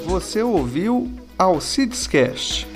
Você 0.05 0.43
ouviu 0.43 1.07
Alcides 1.37 2.05
Cast 2.05 2.68